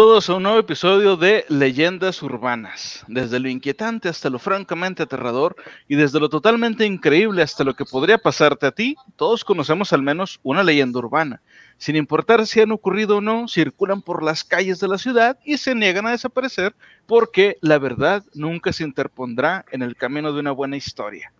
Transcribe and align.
todos 0.00 0.30
a 0.30 0.34
un 0.34 0.44
nuevo 0.44 0.58
episodio 0.58 1.18
de 1.18 1.44
Leyendas 1.50 2.22
Urbanas, 2.22 3.04
desde 3.06 3.38
lo 3.38 3.50
inquietante 3.50 4.08
hasta 4.08 4.30
lo 4.30 4.38
francamente 4.38 5.02
aterrador 5.02 5.56
y 5.88 5.96
desde 5.96 6.18
lo 6.18 6.30
totalmente 6.30 6.86
increíble 6.86 7.42
hasta 7.42 7.64
lo 7.64 7.74
que 7.74 7.84
podría 7.84 8.16
pasarte 8.16 8.64
a 8.64 8.70
ti, 8.70 8.96
todos 9.16 9.44
conocemos 9.44 9.92
al 9.92 10.00
menos 10.00 10.40
una 10.42 10.62
leyenda 10.62 11.00
urbana. 11.00 11.42
Sin 11.76 11.96
importar 11.96 12.46
si 12.46 12.62
han 12.62 12.72
ocurrido 12.72 13.18
o 13.18 13.20
no, 13.20 13.46
circulan 13.46 14.00
por 14.00 14.22
las 14.22 14.42
calles 14.42 14.80
de 14.80 14.88
la 14.88 14.96
ciudad 14.96 15.38
y 15.44 15.58
se 15.58 15.74
niegan 15.74 16.06
a 16.06 16.12
desaparecer 16.12 16.74
porque 17.06 17.58
la 17.60 17.78
verdad 17.78 18.24
nunca 18.32 18.72
se 18.72 18.84
interpondrá 18.84 19.66
en 19.70 19.82
el 19.82 19.96
camino 19.96 20.32
de 20.32 20.40
una 20.40 20.52
buena 20.52 20.78
historia. 20.78 21.30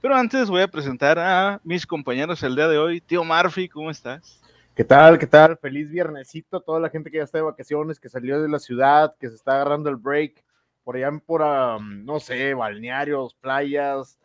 Pero 0.00 0.16
antes 0.16 0.50
voy 0.50 0.62
a 0.62 0.68
presentar 0.68 1.20
a 1.20 1.60
mis 1.62 1.86
compañeros 1.86 2.42
el 2.42 2.56
día 2.56 2.66
de 2.66 2.78
hoy. 2.78 3.00
Tío 3.00 3.22
Murphy, 3.22 3.68
¿cómo 3.68 3.92
estás? 3.92 4.40
¿Qué 4.78 4.84
tal? 4.84 5.18
¿Qué 5.18 5.26
tal? 5.26 5.58
Feliz 5.58 5.90
viernesito 5.90 6.60
toda 6.60 6.78
la 6.78 6.88
gente 6.88 7.10
que 7.10 7.16
ya 7.16 7.24
está 7.24 7.38
de 7.38 7.42
vacaciones, 7.42 7.98
que 7.98 8.08
salió 8.08 8.40
de 8.40 8.48
la 8.48 8.60
ciudad, 8.60 9.16
que 9.18 9.28
se 9.28 9.34
está 9.34 9.54
agarrando 9.56 9.90
el 9.90 9.96
break, 9.96 10.44
por 10.84 10.94
allá 10.94 11.10
por, 11.26 11.40
no 11.80 12.20
sé, 12.20 12.54
balnearios, 12.54 13.34
playas. 13.34 14.20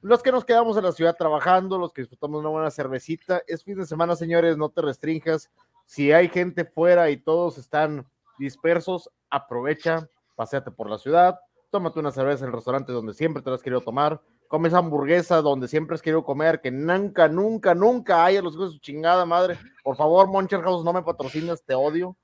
Los 0.00 0.22
que 0.22 0.32
nos 0.32 0.46
quedamos 0.46 0.78
en 0.78 0.84
la 0.84 0.92
ciudad 0.92 1.16
trabajando, 1.18 1.76
los 1.76 1.92
que 1.92 2.00
disfrutamos 2.00 2.40
una 2.40 2.48
buena 2.48 2.70
cervecita. 2.70 3.42
Es 3.46 3.62
fin 3.62 3.76
de 3.76 3.84
semana, 3.84 4.16
señores, 4.16 4.56
no 4.56 4.70
te 4.70 4.80
restringas. 4.80 5.50
Si 5.84 6.12
hay 6.12 6.30
gente 6.30 6.64
fuera 6.64 7.10
y 7.10 7.18
todos 7.18 7.58
están 7.58 8.06
dispersos, 8.38 9.10
aprovecha, 9.28 10.08
paséate 10.34 10.70
por 10.70 10.88
la 10.88 10.96
ciudad, 10.96 11.38
tómate 11.68 12.00
una 12.00 12.10
cerveza 12.10 12.44
en 12.46 12.52
el 12.52 12.56
restaurante 12.56 12.90
donde 12.90 13.12
siempre 13.12 13.42
te 13.42 13.50
lo 13.50 13.56
has 13.56 13.62
querido 13.62 13.82
tomar, 13.82 14.22
comes 14.50 14.74
hamburguesa 14.74 15.42
donde 15.42 15.68
siempre 15.68 15.94
has 15.94 16.02
querido 16.02 16.24
comer, 16.24 16.60
que 16.60 16.72
nunca, 16.72 17.28
nunca, 17.28 17.72
nunca 17.72 18.24
haya 18.24 18.42
los 18.42 18.54
hijos 18.54 18.70
de 18.70 18.74
su 18.74 18.80
chingada 18.80 19.24
madre. 19.24 19.56
Por 19.84 19.96
favor, 19.96 20.26
Moncher 20.26 20.60
House, 20.62 20.84
no 20.84 20.92
me 20.92 21.02
patrocinas, 21.02 21.64
te 21.64 21.72
odio. 21.72 22.16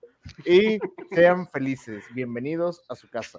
Y 0.44 0.80
sean 1.14 1.48
felices. 1.48 2.04
Bienvenidos 2.10 2.82
a 2.88 2.97
su 2.97 3.08
casa. 3.08 3.38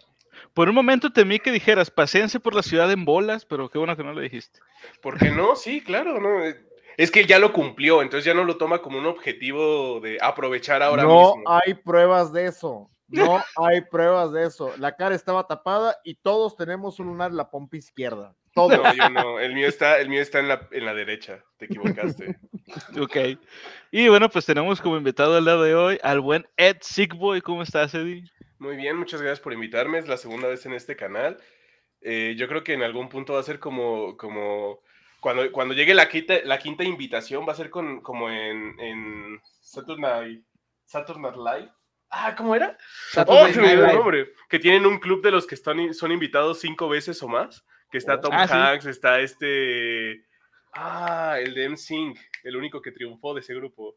Por 0.54 0.70
un 0.70 0.76
momento 0.76 1.12
temí 1.12 1.38
que 1.38 1.52
dijeras, 1.52 1.92
paséense 1.92 2.40
por 2.40 2.56
la 2.56 2.64
ciudad 2.64 2.90
en 2.90 3.04
bolas, 3.04 3.46
pero 3.46 3.70
qué 3.70 3.78
bueno 3.78 3.98
que 3.98 4.06
no 4.06 4.14
lo 4.14 4.22
dijiste. 4.22 4.62
¿Por 5.02 5.18
qué 5.18 5.32
no? 5.32 5.58
Sí, 5.58 5.82
claro, 5.82 6.22
no. 6.22 6.46
Es 6.96 7.12
que 7.12 7.26
ya 7.26 7.40
lo 7.40 7.52
cumplió, 7.52 8.02
entonces 8.02 8.24
ya 8.24 8.34
no 8.34 8.46
lo 8.46 8.56
toma 8.56 8.82
como 8.82 9.00
un 9.00 9.06
objetivo 9.06 10.00
de 10.00 10.18
aprovechar 10.22 10.82
ahora 10.82 11.04
mismo. 11.04 11.42
No 11.44 11.60
hay 11.60 11.74
pruebas 11.74 12.32
de 12.32 12.46
eso. 12.46 12.90
No 13.10 13.44
hay 13.58 13.82
pruebas 13.82 14.32
de 14.32 14.46
eso. 14.46 14.72
La 14.78 14.96
cara 14.96 15.14
estaba 15.14 15.46
tapada 15.46 15.98
y 16.06 16.16
todos 16.16 16.56
tenemos 16.56 17.00
un 17.00 17.08
lunar 17.08 17.32
en 17.32 17.38
la 17.38 17.50
pompa 17.50 17.76
izquierda. 17.76 18.34
No, 18.58 18.94
yo 18.94 19.10
no. 19.10 19.40
El 19.40 19.54
mío 19.54 19.68
está, 19.68 20.00
el 20.00 20.10
mío 20.10 20.22
está 20.22 20.40
en, 20.40 20.48
la, 20.48 20.68
en 20.72 20.86
la 20.86 20.94
derecha. 20.94 21.44
Te 21.58 21.66
equivocaste. 21.66 22.38
ok. 23.00 23.40
Y 23.92 24.08
bueno, 24.08 24.30
pues 24.30 24.46
tenemos 24.46 24.82
como 24.82 24.98
invitado 24.98 25.38
al 25.38 25.46
lado 25.46 25.64
de 25.64 25.76
hoy 25.76 26.00
al 26.02 26.20
buen 26.20 26.48
Ed 26.58 26.78
Sickboy. 26.82 27.42
¿Cómo 27.42 27.62
estás, 27.62 27.94
Eddie? 27.94 28.24
Muy 28.60 28.76
bien, 28.76 28.98
muchas 28.98 29.22
gracias 29.22 29.40
por 29.40 29.54
invitarme. 29.54 30.00
Es 30.00 30.08
la 30.08 30.18
segunda 30.18 30.48
vez 30.48 30.66
en 30.66 30.74
este 30.74 30.96
canal. 30.96 31.38
Eh, 32.02 32.36
yo 32.38 32.48
creo 32.48 32.64
que 32.64 32.74
en 32.74 32.84
algún 32.84 33.10
punto 33.10 33.34
va 33.34 33.40
a 33.40 33.44
ser 33.44 33.60
como, 33.60 34.18
como 34.18 34.82
cuando, 35.20 35.52
cuando 35.52 35.74
llegue 35.74 35.94
la 35.94 36.10
quinta, 36.10 36.36
la 36.44 36.58
quinta 36.58 36.84
invitación, 36.84 37.48
va 37.48 37.54
a 37.54 37.56
ser 37.58 37.70
con, 37.70 38.02
como 38.02 38.30
en, 38.30 38.80
en 38.80 39.42
Saturday, 39.62 40.44
Saturday 40.86 41.32
Live. 41.36 41.72
Ah, 42.10 42.36
¿cómo 42.36 42.56
era? 42.56 42.78
Oh, 43.28 43.48
se 43.48 43.60
me 43.60 43.74
el 43.74 43.82
nombre. 43.82 44.34
Que 44.50 44.60
tienen 44.60 44.86
un 44.86 45.00
club 45.00 45.22
de 45.22 45.32
los 45.32 45.46
que 45.46 45.56
están, 45.56 45.94
son 45.94 46.12
invitados 46.12 46.60
cinco 46.60 46.88
veces 46.88 47.22
o 47.22 47.28
más 47.28 47.66
que 47.92 47.98
está 47.98 48.20
Tom 48.20 48.34
ah, 48.34 48.48
Hanks, 48.50 48.86
está 48.86 49.20
este... 49.20 50.26
Ah, 50.74 51.38
el 51.40 51.54
de 51.54 51.70
NSYNC, 51.70 52.20
el 52.44 52.56
único 52.56 52.82
que 52.82 52.92
triunfó 52.92 53.34
de 53.34 53.42
ese 53.42 53.56
grupo. 53.56 53.96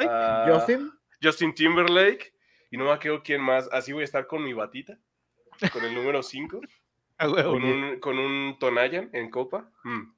Ah, 0.00 0.46
Justin. 0.48 0.90
Justin 1.22 1.54
Timberlake. 1.54 2.32
Y 2.70 2.76
no 2.76 2.84
me 2.84 2.90
acuerdo 2.92 3.22
quién 3.22 3.40
más. 3.40 3.68
Así 3.72 3.92
voy 3.92 4.02
a 4.02 4.04
estar 4.04 4.26
con 4.26 4.42
mi 4.42 4.52
batita, 4.52 4.98
con 5.72 5.84
el 5.84 5.94
número 5.94 6.22
5. 6.22 6.60
Ah, 7.20 7.26
con, 7.26 7.64
un, 7.64 7.98
con 7.98 8.16
un 8.16 8.56
Tonayan 8.60 9.10
en 9.12 9.28
copa. 9.28 9.68
Mm, 9.82 10.12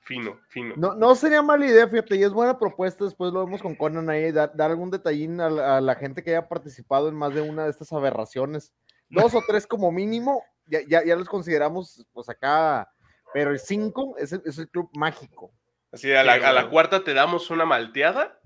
fino, 0.00 0.40
fino. 0.48 0.74
No, 0.74 0.94
no 0.94 1.14
sería 1.14 1.42
mala 1.42 1.66
idea, 1.66 1.86
fíjate, 1.86 2.16
y 2.16 2.22
es 2.22 2.32
buena 2.32 2.58
propuesta. 2.58 3.04
Después 3.04 3.30
lo 3.30 3.44
vemos 3.44 3.60
con 3.60 3.74
Conan 3.74 4.08
ahí, 4.08 4.32
dar, 4.32 4.50
algún 4.58 4.90
detallín 4.90 5.38
a 5.38 5.48
a 5.76 5.80
la, 5.82 5.94
gente 5.96 6.22
que 6.22 6.30
haya 6.30 6.48
participado 6.48 7.10
en 7.10 7.14
más 7.14 7.34
de 7.34 7.42
una 7.42 7.64
de 7.64 7.70
estas 7.70 7.92
aberraciones. 7.92 8.72
Dos 9.10 9.34
o 9.34 9.42
tres 9.46 9.66
como 9.66 9.92
mínimo, 9.92 10.42
ya, 10.70 11.04
ya, 11.04 11.16
los 11.16 11.28
consideramos, 11.28 12.06
pues 12.12 12.28
acá, 12.28 12.90
pero 13.34 13.50
el 13.50 13.58
5 13.58 14.16
es, 14.18 14.32
es, 14.32 14.58
el 14.58 14.68
club 14.68 14.90
mágico. 14.94 15.52
Así, 15.92 16.12
a 16.12 16.22
la, 16.22 16.34
a 16.34 16.52
la, 16.52 16.70
cuarta 16.70 17.02
te 17.04 17.14
damos 17.14 17.50
una 17.50 17.64
malteada 17.64 18.39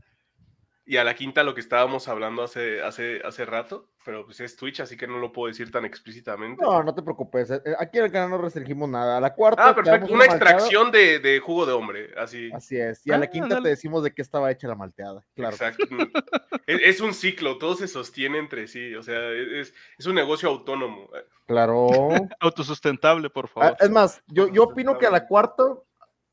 y 0.87 0.99
a 0.99 1.05
la 1.05 1.15
quinta 1.15 1.43
lo 1.43 1.55
que 1.55 1.61
estábamos 1.61 2.09
hablando 2.09 2.43
hace, 2.43 2.83
hace, 2.83 3.23
hace 3.25 3.47
rato, 3.47 3.89
pero 4.05 4.27
pues 4.27 4.41
es 4.41 4.55
Twitch, 4.55 4.81
así 4.81 4.99
que 4.99 5.07
no 5.07 5.19
lo 5.19 5.33
puedo 5.33 5.49
decir 5.49 5.71
tan 5.71 5.87
explícitamente. 5.87 6.63
No, 6.63 6.83
no 6.83 6.95
te 6.95 7.03
preocupes. 7.03 7.51
Eh, 7.51 7.63
aquí 7.79 7.99
en 7.99 8.05
el 8.05 8.13
canal 8.13 8.31
no 8.31 8.39
restringimos 8.39 8.89
nada. 8.89 9.17
A 9.17 9.21
la 9.21 9.33
cuarta. 9.33 9.69
Ah, 9.69 9.75
perfecto. 9.75 10.13
Una, 10.13 10.27
extracción 10.27 10.91
de, 10.91 11.21
de, 11.21 11.41
jugo 11.41 11.65
de 11.65 11.73
hombre. 11.73 12.11
Así. 12.19 12.51
Así 12.53 12.77
es. 12.77 13.07
Y 13.07 13.13
a 13.13 13.19
la 13.19 13.25
ah, 13.25 13.31
quinta 13.31 13.63
te 13.63 13.69
decimos 13.71 14.05
de 14.05 14.13
qué 14.13 14.21
estaba 14.21 14.51
hecha 14.51 14.69
la 14.69 14.75
malteada. 14.75 15.25
Claro. 15.35 15.55
Exacto. 15.55 15.87
es, 16.67 17.01
un 17.01 17.15
ciclo, 17.15 17.57
todo 17.57 17.77
se 17.77 17.89
sostiene 17.89 18.39
entre 18.39 18.67
sí. 18.67 18.95
O 18.95 19.03
sea, 19.03 19.31
es, 19.31 19.73
es 19.97 20.07
un 20.07 20.15
negocio 20.15 20.51
autónomo. 20.51 21.09
Claro. 21.47 21.89
Autosustentable, 22.41 23.31
por 23.31 23.47
ah, 23.47 23.49
favor. 23.49 23.77
Es 23.81 23.91
más, 23.91 24.23
yo, 24.27 24.49
yo 24.49 24.65
opino 24.65 24.99
que 24.99 25.07
a 25.07 25.11
la 25.11 25.27
cuarta 25.27 25.65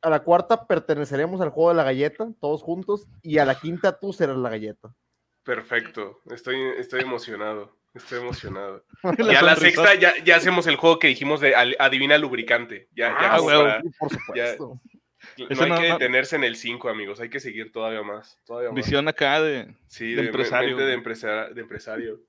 a 0.01 0.09
la 0.09 0.23
cuarta 0.23 0.67
perteneceremos 0.67 1.41
al 1.41 1.50
juego 1.50 1.69
de 1.69 1.75
la 1.75 1.84
galleta, 1.84 2.29
todos 2.39 2.63
juntos, 2.63 3.07
y 3.22 3.38
a 3.38 3.45
la 3.45 3.56
quinta 3.56 4.00
tú 4.00 4.13
serás 4.13 4.38
la 4.38 4.50
galleta. 4.50 4.94
Perfecto, 5.44 6.19
estoy, 6.29 6.57
estoy 6.78 7.01
emocionado, 7.01 7.75
estoy 7.94 8.19
emocionado. 8.19 8.84
y 9.17 9.35
a 9.35 9.41
la 9.41 9.56
sexta 9.56 9.95
ya, 9.95 10.13
ya, 10.23 10.35
hacemos 10.35 10.67
el 10.67 10.75
juego 10.75 11.00
que 11.00 11.07
dijimos 11.07 11.40
de 11.40 11.56
adivina 11.56 12.17
lubricante. 12.17 12.88
Ya, 12.95 13.09
ya, 13.09 13.35
ah, 13.35 13.81
por 14.00 14.09
supuesto. 14.09 14.79
no 15.38 15.63
hay 15.75 15.81
que 15.81 15.94
detenerse 15.94 16.35
en 16.35 16.44
el 16.44 16.56
5, 16.56 16.90
amigos, 16.90 17.19
hay 17.19 17.29
que 17.29 17.40
seguir 17.40 17.72
todavía 17.72 18.03
más. 18.03 18.40
Todavía 18.45 18.69
Visión 18.72 19.07
acá 19.07 19.41
de, 19.41 19.75
sí, 19.88 20.13
de, 20.13 20.28
empresario. 20.28 20.78
de, 20.78 20.85
de 20.85 20.94
empresario. 20.94 22.22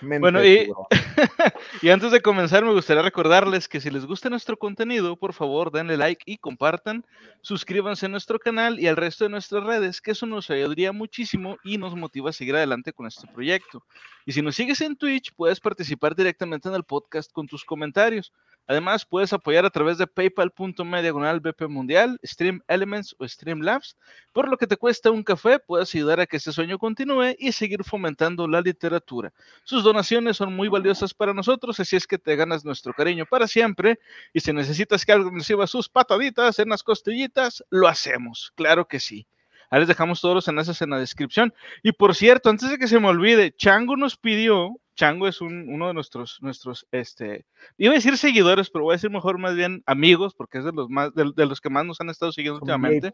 Bueno, 0.00 0.44
y, 0.44 0.70
y, 1.82 1.88
antes 1.88 2.12
de 2.12 2.20
comenzar, 2.20 2.64
me 2.64 2.72
gustaría 2.72 3.02
recordarles 3.02 3.68
que 3.68 3.80
si 3.80 3.90
les 3.90 4.04
gusta 4.04 4.28
nuestro 4.28 4.56
contenido, 4.56 5.16
por 5.16 5.32
favor, 5.32 5.72
denle 5.72 5.96
like 5.96 6.22
y 6.26 6.38
compartan, 6.38 7.04
suscríbanse 7.40 8.06
a 8.06 8.08
nuestro 8.08 8.38
canal 8.38 8.78
y 8.78 8.86
al 8.86 8.96
resto 8.96 9.24
de 9.24 9.30
nuestras 9.30 9.64
redes, 9.64 10.00
que 10.00 10.10
eso 10.10 10.26
nos 10.26 10.50
ayudaría 10.50 10.92
muchísimo 10.92 11.56
y 11.64 11.78
nos 11.78 11.94
motiva 11.94 12.30
a 12.30 12.32
seguir 12.32 12.56
adelante 12.56 12.92
con 12.92 13.06
este 13.06 13.26
proyecto. 13.26 13.82
Y 14.26 14.32
si 14.32 14.42
nos 14.42 14.56
sigues 14.56 14.80
en 14.80 14.96
Twitch, 14.96 15.32
puedes 15.34 15.60
participar 15.60 16.14
directamente 16.14 16.68
en 16.68 16.74
el 16.74 16.84
podcast 16.84 17.32
con 17.32 17.46
tus 17.46 17.64
comentarios. 17.64 18.32
Además, 18.66 19.04
puedes 19.04 19.32
apoyar 19.32 19.64
a 19.64 19.70
través 19.70 19.98
de 19.98 20.06
paypal.me 20.06 21.02
diagonal 21.02 21.40
BP 21.40 21.68
Mundial, 21.68 22.18
Stream 22.24 22.60
Elements 22.66 23.14
o 23.18 23.26
Streamlabs. 23.26 23.96
Por 24.32 24.48
lo 24.48 24.56
que 24.56 24.66
te 24.66 24.76
cuesta 24.76 25.10
un 25.10 25.22
café, 25.22 25.58
puedes 25.58 25.94
ayudar 25.94 26.20
a 26.20 26.26
que 26.26 26.36
este 26.36 26.52
sueño 26.52 26.78
continúe 26.78 27.36
y 27.38 27.52
seguir 27.52 27.84
fomentando 27.84 28.48
la 28.48 28.60
literatura. 28.60 29.32
Sus 29.64 29.84
donaciones 29.84 30.36
son 30.36 30.54
muy 30.54 30.68
valiosas 30.68 31.14
para 31.14 31.32
nosotros, 31.32 31.78
así 31.78 31.96
es 31.96 32.06
que 32.06 32.18
te 32.18 32.34
ganas 32.34 32.64
nuestro 32.64 32.92
cariño 32.92 33.24
para 33.26 33.46
siempre. 33.46 33.98
Y 34.32 34.40
si 34.40 34.52
necesitas 34.52 35.04
que 35.06 35.12
alguien 35.12 35.34
reciba 35.34 35.66
sus 35.66 35.88
pataditas 35.88 36.58
en 36.58 36.70
las 36.70 36.82
costillitas, 36.82 37.64
lo 37.70 37.88
hacemos. 37.88 38.52
Claro 38.56 38.88
que 38.88 39.00
sí. 39.00 39.26
Ahí 39.70 39.80
les 39.80 39.88
dejamos 39.88 40.20
todos 40.20 40.34
los 40.34 40.48
enlaces 40.48 40.80
en 40.82 40.90
la 40.90 40.98
descripción. 40.98 41.52
Y 41.82 41.92
por 41.92 42.14
cierto, 42.14 42.50
antes 42.50 42.70
de 42.70 42.78
que 42.78 42.88
se 42.88 43.00
me 43.00 43.08
olvide, 43.08 43.52
Chango 43.56 43.96
nos 43.96 44.16
pidió, 44.16 44.76
Chango 44.96 45.28
es 45.28 45.40
uno 45.40 45.88
de 45.88 45.94
nuestros, 45.94 46.38
nuestros, 46.40 46.86
este, 46.90 47.44
iba 47.76 47.92
a 47.92 47.94
decir 47.94 48.16
seguidores, 48.16 48.70
pero 48.70 48.84
voy 48.84 48.94
a 48.94 48.96
decir 48.96 49.10
mejor 49.10 49.38
más 49.38 49.54
bien 49.54 49.82
amigos, 49.86 50.34
porque 50.34 50.58
es 50.58 50.64
de 50.64 50.72
los 50.72 50.88
más, 50.88 51.14
de, 51.14 51.46
los 51.46 51.60
que 51.60 51.70
más 51.70 51.84
nos 51.84 52.00
han 52.00 52.10
estado 52.10 52.32
siguiendo 52.32 52.60
últimamente. 52.60 53.12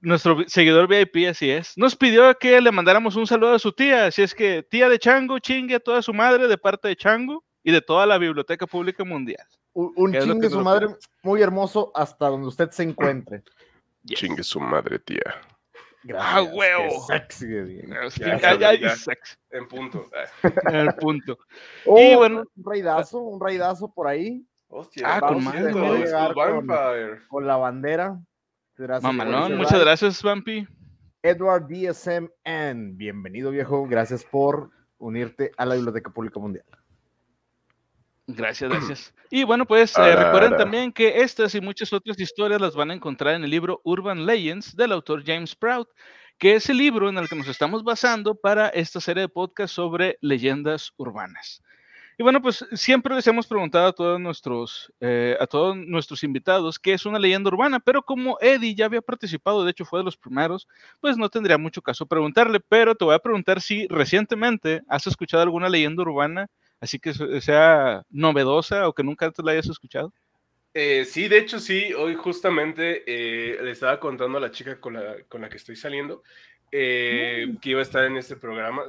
Nuestro 0.00 0.44
seguidor 0.46 0.88
VIP, 0.88 1.28
así 1.28 1.50
es. 1.50 1.76
Nos 1.76 1.94
pidió 1.94 2.34
que 2.38 2.60
le 2.60 2.72
mandáramos 2.72 3.16
un 3.16 3.26
saludo 3.26 3.54
a 3.54 3.58
su 3.58 3.72
tía, 3.72 4.06
así 4.06 4.22
es 4.22 4.34
que 4.34 4.62
tía 4.62 4.88
de 4.88 4.98
Chango, 4.98 5.38
chingue 5.38 5.76
a 5.76 5.80
toda 5.80 6.02
su 6.02 6.12
madre 6.12 6.48
de 6.48 6.58
parte 6.58 6.88
de 6.88 6.96
Chango 6.96 7.44
y 7.62 7.70
de 7.70 7.80
toda 7.80 8.06
la 8.06 8.18
Biblioteca 8.18 8.66
Pública 8.66 9.04
Mundial. 9.04 9.46
Un, 9.72 10.12
chingue 10.12 10.50
su 10.50 10.60
madre 10.60 10.88
muy 11.22 11.40
hermoso 11.42 11.92
hasta 11.94 12.28
donde 12.28 12.48
usted 12.48 12.70
se 12.70 12.82
encuentre. 12.82 13.44
Chingue 14.06 14.42
su 14.42 14.58
madre, 14.58 14.98
tía. 14.98 15.40
Gracias, 16.02 16.34
ah, 16.34 16.42
huevo. 16.42 17.06
Sexy, 17.06 17.46
En 19.50 19.68
punto. 19.68 20.06
en 20.68 20.74
el 20.74 20.94
punto. 20.94 21.38
Oh, 21.84 21.98
y 21.98 22.14
bueno, 22.16 22.44
un 22.56 22.64
raidazo, 22.64 23.18
un 23.18 23.40
raidazo 23.40 23.92
por 23.92 24.06
ahí. 24.06 24.46
Hostia, 24.68 25.16
ah, 25.16 25.20
con, 25.20 25.44
madre, 25.44 25.72
con, 25.72 26.68
con, 27.28 27.46
la 27.46 27.56
bandera. 27.56 28.20
Gracias, 28.76 29.02
Mamalón, 29.02 29.56
muchas 29.56 29.80
gracias, 29.80 30.22
Vampy. 30.22 30.66
Edward 31.22 31.66
DSMN, 31.68 32.96
bienvenido 32.96 33.50
viejo, 33.50 33.86
gracias 33.86 34.24
por 34.24 34.70
unirte 34.96 35.50
a 35.58 35.66
la 35.66 35.74
Biblioteca 35.74 36.10
Pública 36.10 36.40
Mundial. 36.40 36.64
Gracias, 38.36 38.70
gracias. 38.70 39.14
Y 39.30 39.44
bueno, 39.44 39.66
pues 39.66 39.96
eh, 39.96 40.16
recuerden 40.16 40.56
también 40.56 40.92
que 40.92 41.20
estas 41.22 41.54
y 41.54 41.60
muchas 41.60 41.92
otras 41.92 42.18
historias 42.18 42.60
las 42.60 42.74
van 42.74 42.90
a 42.90 42.94
encontrar 42.94 43.34
en 43.34 43.44
el 43.44 43.50
libro 43.50 43.80
Urban 43.84 44.26
Legends 44.26 44.76
del 44.76 44.92
autor 44.92 45.22
James 45.24 45.54
Proud, 45.54 45.86
que 46.38 46.54
es 46.54 46.68
el 46.68 46.78
libro 46.78 47.08
en 47.08 47.18
el 47.18 47.28
que 47.28 47.36
nos 47.36 47.48
estamos 47.48 47.84
basando 47.84 48.34
para 48.34 48.68
esta 48.68 49.00
serie 49.00 49.22
de 49.22 49.28
podcast 49.28 49.74
sobre 49.74 50.18
leyendas 50.20 50.92
urbanas. 50.96 51.62
Y 52.20 52.22
bueno, 52.22 52.42
pues 52.42 52.66
siempre 52.72 53.14
les 53.14 53.26
hemos 53.28 53.46
preguntado 53.46 53.86
a 53.86 53.92
todos 53.94 54.20
nuestros, 54.20 54.92
eh, 55.00 55.38
a 55.40 55.46
todos 55.46 55.74
nuestros 55.74 56.22
invitados 56.22 56.78
qué 56.78 56.92
es 56.92 57.06
una 57.06 57.18
leyenda 57.18 57.48
urbana, 57.48 57.80
pero 57.80 58.02
como 58.02 58.36
Eddie 58.42 58.74
ya 58.74 58.84
había 58.84 59.00
participado, 59.00 59.64
de 59.64 59.70
hecho 59.70 59.86
fue 59.86 60.00
de 60.00 60.04
los 60.04 60.18
primeros, 60.18 60.68
pues 61.00 61.16
no 61.16 61.30
tendría 61.30 61.56
mucho 61.56 61.80
caso 61.80 62.04
preguntarle, 62.04 62.60
pero 62.60 62.94
te 62.94 63.06
voy 63.06 63.14
a 63.14 63.20
preguntar 63.20 63.62
si 63.62 63.86
recientemente 63.88 64.82
has 64.86 65.06
escuchado 65.06 65.42
alguna 65.42 65.70
leyenda 65.70 66.02
urbana, 66.02 66.48
así 66.80 66.98
que 66.98 67.12
sea 67.40 68.02
novedosa 68.10 68.88
o 68.88 68.94
que 68.94 69.02
nunca 69.02 69.26
antes 69.26 69.44
la 69.44 69.52
hayas 69.52 69.68
escuchado. 69.68 70.12
Eh, 70.72 71.04
sí, 71.04 71.28
de 71.28 71.38
hecho 71.38 71.58
sí, 71.58 71.92
hoy 71.94 72.14
justamente 72.14 73.02
eh, 73.06 73.60
le 73.62 73.72
estaba 73.72 73.98
contando 73.98 74.38
a 74.38 74.40
la 74.40 74.50
chica 74.50 74.80
con 74.80 74.94
la, 74.94 75.16
con 75.28 75.40
la 75.40 75.48
que 75.48 75.56
estoy 75.56 75.76
saliendo 75.76 76.22
mm. 76.66 76.70
que 77.58 77.70
iba 77.70 77.80
a 77.80 77.82
estar 77.82 78.04
en 78.04 78.16
este 78.16 78.36
programa 78.36 78.84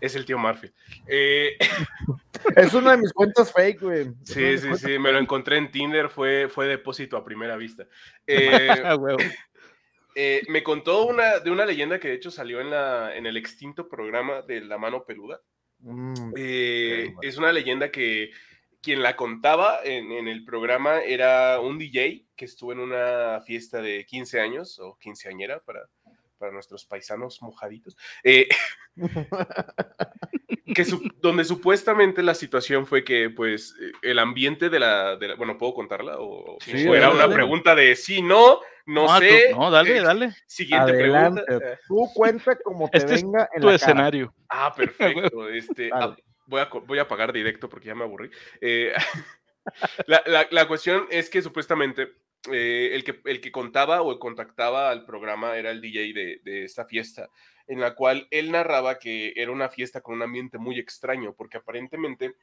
es 0.00 0.14
el 0.14 0.24
tío 0.24 0.38
Murphy. 0.38 0.70
Eh, 1.06 1.56
es 2.56 2.74
una 2.74 2.92
de 2.92 2.98
mis 2.98 3.12
cuentas 3.12 3.52
fake, 3.52 3.80
güey. 3.80 4.06
Sí, 4.24 4.58
sí, 4.58 4.68
sí, 4.76 4.98
me 4.98 5.12
lo 5.12 5.18
encontré 5.18 5.56
en 5.56 5.70
Tinder, 5.70 6.08
fue, 6.08 6.48
fue 6.48 6.66
depósito 6.66 7.16
a 7.16 7.24
primera 7.24 7.56
vista. 7.56 7.86
Eh, 8.26 8.68
eh, 10.18 10.42
me 10.48 10.62
contó 10.62 11.04
una, 11.04 11.40
de 11.40 11.50
una 11.50 11.66
leyenda 11.66 12.00
que 12.00 12.08
de 12.08 12.14
hecho 12.14 12.30
salió 12.30 12.60
en, 12.60 12.70
la, 12.70 13.14
en 13.14 13.26
el 13.26 13.36
extinto 13.36 13.86
programa 13.88 14.40
de 14.42 14.62
La 14.62 14.78
Mano 14.78 15.04
Peluda. 15.04 15.42
Mm, 15.80 16.32
es 17.22 17.36
una 17.38 17.52
leyenda 17.52 17.90
que 17.90 18.30
quien 18.80 19.02
la 19.02 19.16
contaba 19.16 19.80
en, 19.84 20.12
en, 20.12 20.28
el 20.28 20.44
programa 20.44 21.00
era 21.00 21.60
un 21.60 21.78
DJ 21.78 22.26
que 22.36 22.44
estuvo 22.44 22.72
en 22.72 22.80
una 22.80 23.40
fiesta 23.40 23.80
de 23.80 24.06
15 24.06 24.40
años 24.40 24.78
o 24.78 24.96
quinceañera 24.98 25.60
para 25.60 25.88
para 26.36 26.52
nuestros 26.52 26.84
paisanos 26.84 27.40
mojaditos, 27.42 27.96
eh, 28.22 28.48
que 30.74 30.84
donde 31.16 31.44
supuestamente 31.44 32.22
la 32.22 32.34
situación 32.34 32.86
fue 32.86 33.04
que, 33.04 33.30
pues, 33.30 33.74
eh, 33.80 33.92
el 34.02 34.18
ambiente 34.18 34.68
de 34.68 34.78
la, 34.78 35.18
bueno, 35.36 35.58
¿puedo 35.58 35.74
contarla? 35.74 36.16
O, 36.18 36.58
era 36.66 37.10
una 37.10 37.28
pregunta 37.28 37.74
de 37.74 37.96
sí, 37.96 38.22
no, 38.22 38.60
no, 38.86 39.18
sé. 39.18 39.52
no, 39.52 39.70
dale, 39.70 39.98
eh, 39.98 40.02
dale. 40.02 40.30
Siguiente 40.46 40.92
pregunta. 40.92 41.44
Tú 41.86 42.08
cuenta 42.14 42.56
como 42.56 42.88
te 42.88 42.98
este 42.98 43.14
venga 43.14 43.48
en 43.52 43.62
tu 43.62 43.70
escenario. 43.70 44.34
Ah, 44.48 44.72
perfecto. 44.74 45.48
Este, 45.48 45.90
ah, 45.92 46.16
voy, 46.46 46.60
a, 46.60 46.66
voy 46.66 46.98
a 46.98 47.08
pagar 47.08 47.32
directo 47.32 47.68
porque 47.68 47.88
ya 47.88 47.94
me 47.94 48.04
aburrí. 48.04 48.30
la, 50.06 50.22
la, 50.26 50.46
la 50.50 50.68
cuestión 50.68 51.06
es 51.10 51.28
que 51.28 51.42
supuestamente 51.42 52.12
eh, 52.52 52.90
el, 52.94 53.04
que, 53.04 53.20
el 53.24 53.40
que 53.40 53.52
contaba 53.52 54.02
o 54.02 54.18
contactaba 54.18 54.90
al 54.90 55.04
programa 55.04 55.56
era 55.56 55.70
el 55.70 55.80
DJ 55.80 56.12
de, 56.44 56.64
esta 56.64 56.84
fiesta, 56.84 57.30
en 57.66 57.80
la 57.80 57.94
cual 57.94 58.28
él 58.30 58.52
narraba 58.52 58.98
que 58.98 59.32
era 59.36 59.50
una 59.50 59.68
fiesta 59.68 60.00
con 60.00 60.16
un 60.16 60.22
ambiente 60.22 60.58
muy 60.58 60.78
extraño, 60.78 61.34
porque 61.34 61.58
aparentemente 61.58 62.34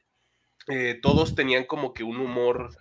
eh, 0.68 0.98
todos 1.02 1.34
tenían 1.34 1.64
como 1.64 1.92
que 1.92 2.04
un 2.04 2.18
humor 2.18 2.76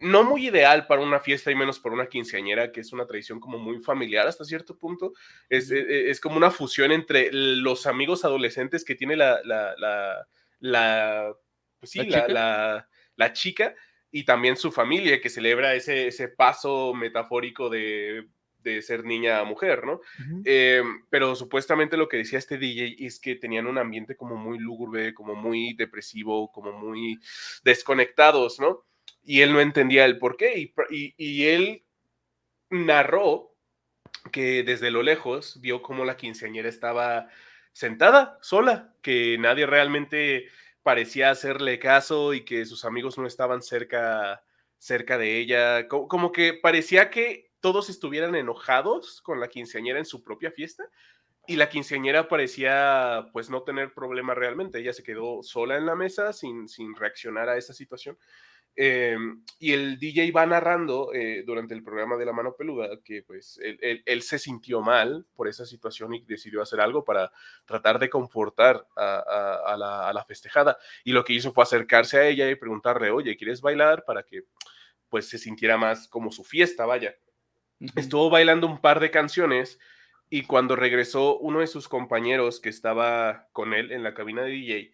no 0.00 0.24
muy 0.24 0.48
ideal 0.48 0.86
para 0.86 1.02
una 1.02 1.20
fiesta 1.20 1.50
y 1.50 1.54
menos 1.54 1.78
para 1.78 1.94
una 1.94 2.08
quinceañera, 2.08 2.72
que 2.72 2.80
es 2.80 2.92
una 2.92 3.06
tradición 3.06 3.40
como 3.40 3.58
muy 3.58 3.80
familiar 3.80 4.26
hasta 4.26 4.44
cierto 4.44 4.76
punto. 4.76 5.12
Es, 5.48 5.70
e, 5.70 6.10
es, 6.10 6.20
como 6.20 6.36
una 6.36 6.50
fusión 6.50 6.92
entre 6.92 7.30
los 7.32 7.86
amigos 7.86 8.24
adolescentes 8.24 8.84
que 8.84 8.94
tiene 8.94 9.16
la, 9.16 9.40
la, 9.44 9.74
la, 9.78 10.28
la 10.58 11.34
pues 11.78 11.90
sí, 11.90 12.04
la, 12.04 12.88
la 13.16 13.32
chica 13.32 13.74
y 14.16 14.22
también 14.22 14.56
su 14.56 14.70
familia 14.70 15.20
que 15.20 15.28
celebra 15.28 15.74
ese, 15.74 16.06
ese 16.06 16.28
paso 16.28 16.94
metafórico 16.94 17.68
de, 17.68 18.28
de 18.62 18.80
ser 18.80 19.02
niña 19.02 19.40
a 19.40 19.44
mujer, 19.44 19.84
¿no? 19.84 20.00
Eh, 20.44 20.84
pero 21.10 21.34
supuestamente 21.34 21.96
lo 21.96 22.08
que 22.08 22.18
decía 22.18 22.38
este 22.38 22.56
DJ 22.56 22.94
es 23.04 23.18
que 23.18 23.34
tenían 23.34 23.66
un 23.66 23.76
ambiente 23.76 24.16
como 24.16 24.36
muy 24.36 24.60
lúgubre, 24.60 25.14
como 25.14 25.34
muy 25.34 25.74
depresivo, 25.74 26.52
como 26.52 26.70
muy 26.70 27.18
desconectados, 27.64 28.60
¿no? 28.60 28.84
Y 29.24 29.40
él 29.40 29.52
no 29.52 29.60
entendía 29.60 30.04
el 30.04 30.18
por 30.18 30.36
qué 30.36 30.72
y, 30.90 31.14
y 31.16 31.46
él 31.46 31.82
narró 32.70 33.56
que 34.30 34.62
desde 34.62 34.92
lo 34.92 35.02
lejos 35.02 35.60
vio 35.60 35.82
cómo 35.82 36.04
la 36.04 36.16
quinceañera 36.16 36.68
estaba 36.68 37.26
sentada 37.72 38.38
sola, 38.42 38.94
que 39.02 39.38
nadie 39.38 39.66
realmente 39.66 40.46
parecía 40.84 41.30
hacerle 41.30 41.80
caso 41.80 42.34
y 42.34 42.44
que 42.44 42.66
sus 42.66 42.84
amigos 42.84 43.18
no 43.18 43.26
estaban 43.26 43.62
cerca, 43.62 44.44
cerca 44.78 45.18
de 45.18 45.38
ella. 45.38 45.88
Como, 45.88 46.30
que 46.30 46.52
parecía 46.52 47.10
que 47.10 47.50
todos 47.60 47.88
estuvieran 47.88 48.36
enojados 48.36 49.22
con 49.22 49.40
la 49.40 49.48
quinceañera 49.48 49.98
en 49.98 50.04
su 50.04 50.22
propia 50.22 50.52
fiesta 50.52 50.84
y 51.46 51.56
la 51.56 51.70
quinceañera 51.70 52.28
parecía 52.28 53.28
pues 53.32 53.48
no 53.48 53.62
tener 53.62 53.94
problema 53.94 54.34
realmente. 54.34 54.78
Ella 54.78 54.92
se 54.92 55.02
quedó 55.02 55.42
sola 55.42 55.78
en 55.78 55.86
la 55.86 55.96
mesa 55.96 56.34
sin, 56.34 56.68
sin 56.68 56.94
reaccionar 56.94 57.48
a 57.48 57.56
esa 57.56 57.72
situación. 57.72 58.18
Em, 58.76 59.44
y 59.60 59.72
el 59.72 60.00
DJ 60.00 60.32
va 60.32 60.46
narrando 60.46 61.14
eh, 61.14 61.44
durante 61.46 61.74
el 61.74 61.84
programa 61.84 62.16
de 62.16 62.24
La 62.26 62.32
Mano 62.32 62.56
Peluda 62.56 62.88
que 63.04 63.22
pues 63.22 63.60
él, 63.62 64.22
se 64.22 64.36
sintió 64.40 64.80
mal 64.80 65.24
por 65.36 65.46
esa 65.46 65.64
situación 65.64 66.12
y 66.12 66.24
decidió 66.24 66.60
hacer 66.60 66.80
algo 66.80 67.04
para 67.04 67.30
tratar 67.66 68.00
de 68.00 68.10
confortar 68.10 68.84
a, 68.96 69.76
la, 70.12 70.24
festejada. 70.26 70.76
Y 71.04 71.12
lo 71.12 71.24
que 71.24 71.34
hizo 71.34 71.52
fue 71.52 71.62
acercarse 71.62 72.18
a 72.18 72.26
ella 72.26 72.50
y 72.50 72.56
preguntarle, 72.56 73.10
oye, 73.10 73.36
¿quieres 73.36 73.60
bailar? 73.60 74.04
Para 74.04 74.24
que 74.24 74.42
pues 75.08 75.28
se 75.28 75.38
sintiera 75.38 75.76
más 75.76 76.08
como 76.08 76.32
su 76.32 76.42
fiesta, 76.42 76.84
vaya. 76.84 77.14
Estuvo 77.94 78.30
bailando 78.30 78.66
un 78.66 78.80
par 78.80 78.98
de 78.98 79.12
canciones 79.12 79.78
y 80.30 80.42
cuando 80.42 80.74
regresó 80.74 81.38
uno 81.38 81.60
de 81.60 81.68
sus 81.68 81.86
compañeros 81.86 82.58
que 82.58 82.70
estaba 82.70 83.46
con 83.52 83.72
él 83.72 83.92
en 83.92 84.02
la 84.02 84.14
cabina 84.14 84.42
de 84.42 84.50
DJ, 84.50 84.92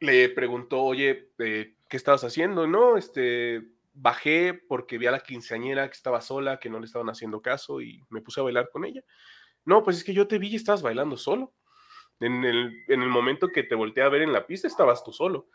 le 0.00 0.28
preguntó, 0.30 0.82
oye, 0.82 1.30
eh, 1.38 1.74
¿qué 1.94 1.98
estabas 1.98 2.24
haciendo? 2.24 2.66
No, 2.66 2.96
este, 2.96 3.62
bajé 3.92 4.52
porque 4.52 4.98
vi 4.98 5.06
a 5.06 5.12
la 5.12 5.20
quinceañera 5.20 5.86
que 5.86 5.94
estaba 5.94 6.20
sola, 6.20 6.58
que 6.58 6.68
no 6.68 6.80
le 6.80 6.86
estaban 6.86 7.08
haciendo 7.08 7.40
caso 7.40 7.80
y 7.80 8.02
me 8.10 8.20
puse 8.20 8.40
a 8.40 8.42
bailar 8.42 8.68
con 8.72 8.84
ella. 8.84 9.00
No, 9.64 9.84
pues 9.84 9.98
es 9.98 10.02
que 10.02 10.12
yo 10.12 10.26
te 10.26 10.40
vi 10.40 10.48
y 10.48 10.56
estabas 10.56 10.82
bailando 10.82 11.16
solo. 11.16 11.54
En 12.18 12.44
el, 12.44 12.82
en 12.88 13.00
el 13.00 13.08
momento 13.08 13.46
que 13.46 13.62
te 13.62 13.76
volteé 13.76 14.02
a 14.02 14.08
ver 14.08 14.22
en 14.22 14.32
la 14.32 14.44
pista 14.44 14.66
estabas 14.66 15.04
tú 15.04 15.12
solo. 15.12 15.46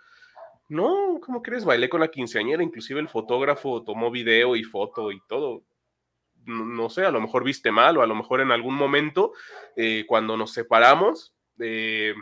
No, 0.69 1.19
¿cómo 1.22 1.41
crees? 1.41 1.65
Bailé 1.65 1.89
con 1.89 2.00
la 2.00 2.08
quinceañera, 2.08 2.63
inclusive 2.63 3.01
el 3.01 3.10
fotógrafo 3.10 3.84
tomó 3.84 4.10
video 4.10 4.55
y 4.55 4.63
foto 4.63 5.12
y 5.12 5.19
todo. 5.27 5.65
No, 6.46 6.89
sé, 6.89 7.05
a 7.05 7.12
lo 7.12 7.19
mejor 7.19 7.43
viste 7.43 7.69
mal 7.69 7.98
o 7.98 8.01
a 8.01 8.08
lo 8.08 8.15
mejor 8.15 8.39
en 8.39 8.53
algún 8.53 8.75
momento, 8.75 9.34
eh, 9.75 10.05
cuando 10.08 10.38
nos 10.38 10.53
separamos, 10.53 11.36
eh, 11.60 12.13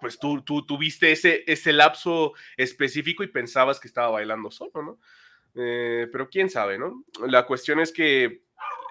pues 0.00 0.18
tú, 0.18 0.42
tú 0.42 0.64
tuviste 0.66 1.12
ese, 1.12 1.44
ese 1.46 1.72
lapso 1.72 2.34
específico 2.56 3.22
y 3.22 3.28
pensabas 3.28 3.80
que 3.80 3.88
estaba 3.88 4.10
bailando 4.10 4.50
solo, 4.50 4.82
¿no? 4.82 4.98
Eh, 5.54 6.08
pero 6.12 6.28
quién 6.28 6.50
sabe, 6.50 6.78
¿no? 6.78 7.04
La 7.26 7.46
cuestión 7.46 7.80
es 7.80 7.92
que 7.92 8.42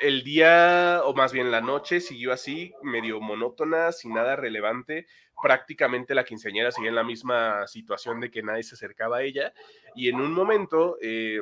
el 0.01 0.23
día, 0.23 1.01
o 1.05 1.13
más 1.13 1.31
bien 1.31 1.51
la 1.51 1.61
noche, 1.61 2.01
siguió 2.01 2.33
así, 2.33 2.73
medio 2.81 3.21
monótona, 3.21 3.91
sin 3.91 4.13
nada 4.13 4.35
relevante. 4.35 5.07
Prácticamente 5.41 6.15
la 6.15 6.23
quinceañera 6.23 6.71
seguía 6.71 6.89
en 6.89 6.95
la 6.95 7.03
misma 7.03 7.67
situación 7.67 8.19
de 8.19 8.31
que 8.31 8.43
nadie 8.43 8.63
se 8.63 8.75
acercaba 8.75 9.17
a 9.17 9.23
ella. 9.23 9.53
Y 9.95 10.09
en 10.09 10.15
un 10.15 10.33
momento, 10.33 10.97
eh, 11.01 11.41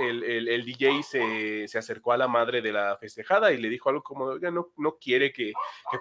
el, 0.00 0.64
DJ 0.64 1.02
se, 1.66 1.78
acercó 1.78 2.12
a 2.12 2.16
la 2.16 2.28
madre 2.28 2.62
de 2.62 2.72
la 2.72 2.96
festejada 2.96 3.52
y 3.52 3.58
le 3.58 3.68
dijo 3.68 3.88
algo 3.88 4.02
como, 4.02 4.24
oiga, 4.24 4.50
no, 4.50 4.72
no 4.76 4.98
quiere 4.98 5.32
que, 5.32 5.52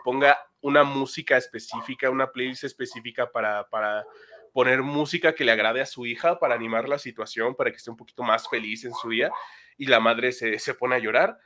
ponga 0.03 0.37
una 0.61 0.83
música 0.83 1.37
específica, 1.37 2.09
una 2.09 2.31
playlist 2.31 2.63
específica 2.63 3.31
para, 3.31 3.67
para 3.69 4.05
poner 4.53 4.81
música 4.81 5.33
que 5.33 5.45
le 5.45 5.51
agrade 5.51 5.81
a 5.81 5.85
su 5.85 6.05
hija, 6.05 6.39
para 6.39 6.55
animar 6.55 6.89
la 6.89 6.97
situación, 6.97 7.55
para 7.55 7.71
que 7.71 7.77
esté 7.77 7.89
un 7.89 7.97
poquito 7.97 8.23
más 8.23 8.49
feliz 8.49 8.85
en 8.85 8.93
su 8.93 9.09
día. 9.09 9.31
Y 9.77 9.85
la 9.85 9.99
madre 9.99 10.31
se, 10.31 10.59
se 10.59 10.73
pone 10.73 10.95
a 10.95 10.99
llorar 10.99 11.37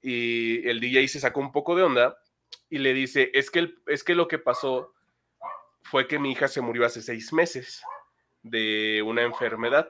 y 0.00 0.66
el 0.68 0.80
DJ 0.80 1.08
se 1.08 1.20
sacó 1.20 1.40
un 1.40 1.50
poco 1.50 1.74
de 1.74 1.82
onda 1.82 2.16
y 2.68 2.78
le 2.78 2.92
dice, 2.92 3.30
es 3.34 3.50
que, 3.50 3.74
es 3.86 4.04
que 4.04 4.14
lo 4.14 4.28
que 4.28 4.38
pasó 4.38 4.94
fue 5.82 6.06
que 6.06 6.18
mi 6.18 6.32
hija 6.32 6.48
se 6.48 6.60
murió 6.60 6.84
hace 6.84 7.02
seis 7.02 7.32
meses 7.32 7.82
de 8.42 9.02
una 9.02 9.22
enfermedad 9.22 9.88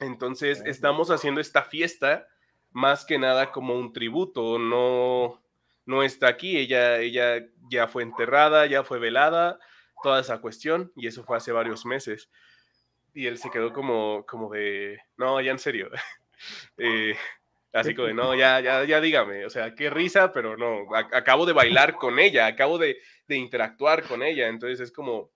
entonces, 0.00 0.62
estamos 0.66 1.10
haciendo 1.10 1.40
esta 1.40 1.62
fiesta 1.62 2.26
más 2.72 3.04
que 3.04 3.18
nada 3.18 3.52
como 3.52 3.74
un 3.74 3.92
tributo, 3.92 4.58
no, 4.58 5.40
no 5.86 6.02
está 6.02 6.28
aquí, 6.28 6.56
ella, 6.56 6.98
ella 6.98 7.46
ya 7.70 7.86
fue 7.86 8.02
enterrada, 8.02 8.66
ya 8.66 8.82
fue 8.82 8.98
velada, 8.98 9.58
toda 10.02 10.20
esa 10.20 10.40
cuestión, 10.40 10.92
y 10.96 11.06
eso 11.06 11.24
fue 11.24 11.36
hace 11.36 11.52
varios 11.52 11.86
meses. 11.86 12.30
Y 13.14 13.26
él 13.26 13.38
se 13.38 13.50
quedó 13.50 13.72
como, 13.72 14.26
como 14.26 14.52
de, 14.52 14.98
no, 15.16 15.40
ya 15.40 15.52
en 15.52 15.58
serio. 15.58 15.90
Eh, 16.76 17.16
así 17.72 17.94
como 17.94 18.08
de, 18.08 18.12
no, 18.12 18.34
ya, 18.34 18.60
ya, 18.60 18.84
ya 18.84 19.00
dígame, 19.00 19.46
o 19.46 19.50
sea, 19.50 19.74
qué 19.74 19.88
risa, 19.88 20.30
pero 20.30 20.58
no, 20.58 20.94
acabo 20.94 21.46
de 21.46 21.54
bailar 21.54 21.94
con 21.94 22.18
ella, 22.18 22.46
acabo 22.46 22.76
de, 22.76 22.98
de 23.28 23.36
interactuar 23.36 24.02
con 24.02 24.22
ella, 24.22 24.48
entonces 24.48 24.80
es 24.80 24.92
como, 24.92 25.30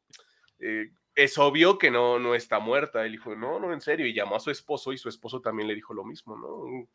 eh, 0.58 0.90
es 1.18 1.36
obvio 1.36 1.78
que 1.78 1.90
no, 1.90 2.20
no 2.20 2.36
está 2.36 2.60
muerta. 2.60 3.04
Él 3.04 3.12
dijo, 3.12 3.34
no, 3.34 3.58
no, 3.58 3.72
en 3.72 3.80
serio. 3.80 4.06
Y 4.06 4.14
llamó 4.14 4.36
a 4.36 4.40
su 4.40 4.52
esposo 4.52 4.92
y 4.92 4.98
su 4.98 5.08
esposo 5.08 5.40
también 5.40 5.66
le 5.66 5.74
dijo 5.74 5.92
lo 5.92 6.04
mismo, 6.04 6.36
¿no? 6.36 6.86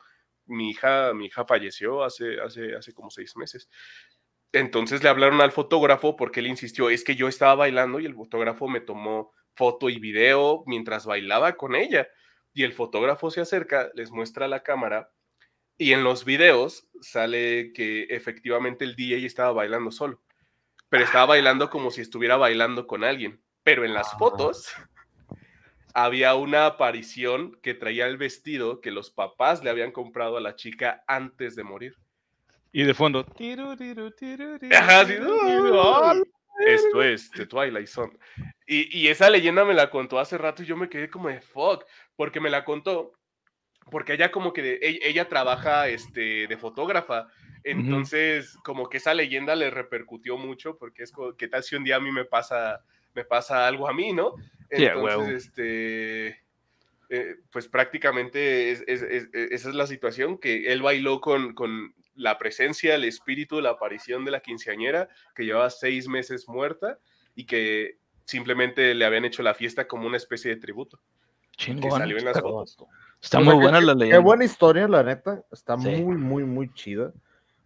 mi 0.46 0.70
hija, 0.70 1.12
mi 1.14 1.26
hija 1.26 1.44
falleció 1.44 2.02
hace, 2.02 2.40
hace, 2.40 2.74
hace 2.74 2.94
como 2.94 3.10
seis 3.10 3.36
meses. 3.36 3.68
Entonces 4.52 5.02
le 5.02 5.10
hablaron 5.10 5.42
al 5.42 5.52
fotógrafo 5.52 6.16
porque 6.16 6.40
él 6.40 6.46
insistió, 6.46 6.88
es 6.88 7.04
que 7.04 7.16
yo 7.16 7.28
estaba 7.28 7.54
bailando 7.54 8.00
y 8.00 8.06
el 8.06 8.14
fotógrafo 8.14 8.66
me 8.66 8.80
tomó 8.80 9.32
foto 9.54 9.90
y 9.90 9.98
video 9.98 10.64
mientras 10.66 11.04
bailaba 11.04 11.56
con 11.56 11.74
ella. 11.74 12.08
Y 12.54 12.62
el 12.62 12.72
fotógrafo 12.72 13.30
se 13.30 13.42
acerca, 13.42 13.90
les 13.94 14.10
muestra 14.10 14.48
la 14.48 14.62
cámara 14.62 15.10
y 15.76 15.92
en 15.92 16.02
los 16.02 16.24
videos 16.24 16.88
sale 17.02 17.72
que 17.74 18.04
efectivamente 18.04 18.86
el 18.86 18.96
DJ 18.96 19.26
estaba 19.26 19.52
bailando 19.52 19.90
solo, 19.90 20.22
pero 20.88 21.04
estaba 21.04 21.26
bailando 21.26 21.68
como 21.68 21.90
si 21.90 22.00
estuviera 22.00 22.36
bailando 22.38 22.86
con 22.86 23.04
alguien. 23.04 23.43
Pero 23.64 23.84
en 23.84 23.94
las 23.94 24.12
Ah. 24.12 24.18
fotos 24.18 24.72
había 25.94 26.34
una 26.34 26.66
aparición 26.66 27.58
que 27.62 27.74
traía 27.74 28.06
el 28.06 28.16
vestido 28.16 28.80
que 28.80 28.90
los 28.90 29.10
papás 29.10 29.64
le 29.64 29.70
habían 29.70 29.90
comprado 29.92 30.36
a 30.36 30.40
la 30.40 30.54
chica 30.54 31.02
antes 31.06 31.56
de 31.56 31.64
morir. 31.64 31.94
Y 32.72 32.82
de 32.82 32.94
fondo. 32.94 33.24
tiru, 33.24 33.76
tiru, 33.76 34.10
tiru, 34.10 34.58
tiru, 34.58 34.74
Ajá, 34.76 35.04
sí, 35.06 35.12
tiru, 35.12 35.38
tiru, 35.46 35.80
¡ah, 35.80 36.14
Esto 36.66 37.02
es 37.02 37.30
The 37.30 37.46
Twilight 37.46 37.86
Zone. 37.86 38.12
Y, 38.66 38.98
y 38.98 39.08
esa 39.08 39.30
leyenda 39.30 39.64
me 39.64 39.74
la 39.74 39.90
contó 39.90 40.18
hace 40.18 40.36
rato 40.38 40.62
y 40.62 40.66
yo 40.66 40.76
me 40.76 40.88
quedé 40.88 41.08
como 41.08 41.28
de 41.28 41.40
fuck, 41.40 41.84
porque 42.16 42.40
me 42.40 42.50
la 42.50 42.64
contó, 42.64 43.12
porque 43.90 44.14
ella 44.14 44.30
como 44.32 44.52
que, 44.52 44.62
de- 44.62 44.74
e- 44.82 45.08
ella, 45.08 45.28
trabaja 45.28 45.88
este, 45.88 46.46
de 46.48 46.56
fotógrafa, 46.56 47.28
entonces 47.62 48.56
como 48.64 48.88
que 48.88 48.96
esa 48.96 49.14
leyenda 49.14 49.54
le 49.54 49.70
repercutió 49.70 50.36
mucho, 50.36 50.76
porque 50.76 51.02
es 51.04 51.12
como, 51.12 51.36
¿qué 51.36 51.46
tal 51.48 51.62
si 51.62 51.76
un 51.76 51.84
día 51.84 51.96
a 51.96 52.00
mí 52.00 52.10
me 52.10 52.24
pasa, 52.24 52.80
me 53.14 53.24
pasa 53.24 53.66
algo 53.66 53.88
a 53.88 53.92
mí, 53.94 54.12
no? 54.12 54.34
Entonces, 54.70 55.46
este... 55.46 56.28
eh, 57.10 57.36
pues 57.50 57.68
prácticamente 57.68 58.70
es- 58.72 58.82
es- 58.86 59.02
es- 59.02 59.28
es- 59.32 59.52
esa 59.52 59.68
es 59.68 59.74
la 59.74 59.86
situación, 59.86 60.38
que 60.38 60.72
él 60.72 60.82
bailó 60.82 61.20
con, 61.20 61.54
con 61.54 61.94
la 62.16 62.38
presencia, 62.38 62.94
el 62.94 63.04
espíritu, 63.04 63.60
la 63.60 63.70
aparición 63.70 64.24
de 64.24 64.30
la 64.32 64.40
quinceañera, 64.40 65.08
que 65.34 65.44
llevaba 65.44 65.70
seis 65.70 66.08
meses 66.08 66.48
muerta 66.48 66.98
y 67.34 67.44
que 67.46 67.98
simplemente 68.24 68.94
le 68.94 69.04
habían 69.04 69.24
hecho 69.24 69.42
la 69.42 69.54
fiesta 69.54 69.86
como 69.86 70.06
una 70.06 70.16
especie 70.16 70.50
de 70.54 70.60
tributo. 70.60 70.98
Que 71.56 71.66
Chingón. 71.66 71.92
salió 71.92 72.16
en 72.18 72.24
las 72.24 72.36
Está, 72.36 72.48
fotos. 72.48 72.76
está 73.22 73.38
O 73.38 73.42
muy 73.44 73.54
buena 73.54 73.78
qué- 73.80 73.86
la 73.86 73.92
Qué 73.92 73.98
leyenda. 73.98 74.18
buena 74.20 74.44
historia, 74.44 74.88
la 74.88 75.02
neta. 75.04 75.44
Está 75.52 75.78
Sí. 75.78 75.88
muy, 75.88 76.16
muy, 76.16 76.42
muy 76.44 76.72
chida. 76.72 77.12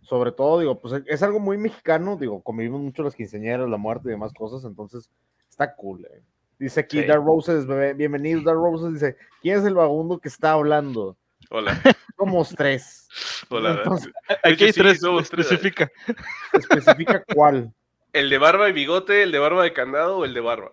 Sobre 0.02 0.32
todo, 0.32 0.58
digo, 0.60 0.78
pues 0.80 1.02
es 1.06 1.22
algo 1.22 1.38
muy 1.38 1.56
mexicano. 1.58 2.16
Digo, 2.16 2.42
convivimos 2.42 2.80
mucho 2.80 3.02
las 3.02 3.14
quinceañeras, 3.14 3.68
la 3.68 3.76
muerte 3.76 4.08
y 4.08 4.10
demás 4.10 4.32
cosas. 4.34 4.64
Entonces, 4.64 5.10
está 5.58 5.74
cool. 5.74 6.04
eh. 6.04 6.22
Dice 6.58 6.80
aquí 6.80 7.00
Sí. 7.00 7.06
Dark 7.06 7.24
Roses, 7.24 7.66
bebé, 7.66 7.94
bienvenidos, 7.94 8.44
Dark 8.44 8.58
Roses. 8.58 8.94
Dice: 8.94 9.16
¿Quién 9.42 9.58
es 9.58 9.64
el 9.64 9.74
vagabundo 9.74 10.18
que 10.18 10.28
está 10.28 10.52
hablando? 10.52 11.16
Hola, 11.50 11.80
Somos 12.16 12.54
tres. 12.56 13.08
hola. 13.48 13.72
Entonces, 13.72 14.12
Aquí 14.44 14.64
hay 14.64 14.72
sí, 14.72 14.80
tres, 14.80 15.00
somos 15.00 15.28
tres. 15.30 15.46
especifica. 15.50 15.90
especifica 16.52 17.24
cuál. 17.34 17.72
¿El 18.12 18.30
de 18.30 18.38
barba 18.38 18.68
y 18.68 18.72
bigote, 18.72 19.22
el 19.22 19.32
de 19.32 19.38
barba 19.38 19.62
de 19.64 19.72
candado 19.72 20.18
o 20.18 20.24
el 20.24 20.32
de 20.34 20.40
barba? 20.40 20.72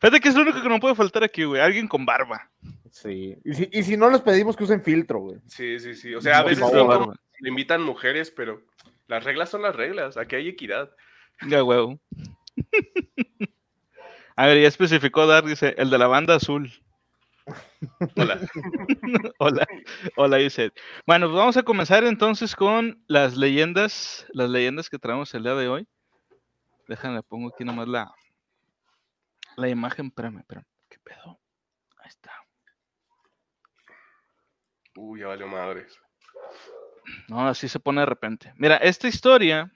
Fíjate 0.00 0.20
que 0.20 0.28
es 0.28 0.34
lo 0.34 0.42
único 0.42 0.60
que 0.62 0.68
no 0.68 0.80
puede 0.80 0.94
faltar 0.94 1.24
aquí, 1.24 1.44
güey. 1.44 1.60
Alguien 1.60 1.88
con 1.88 2.04
barba. 2.04 2.50
Sí. 2.90 3.36
Y 3.44 3.54
si, 3.54 3.68
y 3.72 3.82
si 3.82 3.96
no 3.96 4.10
les 4.10 4.20
pedimos 4.20 4.56
que 4.56 4.64
usen 4.64 4.82
filtro, 4.82 5.20
güey. 5.20 5.38
Sí, 5.46 5.78
sí, 5.78 5.94
sí. 5.94 6.14
O 6.14 6.20
sea, 6.20 6.38
a 6.38 6.42
veces 6.44 6.62
le 7.40 7.48
invitan 7.48 7.82
mujeres, 7.82 8.30
pero 8.30 8.62
las 9.08 9.24
reglas 9.24 9.48
son 9.48 9.62
las 9.62 9.74
reglas. 9.74 10.16
Aquí 10.16 10.36
hay 10.36 10.48
equidad. 10.48 10.90
Ya, 11.48 11.64
huevo. 11.64 11.98
A 14.36 14.46
ver, 14.46 14.62
ya 14.62 14.68
especificó 14.68 15.26
Dar, 15.26 15.44
dice, 15.44 15.74
el 15.78 15.90
de 15.90 15.98
la 15.98 16.06
banda 16.06 16.36
azul. 16.36 16.72
Hola. 18.16 18.38
Hola, 19.38 19.66
hola, 20.16 20.36
dice. 20.36 20.70
Bueno, 21.06 21.26
pues 21.26 21.36
vamos 21.36 21.56
a 21.56 21.64
comenzar 21.64 22.04
entonces 22.04 22.54
con 22.54 23.02
las 23.08 23.36
leyendas, 23.36 24.26
las 24.32 24.48
leyendas 24.48 24.88
que 24.88 24.98
traemos 24.98 25.34
el 25.34 25.42
día 25.42 25.54
de 25.54 25.68
hoy. 25.68 25.88
Déjame, 26.86 27.22
pongo 27.22 27.48
aquí 27.48 27.64
nomás 27.64 27.88
la, 27.88 28.14
la 29.56 29.68
imagen, 29.68 30.06
espérame, 30.06 30.38
espérame, 30.38 30.66
¿qué 30.88 30.98
pedo? 31.02 31.40
Ahí 31.98 32.08
está. 32.08 32.32
Uy, 34.96 35.20
ya 35.20 35.26
valió 35.28 35.48
madres. 35.48 35.98
No, 37.28 37.48
así 37.48 37.68
se 37.68 37.80
pone 37.80 38.00
de 38.00 38.06
repente. 38.06 38.52
Mira, 38.56 38.76
esta 38.76 39.08
historia, 39.08 39.72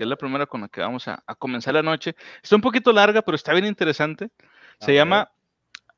que 0.00 0.04
es 0.04 0.08
la 0.08 0.16
primera 0.16 0.46
con 0.46 0.62
la 0.62 0.68
que 0.68 0.80
vamos 0.80 1.06
a, 1.08 1.22
a 1.26 1.34
comenzar 1.34 1.74
la 1.74 1.82
noche, 1.82 2.16
está 2.42 2.56
un 2.56 2.62
poquito 2.62 2.90
larga, 2.90 3.20
pero 3.20 3.36
está 3.36 3.52
bien 3.52 3.66
interesante. 3.66 4.30
Se 4.78 4.94
llama 4.94 5.30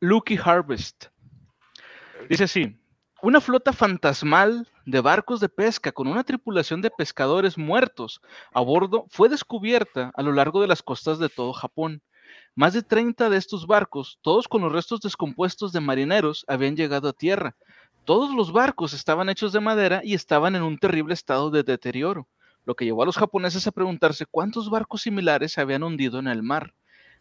Lucky 0.01 0.37
Harvest. 0.45 1.07
Dice 2.29 2.43
así, 2.43 2.77
una 3.23 3.41
flota 3.41 3.73
fantasmal 3.73 4.69
de 4.87 5.01
barcos 5.01 5.39
de 5.39 5.49
pesca 5.49 5.93
con 5.93 6.09
una 6.09 6.25
tripulación 6.25 6.83
de 6.83 6.91
pescadores 6.91 7.57
muertos 7.57 8.21
a 8.53 8.61
bordo 8.61 9.07
fue 9.09 9.29
descubierta 9.29 10.11
a 10.17 10.23
lo 10.23 10.33
largo 10.33 10.61
de 10.61 10.67
las 10.67 10.83
costas 10.83 11.21
de 11.21 11.29
todo 11.29 11.53
Japón. 11.53 12.03
Más 12.57 12.73
de 12.73 12.83
30 12.83 13.31
de 13.31 13.37
estos 13.37 13.69
barcos, 13.69 14.19
todos 14.21 14.49
con 14.49 14.63
los 14.63 14.73
restos 14.73 14.99
descompuestos 14.99 15.71
de 15.71 15.79
marineros, 15.81 16.45
habían 16.49 16.75
llegado 16.75 17.09
a 17.09 17.13
tierra. 17.13 17.55
Todos 18.05 18.35
los 18.35 18.51
barcos 18.51 18.95
estaban 18.95 19.29
hechos 19.29 19.53
de 19.53 19.61
madera 19.61 20.01
y 20.03 20.15
estaban 20.15 20.57
en 20.57 20.63
un 20.63 20.77
terrible 20.77 21.15
estado 21.15 21.53
de 21.53 21.63
deterioro, 21.63 22.27
lo 22.65 22.75
que 22.75 22.85
llevó 22.85 23.03
a 23.03 23.07
los 23.07 23.17
japoneses 23.17 23.67
a 23.67 23.73
preguntarse 23.73 24.27
cuántos 24.27 24.71
barcos 24.71 25.03
similares 25.03 25.53
se 25.53 25.61
habían 25.61 25.83
hundido 25.83 26.19
en 26.19 26.29
el 26.29 26.43
mar. 26.43 26.75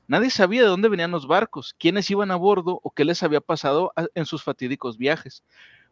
Nadie 0.07 0.29
sabía 0.29 0.61
de 0.61 0.67
dónde 0.67 0.89
venían 0.89 1.11
los 1.11 1.27
barcos, 1.27 1.75
quiénes 1.77 2.09
iban 2.11 2.31
a 2.31 2.35
bordo 2.35 2.79
o 2.83 2.91
qué 2.91 3.05
les 3.05 3.23
había 3.23 3.41
pasado 3.41 3.93
en 4.13 4.25
sus 4.25 4.43
fatídicos 4.43 4.97
viajes. 4.97 5.43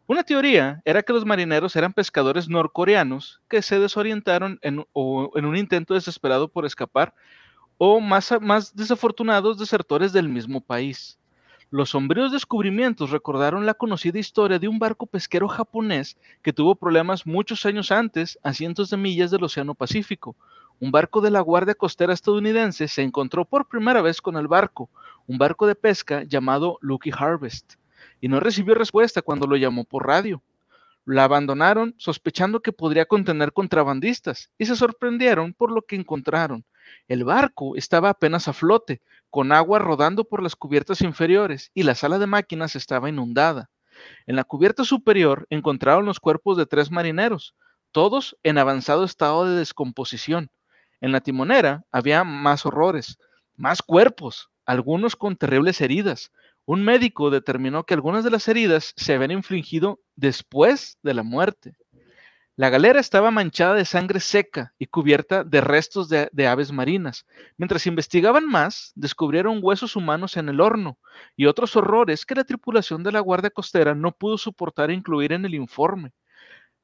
Una 0.06 0.24
teoría 0.24 0.82
era 0.84 1.02
que 1.02 1.12
los 1.12 1.24
marineros 1.24 1.76
eran 1.76 1.92
pescadores 1.92 2.48
norcoreanos 2.48 3.40
que 3.48 3.62
se 3.62 3.78
desorientaron 3.78 4.58
en, 4.62 4.84
o 4.92 5.30
en 5.36 5.44
un 5.44 5.56
intento 5.56 5.94
desesperado 5.94 6.48
por 6.48 6.66
escapar, 6.66 7.14
o 7.78 8.00
más, 8.00 8.30
más 8.40 8.74
desafortunados 8.74 9.58
desertores 9.58 10.12
del 10.12 10.28
mismo 10.28 10.60
país. 10.60 11.18
Los 11.72 11.90
sombríos 11.90 12.32
descubrimientos 12.32 13.10
recordaron 13.10 13.64
la 13.64 13.74
conocida 13.74 14.18
historia 14.18 14.58
de 14.58 14.66
un 14.66 14.80
barco 14.80 15.06
pesquero 15.06 15.46
japonés 15.46 16.16
que 16.42 16.52
tuvo 16.52 16.74
problemas 16.74 17.28
muchos 17.28 17.64
años 17.64 17.92
antes 17.92 18.40
a 18.42 18.52
cientos 18.52 18.90
de 18.90 18.96
millas 18.96 19.30
del 19.30 19.44
Océano 19.44 19.76
Pacífico. 19.76 20.34
Un 20.80 20.90
barco 20.90 21.20
de 21.20 21.30
la 21.30 21.40
Guardia 21.40 21.76
Costera 21.76 22.12
estadounidense 22.12 22.88
se 22.88 23.02
encontró 23.02 23.44
por 23.44 23.68
primera 23.68 24.02
vez 24.02 24.20
con 24.20 24.36
el 24.36 24.48
barco, 24.48 24.90
un 25.28 25.38
barco 25.38 25.68
de 25.68 25.76
pesca 25.76 26.24
llamado 26.24 26.76
Lucky 26.80 27.12
Harvest, 27.16 27.74
y 28.20 28.26
no 28.26 28.40
recibió 28.40 28.74
respuesta 28.74 29.22
cuando 29.22 29.46
lo 29.46 29.54
llamó 29.54 29.84
por 29.84 30.08
radio. 30.08 30.42
La 31.04 31.22
abandonaron 31.22 31.94
sospechando 31.98 32.58
que 32.58 32.72
podría 32.72 33.06
contener 33.06 33.52
contrabandistas 33.52 34.50
y 34.58 34.66
se 34.66 34.74
sorprendieron 34.74 35.52
por 35.52 35.70
lo 35.70 35.82
que 35.82 35.94
encontraron. 35.94 36.64
El 37.08 37.24
barco 37.24 37.76
estaba 37.76 38.10
apenas 38.10 38.48
a 38.48 38.52
flote, 38.52 39.00
con 39.30 39.52
agua 39.52 39.78
rodando 39.78 40.24
por 40.24 40.42
las 40.42 40.56
cubiertas 40.56 41.02
inferiores 41.02 41.70
y 41.74 41.84
la 41.84 41.94
sala 41.94 42.18
de 42.18 42.26
máquinas 42.26 42.76
estaba 42.76 43.08
inundada. 43.08 43.70
En 44.26 44.36
la 44.36 44.44
cubierta 44.44 44.84
superior 44.84 45.46
encontraron 45.50 46.04
los 46.04 46.20
cuerpos 46.20 46.56
de 46.56 46.66
tres 46.66 46.90
marineros, 46.90 47.54
todos 47.92 48.36
en 48.42 48.58
avanzado 48.58 49.04
estado 49.04 49.44
de 49.46 49.56
descomposición. 49.56 50.50
En 51.00 51.12
la 51.12 51.20
timonera 51.20 51.84
había 51.90 52.24
más 52.24 52.66
horrores, 52.66 53.18
más 53.56 53.82
cuerpos, 53.82 54.50
algunos 54.64 55.16
con 55.16 55.36
terribles 55.36 55.80
heridas. 55.80 56.32
Un 56.64 56.84
médico 56.84 57.30
determinó 57.30 57.84
que 57.84 57.94
algunas 57.94 58.22
de 58.24 58.30
las 58.30 58.46
heridas 58.48 58.92
se 58.96 59.14
habían 59.14 59.32
infligido 59.32 60.00
después 60.14 60.98
de 61.02 61.14
la 61.14 61.22
muerte. 61.22 61.76
La 62.56 62.68
galera 62.68 63.00
estaba 63.00 63.30
manchada 63.30 63.74
de 63.74 63.84
sangre 63.84 64.20
seca 64.20 64.74
y 64.78 64.86
cubierta 64.86 65.44
de 65.44 65.60
restos 65.60 66.08
de, 66.08 66.46
aves 66.46 66.72
marinas. 66.72 67.24
Mientras 67.56 67.86
investigaban 67.86 68.46
más, 68.46 68.92
descubrieron 68.94 69.60
huesos 69.62 69.96
humanos 69.96 70.36
en 70.36 70.48
el 70.48 70.60
horno 70.60 70.98
y 71.36 71.46
otros 71.46 71.74
horrores 71.76 72.26
que 72.26 72.34
la 72.34 72.44
tripulación 72.44 73.02
de 73.02 73.12
la 73.12 73.20
Guardia 73.20 73.50
Costera 73.50 73.94
no 73.94 74.12
pudo 74.12 74.36
soportar 74.36 74.90
incluir 74.90 75.32
en 75.32 75.44
el 75.46 75.54
informe. 75.54 76.12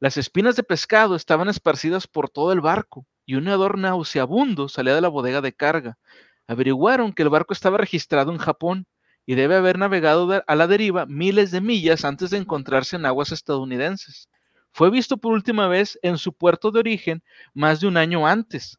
Las 0.01 0.17
espinas 0.17 0.57
de 0.57 0.63
pescado 0.63 1.15
estaban 1.15 1.49
esparcidas 1.49 2.07
por 2.07 2.31
todo 2.31 2.53
el 2.53 2.61
barco 2.61 3.07
y 3.27 3.35
un 3.35 3.49
hedor 3.49 3.77
nauseabundo 3.77 4.69
salía 4.69 4.95
de 4.95 5.01
la 5.01 5.09
bodega 5.09 5.41
de 5.41 5.53
carga. 5.53 5.99
Averiguaron 6.47 7.13
que 7.13 7.23
el 7.23 7.29
barco 7.29 7.53
estaba 7.53 7.77
registrado 7.77 8.33
en 8.33 8.39
Japón 8.39 8.87
y 9.27 9.35
debe 9.35 9.57
haber 9.57 9.79
navegado 9.79 10.43
a 10.47 10.55
la 10.55 10.67
deriva 10.67 11.07
miles 11.07 11.51
de 11.51 11.61
millas 11.61 12.05
antes 12.05 12.31
de 12.31 12.39
encontrarse 12.39 12.97
en 12.97 13.05
aguas 13.05 13.33
estadounidenses. 13.33 14.31
Fue 14.77 14.91
visto 14.91 15.17
por 15.17 15.33
última 15.33 15.69
vez 15.69 15.99
en 16.03 16.19
su 16.19 16.35
puerto 16.35 16.71
de 16.71 16.81
origen 16.81 17.23
más 17.55 17.81
de 17.81 17.87
un 17.87 17.97
año 17.97 18.27
antes, 18.27 18.79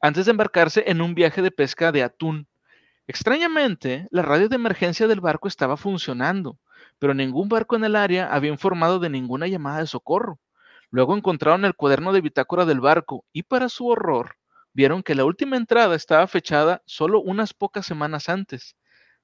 antes 0.00 0.26
de 0.26 0.30
embarcarse 0.30 0.84
en 0.86 1.00
un 1.00 1.16
viaje 1.16 1.42
de 1.42 1.50
pesca 1.50 1.90
de 1.90 2.04
atún. 2.04 2.46
Extrañamente, 3.08 4.06
la 4.12 4.22
radio 4.22 4.48
de 4.48 4.54
emergencia 4.54 5.08
del 5.08 5.20
barco 5.20 5.48
estaba 5.48 5.76
funcionando, 5.76 6.60
pero 7.00 7.12
ningún 7.12 7.48
barco 7.48 7.74
en 7.74 7.82
el 7.82 7.96
área 7.96 8.32
había 8.32 8.52
informado 8.52 9.00
de 9.00 9.10
ninguna 9.10 9.48
llamada 9.48 9.80
de 9.80 9.88
socorro. 9.88 10.38
Luego 10.92 11.16
encontraron 11.16 11.64
el 11.64 11.74
cuaderno 11.74 12.12
de 12.12 12.20
bitácora 12.20 12.64
del 12.64 12.78
barco 12.78 13.24
y 13.32 13.42
para 13.42 13.68
su 13.68 13.88
horror 13.88 14.36
vieron 14.74 15.02
que 15.02 15.16
la 15.16 15.24
última 15.24 15.56
entrada 15.56 15.96
estaba 15.96 16.28
fechada 16.28 16.84
solo 16.86 17.20
unas 17.20 17.52
pocas 17.52 17.84
semanas 17.84 18.28
antes. 18.28 18.76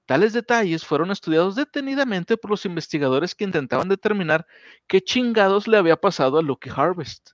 Tales 0.06 0.32
detalles 0.32 0.84
fueron 0.84 1.10
estudiados 1.10 1.54
detenidamente 1.54 2.36
por 2.36 2.50
los 2.50 2.64
investigadores 2.66 3.34
que 3.34 3.44
intentaban 3.44 3.88
determinar 3.88 4.46
qué 4.86 5.00
chingados 5.00 5.68
le 5.68 5.76
había 5.76 5.96
pasado 5.96 6.38
a 6.38 6.42
Lucky 6.42 6.70
Harvest. 6.74 7.30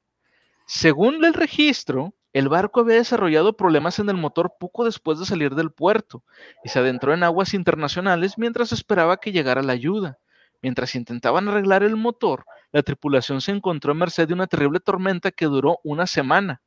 Según 0.66 1.24
el 1.24 1.32
registro, 1.32 2.14
el 2.34 2.50
barco 2.50 2.80
había 2.80 2.96
desarrollado 2.96 3.56
problemas 3.56 3.98
en 3.98 4.10
el 4.10 4.16
motor 4.16 4.52
poco 4.60 4.84
después 4.84 5.18
de 5.18 5.24
salir 5.24 5.54
del 5.54 5.72
puerto 5.72 6.22
y 6.62 6.68
se 6.68 6.78
adentró 6.78 7.14
en 7.14 7.22
aguas 7.22 7.54
internacionales 7.54 8.36
mientras 8.36 8.72
esperaba 8.72 9.16
que 9.16 9.32
llegara 9.32 9.62
la 9.62 9.72
ayuda. 9.72 10.18
Mientras 10.60 10.94
intentaban 10.94 11.48
arreglar 11.48 11.82
el 11.82 11.96
motor, 11.96 12.44
la 12.70 12.82
tripulación 12.82 13.40
se 13.40 13.52
encontró 13.52 13.92
a 13.92 13.94
merced 13.94 14.28
de 14.28 14.34
una 14.34 14.46
terrible 14.46 14.80
tormenta 14.80 15.30
que 15.30 15.46
duró 15.46 15.78
una 15.84 16.06
semana. 16.06 16.60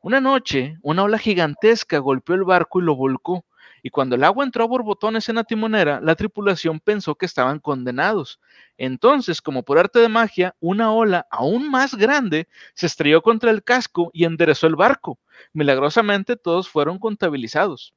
Una 0.00 0.20
noche, 0.20 0.76
una 0.82 1.04
ola 1.04 1.18
gigantesca 1.18 1.98
golpeó 1.98 2.34
el 2.34 2.44
barco 2.44 2.80
y 2.80 2.82
lo 2.82 2.96
volcó, 2.96 3.44
y 3.86 3.90
cuando 3.90 4.16
el 4.16 4.24
agua 4.24 4.44
entró 4.44 4.64
a 4.64 4.66
borbotones 4.66 5.28
en 5.28 5.36
la 5.36 5.44
timonera, 5.44 6.00
la 6.00 6.16
tripulación 6.16 6.80
pensó 6.80 7.14
que 7.14 7.24
estaban 7.24 7.60
condenados. 7.60 8.40
Entonces, 8.76 9.40
como 9.40 9.62
por 9.62 9.78
arte 9.78 10.00
de 10.00 10.08
magia, 10.08 10.56
una 10.58 10.92
ola 10.92 11.28
aún 11.30 11.70
más 11.70 11.94
grande 11.94 12.48
se 12.74 12.86
estrelló 12.86 13.22
contra 13.22 13.52
el 13.52 13.62
casco 13.62 14.10
y 14.12 14.24
enderezó 14.24 14.66
el 14.66 14.74
barco. 14.74 15.20
Milagrosamente 15.52 16.34
todos 16.34 16.68
fueron 16.68 16.98
contabilizados. 16.98 17.94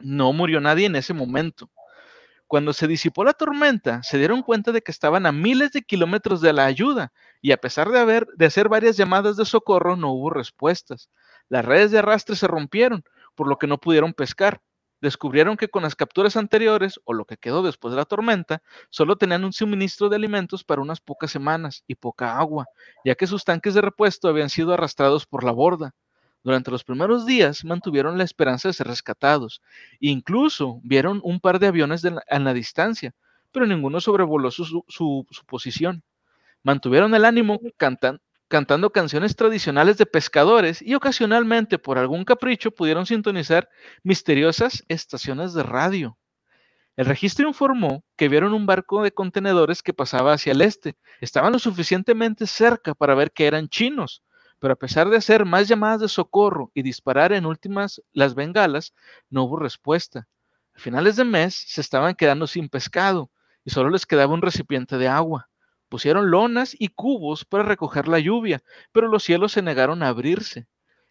No 0.00 0.32
murió 0.32 0.60
nadie 0.60 0.86
en 0.86 0.96
ese 0.96 1.14
momento. 1.14 1.70
Cuando 2.48 2.72
se 2.72 2.88
disipó 2.88 3.22
la 3.22 3.32
tormenta, 3.32 4.02
se 4.02 4.18
dieron 4.18 4.42
cuenta 4.42 4.72
de 4.72 4.82
que 4.82 4.90
estaban 4.90 5.24
a 5.26 5.30
miles 5.30 5.70
de 5.70 5.82
kilómetros 5.82 6.40
de 6.40 6.52
la 6.52 6.64
ayuda 6.64 7.12
y 7.40 7.52
a 7.52 7.58
pesar 7.58 7.90
de, 7.90 8.00
haber, 8.00 8.26
de 8.34 8.46
hacer 8.46 8.68
varias 8.68 8.96
llamadas 8.96 9.36
de 9.36 9.44
socorro 9.44 9.94
no 9.94 10.10
hubo 10.10 10.30
respuestas. 10.30 11.10
Las 11.48 11.64
redes 11.64 11.92
de 11.92 12.00
arrastre 12.00 12.34
se 12.34 12.48
rompieron, 12.48 13.04
por 13.36 13.46
lo 13.46 13.56
que 13.56 13.68
no 13.68 13.78
pudieron 13.78 14.14
pescar 14.14 14.60
descubrieron 15.02 15.56
que 15.56 15.68
con 15.68 15.82
las 15.82 15.96
capturas 15.96 16.36
anteriores, 16.36 16.98
o 17.04 17.12
lo 17.12 17.26
que 17.26 17.36
quedó 17.36 17.62
después 17.62 17.92
de 17.92 17.98
la 17.98 18.06
tormenta, 18.06 18.62
solo 18.88 19.16
tenían 19.16 19.44
un 19.44 19.52
suministro 19.52 20.08
de 20.08 20.16
alimentos 20.16 20.64
para 20.64 20.80
unas 20.80 21.00
pocas 21.00 21.30
semanas 21.30 21.82
y 21.88 21.96
poca 21.96 22.38
agua, 22.38 22.66
ya 23.04 23.16
que 23.16 23.26
sus 23.26 23.44
tanques 23.44 23.74
de 23.74 23.82
repuesto 23.82 24.28
habían 24.28 24.48
sido 24.48 24.72
arrastrados 24.72 25.26
por 25.26 25.42
la 25.42 25.50
borda. 25.50 25.94
Durante 26.44 26.70
los 26.70 26.84
primeros 26.84 27.26
días 27.26 27.64
mantuvieron 27.64 28.16
la 28.16 28.24
esperanza 28.24 28.68
de 28.68 28.74
ser 28.74 28.86
rescatados. 28.86 29.60
Incluso 30.00 30.80
vieron 30.84 31.20
un 31.24 31.40
par 31.40 31.58
de 31.58 31.66
aviones 31.66 32.00
de 32.00 32.12
la, 32.12 32.22
en 32.28 32.44
la 32.44 32.54
distancia, 32.54 33.12
pero 33.50 33.66
ninguno 33.66 34.00
sobrevoló 34.00 34.50
su, 34.50 34.64
su, 34.64 34.84
su 34.88 35.44
posición. 35.46 36.02
Mantuvieron 36.62 37.14
el 37.14 37.24
ánimo 37.24 37.60
cantando 37.76 38.22
cantando 38.52 38.92
canciones 38.92 39.34
tradicionales 39.34 39.96
de 39.96 40.04
pescadores 40.04 40.82
y 40.82 40.94
ocasionalmente 40.94 41.78
por 41.78 41.96
algún 41.96 42.22
capricho 42.22 42.70
pudieron 42.70 43.06
sintonizar 43.06 43.66
misteriosas 44.02 44.84
estaciones 44.88 45.54
de 45.54 45.62
radio. 45.62 46.18
El 46.94 47.06
registro 47.06 47.48
informó 47.48 48.04
que 48.14 48.28
vieron 48.28 48.52
un 48.52 48.66
barco 48.66 49.02
de 49.02 49.10
contenedores 49.10 49.82
que 49.82 49.94
pasaba 49.94 50.34
hacia 50.34 50.52
el 50.52 50.60
este. 50.60 50.98
Estaban 51.22 51.54
lo 51.54 51.58
suficientemente 51.58 52.46
cerca 52.46 52.94
para 52.94 53.14
ver 53.14 53.32
que 53.32 53.46
eran 53.46 53.70
chinos, 53.70 54.22
pero 54.58 54.74
a 54.74 54.76
pesar 54.76 55.08
de 55.08 55.16
hacer 55.16 55.46
más 55.46 55.66
llamadas 55.66 56.02
de 56.02 56.08
socorro 56.08 56.70
y 56.74 56.82
disparar 56.82 57.32
en 57.32 57.46
últimas 57.46 58.02
las 58.12 58.34
bengalas, 58.34 58.92
no 59.30 59.44
hubo 59.44 59.56
respuesta. 59.56 60.28
A 60.74 60.78
finales 60.78 61.16
de 61.16 61.24
mes 61.24 61.54
se 61.54 61.80
estaban 61.80 62.14
quedando 62.14 62.46
sin 62.46 62.68
pescado 62.68 63.30
y 63.64 63.70
solo 63.70 63.88
les 63.88 64.04
quedaba 64.04 64.34
un 64.34 64.42
recipiente 64.42 64.98
de 64.98 65.08
agua. 65.08 65.48
Pusieron 65.92 66.30
lonas 66.30 66.74
y 66.78 66.88
cubos 66.88 67.44
para 67.44 67.64
recoger 67.64 68.08
la 68.08 68.18
lluvia, 68.18 68.62
pero 68.92 69.08
los 69.08 69.24
cielos 69.24 69.52
se 69.52 69.60
negaron 69.60 70.02
a 70.02 70.08
abrirse. 70.08 70.66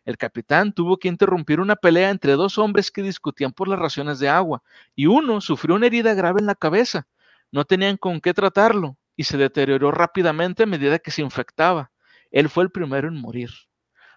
El 0.05 0.17
capitán 0.17 0.73
tuvo 0.73 0.97
que 0.97 1.07
interrumpir 1.07 1.59
una 1.59 1.75
pelea 1.75 2.09
entre 2.09 2.31
dos 2.31 2.57
hombres 2.57 2.89
que 2.89 3.03
discutían 3.03 3.51
por 3.51 3.67
las 3.67 3.77
raciones 3.77 4.17
de 4.17 4.29
agua, 4.29 4.63
y 4.95 5.06
uno 5.06 5.39
sufrió 5.39 5.75
una 5.75 5.86
herida 5.86 6.15
grave 6.15 6.39
en 6.39 6.47
la 6.47 6.56
cabeza. 6.56 7.08
No 7.51 7.63
tenían 7.63 7.95
con 7.95 8.21
qué 8.21 8.34
tratarlo, 8.34 8.97
y 9.15 9.25
se 9.25 9.38
deterioró 9.38 9.91
rápidamente 9.91 10.63
a 10.63 10.65
medida 10.65 10.97
que 10.97 11.12
se 11.12 11.21
infectaba. 11.21 11.91
Él 12.32 12.49
fue 12.49 12.63
el 12.63 12.71
primero 12.71 13.08
en 13.08 13.21
morir. 13.21 13.51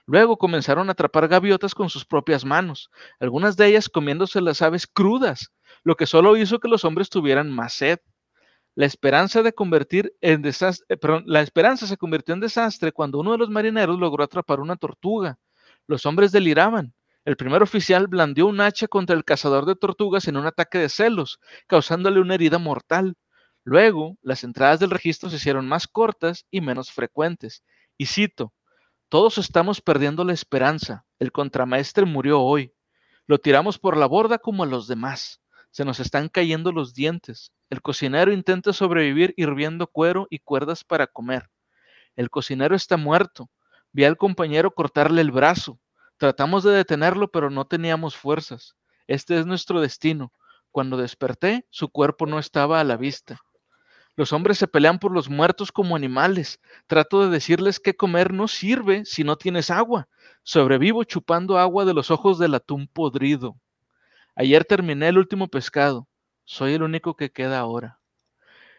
Luego 0.06 0.38
comenzaron 0.38 0.88
a 0.88 0.92
atrapar 0.92 1.28
gaviotas 1.28 1.74
con 1.74 1.90
sus 1.90 2.06
propias 2.06 2.46
manos, 2.46 2.90
algunas 3.20 3.58
de 3.58 3.66
ellas 3.66 3.90
comiéndose 3.90 4.40
las 4.40 4.62
aves 4.62 4.86
crudas, 4.86 5.52
lo 5.82 5.94
que 5.94 6.06
solo 6.06 6.38
hizo 6.38 6.58
que 6.58 6.68
los 6.68 6.86
hombres 6.86 7.10
tuvieran 7.10 7.52
más 7.52 7.74
sed. 7.74 7.98
Eh, 8.76 8.82
la 11.26 11.40
esperanza 11.40 11.86
se 11.86 11.96
convirtió 11.96 12.34
en 12.34 12.40
desastre 12.40 12.92
cuando 12.92 13.20
uno 13.20 13.32
de 13.32 13.38
los 13.38 13.50
marineros 13.50 13.98
logró 13.98 14.24
atrapar 14.24 14.60
una 14.60 14.76
tortuga. 14.76 15.38
Los 15.86 16.06
hombres 16.06 16.32
deliraban. 16.32 16.92
El 17.24 17.36
primer 17.36 17.62
oficial 17.62 18.06
blandió 18.06 18.46
un 18.46 18.60
hacha 18.60 18.86
contra 18.88 19.16
el 19.16 19.24
cazador 19.24 19.64
de 19.64 19.76
tortugas 19.76 20.28
en 20.28 20.36
un 20.36 20.46
ataque 20.46 20.78
de 20.78 20.88
celos, 20.88 21.38
causándole 21.66 22.20
una 22.20 22.34
herida 22.34 22.58
mortal. 22.58 23.16
Luego, 23.62 24.18
las 24.20 24.44
entradas 24.44 24.80
del 24.80 24.90
registro 24.90 25.30
se 25.30 25.36
hicieron 25.36 25.66
más 25.66 25.86
cortas 25.86 26.44
y 26.50 26.60
menos 26.60 26.92
frecuentes. 26.92 27.62
Y 27.96 28.06
cito, 28.06 28.52
todos 29.08 29.38
estamos 29.38 29.80
perdiendo 29.80 30.24
la 30.24 30.34
esperanza. 30.34 31.06
El 31.18 31.32
contramaestre 31.32 32.04
murió 32.04 32.42
hoy. 32.42 32.74
Lo 33.26 33.38
tiramos 33.38 33.78
por 33.78 33.96
la 33.96 34.06
borda 34.06 34.38
como 34.38 34.64
a 34.64 34.66
los 34.66 34.86
demás. 34.86 35.40
Se 35.70 35.84
nos 35.84 36.00
están 36.00 36.28
cayendo 36.28 36.72
los 36.72 36.92
dientes. 36.92 37.53
El 37.74 37.82
cocinero 37.82 38.32
intenta 38.32 38.72
sobrevivir 38.72 39.34
hirviendo 39.36 39.88
cuero 39.88 40.28
y 40.30 40.38
cuerdas 40.38 40.84
para 40.84 41.08
comer. 41.08 41.50
El 42.14 42.30
cocinero 42.30 42.76
está 42.76 42.96
muerto. 42.96 43.50
Vi 43.90 44.04
al 44.04 44.16
compañero 44.16 44.70
cortarle 44.70 45.20
el 45.20 45.32
brazo. 45.32 45.80
Tratamos 46.16 46.62
de 46.62 46.70
detenerlo, 46.70 47.32
pero 47.32 47.50
no 47.50 47.64
teníamos 47.64 48.14
fuerzas. 48.14 48.76
Este 49.08 49.40
es 49.40 49.44
nuestro 49.44 49.80
destino. 49.80 50.32
Cuando 50.70 50.96
desperté, 50.96 51.66
su 51.68 51.88
cuerpo 51.88 52.26
no 52.26 52.38
estaba 52.38 52.78
a 52.78 52.84
la 52.84 52.96
vista. 52.96 53.40
Los 54.14 54.32
hombres 54.32 54.56
se 54.56 54.68
pelean 54.68 55.00
por 55.00 55.10
los 55.10 55.28
muertos 55.28 55.72
como 55.72 55.96
animales. 55.96 56.60
Trato 56.86 57.24
de 57.24 57.28
decirles 57.28 57.80
que 57.80 57.96
comer 57.96 58.32
no 58.32 58.46
sirve 58.46 59.04
si 59.04 59.24
no 59.24 59.34
tienes 59.34 59.68
agua. 59.68 60.06
Sobrevivo 60.44 61.02
chupando 61.02 61.58
agua 61.58 61.84
de 61.84 61.94
los 61.94 62.12
ojos 62.12 62.38
del 62.38 62.54
atún 62.54 62.86
podrido. 62.86 63.56
Ayer 64.36 64.64
terminé 64.64 65.08
el 65.08 65.18
último 65.18 65.48
pescado. 65.48 66.06
Soy 66.44 66.74
el 66.74 66.82
único 66.82 67.16
que 67.16 67.32
queda 67.32 67.58
ahora. 67.58 68.00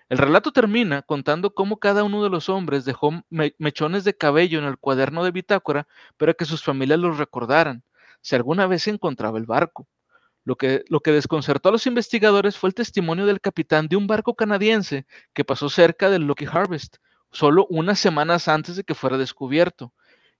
El 0.08 0.19
relato 0.19 0.51
termina 0.51 1.01
contando 1.01 1.56
cómo 1.56 1.78
cada 1.78 2.04
uno 2.04 2.23
de 2.23 2.30
los 2.30 2.47
hombres 2.47 2.86
dejó 2.86 3.23
me 3.30 3.56
mechones 3.58 4.04
de 4.04 4.15
cabello 4.15 4.60
en 4.60 4.65
el 4.65 4.78
cuaderno 4.78 5.23
de 5.23 5.32
bitácora 5.32 5.88
para 6.17 6.36
que 6.36 6.45
sus 6.45 6.63
familias 6.63 6.99
los 6.99 7.17
recordaran, 7.17 7.84
si 8.21 8.36
alguna 8.36 8.67
vez 8.67 8.84
se 8.84 8.91
encontraba 8.91 9.39
el 9.39 9.47
barco. 9.47 9.88
Lo 10.43 10.58
que, 10.58 10.86
lo 10.89 10.99
que 10.99 11.12
desconcertó 11.12 11.69
a 11.69 11.71
los 11.71 11.88
investigadores 11.88 12.56
fue 12.56 12.69
el 12.69 12.75
testimonio 12.75 13.25
del 13.25 13.41
capitán 13.41 13.88
de 13.88 13.95
un 13.95 14.06
barco 14.06 14.36
canadiense 14.36 15.08
que 15.34 15.43
pasó 15.43 15.69
cerca 15.69 16.12
del 16.12 16.28
Lucky 16.28 16.45
Harvest, 16.45 16.97
solo 17.32 17.65
unas 17.71 17.97
semanas 17.97 18.47
antes 18.47 18.75
de 18.75 18.84
que 18.84 18.93
fuera 18.93 19.17
descubierto. 19.17 19.91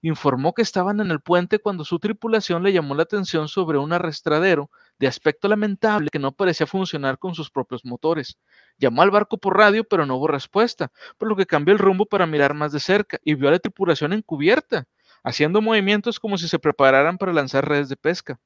Informó 0.04 0.54
que 0.54 0.62
estaban 0.62 1.00
en 1.00 1.10
el 1.10 1.22
puente 1.22 1.58
cuando 1.58 1.86
su 1.86 1.98
tripulación 1.98 2.62
le 2.62 2.72
llamó 2.72 2.94
la 2.94 3.02
atención 3.02 3.48
sobre 3.48 3.80
un 3.80 3.94
arrastradero 3.94 4.70
de 5.00 5.08
aspecto 5.08 5.48
lamentable 5.48 6.10
que 6.10 6.20
no 6.20 6.32
parecía 6.32 6.68
funcionar 6.68 7.18
con 7.18 7.36
sus 7.36 7.50
propios 7.50 7.84
motores. 7.86 8.38
Llamó 8.78 9.02
al 9.02 9.12
barco 9.12 9.38
por 9.38 9.58
radio, 9.58 9.84
pero 9.84 10.06
no 10.06 10.16
hubo 10.16 10.28
respuesta, 10.28 10.92
por 11.18 11.28
lo 11.28 11.36
que 11.36 11.46
cambió 11.46 11.74
el 11.74 11.80
rumbo 11.80 12.06
para 12.06 12.26
mirar 12.26 12.54
más 12.54 12.72
de 12.72 12.80
cerca 12.80 13.20
y 13.24 13.36
vio 13.36 13.50
a 13.50 13.52
la 13.52 13.60
tripulación 13.60 14.14
encubierta, 14.14 14.86
haciendo 15.24 15.62
movimientos 15.62 16.20
como 16.20 16.38
si 16.38 16.48
se 16.48 16.60
prepararan 16.60 17.18
para 17.18 17.34
lanzar 17.34 17.68
redes 17.68 17.90
de 17.90 17.98
pesca. 17.98 18.40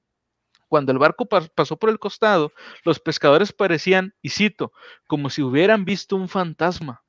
Cuando 0.68 0.92
el 0.92 1.00
barco 1.00 1.26
pasó 1.26 1.78
por 1.78 1.90
el 1.90 1.98
costado, 1.98 2.52
los 2.84 3.00
pescadores 3.00 3.52
parecían, 3.52 4.14
y 4.22 4.30
cito, 4.30 4.72
como 5.08 5.32
si 5.32 5.42
hubieran 5.42 5.84
visto 5.84 6.16
un 6.16 6.30
fantasma, 6.30 7.04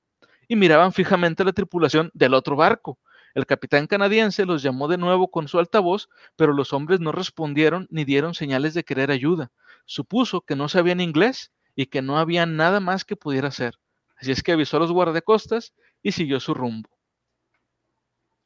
y 0.48 0.56
miraban 0.56 0.92
fijamente 0.92 1.42
a 1.42 1.46
la 1.46 1.52
tripulación 1.52 2.10
del 2.14 2.34
otro 2.34 2.56
barco, 2.56 2.98
el 3.34 3.46
capitán 3.46 3.86
canadiense 3.86 4.44
los 4.44 4.62
llamó 4.62 4.88
de 4.88 4.98
nuevo 4.98 5.30
con 5.30 5.48
su 5.48 5.58
altavoz, 5.58 6.08
pero 6.36 6.52
los 6.52 6.72
hombres 6.72 7.00
no 7.00 7.12
respondieron 7.12 7.86
ni 7.90 8.04
dieron 8.04 8.34
señales 8.34 8.74
de 8.74 8.84
querer 8.84 9.10
ayuda. 9.10 9.50
Supuso 9.84 10.40
que 10.40 10.56
no 10.56 10.68
sabían 10.68 11.00
inglés 11.00 11.52
y 11.76 11.86
que 11.86 12.02
no 12.02 12.18
había 12.18 12.46
nada 12.46 12.80
más 12.80 13.04
que 13.04 13.16
pudiera 13.16 13.48
hacer. 13.48 13.78
Así 14.16 14.32
es 14.32 14.42
que 14.42 14.52
avisó 14.52 14.76
a 14.76 14.80
los 14.80 14.92
guardacostas 14.92 15.72
y 16.02 16.12
siguió 16.12 16.40
su 16.40 16.54
rumbo. 16.54 16.90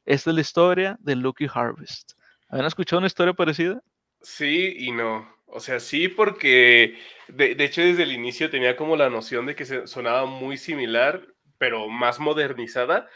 Esta 0.05 0.29
es 0.29 0.35
la 0.35 0.41
historia 0.41 0.97
de 0.99 1.15
Lucky 1.15 1.47
Harvest. 1.51 2.13
¿Habían 2.47 2.67
escuchado 2.67 2.99
una 2.99 3.07
historia 3.07 3.33
parecida? 3.33 3.81
Sí 4.21 4.75
y 4.77 4.91
no. 4.91 5.27
O 5.47 5.59
sea, 5.59 5.79
sí, 5.79 6.07
porque 6.07 6.97
de, 7.27 7.55
de, 7.55 7.63
hecho 7.65 7.81
desde 7.81 8.03
el 8.03 8.11
inicio 8.11 8.49
tenía 8.49 8.75
como 8.75 8.95
la 8.95 9.09
noción 9.09 9.45
de 9.45 9.55
que 9.55 9.87
sonaba 9.87 10.25
muy 10.25 10.57
similar, 10.57 11.25
pero 11.57 11.87
más 11.87 12.19
modernizada 12.19 13.07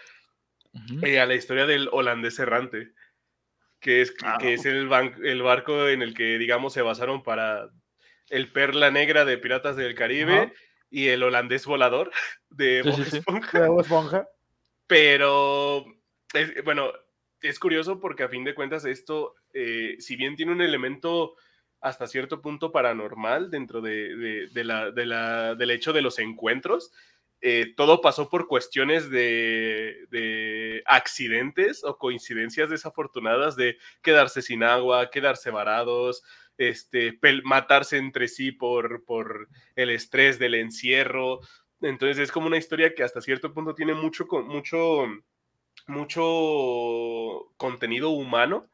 uh 0.73 0.79
-huh. 0.79 1.21
a 1.21 1.25
la 1.25 1.36
historia 1.36 1.65
del 1.65 1.89
holandés 1.91 2.39
errante, 2.39 2.93
que 3.79 4.01
es, 4.01 4.13
ah, 4.23 4.38
que 4.39 4.53
es 4.53 4.65
el, 4.65 4.89
el, 5.23 5.41
barco 5.41 5.88
en 5.88 6.01
el 6.01 6.13
que, 6.13 6.38
digamos, 6.38 6.73
se 6.73 6.82
basaron 6.82 7.23
para 7.23 7.69
el 8.29 8.51
Perla 8.51 8.91
Negra 8.91 9.25
de 9.25 9.38
Piratas 9.38 9.75
del 9.75 9.95
Caribe 9.95 10.41
uh 10.41 10.45
-huh. 10.45 10.53
y 10.89 11.08
el 11.08 11.23
holandés 11.23 11.65
volador 11.65 12.12
de 12.49 12.82
Bob 12.84 13.03
sí, 13.05 13.17
Esponja. 13.17 14.21
Sí. 14.21 14.27
Pero, 14.88 15.86
es, 16.34 16.63
bueno, 16.63 16.91
es 17.41 17.60
curioso 17.60 17.99
porque 17.99 18.23
a 18.23 18.29
fin 18.29 18.43
de 18.43 18.55
cuentas 18.55 18.86
esto, 18.86 19.36
eh, 19.53 19.95
si 19.99 20.15
bien 20.15 20.36
tiene 20.36 20.51
un 20.51 20.62
elemento 20.62 21.36
hasta 21.82 22.08
cierto 22.08 22.41
punto 22.41 22.71
paranormal 22.71 23.49
dentro 23.49 23.82
de, 23.82 24.49
la, 24.53 24.91
del 24.91 25.71
hecho 25.71 25.93
de 25.93 26.01
los 26.01 26.19
encuentros. 26.19 26.91
Eh, 27.41 27.73
todo 27.78 28.02
pasó 28.02 28.30
por 28.30 28.47
cuestiones 28.47 29.10
de, 29.10 30.84
accidentes 30.86 31.84
o 31.84 31.97
coincidencias 31.97 32.69
desafortunadas 32.69 33.56
de 33.56 33.78
quedarse 34.02 34.41
sin 34.41 34.63
agua, 34.63 35.10
quedarse 35.10 35.49
varados, 35.49 36.23
este, 36.58 37.17
matarse 37.43 37.97
entre 37.97 38.28
sí 38.28 38.52
por, 38.52 39.06
por 39.06 39.47
el 39.75 39.89
estrés 39.89 40.39
del 40.39 40.56
encierro. 40.56 41.39
Entonces 41.82 42.19
es 42.19 42.32
como 42.32 42.47
una 42.47 42.58
historia 42.58 42.93
que 42.93 43.04
hasta 43.04 43.21
cierto 43.21 43.54
punto 43.54 43.73
tiene 43.73 43.93
mucho, 43.93 44.25
mucho, 44.25 45.06
mucho 45.88 47.54
contenido 47.56 48.10
humano 48.10 48.67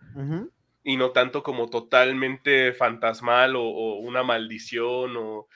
y 0.83 0.97
no 0.97 1.11
tanto 1.11 1.43
como 1.43 1.69
totalmente 1.69 2.73
fantasmal 2.73 3.55
o, 3.55 3.95
una 3.99 4.23
maldición 4.23 5.17
o, 5.17 5.47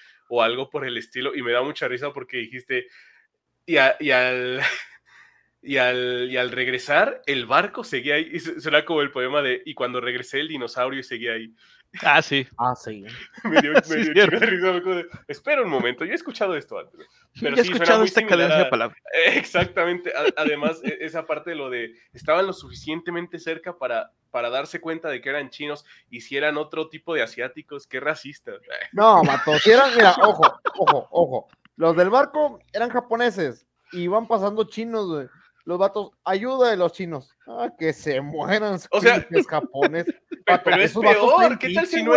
algo 0.44 0.70
por 0.70 0.86
el 0.86 0.98
estilo. 0.98 1.36
Y 1.36 1.42
me 1.42 1.52
da 1.52 1.62
mucha 1.62 1.88
risa 1.88 2.13
porque 2.13 2.38
dijiste, 2.38 2.88
y, 3.65 3.76
y 4.00 4.12
al... 4.12 4.62
Y 5.62 5.76
al, 5.76 6.30
y 6.32 6.38
al, 6.38 6.52
regresar, 6.52 7.22
el 7.26 7.46
barco 7.46 7.84
seguía 7.84 8.15
ahí. 8.15 8.32
Y 8.32 8.39
como 8.86 9.02
el 9.02 9.12
poema 9.12 9.42
de 9.42 9.62
Y 9.65 9.74
cuando 9.74 10.00
regresé, 10.00 10.39
el 10.39 10.48
dinosaurio 10.48 11.04
seguía 11.04 11.34
ahí. 11.34 11.54
Ah, 12.02 12.21
sí. 12.21 12.47
Ah, 12.58 12.75
sí. 12.75 13.04
me 13.43 13.62
dio, 13.62 13.73
me 13.73 14.13
dio 14.13 14.25
risa. 14.28 14.82
Espera 15.28 15.63
un 15.63 15.69
momento, 15.69 16.06
yo 16.06 16.12
he 16.12 16.15
escuchado 16.15 16.56
esto 16.56 16.80
antes. 16.80 17.08
Pero 17.39 17.56
sí, 17.56 17.62
he 17.62 17.73
escuchado 17.73 18.04
esta 18.04 18.25
cadencia 18.25 18.58
de 18.58 18.65
palabras. 18.65 18.97
Exactamente. 19.34 20.12
Además, 20.38 20.82
e, 20.84 20.97
esa 21.02 21.25
parte 21.25 21.52
de 21.52 21.56
lo 21.56 21.69
de 21.69 21.93
estaban 22.13 22.45
lo 22.45 22.54
suficientemente 22.54 23.39
cerca 23.39 23.78
para, 23.78 24.12
para 24.32 24.49
darse 24.49 24.80
cuenta 24.80 25.10
de 25.10 25.21
que 25.21 25.30
eran 25.30 25.49
chinos 25.49 25.86
y 26.10 26.21
si 26.21 26.38
eran 26.38 26.58
otro 26.58 26.89
tipo 26.89 27.13
de 27.13 27.23
asiáticos, 27.23 27.88
qué 27.88 27.99
racistas. 27.99 28.60
No, 28.91 29.23
Mato, 29.23 29.58
si 29.60 29.71
eran, 29.71 29.95
mira, 29.95 30.15
ojo, 30.21 30.60
ojo, 30.78 31.08
ojo. 31.12 31.47
Los 31.75 31.95
del 31.95 32.10
barco 32.10 32.60
eran 32.73 32.89
japoneses 32.89 33.65
y 33.91 34.02
iban 34.02 34.28
pasando 34.28 34.65
chinos, 34.65 35.08
güey 35.08 35.28
los 35.65 35.78
vatos, 35.78 36.12
ayuda 36.24 36.72
de 36.72 36.78
los 36.78 36.93
chinos. 36.93 37.36
Ah, 37.48 37.69
que 37.78 37.93
se 37.93 38.22
mueran. 38.22 38.80
O 38.91 39.02
sea, 39.02 39.26
japoneses. 39.48 40.15
pero 40.63 40.82
es 40.82 40.93
peor. 40.93 41.60
¿Qué 41.60 41.74
tal, 41.74 41.88
si 41.88 42.04
no 42.04 42.13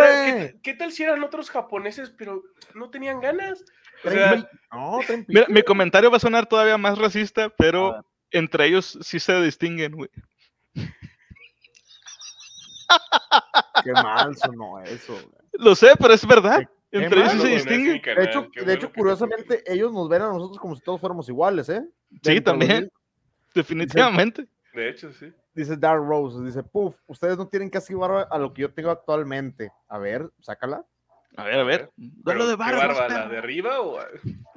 ¿qué, 0.61 0.73
tal 0.73 0.91
si 0.91 1.03
eran 1.03 1.23
otros 1.23 1.49
japoneses, 1.49 2.09
pero 2.17 2.41
no 2.73 2.89
tenían 2.89 3.19
ganas? 3.19 3.63
mi 5.47 5.63
comentario 5.63 6.11
va 6.11 6.17
a 6.17 6.19
sonar 6.19 6.45
todavía 6.45 6.77
más 6.77 6.97
racista, 6.97 7.49
pero 7.49 8.05
entre 8.31 8.65
ellos 8.65 8.97
sí 9.01 9.19
se 9.19 9.39
distinguen, 9.41 9.93
güey. 9.93 10.09
Qué 13.83 13.91
mal 13.93 14.35
sonó 14.35 14.81
eso. 14.81 15.17
Lo 15.53 15.75
sé, 15.75 15.91
pero 15.99 16.13
es 16.13 16.25
verdad. 16.25 16.67
Entre 16.91 17.21
ellos 17.21 17.33
sí 17.33 17.39
se 17.39 17.47
distinguen. 17.49 18.01
de 18.01 18.23
hecho, 18.23 18.47
de 18.65 18.73
hecho 18.73 18.91
curiosamente, 18.91 19.63
ellos 19.65 19.91
nos 19.91 20.09
ven 20.09 20.21
a 20.21 20.27
nosotros 20.27 20.59
como 20.59 20.75
si 20.75 20.81
todos 20.81 20.99
fuéramos 20.99 21.27
iguales, 21.29 21.69
¿eh? 21.69 21.83
Sí, 22.23 22.41
también. 22.41 22.91
Definitivamente. 23.53 24.47
de 24.73 24.89
hecho, 24.89 25.11
sí. 25.13 25.31
Dice 25.53 25.77
Dark 25.77 26.03
Rose, 26.03 26.43
dice, 26.43 26.63
puf, 26.63 26.95
ustedes 27.05 27.37
no 27.37 27.47
tienen 27.47 27.69
casi 27.69 27.93
barba 27.93 28.23
a 28.23 28.39
lo 28.39 28.53
que 28.53 28.63
yo 28.63 28.73
tengo 28.73 28.89
actualmente. 28.89 29.71
A 29.87 29.99
ver, 29.99 30.29
sácala. 30.39 30.83
A 31.35 31.43
ver, 31.43 31.59
a 31.59 31.63
ver. 31.63 31.91
¿Pero 32.25 32.47
de 32.47 32.55
barba? 32.55 33.07
¿La 33.07 33.27
de 33.27 33.37
arriba 33.37 33.81
o...? 33.81 33.99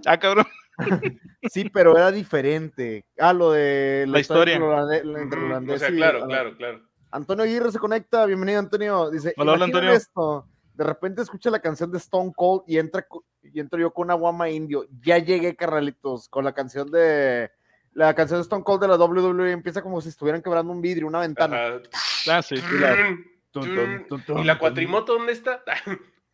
Ah, 0.07 0.19
cabrón. 0.19 0.47
sí, 1.51 1.69
pero 1.71 1.97
era 1.97 2.11
diferente. 2.11 3.05
Ah, 3.19 3.33
lo 3.33 3.53
de 3.53 4.07
la, 4.09 4.21
historia. 4.21 4.59
O 4.63 5.79
sea, 5.79 5.91
claro, 5.91 6.27
claro, 6.27 6.57
claro. 6.57 6.83
Antonio 7.11 7.45
Aguirre 7.45 7.73
se 7.73 7.79
conecta. 7.79 8.27
Bienvenido, 8.27 8.59
Antonio. 8.59 9.11
Dice, 9.11 9.35
hola, 9.37 9.53
hola 9.53 9.65
Antonio. 9.67 9.93
Esto. 9.93 10.47
De 10.75 10.85
repente 10.85 11.23
escucha 11.23 11.51
la 11.51 11.61
canción 11.61 11.91
de 11.91 11.99
Stone 11.99 12.33
Cold 12.37 12.63
y 12.67 12.79
entra 12.79 13.07
y 13.43 13.61
entro 13.61 13.79
yo 13.79 13.93
con 13.93 14.07
una 14.07 14.15
guama 14.15 14.51
indio. 14.51 14.87
Ya 15.01 15.17
llegué, 15.19 15.57
carnalitos, 15.57 16.29
con 16.29 16.45
la 16.45 16.53
canción 16.53 16.91
de 16.91 17.51
la 17.97 18.15
canción 18.15 18.39
de 18.39 18.43
Stone 18.43 18.63
Cold 18.63 18.83
de 18.83 18.89
la 18.89 18.97
WWE 18.97 19.53
empieza 19.53 19.81
como 19.81 20.03
si 20.03 20.11
estuvieran 20.11 20.43
quebrando 20.43 20.71
un 20.71 20.83
vidrio, 20.83 21.07
una 21.07 21.21
ventana. 21.21 21.81
Ah, 22.29 22.43
sí. 22.43 22.57
Y 22.57 24.45
la, 24.45 24.59
cuatrimoto 24.59 25.15
dónde 25.15 25.33
está? 25.33 25.63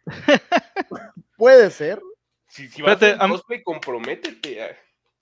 Puede 1.37 1.71
ser. 1.71 2.03
Si, 2.49 2.69
si 2.69 2.83
vas 2.83 3.01
a 3.01 3.29
cosplay, 3.29 3.63
comprométete. 3.63 4.77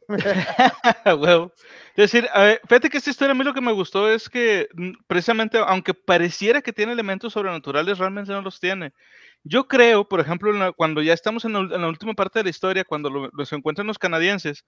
Es 1.94 2.10
decir, 2.10 2.26
fíjate 2.66 2.88
que 2.88 2.96
esta 2.96 3.10
historia 3.10 3.32
a 3.32 3.34
mí 3.34 3.44
lo 3.44 3.52
que 3.52 3.60
me 3.60 3.70
gustó 3.70 4.10
es 4.10 4.28
que 4.28 4.68
mm, 4.72 4.92
precisamente, 5.06 5.58
aunque 5.58 5.92
pareciera 5.92 6.62
que 6.62 6.72
tiene 6.72 6.92
elementos 6.92 7.34
sobrenaturales, 7.34 7.98
realmente 7.98 8.32
no 8.32 8.40
los 8.40 8.58
tiene. 8.58 8.92
Yo 9.44 9.68
creo, 9.68 10.08
por 10.08 10.20
ejemplo, 10.20 10.72
cuando 10.74 11.02
ya 11.02 11.12
estamos 11.12 11.44
en 11.44 11.52
la, 11.52 11.86
última 11.86 12.14
parte 12.14 12.38
de 12.38 12.44
la 12.44 12.50
historia, 12.50 12.84
cuando 12.84 13.30
los 13.32 13.52
encuentran 13.52 13.86
los 13.86 13.98
canadienses, 13.98 14.64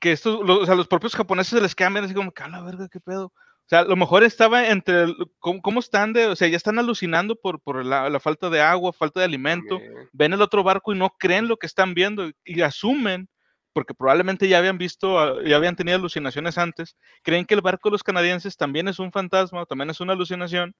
que 0.00 0.12
estos, 0.12 0.40
o 0.42 0.66
sea, 0.66 0.74
los 0.74 0.88
propios 0.88 1.14
japoneses 1.14 1.50
se 1.50 1.60
les 1.60 1.74
cambian 1.74 2.04
así 2.04 2.14
como, 2.14 2.32
que 2.32 2.42
a 2.42 2.48
la 2.48 2.62
verga, 2.62 2.88
qué 2.90 3.00
pedo. 3.00 3.26
O 3.26 3.68
sea, 3.70 3.80
a 3.80 3.84
lo 3.84 3.94
mejor 3.94 4.24
estaba 4.24 4.66
entre, 4.66 5.14
¿cómo, 5.38 5.78
están 5.78 6.12
de, 6.12 6.26
o 6.26 6.34
sea, 6.34 6.48
ya 6.48 6.56
están 6.56 6.80
alucinando 6.80 7.36
por, 7.36 7.60
por 7.60 7.84
la, 7.84 8.18
falta 8.18 8.50
de 8.50 8.60
agua, 8.60 8.92
falta 8.92 9.20
de 9.20 9.26
alimento, 9.26 9.78
ven 10.12 10.32
el 10.32 10.42
otro 10.42 10.64
barco 10.64 10.92
y 10.92 10.98
no 10.98 11.10
creen 11.10 11.46
lo 11.46 11.56
que 11.56 11.68
están 11.68 11.94
viendo 11.94 12.28
y, 12.44 12.62
asumen, 12.62 13.28
porque 13.72 13.94
probablemente 13.94 14.48
ya 14.48 14.58
habían 14.58 14.76
visto, 14.76 15.20
ah, 15.20 15.36
ya 15.44 15.54
habían 15.54 15.76
tenido 15.76 15.96
alucinaciones 15.96 16.58
antes, 16.58 16.96
creen 17.22 17.44
que 17.44 17.54
el 17.54 17.60
barco 17.60 17.90
de 17.90 17.92
los 17.92 18.02
canadienses 18.02 18.56
también 18.56 18.88
es 18.88 18.98
un 18.98 19.12
fantasma, 19.12 19.64
también 19.66 19.90
es 19.90 20.00
una 20.00 20.14
alucinación, 20.14 20.74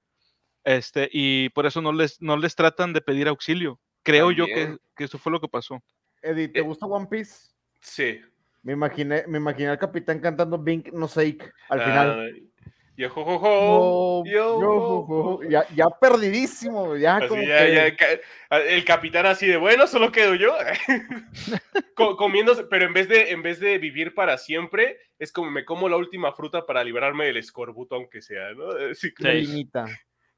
este, 0.65 1.09
y 1.13 1.47
por 1.49 1.65
eso 1.65 1.81
no 1.81 1.93
les, 1.93 2.21
no 2.21 2.35
les 2.35 2.55
tratan 2.55 2.91
de 2.91 2.99
pedir 2.99 3.29
auxilio. 3.29 3.79
Creo 4.03 4.31
yo 4.31 4.47
que, 4.47 4.75
que, 4.97 5.05
eso 5.05 5.17
fue 5.17 5.31
lo 5.31 5.39
que 5.39 5.47
pasó. 5.47 5.79
Eddie, 6.21 6.49
¿te 6.49 6.59
eh, 6.59 6.63
gusta 6.63 6.87
One 6.87 7.07
Piece? 7.09 7.51
Sí. 7.79 8.19
Me 8.63 8.73
imaginé, 8.73 9.23
me 9.27 9.39
imaginé 9.39 9.69
al 9.69 9.79
capitán 9.79 10.19
cantando 10.19 10.57
Bink 10.57 10.91
No 10.93 11.07
Sake 11.07 11.51
al 11.69 11.81
final. 11.81 12.51
Yo, 12.97 13.09
jo, 13.09 13.39
jo, 13.39 14.23
yo, 14.25 15.39
ya, 15.49 15.65
ya, 15.73 15.85
perdidísimo, 15.89 16.95
ya, 16.97 17.17
el 17.17 18.85
capitán 18.85 19.25
así 19.25 19.47
de 19.47 19.57
bueno, 19.57 19.87
solo 19.87 20.11
quedo 20.11 20.35
yo 20.35 20.55
comiéndose, 22.17 22.65
pero 22.65 22.85
en 22.85 22.93
vez 22.93 23.07
de 23.07 23.31
en 23.31 23.41
vez 23.41 23.59
de 23.59 23.79
vivir 23.79 24.13
para 24.13 24.37
siempre, 24.37 24.99
es 25.17 25.31
como 25.31 25.49
me 25.49 25.65
como 25.65 25.89
la 25.89 25.95
última 25.95 26.33
fruta 26.33 26.65
para 26.67 26.83
librarme 26.83 27.25
del 27.25 27.37
escorbuto, 27.37 27.95
aunque 27.95 28.21
sea, 28.21 28.51
¿no? 28.53 28.67
Sí, 28.93 29.13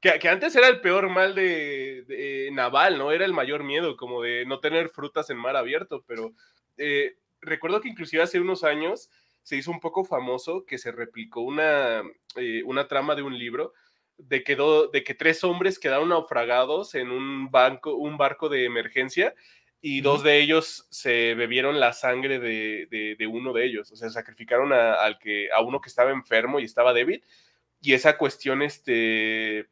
que, 0.00 0.18
que, 0.18 0.28
antes 0.28 0.54
era 0.54 0.68
el 0.68 0.80
peor 0.80 1.08
mal 1.08 1.34
de, 1.34 2.04
de, 2.06 2.50
naval, 2.52 2.98
¿no? 2.98 3.10
Era 3.10 3.24
el 3.24 3.32
mayor 3.32 3.64
miedo, 3.64 3.96
como 3.96 4.22
de 4.22 4.46
no 4.46 4.60
tener 4.60 4.90
frutas 4.90 5.28
en 5.28 5.38
mar 5.38 5.56
abierto, 5.56 6.04
pero 6.06 6.32
eh, 6.76 7.16
recuerdo 7.44 7.80
que 7.80 7.88
inclusive 7.88 8.22
hace 8.22 8.40
unos 8.40 8.64
años 8.64 9.10
se 9.42 9.56
hizo 9.56 9.70
un 9.70 9.80
poco 9.80 10.04
famoso 10.04 10.64
que 10.64 10.78
se 10.78 10.90
replicó 10.90 11.40
una, 11.40 12.02
eh, 12.36 12.62
una 12.64 12.88
trama 12.88 13.14
de 13.14 13.22
un 13.22 13.38
libro 13.38 13.72
de, 14.16 14.44
de 14.92 15.04
que 15.04 15.14
tres 15.14 15.44
hombres 15.44 15.78
quedaron 15.78 16.08
naufragados 16.08 16.94
en 16.94 17.10
un, 17.10 17.50
banco, 17.50 17.94
un 17.94 18.16
barco 18.16 18.48
de 18.48 18.64
emergencia 18.64 19.34
y 19.86 20.00
dos 20.00 20.22
de 20.22 20.40
ellos 20.40 20.86
se 20.88 21.34
bebieron 21.34 21.78
la 21.78 21.92
sangre 21.92 22.38
de, 22.38 23.16
de, 23.18 23.26
uno 23.26 23.52
de 23.52 23.66
ellos, 23.66 23.92
o 23.92 23.96
sea, 23.96 24.08
sacrificaron 24.08 24.72
a, 24.72 24.94
al 24.94 25.18
que, 25.18 25.50
a 25.52 25.60
uno 25.60 25.82
que 25.82 25.90
estaba 25.90 26.10
enfermo 26.10 26.58
y 26.58 26.64
estaba 26.64 26.94
débil. 26.94 27.22
Y 27.82 27.92
esa 27.92 28.16
cuestión 28.16 28.62
este, 28.62 29.68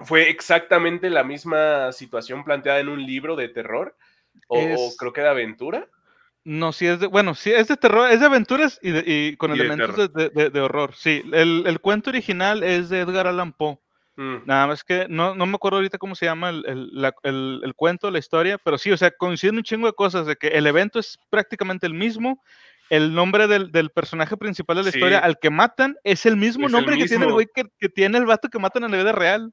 fue 0.00 0.30
exactamente 0.30 1.10
la 1.10 1.22
misma 1.22 1.92
situación 1.92 2.42
planteada 2.42 2.80
en 2.80 2.88
un 2.88 3.06
libro 3.06 3.36
de 3.36 3.48
terror, 3.48 3.96
o 4.48 4.92
creo 4.98 5.12
que 5.12 5.20
de 5.20 5.28
aventura. 5.28 5.88
No, 6.44 6.72
sí 6.72 6.86
es 6.86 7.00
de, 7.00 7.06
bueno, 7.06 7.34
sí 7.34 7.52
es 7.52 7.68
de 7.68 7.76
terror, 7.76 8.10
es 8.10 8.20
de 8.20 8.26
aventuras 8.26 8.78
y, 8.82 9.36
con 9.36 9.52
elementos 9.52 10.10
de, 10.12 10.60
horror. 10.60 10.94
Sí, 10.94 11.22
el, 11.32 11.78
cuento 11.80 12.10
original 12.10 12.62
es 12.62 12.88
de 12.88 13.00
Edgar 13.00 13.26
Allan 13.26 13.52
Poe. 13.52 13.78
Mm. 14.16 14.46
Nada 14.46 14.66
más 14.66 14.82
que 14.82 15.06
no, 15.08 15.34
me 15.34 15.54
acuerdo 15.54 15.78
ahorita 15.78 15.98
cómo 15.98 16.14
se 16.14 16.26
llama 16.26 16.50
el, 16.50 17.72
cuento, 17.76 18.10
la 18.10 18.18
historia, 18.18 18.58
pero 18.58 18.78
sí, 18.78 18.90
o 18.90 18.96
sea, 18.96 19.10
coinciden 19.10 19.56
un 19.56 19.62
chingo 19.62 19.86
de 19.86 19.92
cosas, 19.92 20.26
de 20.26 20.36
que 20.36 20.48
el 20.48 20.66
evento 20.66 20.98
es 20.98 21.18
prácticamente 21.28 21.86
el 21.86 21.94
mismo, 21.94 22.42
el 22.88 23.14
nombre 23.14 23.46
del, 23.46 23.90
personaje 23.90 24.36
principal 24.36 24.78
de 24.78 24.82
la 24.84 24.88
historia 24.88 25.18
al 25.18 25.38
que 25.38 25.50
matan 25.50 25.96
es 26.04 26.24
el 26.24 26.36
mismo 26.36 26.68
nombre 26.68 26.96
que 26.96 27.06
tiene 27.06 27.26
el 27.26 27.32
güey 27.32 27.46
que, 27.54 27.88
tiene 27.90 28.18
el 28.18 28.26
vato 28.26 28.48
que 28.48 28.58
matan 28.58 28.84
en 28.84 28.92
la 28.92 28.96
vida 28.96 29.12
real. 29.12 29.52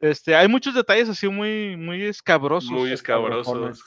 Este, 0.00 0.34
hay 0.34 0.48
muchos 0.48 0.74
detalles 0.74 1.08
así 1.08 1.28
muy, 1.28 1.76
muy 1.76 2.02
escabrosos. 2.02 2.70
Muy 2.70 2.90
escabrosos. 2.90 3.82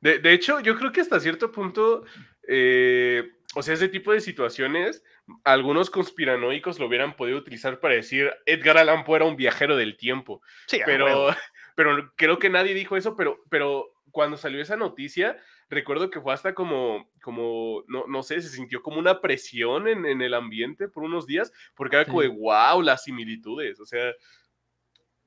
De, 0.00 0.32
hecho, 0.32 0.60
yo 0.60 0.76
creo 0.76 0.92
que 0.92 1.00
hasta 1.00 1.20
cierto 1.20 1.50
punto, 1.50 2.04
eh, 2.46 3.32
o 3.54 3.62
sea, 3.62 3.74
ese 3.74 3.88
tipo 3.88 4.12
de 4.12 4.20
situaciones, 4.20 5.02
algunos 5.44 5.90
conspiranoicos 5.90 6.78
lo 6.78 6.86
hubieran 6.86 7.16
podido 7.16 7.38
utilizar 7.38 7.80
para 7.80 7.94
decir 7.94 8.32
Edgar 8.44 8.78
Allan 8.78 9.04
Poe 9.04 9.16
era 9.16 9.24
un 9.24 9.36
viajero 9.36 9.76
del 9.76 9.96
tiempo. 9.96 10.42
Sí, 10.66 10.80
pero, 10.84 11.28
pero 11.76 12.12
creo 12.16 12.38
que 12.38 12.50
nadie 12.50 12.74
dijo 12.74 12.96
eso, 12.96 13.16
pero, 13.16 13.42
pero 13.50 13.92
cuando 14.10 14.36
salió 14.36 14.62
esa 14.62 14.76
noticia, 14.76 15.38
recuerdo 15.68 16.10
que 16.10 16.20
fue 16.20 16.32
hasta 16.32 16.54
como, 16.54 17.10
como 17.22 17.82
no, 17.88 18.06
no 18.06 18.22
sé, 18.22 18.40
se 18.40 18.48
sintió 18.48 18.82
como 18.82 18.98
una 18.98 19.20
presión 19.20 19.88
en, 19.88 20.22
el 20.22 20.34
ambiente 20.34 20.88
por 20.88 21.02
unos 21.02 21.26
días, 21.26 21.52
porque 21.74 21.96
era 21.96 22.04
como 22.04 22.22
de, 22.22 22.28
wow, 22.28 22.80
las 22.82 23.04
similitudes, 23.04 23.80
o 23.80 23.86
sea, 23.86 24.12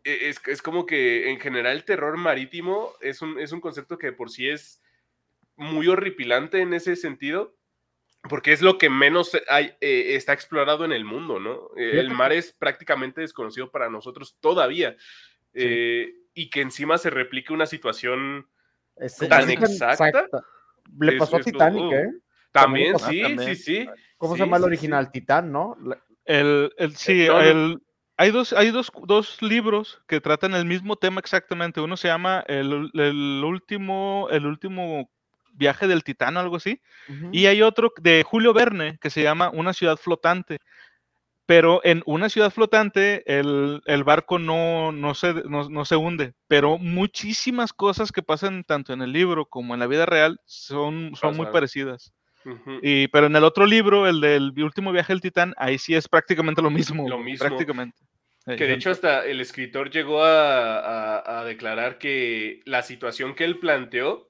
es, 0.03 0.41
es, 0.45 0.61
como 0.61 0.85
que 0.85 1.29
en 1.29 1.39
general 1.39 1.75
el 1.75 1.85
terror 1.85 2.17
marítimo 2.17 2.93
es 3.01 3.21
un, 3.21 3.39
es 3.39 3.51
un 3.51 3.61
concepto 3.61 3.97
que 3.97 4.11
por 4.11 4.29
sí 4.29 4.49
es 4.49 4.81
muy 5.55 5.87
horripilante 5.87 6.61
en 6.61 6.73
ese 6.73 6.95
sentido, 6.95 7.55
porque 8.29 8.53
es 8.53 8.61
lo 8.61 8.77
que 8.77 8.89
menos 8.89 9.37
hay, 9.49 9.73
eh, 9.81 10.15
está 10.15 10.33
explorado 10.33 10.85
en 10.85 10.91
el 10.91 11.05
mundo, 11.05 11.39
¿no? 11.39 11.69
Eh, 11.77 11.99
el 11.99 12.11
mar 12.11 12.31
es 12.33 12.53
prácticamente 12.53 13.21
desconocido 13.21 13.71
para 13.71 13.89
nosotros 13.89 14.37
todavía. 14.39 14.95
Sí. 15.53 15.61
Eh, 15.61 16.15
y 16.33 16.49
que 16.49 16.61
encima 16.61 16.97
se 16.97 17.09
replique 17.09 17.53
una 17.53 17.65
situación 17.65 18.47
es, 18.95 19.17
tan 19.17 19.49
exacta. 19.49 20.07
exacta. 20.07 20.43
Le 20.99 21.17
pasó 21.17 21.37
es, 21.37 21.41
a 21.41 21.51
Titanic, 21.51 21.83
uh, 21.83 21.93
¿eh? 21.93 22.09
También, 22.51 22.99
sí, 22.99 23.21
también. 23.21 23.55
sí, 23.55 23.55
sí. 23.55 23.89
¿Cómo 24.17 24.33
sí, 24.33 24.39
se 24.39 24.45
llama 24.45 24.57
el 24.57 24.63
original? 24.63 25.05
sí. 25.05 25.11
Titán, 25.11 25.51
¿no? 25.51 25.77
El, 26.25 26.73
el 26.77 26.95
sí, 26.95 27.25
el, 27.25 27.81
hay, 28.19 28.31
dos, 28.31 28.51
hay 28.51 28.71
dos, 28.71 28.91
dos, 29.05 29.41
libros 29.41 30.01
que 30.05 30.19
tratan 30.19 30.53
el 30.53 30.65
mismo 30.65 30.97
tema 30.97 31.21
exactamente. 31.21 31.79
Uno 31.79 31.95
se 31.95 32.09
llama 32.09 32.43
El, 32.49 32.91
el 32.93 33.41
último, 33.45 34.27
el 34.29 34.45
último 34.45 35.09
viaje 35.53 35.87
del 35.87 36.03
Titán 36.03 36.35
o 36.35 36.41
algo 36.41 36.57
así. 36.57 36.81
Uh 37.07 37.13
-huh. 37.13 37.29
Y 37.31 37.45
hay 37.45 37.61
otro 37.61 37.93
de 38.01 38.23
Julio 38.27 38.51
Verne 38.53 38.97
que 38.99 39.09
se 39.09 39.23
llama 39.23 39.49
Una 39.53 39.71
ciudad 39.71 39.95
flotante. 39.95 40.59
Pero 41.45 41.79
en 41.85 42.03
una 42.05 42.27
ciudad 42.27 42.51
flotante 42.51 43.23
el, 43.25 43.81
el 43.85 44.03
barco 44.03 44.37
no, 44.37 44.91
no, 44.91 45.15
se, 45.15 45.33
no, 45.45 45.69
no, 45.69 45.85
se 45.85 45.95
hunde. 45.95 46.33
Pero 46.49 46.77
muchísimas 46.77 47.71
cosas 47.71 48.11
que 48.11 48.21
pasan 48.21 48.65
tanto 48.65 48.91
en 48.91 49.01
el 49.01 49.13
libro 49.13 49.45
como 49.45 49.73
en 49.73 49.79
la 49.79 49.87
vida 49.87 50.05
real 50.05 50.41
son, 50.43 51.15
son 51.15 51.37
muy 51.37 51.45
parecidas. 51.45 52.11
Uh 52.43 52.49
-huh. 52.49 52.79
y, 52.83 53.07
pero 53.07 53.27
en 53.27 53.35
el 53.35 53.45
otro 53.45 53.65
libro, 53.65 54.07
el 54.07 54.19
del 54.19 54.53
último 54.61 54.91
viaje 54.91 55.13
del 55.13 55.21
Titán, 55.21 55.53
ahí 55.55 55.77
sí 55.77 55.95
es 55.95 56.09
prácticamente 56.09 56.61
lo 56.61 56.69
mismo. 56.69 57.07
Lo 57.07 57.17
mismo. 57.17 57.47
Prácticamente. 57.47 58.08
Que 58.57 58.65
de 58.65 58.73
hecho 58.73 58.91
hasta 58.91 59.25
el 59.25 59.41
escritor 59.41 59.89
llegó 59.89 60.23
a, 60.23 60.79
a, 60.79 61.39
a 61.39 61.45
declarar 61.45 61.97
que 61.97 62.61
la 62.65 62.81
situación 62.81 63.35
que 63.35 63.45
él 63.45 63.59
planteó 63.59 64.29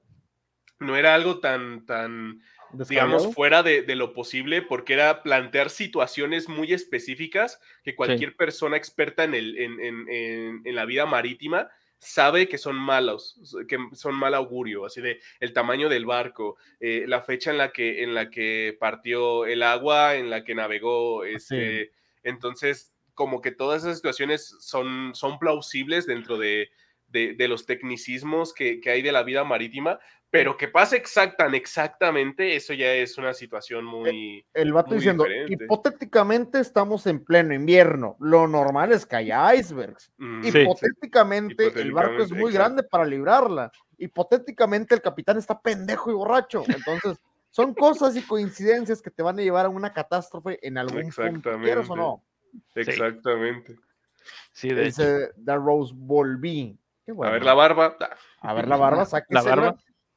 no 0.78 0.96
era 0.96 1.14
algo 1.14 1.40
tan, 1.40 1.86
tan 1.86 2.40
digamos, 2.72 3.34
fuera 3.34 3.62
de, 3.62 3.82
de, 3.82 3.96
lo 3.96 4.12
posible, 4.12 4.62
porque 4.62 4.94
era 4.94 5.22
plantear 5.22 5.70
situaciones 5.70 6.48
muy 6.48 6.72
específicas 6.72 7.60
que 7.82 7.94
cualquier 7.94 8.30
sí. 8.30 8.36
persona 8.36 8.76
experta 8.76 9.24
en, 9.24 9.34
el, 9.34 9.58
en, 9.58 9.80
en, 9.80 10.08
en, 10.08 10.62
en, 10.64 10.74
la 10.74 10.84
vida 10.84 11.06
marítima 11.06 11.68
sabe 11.98 12.48
que 12.48 12.58
son 12.58 12.76
malos, 12.76 13.38
que 13.68 13.78
son 13.92 14.14
mal 14.14 14.34
augurio, 14.34 14.86
así 14.86 15.02
de 15.02 15.20
el 15.38 15.52
tamaño 15.52 15.88
del 15.88 16.06
barco, 16.06 16.56
eh, 16.80 17.04
la 17.06 17.20
fecha 17.20 17.50
en 17.50 17.58
la, 17.58 17.72
que, 17.72 18.02
en 18.02 18.14
la 18.14 18.30
que 18.30 18.76
partió 18.80 19.44
el 19.44 19.62
agua, 19.62 20.16
en 20.16 20.30
la 20.30 20.42
que 20.42 20.54
navegó, 20.54 21.24
este, 21.24 21.84
sí. 21.84 21.90
entonces 22.22 22.89
como 23.20 23.42
que 23.42 23.50
todas 23.50 23.82
esas 23.82 23.96
situaciones 23.96 24.56
son, 24.60 25.14
son 25.14 25.38
plausibles 25.38 26.06
dentro 26.06 26.38
de, 26.38 26.70
de, 27.08 27.34
de 27.34 27.48
los 27.48 27.66
tecnicismos 27.66 28.54
que, 28.54 28.80
que, 28.80 28.88
hay 28.88 29.02
de 29.02 29.12
la 29.12 29.22
vida 29.24 29.44
marítima, 29.44 29.98
pero 30.30 30.56
que 30.56 30.68
pase 30.68 30.96
exactan 30.96 31.54
exactamente, 31.54 32.56
eso 32.56 32.72
ya 32.72 32.94
es 32.94 33.18
una 33.18 33.34
situación 33.34 33.84
muy. 33.84 34.42
El, 34.54 34.62
el 34.68 34.72
vato 34.72 34.88
muy 34.88 35.00
diciendo, 35.00 35.24
diferente. 35.24 35.64
hipotéticamente 35.64 36.60
estamos 36.60 37.06
en 37.06 37.22
pleno 37.22 37.52
invierno. 37.52 38.16
Lo 38.20 38.48
normal 38.48 38.90
es 38.92 39.04
que 39.04 39.16
haya 39.16 39.54
icebergs. 39.54 40.10
Mm, 40.16 40.46
hipotéticamente, 40.46 41.64
sí, 41.66 41.72
sí. 41.74 41.80
el 41.80 41.92
barco 41.92 42.22
es 42.22 42.30
muy 42.30 42.52
exacto. 42.52 42.58
grande 42.58 42.82
para 42.84 43.04
librarla. 43.04 43.70
Hipotéticamente, 43.98 44.94
el 44.94 45.02
capitán 45.02 45.36
está 45.36 45.60
pendejo 45.60 46.10
y 46.10 46.14
borracho. 46.14 46.64
Entonces, 46.66 47.20
son 47.50 47.74
cosas 47.74 48.16
y 48.16 48.22
coincidencias 48.22 49.02
que 49.02 49.10
te 49.10 49.22
van 49.22 49.38
a 49.38 49.42
llevar 49.42 49.66
a 49.66 49.68
una 49.68 49.92
catástrofe 49.92 50.58
en 50.66 50.78
algún 50.78 51.10
punto, 51.10 51.50
¿quieres 51.60 51.90
o 51.90 51.96
no? 51.96 52.24
Exactamente. 52.74 53.76
Sí, 54.52 54.68
de 54.68 54.84
Dice 54.84 55.24
hecho. 55.24 55.34
The 55.44 55.56
Rose 55.56 55.92
Volví. 55.96 56.78
Bueno. 57.06 57.30
A 57.30 57.34
ver 57.34 57.44
la 57.44 57.54
barba. 57.54 57.96
A 58.40 58.54
ver 58.54 58.68
la 58.68 58.76
barba, 58.76 59.04
sáquese 59.04 59.34
la 59.34 59.42
barba. 59.42 59.76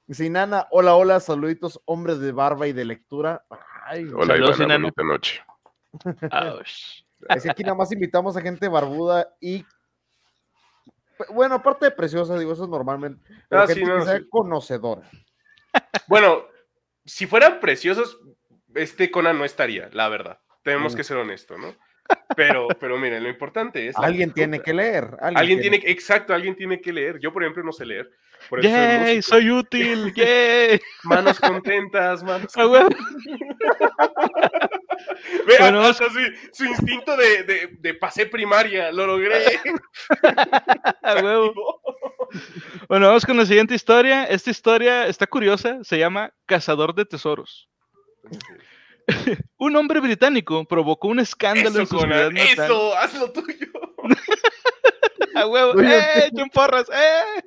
Sin 0.09 0.33
Nana, 0.33 0.67
hola, 0.71 0.95
hola, 0.95 1.19
saluditos, 1.19 1.81
hombres 1.85 2.19
de 2.19 2.31
barba 2.31 2.67
y 2.67 2.73
de 2.73 2.85
lectura. 2.85 3.45
Ay, 3.85 4.05
hola, 4.13 4.37
Ivana, 4.37 4.55
Ivana. 4.55 4.77
bonita 4.77 5.03
noche. 5.03 5.41
es 7.29 7.43
que 7.43 7.49
aquí 7.49 7.63
nada 7.63 7.75
más 7.75 7.91
invitamos 7.91 8.35
a 8.35 8.41
gente 8.41 8.67
barbuda 8.67 9.33
y 9.39 9.65
bueno, 11.29 11.55
aparte 11.55 11.85
de 11.85 11.91
preciosa, 11.91 12.37
digo, 12.37 12.53
eso 12.53 12.67
normalmente, 12.67 13.23
pero 13.47 13.61
ah, 13.61 13.67
gente 13.67 13.81
sí, 13.81 13.87
no, 13.87 13.99
que 13.99 14.05
sea 14.05 14.17
sí. 14.17 14.27
conocedora. 14.29 15.09
Bueno, 16.07 16.45
si 17.05 17.27
fueran 17.27 17.59
preciosos, 17.59 18.19
este 18.75 19.11
Conan 19.11 19.37
no 19.37 19.45
estaría, 19.45 19.89
la 19.91 20.09
verdad. 20.09 20.39
Tenemos 20.63 20.93
mm. 20.93 20.97
que 20.97 21.03
ser 21.03 21.17
honestos, 21.17 21.59
¿no? 21.59 21.75
Pero, 22.35 22.67
pero 22.79 22.97
miren, 22.97 23.23
lo 23.23 23.29
importante 23.29 23.87
es. 23.87 23.97
Alguien 23.97 24.31
tiene 24.31 24.61
que 24.61 24.73
leer. 24.73 25.15
Alguien, 25.21 25.37
alguien 25.37 25.61
tiene... 25.61 25.79
tiene, 25.79 25.91
exacto, 25.91 26.33
alguien 26.33 26.55
tiene 26.55 26.81
que 26.81 26.91
leer. 26.91 27.19
Yo, 27.19 27.31
por 27.31 27.43
ejemplo, 27.43 27.63
no 27.63 27.71
sé 27.71 27.85
leer. 27.85 28.11
Por 28.49 28.61
¡Yay! 28.61 29.21
Soy, 29.21 29.41
soy, 29.41 29.51
útil. 29.51 30.13
¡Yay! 30.15 30.81
Manos 31.03 31.39
contentas, 31.39 32.23
manos 32.23 32.51
contentas. 32.53 32.89
Vean, 35.47 35.59
bueno, 35.59 35.81
hasta 35.81 36.09
su, 36.09 36.19
su, 36.51 36.65
instinto 36.65 37.15
de, 37.17 37.43
de, 37.43 37.69
de, 37.79 37.93
pasé 37.93 38.25
primaria, 38.25 38.91
lo 38.91 39.05
logré. 39.05 39.59
bueno, 42.87 43.07
vamos 43.07 43.25
con 43.25 43.37
la 43.37 43.45
siguiente 43.45 43.75
historia. 43.75 44.25
Esta 44.25 44.49
historia 44.49 45.07
está 45.07 45.27
curiosa, 45.27 45.83
se 45.83 45.97
llama 45.97 46.33
Cazador 46.45 46.95
de 46.95 47.05
Tesoros. 47.05 47.69
un 49.57 49.75
hombre 49.75 49.99
británico 49.99 50.65
provocó 50.65 51.07
un 51.07 51.19
escándalo 51.19 51.69
eso, 51.69 51.79
en 51.81 51.87
su 51.87 51.99
ciudad 51.99 52.31
natal. 52.31 52.65
Eso, 52.65 52.97
haz 52.97 53.13
lo 53.15 53.31
tuyo. 53.31 53.67
A 55.35 55.47
huevo, 55.47 55.81
¡eh! 55.81 56.29
John 56.35 56.49
Porras, 56.49 56.87
¡eh! 56.93 57.43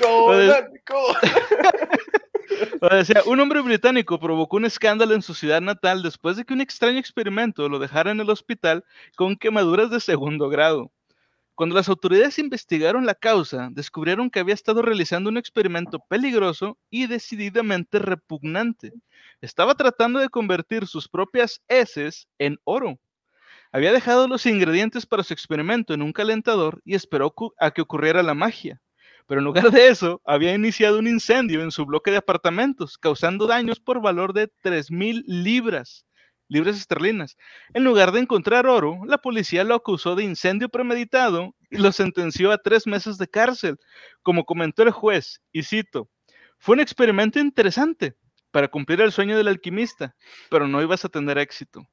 Conan, 0.00 0.70
o 3.24 3.30
un 3.30 3.40
hombre 3.40 3.60
británico 3.60 4.18
provocó 4.18 4.56
un 4.56 4.64
escándalo 4.64 5.14
en 5.14 5.22
su 5.22 5.34
ciudad 5.34 5.60
natal 5.60 6.02
después 6.02 6.36
de 6.36 6.44
que 6.44 6.54
un 6.54 6.60
extraño 6.60 6.98
experimento 6.98 7.68
lo 7.68 7.78
dejara 7.78 8.10
en 8.10 8.20
el 8.20 8.30
hospital 8.30 8.84
con 9.16 9.36
quemaduras 9.36 9.90
de 9.90 10.00
segundo 10.00 10.48
grado. 10.48 10.90
Cuando 11.60 11.76
las 11.76 11.90
autoridades 11.90 12.38
investigaron 12.38 13.04
la 13.04 13.14
causa, 13.14 13.68
descubrieron 13.70 14.30
que 14.30 14.40
había 14.40 14.54
estado 14.54 14.80
realizando 14.80 15.28
un 15.28 15.36
experimento 15.36 15.98
peligroso 16.08 16.78
y 16.88 17.06
decididamente 17.06 17.98
repugnante. 17.98 18.94
Estaba 19.42 19.74
tratando 19.74 20.20
de 20.20 20.30
convertir 20.30 20.86
sus 20.86 21.06
propias 21.06 21.60
heces 21.68 22.28
en 22.38 22.58
oro. 22.64 22.98
Había 23.72 23.92
dejado 23.92 24.26
los 24.26 24.46
ingredientes 24.46 25.04
para 25.04 25.22
su 25.22 25.34
experimento 25.34 25.92
en 25.92 26.00
un 26.00 26.14
calentador 26.14 26.80
y 26.82 26.94
esperó 26.94 27.34
a 27.58 27.70
que 27.72 27.82
ocurriera 27.82 28.22
la 28.22 28.32
magia. 28.32 28.80
Pero 29.26 29.40
en 29.40 29.44
lugar 29.44 29.70
de 29.70 29.88
eso, 29.88 30.22
había 30.24 30.54
iniciado 30.54 30.98
un 30.98 31.08
incendio 31.08 31.62
en 31.62 31.72
su 31.72 31.84
bloque 31.84 32.10
de 32.10 32.16
apartamentos, 32.16 32.96
causando 32.96 33.46
daños 33.46 33.80
por 33.80 34.00
valor 34.00 34.32
de 34.32 34.48
3.000 34.62 35.24
libras 35.26 36.06
libras 36.50 36.76
esterlinas. 36.76 37.36
En 37.72 37.84
lugar 37.84 38.12
de 38.12 38.20
encontrar 38.20 38.66
oro, 38.66 39.00
la 39.06 39.18
policía 39.18 39.64
lo 39.64 39.74
acusó 39.74 40.16
de 40.16 40.24
incendio 40.24 40.68
premeditado 40.68 41.54
y 41.70 41.78
lo 41.78 41.92
sentenció 41.92 42.52
a 42.52 42.58
tres 42.58 42.86
meses 42.86 43.16
de 43.16 43.28
cárcel. 43.28 43.78
Como 44.22 44.44
comentó 44.44 44.82
el 44.82 44.90
juez, 44.90 45.40
y 45.52 45.62
cito, 45.62 46.10
fue 46.58 46.74
un 46.74 46.80
experimento 46.80 47.38
interesante 47.38 48.16
para 48.50 48.68
cumplir 48.68 49.00
el 49.00 49.12
sueño 49.12 49.36
del 49.36 49.48
alquimista, 49.48 50.14
pero 50.50 50.66
no 50.66 50.82
ibas 50.82 51.04
a 51.04 51.08
tener 51.08 51.38
éxito. 51.38 51.86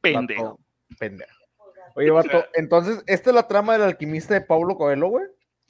Pendejo. 0.00 0.60
Pendejo. 0.98 1.32
Oye, 1.96 2.10
Bato, 2.10 2.44
entonces, 2.54 3.02
¿esta 3.06 3.30
es 3.30 3.34
la 3.34 3.46
trama 3.46 3.74
del 3.74 3.82
alquimista 3.82 4.34
de 4.34 4.40
Paulo 4.40 4.76
Coelho, 4.76 5.08
güey? 5.08 5.24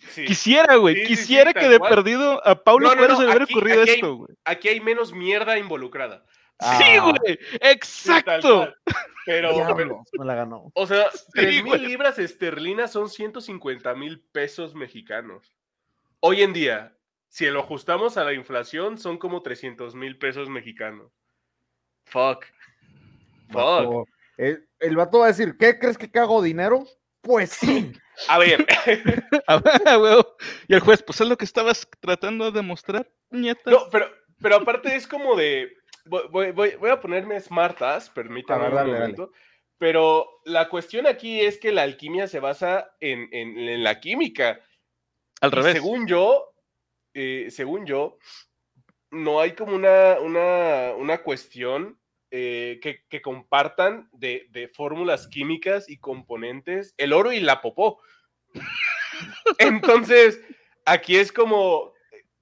Sí. 0.09 0.25
Quisiera, 0.27 0.77
güey, 0.77 0.97
sí, 0.97 1.07
quisiera 1.07 1.53
sí, 1.53 1.61
que 1.61 1.69
de 1.69 1.81
perdido 1.81 2.47
a 2.47 2.55
no, 2.67 2.79
no, 2.79 2.95
Coelho 2.97 3.17
se 3.17 3.23
le 3.23 3.29
hubiera 3.29 3.45
ocurrido 3.45 3.83
aquí 3.83 3.91
esto, 3.91 4.17
güey. 4.17 4.37
Aquí 4.45 4.69
hay 4.69 4.81
menos 4.81 5.13
mierda 5.13 5.59
involucrada. 5.59 6.25
Sí, 6.61 6.99
güey, 6.99 7.39
exacto. 7.61 8.67
Sí, 8.67 8.95
pero, 9.27 9.55
Diablo, 9.55 10.05
me 10.13 10.25
la 10.25 10.35
ganó. 10.35 10.71
O 10.75 10.87
sea, 10.87 11.11
sí, 11.11 11.25
3 11.33 11.65
mil 11.65 11.83
libras 11.83 12.19
esterlinas 12.19 12.93
son 12.93 13.09
150 13.09 13.95
mil 13.95 14.21
pesos 14.21 14.75
mexicanos. 14.75 15.57
Hoy 16.21 16.43
en 16.43 16.53
día, 16.53 16.97
si 17.29 17.47
lo 17.47 17.61
ajustamos 17.61 18.17
a 18.17 18.25
la 18.25 18.33
inflación, 18.33 18.99
son 18.99 19.19
como 19.19 19.43
300 19.43 19.95
mil 19.95 20.19
pesos 20.19 20.49
mexicanos. 20.49 21.13
Fuck. 22.05 22.45
Fuck. 23.51 24.09
El, 24.37 24.69
el, 24.81 24.97
vato 24.97 25.21
va 25.21 25.27
a 25.27 25.29
decir, 25.29 25.57
¿qué 25.59 25.79
crees 25.79 25.99
que 25.99 26.11
cago 26.11 26.43
dinero? 26.43 26.85
Pues 27.21 27.51
sí. 27.51 27.93
A 28.29 28.39
ver. 28.39 28.65
a 29.49 29.57
ver 29.59 30.27
y 30.69 30.75
el 30.75 30.81
juez, 30.81 31.03
pues 31.03 31.21
es 31.21 31.29
lo 31.29 31.37
que 31.37 31.45
estabas 31.45 31.89
tratando 32.01 32.45
de 32.45 32.53
demostrar, 32.53 33.11
nietas. 33.31 33.73
No, 33.73 33.89
pero, 33.91 34.07
pero 34.41 34.57
aparte 34.57 34.95
es 34.95 35.07
como 35.09 35.35
de 35.37 35.73
voy, 36.05 36.53
voy, 36.53 36.77
voy, 36.77 36.91
a 36.91 37.01
ponerme 37.01 37.41
smartas, 37.41 38.11
permítame 38.11 38.65
ver, 38.65 38.75
dale, 38.75 38.91
un 38.93 38.99
momento. 38.99 39.27
Dale. 39.27 39.39
Pero 39.79 40.41
la 40.45 40.69
cuestión 40.69 41.07
aquí 41.07 41.41
es 41.41 41.59
que 41.59 41.73
la 41.73 41.83
alquimia 41.83 42.27
se 42.29 42.41
basa 42.41 42.95
en, 43.01 43.29
en, 43.33 43.59
en 43.59 43.83
la 43.83 44.01
química. 44.01 44.61
Al 45.41 45.51
y 45.51 45.55
revés. 45.55 45.73
Según 45.75 46.07
yo, 46.07 46.55
eh, 47.13 47.49
según 47.51 47.85
yo, 47.85 48.19
no 49.11 49.41
hay 49.41 49.53
como 49.53 49.75
una, 49.75 50.19
una, 50.21 50.93
una 50.97 51.19
cuestión 51.23 51.99
eh, 52.31 52.81
que, 52.83 53.23
compartan 53.23 54.09
de, 54.13 54.49
de 54.51 54.69
fórmulas 54.69 55.29
químicas 55.29 55.89
y 55.89 55.99
componentes 55.99 56.95
el 56.97 57.13
oro 57.13 57.33
y 57.33 57.41
la 57.41 57.61
popó. 57.61 58.01
Entonces, 59.59 60.41
aquí 60.85 61.17
es 61.17 61.31
como, 61.31 61.93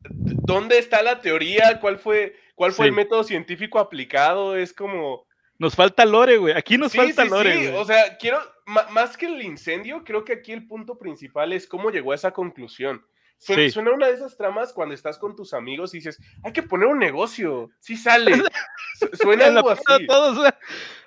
¿dónde 0.00 0.78
está 0.78 1.02
la 1.02 1.20
teoría? 1.20 1.78
¿Cuál 1.80 1.98
fue, 1.98 2.34
cuál 2.54 2.72
fue 2.72 2.86
el 2.86 2.92
método 2.92 3.24
científico 3.24 3.78
aplicado? 3.78 4.56
Es 4.56 4.72
como... 4.72 5.26
Nos 5.58 5.76
falta 5.76 6.04
lore, 6.04 6.38
güey. 6.38 6.54
Aquí 6.54 6.76
nos 6.76 6.92
falta 6.92 7.24
lore. 7.24 7.68
Sí. 7.68 7.74
O 7.74 7.84
sea, 7.84 8.16
quiero, 8.18 8.40
más 8.66 9.16
que 9.16 9.26
el 9.26 9.42
incendio, 9.42 10.02
creo 10.04 10.24
que 10.24 10.32
aquí 10.32 10.52
el 10.52 10.66
punto 10.66 10.98
principal 10.98 11.52
es 11.52 11.66
cómo 11.66 11.90
llegó 11.90 12.12
a 12.12 12.16
esa 12.16 12.32
conclusión. 12.32 13.04
Suena, 13.42 13.90
una 13.92 14.06
de 14.06 14.14
esas 14.14 14.36
tramas 14.36 14.72
cuando 14.72 14.94
estás 14.94 15.18
con 15.18 15.34
tus 15.34 15.52
amigos 15.52 15.92
y 15.92 15.98
dices, 15.98 16.20
hay 16.44 16.52
que 16.52 16.62
poner 16.62 16.86
un 16.86 17.00
negocio. 17.00 17.70
Sí 17.80 17.96
sale. 17.96 18.32
Suena 19.20 19.46
algo 19.46 19.70
así. 19.70 19.82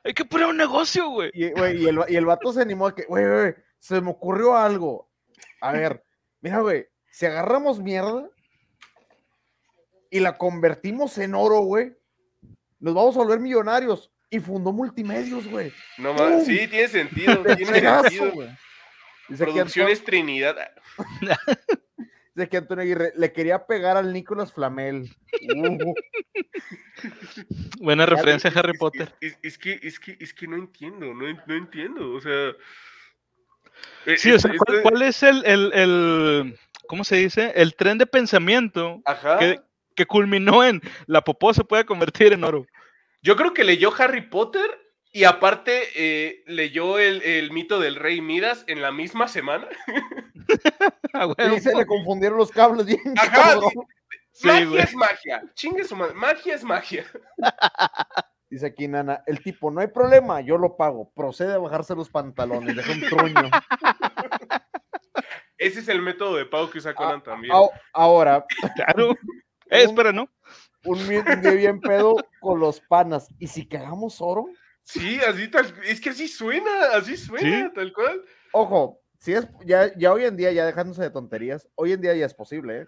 hay 0.03 0.13
que 0.13 0.25
poner 0.25 0.47
un 0.47 0.57
negocio, 0.57 1.09
güey. 1.09 1.31
Y, 1.33 1.45
y, 1.45 1.87
el, 1.87 1.99
y 2.09 2.15
el 2.17 2.25
vato 2.25 2.51
se 2.51 2.61
animó 2.61 2.87
a 2.87 2.95
que, 2.95 3.05
güey, 3.05 3.25
güey, 3.25 3.55
se 3.79 4.01
me 4.01 4.09
ocurrió 4.09 4.57
algo. 4.57 5.09
A 5.61 5.71
ver, 5.71 6.03
mira, 6.41 6.59
güey, 6.59 6.87
si 7.09 7.25
agarramos 7.25 7.79
mierda 7.79 8.29
y 10.15 10.21
la 10.21 10.37
convertimos 10.37 11.17
en 11.17 11.35
oro, 11.35 11.59
güey, 11.59 11.93
nos 12.79 12.93
vamos 12.93 13.15
a 13.17 13.19
volver 13.19 13.37
millonarios. 13.37 14.09
Y 14.29 14.39
fundó 14.39 14.71
multimedios, 14.71 15.45
güey. 15.45 15.73
No 15.97 16.13
más, 16.13 16.45
sí, 16.45 16.67
tiene 16.69 16.87
sentido. 16.87 17.43
tiene 17.57 17.81
sentido. 17.81 18.31
Güey. 18.31 18.49
Producciones 19.37 20.05
Trinidad. 20.05 20.55
Dice 22.33 22.49
que 22.49 22.57
Antonio 22.57 22.83
Aguirre 22.83 23.11
le 23.17 23.33
quería 23.33 23.65
pegar 23.65 23.97
al 23.97 24.13
Nicolás 24.13 24.53
Flamel. 24.53 25.13
Uh. 25.53 25.93
Buena 27.79 28.05
referencia 28.05 28.49
a 28.49 28.59
Harry 28.59 28.77
Potter. 28.77 29.13
Es, 29.19 29.57
que, 29.57 29.79
es, 29.83 29.99
que, 29.99 30.17
es 30.17 30.33
que 30.33 30.47
no 30.47 30.55
entiendo, 30.55 31.13
no, 31.13 31.25
no 31.45 31.55
entiendo. 31.55 32.13
O 32.13 32.21
sea. 32.21 32.53
E, 34.05 34.17
sí, 34.17 34.31
o 34.31 34.39
sea, 34.39 34.53
¿cuál, 34.81 35.01
es 35.01 35.23
el, 35.23 35.45
el, 35.45 35.73
el, 35.73 36.59
¿cómo 36.87 37.03
se 37.03 37.17
dice? 37.17 37.51
El 37.55 37.75
tren 37.75 37.97
de 37.97 38.05
pensamiento 38.05 39.01
Que, 39.39 39.59
que 39.95 40.05
culminó 40.05 40.63
en 40.63 40.81
la 41.07 41.21
popó 41.21 41.53
se 41.53 41.63
puede 41.63 41.85
convertir 41.85 42.33
en 42.33 42.43
oro. 42.43 42.65
Yo 43.21 43.35
creo 43.35 43.53
que 43.53 43.63
leyó 43.63 43.91
Harry 43.97 44.29
Potter 44.29 44.69
y 45.11 45.23
aparte 45.23 45.83
eh, 45.95 46.43
leyó 46.45 46.99
el, 46.99 47.51
mito 47.51 47.79
del 47.79 47.95
rey 47.95 48.21
Midas 48.21 48.65
en 48.67 48.81
la 48.81 48.91
misma 48.91 49.27
semana. 49.27 49.67
y 51.55 51.59
se 51.59 51.73
le 51.73 51.85
confundieron 51.85 52.37
los 52.37 52.51
cables 52.51 52.85
bien. 52.85 52.99
Ajá, 53.17 53.57
magia 54.43 54.83
es 54.83 54.93
magia. 54.93 55.43
Chingue 55.53 55.85
su 55.85 55.95
madre. 55.95 56.13
Magia 56.15 56.55
es 56.55 56.63
magia. 56.63 57.05
Dice 58.49 58.67
aquí 58.67 58.87
Nana, 58.87 59.23
el 59.25 59.41
tipo, 59.41 59.71
no 59.71 59.81
hay 59.81 59.87
problema, 59.87 60.41
yo 60.41 60.57
lo 60.57 60.77
pago. 60.77 61.11
Procede 61.15 61.53
a 61.53 61.57
bajarse 61.57 61.95
los 61.95 62.09
pantalones, 62.09 62.75
deja 62.75 62.91
un 62.91 63.01
truño. 63.01 63.49
Ese 65.57 65.79
es 65.79 65.87
el 65.87 66.01
método 66.01 66.35
de 66.35 66.45
pago 66.45 66.69
que 66.69 66.77
usa 66.77 66.93
Conan 66.93 67.23
también. 67.23 67.53
ahora. 67.93 68.45
Claro. 68.75 69.15
Eh, 69.69 69.83
espera, 69.83 70.11
¿no? 70.11 70.29
un 70.85 71.07
día 71.07 71.51
bien 71.51 71.79
pedo 71.81 72.15
con 72.39 72.59
los 72.59 72.79
panas. 72.79 73.27
¿Y 73.39 73.47
si 73.47 73.67
cagamos 73.67 74.21
oro? 74.21 74.45
Sí, 74.83 75.19
así 75.27 75.49
tal, 75.49 75.73
es 75.83 75.99
que 75.99 76.11
así 76.11 76.27
suena, 76.27 76.91
así 76.93 77.17
suena, 77.17 77.73
tal 77.73 77.91
cual. 77.91 78.21
Ojo, 78.53 79.01
si 79.17 79.33
es, 79.33 79.47
ya, 79.65 79.91
ya 79.97 80.13
hoy 80.13 80.25
en 80.25 80.37
día, 80.37 80.51
ya 80.51 80.65
dejándose 80.65 81.01
de 81.01 81.09
tonterías, 81.09 81.67
hoy 81.73 81.93
en 81.93 82.01
día 82.01 82.15
ya 82.15 82.25
es 82.25 82.33
posible, 82.33 82.81
¿eh? 82.81 82.87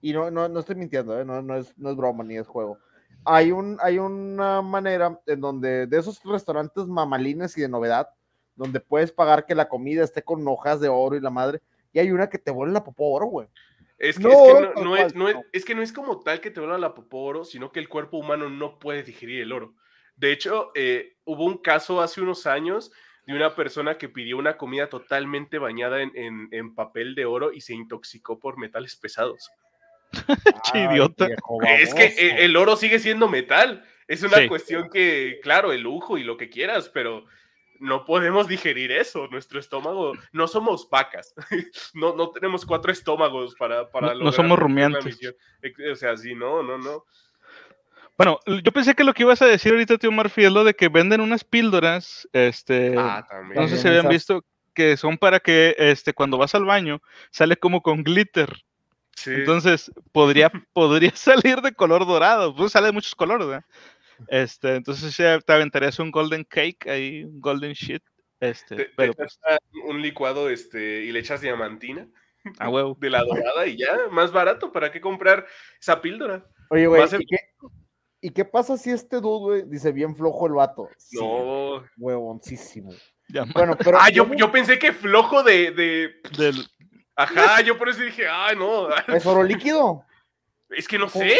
Y 0.00 0.12
no, 0.12 0.32
no, 0.32 0.48
no 0.48 0.60
estoy 0.60 0.74
mintiendo, 0.74 1.18
¿eh? 1.18 1.24
no, 1.24 1.40
no, 1.42 1.56
es, 1.56 1.78
no 1.78 1.90
es 1.90 1.96
broma 1.96 2.24
ni 2.24 2.36
es 2.36 2.48
juego. 2.48 2.76
Hay, 3.24 3.52
un, 3.52 3.78
hay 3.80 3.98
una 4.00 4.60
manera 4.62 5.20
en 5.26 5.40
donde 5.40 5.86
de 5.86 5.98
esos 5.98 6.20
restaurantes 6.24 6.88
mamalines 6.88 7.56
y 7.56 7.60
de 7.60 7.68
novedad, 7.68 8.08
donde 8.56 8.80
puedes 8.80 9.12
pagar 9.12 9.46
que 9.46 9.54
la 9.54 9.68
comida 9.68 10.02
esté 10.02 10.22
con 10.22 10.46
hojas 10.48 10.80
de 10.80 10.88
oro 10.88 11.14
y 11.14 11.20
la 11.20 11.30
madre, 11.30 11.62
y 11.92 12.00
hay 12.00 12.10
una 12.10 12.28
que 12.28 12.38
te 12.38 12.50
vuelve 12.50 12.72
la 12.72 12.82
popó 12.82 13.12
oro, 13.12 13.26
güey. 13.26 13.48
Es 14.02 14.16
que, 14.16 14.24
no, 14.24 14.96
es, 14.96 15.12
que 15.64 15.74
no, 15.76 15.82
es, 15.82 15.92
como 15.92 16.18
tal 16.18 16.40
que 16.40 16.50
te 16.50 16.58
vuelva 16.58 16.76
la 16.76 16.92
popó 16.92 17.18
oro, 17.18 17.44
sino 17.44 17.70
que 17.70 17.78
el 17.78 17.88
cuerpo 17.88 18.16
humano 18.16 18.50
no 18.50 18.80
puede 18.80 19.04
digerir 19.04 19.40
el 19.40 19.52
oro. 19.52 19.76
De 20.16 20.32
hecho, 20.32 20.72
eh, 20.74 21.14
hubo 21.24 21.44
un 21.44 21.58
caso 21.58 22.00
hace 22.00 22.20
unos 22.20 22.48
años 22.48 22.90
de 23.28 23.34
una 23.34 23.54
persona 23.54 23.98
que 23.98 24.08
pidió 24.08 24.38
una 24.38 24.56
comida 24.56 24.88
totalmente 24.88 25.58
bañada 25.58 26.02
en, 26.02 26.74
papel 26.74 27.14
de 27.14 27.26
oro 27.26 27.52
y 27.52 27.60
se 27.60 27.74
intoxicó 27.74 28.40
por 28.40 28.58
metales 28.58 28.96
pesados. 28.96 29.48
idiota. 30.74 31.28
Es 31.78 31.94
que 31.94 32.06
e, 32.06 32.44
el 32.44 32.56
oro 32.56 32.74
sigue 32.74 32.98
siendo 32.98 33.28
metal. 33.28 33.84
Es 34.08 34.24
una 34.24 34.48
cuestión 34.48 34.90
que, 34.90 35.38
claro, 35.44 35.72
el 35.72 35.82
lujo 35.82 36.18
y 36.18 36.24
lo 36.24 36.36
que 36.36 36.50
quieras, 36.50 36.88
pero 36.88 37.26
no 37.82 38.04
podemos 38.04 38.46
digerir 38.48 38.92
eso. 38.92 39.26
Nuestro 39.28 39.58
estómago, 39.58 40.12
no 40.32 40.48
somos 40.48 40.88
vacas, 40.88 41.34
no, 41.94 42.14
no 42.14 42.30
tenemos 42.30 42.64
cuatro 42.64 42.92
estómagos 42.92 43.54
para, 43.56 43.90
para 43.90 44.14
no, 44.14 44.24
no 44.24 44.32
somos 44.32 44.58
rumiantes. 44.58 45.18
O 45.90 45.94
sea, 45.96 46.16
sí, 46.16 46.34
no, 46.34 46.62
no, 46.62 46.78
no. 46.78 47.04
Bueno, 48.16 48.38
yo 48.46 48.72
pensé 48.72 48.94
que 48.94 49.04
lo 49.04 49.14
que 49.14 49.24
ibas 49.24 49.42
a 49.42 49.46
decir 49.46 49.72
ahorita, 49.72 49.98
tío 49.98 50.12
Murphy, 50.12 50.44
es 50.44 50.52
lo 50.52 50.64
de 50.64 50.74
que 50.74 50.88
venden 50.88 51.20
unas 51.20 51.44
píldoras, 51.44 52.28
este, 52.32 52.94
ah, 52.96 53.26
no 53.54 53.66
sé 53.66 53.78
si 53.78 53.88
habían 53.88 54.08
visto, 54.08 54.44
que 54.74 54.96
son 54.96 55.18
para 55.18 55.40
que, 55.40 55.74
este, 55.78 56.12
cuando 56.12 56.38
vas 56.38 56.54
al 56.54 56.64
baño, 56.64 57.00
sale 57.30 57.56
como 57.56 57.82
con 57.82 58.04
glitter. 58.04 58.48
Sí. 59.16 59.30
Entonces, 59.30 59.90
podría, 60.12 60.52
podría 60.72 61.12
salir 61.16 61.60
de 61.62 61.72
color 61.72 62.06
dorado, 62.06 62.54
pues 62.54 62.72
sale 62.72 62.86
de 62.86 62.92
muchos 62.92 63.14
colores, 63.14 63.46
¿verdad? 63.46 63.64
Este, 64.28 64.76
entonces 64.76 65.16
te 65.16 65.52
aventarías 65.52 65.98
un 65.98 66.10
golden 66.10 66.44
cake 66.44 66.86
ahí, 66.88 67.24
un 67.24 67.40
golden 67.40 67.72
shit. 67.72 68.02
Este, 68.40 68.90
pero 68.96 69.14
pues 69.14 69.38
un 69.86 70.02
licuado 70.02 70.50
este, 70.50 71.04
y 71.04 71.12
le 71.12 71.20
echas 71.20 71.40
diamantina. 71.40 72.08
A 72.58 72.68
huevo. 72.68 72.96
De 72.98 73.08
la 73.08 73.22
dorada 73.22 73.66
y 73.66 73.76
ya, 73.76 74.08
más 74.10 74.32
barato. 74.32 74.72
¿Para 74.72 74.90
qué 74.90 75.00
comprar 75.00 75.46
esa 75.80 76.00
píldora? 76.00 76.44
Oye, 76.70 76.86
güey, 76.88 77.02
¿y, 78.20 78.30
qué, 78.30 78.44
pasa 78.44 78.76
si 78.76 78.90
este 78.90 79.20
dude, 79.20 79.64
dice 79.66 79.92
bien 79.92 80.16
flojo 80.16 80.46
el 80.46 80.54
vato? 80.54 80.88
No. 81.12 81.84
huevoncísimo. 81.96 82.92
bueno, 83.54 83.76
pero. 83.76 83.98
Ah, 84.00 84.10
yo, 84.10 84.28
yo, 84.34 84.50
pensé 84.50 84.78
que 84.78 84.92
flojo 84.92 85.42
de. 85.42 85.70
de... 85.70 86.10
Del... 86.36 86.66
Ajá, 87.14 87.60
yo 87.60 87.78
por 87.78 87.90
eso 87.90 88.00
dije, 88.00 88.26
ay, 88.28 88.56
no. 88.56 88.88
¿Es 89.06 89.24
oro 89.24 89.44
líquido? 89.44 90.04
Es 90.70 90.88
que 90.88 90.98
no 90.98 91.08
sé. 91.08 91.36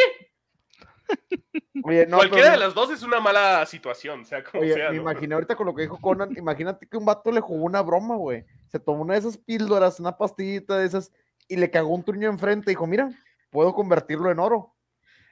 Cualquiera 1.82 2.50
de 2.50 2.58
las 2.58 2.74
dos 2.74 2.90
es 2.90 3.02
una 3.02 3.20
mala 3.20 3.64
situación, 3.66 4.24
sea 4.24 4.44
como 4.44 4.62
oye, 4.62 4.74
sea. 4.74 4.90
Me 4.90 4.96
imaginé 4.96 5.34
ahorita 5.34 5.56
con 5.56 5.66
lo 5.66 5.74
que 5.74 5.82
dijo 5.82 6.00
Conan, 6.00 6.36
imagínate 6.36 6.86
que 6.86 6.96
un 6.96 7.04
vato 7.04 7.32
le 7.32 7.40
jugó 7.40 7.64
una 7.64 7.82
broma, 7.82 8.16
güey. 8.16 8.44
Se 8.68 8.78
tomó 8.78 9.02
una 9.02 9.14
de 9.14 9.20
esas 9.20 9.38
píldoras, 9.38 9.98
una 9.98 10.16
pastillita 10.16 10.78
de 10.78 10.86
esas, 10.86 11.10
y 11.48 11.56
le 11.56 11.70
cagó 11.70 11.94
un 11.94 12.04
truño 12.04 12.28
enfrente 12.28 12.70
y 12.70 12.74
dijo, 12.74 12.86
mira, 12.86 13.10
puedo 13.50 13.74
convertirlo 13.74 14.30
en 14.30 14.38
oro. 14.38 14.74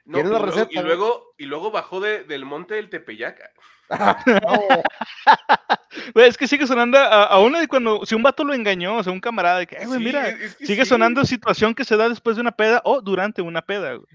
No, 0.05 0.21
la 0.23 0.39
receta? 0.39 0.69
Y 0.71 0.81
luego, 0.81 1.33
y 1.37 1.45
luego 1.45 1.71
bajó 1.71 1.99
del 1.99 2.45
monte 2.45 2.75
del 2.75 2.89
Tepeyaca. 2.89 3.51
es 6.15 6.37
que 6.37 6.47
sigue 6.47 6.65
sonando 6.65 6.97
a, 6.97 7.37
uno 7.39 7.59
de 7.59 7.67
cuando, 7.67 8.05
si 8.05 8.15
un 8.15 8.23
vato 8.23 8.43
lo 8.43 8.53
engañó, 8.53 8.97
o 8.97 9.03
sea, 9.03 9.11
un 9.11 9.19
camarada, 9.19 9.59
de 9.59 9.67
que, 9.67 9.85
mira, 9.99 10.35
sigue 10.59 10.85
sonando 10.85 11.25
situación 11.25 11.75
que 11.75 11.83
se 11.83 11.97
da 11.97 12.09
después 12.09 12.35
de 12.35 12.41
una 12.41 12.51
peda 12.51 12.81
o 12.85 13.01
durante 13.01 13.41
una 13.41 13.61
peda, 13.61 13.95
güey. 13.95 14.07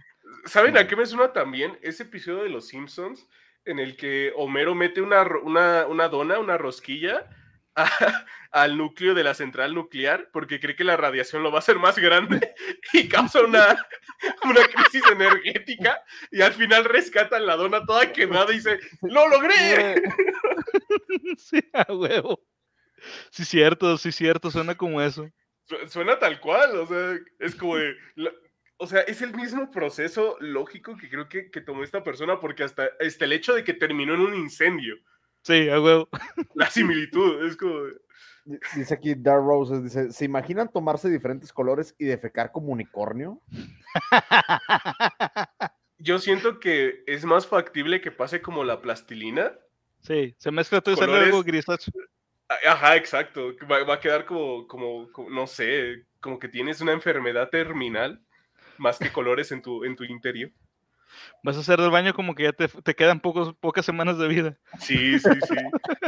¿Saben 0.46 0.78
a 0.78 0.86
qué 0.86 0.94
me 0.94 1.06
suena 1.06 1.32
también? 1.32 1.78
Ese 1.82 2.04
episodio 2.04 2.44
de 2.44 2.48
Los 2.48 2.68
Simpsons 2.68 3.28
en 3.64 3.80
el 3.80 3.96
que 3.96 4.32
Homero 4.36 4.76
mete 4.76 5.02
una, 5.02 5.22
una, 5.42 6.08
dona, 6.08 6.38
una 6.38 6.56
rosquilla 6.56 7.28
al 8.52 8.78
núcleo 8.78 9.12
de 9.14 9.24
la 9.24 9.34
central 9.34 9.74
nuclear 9.74 10.30
porque 10.32 10.60
cree 10.60 10.76
que 10.76 10.84
la 10.84 10.96
radiación 10.96 11.42
lo 11.42 11.50
va 11.50 11.56
a 11.56 11.58
hacer 11.58 11.78
más 11.78 11.98
grande 11.98 12.54
y 12.92 13.08
causa 13.08 13.42
una, 13.42 13.86
una 14.44 14.62
crisis 14.68 15.02
energética 15.10 16.00
y 16.30 16.40
al 16.42 16.52
final 16.52 16.84
rescatan 16.84 17.44
la 17.44 17.56
dona 17.56 17.84
toda 17.84 18.12
quemada 18.12 18.52
y 18.52 18.56
dice, 18.56 18.78
¡lo 19.02 19.28
logré! 19.28 19.94
Sí, 21.38 21.60
a 21.72 21.92
huevo. 21.92 22.40
Sí, 23.30 23.44
cierto, 23.44 23.96
sí, 23.98 24.12
cierto, 24.12 24.50
suena 24.50 24.74
como 24.74 25.00
eso. 25.00 25.28
Suena 25.88 26.18
tal 26.18 26.40
cual, 26.40 26.78
o 26.78 26.86
sea, 26.86 27.18
es 27.40 27.54
como 27.54 27.76
de, 27.76 27.96
o 28.78 28.86
sea, 28.86 29.00
es 29.00 29.22
el 29.22 29.34
mismo 29.34 29.70
proceso 29.70 30.36
lógico 30.40 30.96
que 30.96 31.08
creo 31.08 31.28
que, 31.28 31.48
tomó 31.60 31.82
esta 31.82 32.04
persona, 32.04 32.40
porque 32.40 32.64
hasta, 32.64 32.88
el 32.98 33.32
hecho 33.32 33.54
de 33.54 33.64
que 33.64 33.74
terminó 33.74 34.14
en 34.14 34.20
un 34.20 34.34
incendio. 34.34 34.96
Sí, 35.42 35.68
a 35.68 35.80
huevo. 35.80 36.08
La 36.54 36.70
similitud, 36.70 37.46
es 37.46 37.56
como. 37.56 37.84
Dice 38.76 38.94
aquí 38.94 39.14
Dark 39.16 39.42
Roses, 39.44 39.82
dice, 39.82 40.12
¿se 40.12 40.24
imaginan 40.24 40.70
tomarse 40.70 41.10
diferentes 41.10 41.52
colores 41.52 41.96
y 41.98 42.04
defecar 42.04 42.52
como 42.52 42.68
unicornio? 42.68 43.42
Yo 45.98 46.18
siento 46.20 46.60
que 46.60 47.02
es 47.06 47.24
más 47.24 47.46
factible 47.46 48.00
que 48.00 48.12
pase 48.12 48.40
como 48.40 48.62
la 48.62 48.80
plastilina. 48.80 49.52
Sí, 50.00 50.36
se 50.38 50.52
mezcla 50.52 50.80
todo 50.80 50.94
y 50.94 50.98
sale 50.98 51.16
algo 51.16 51.42
grisáceo. 51.42 51.92
Ajá, 52.68 52.94
exacto. 52.94 53.52
Va, 53.68 53.82
va, 53.82 53.94
a 53.94 54.00
quedar 54.00 54.26
como, 54.26 54.68
como, 54.68 55.08
no 55.28 55.48
sé, 55.48 56.04
como 56.20 56.38
que 56.38 56.48
tienes 56.48 56.80
una 56.80 56.92
enfermedad 56.92 57.48
terminal 57.50 58.24
más 58.78 58.98
que 58.98 59.12
colores 59.12 59.52
en 59.52 59.62
tu, 59.62 59.84
en 59.84 59.96
tu 59.96 60.04
interior. 60.04 60.50
Vas 61.42 61.56
a 61.56 61.60
hacer 61.60 61.80
del 61.80 61.90
baño 61.90 62.14
como 62.14 62.34
que 62.34 62.44
ya 62.44 62.52
te, 62.52 62.94
quedan 62.94 63.20
pocos, 63.20 63.54
pocas 63.54 63.86
semanas 63.86 64.18
de 64.18 64.28
vida. 64.28 64.58
Sí, 64.78 65.18
sí, 65.18 65.30
sí. 65.48 65.56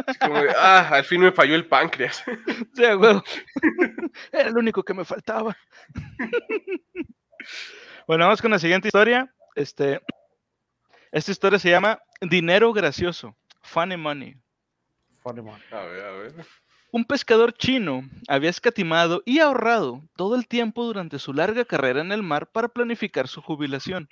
Es 0.06 0.18
como 0.18 0.40
de, 0.40 0.50
ah, 0.50 0.88
al 0.90 1.04
fin 1.04 1.20
me 1.20 1.32
falló 1.32 1.54
el 1.54 1.66
páncreas. 1.66 2.22
Sí, 2.74 2.84
güey. 2.92 3.20
Era 4.32 4.48
el 4.48 4.56
único 4.56 4.82
que 4.82 4.94
me 4.94 5.04
faltaba. 5.04 5.56
Bueno, 8.06 8.24
vamos 8.24 8.42
con 8.42 8.50
la 8.50 8.58
siguiente 8.58 8.88
historia. 8.88 9.32
Este, 9.54 10.00
esta 11.12 11.30
historia 11.30 11.58
se 11.58 11.70
llama 11.70 12.00
Dinero 12.20 12.72
Gracioso. 12.72 13.36
Funny 13.62 13.96
Money. 13.96 14.36
Funny 15.22 15.42
Money. 15.42 15.62
A 15.70 15.82
ver, 15.82 16.04
a 16.04 16.12
ver. 16.12 16.34
Un 16.90 17.04
pescador 17.04 17.52
chino 17.52 18.08
había 18.28 18.48
escatimado 18.48 19.22
y 19.26 19.40
ahorrado 19.40 20.02
todo 20.16 20.36
el 20.36 20.48
tiempo 20.48 20.84
durante 20.84 21.18
su 21.18 21.34
larga 21.34 21.66
carrera 21.66 22.00
en 22.00 22.12
el 22.12 22.22
mar 22.22 22.50
para 22.50 22.68
planificar 22.68 23.28
su 23.28 23.42
jubilación. 23.42 24.08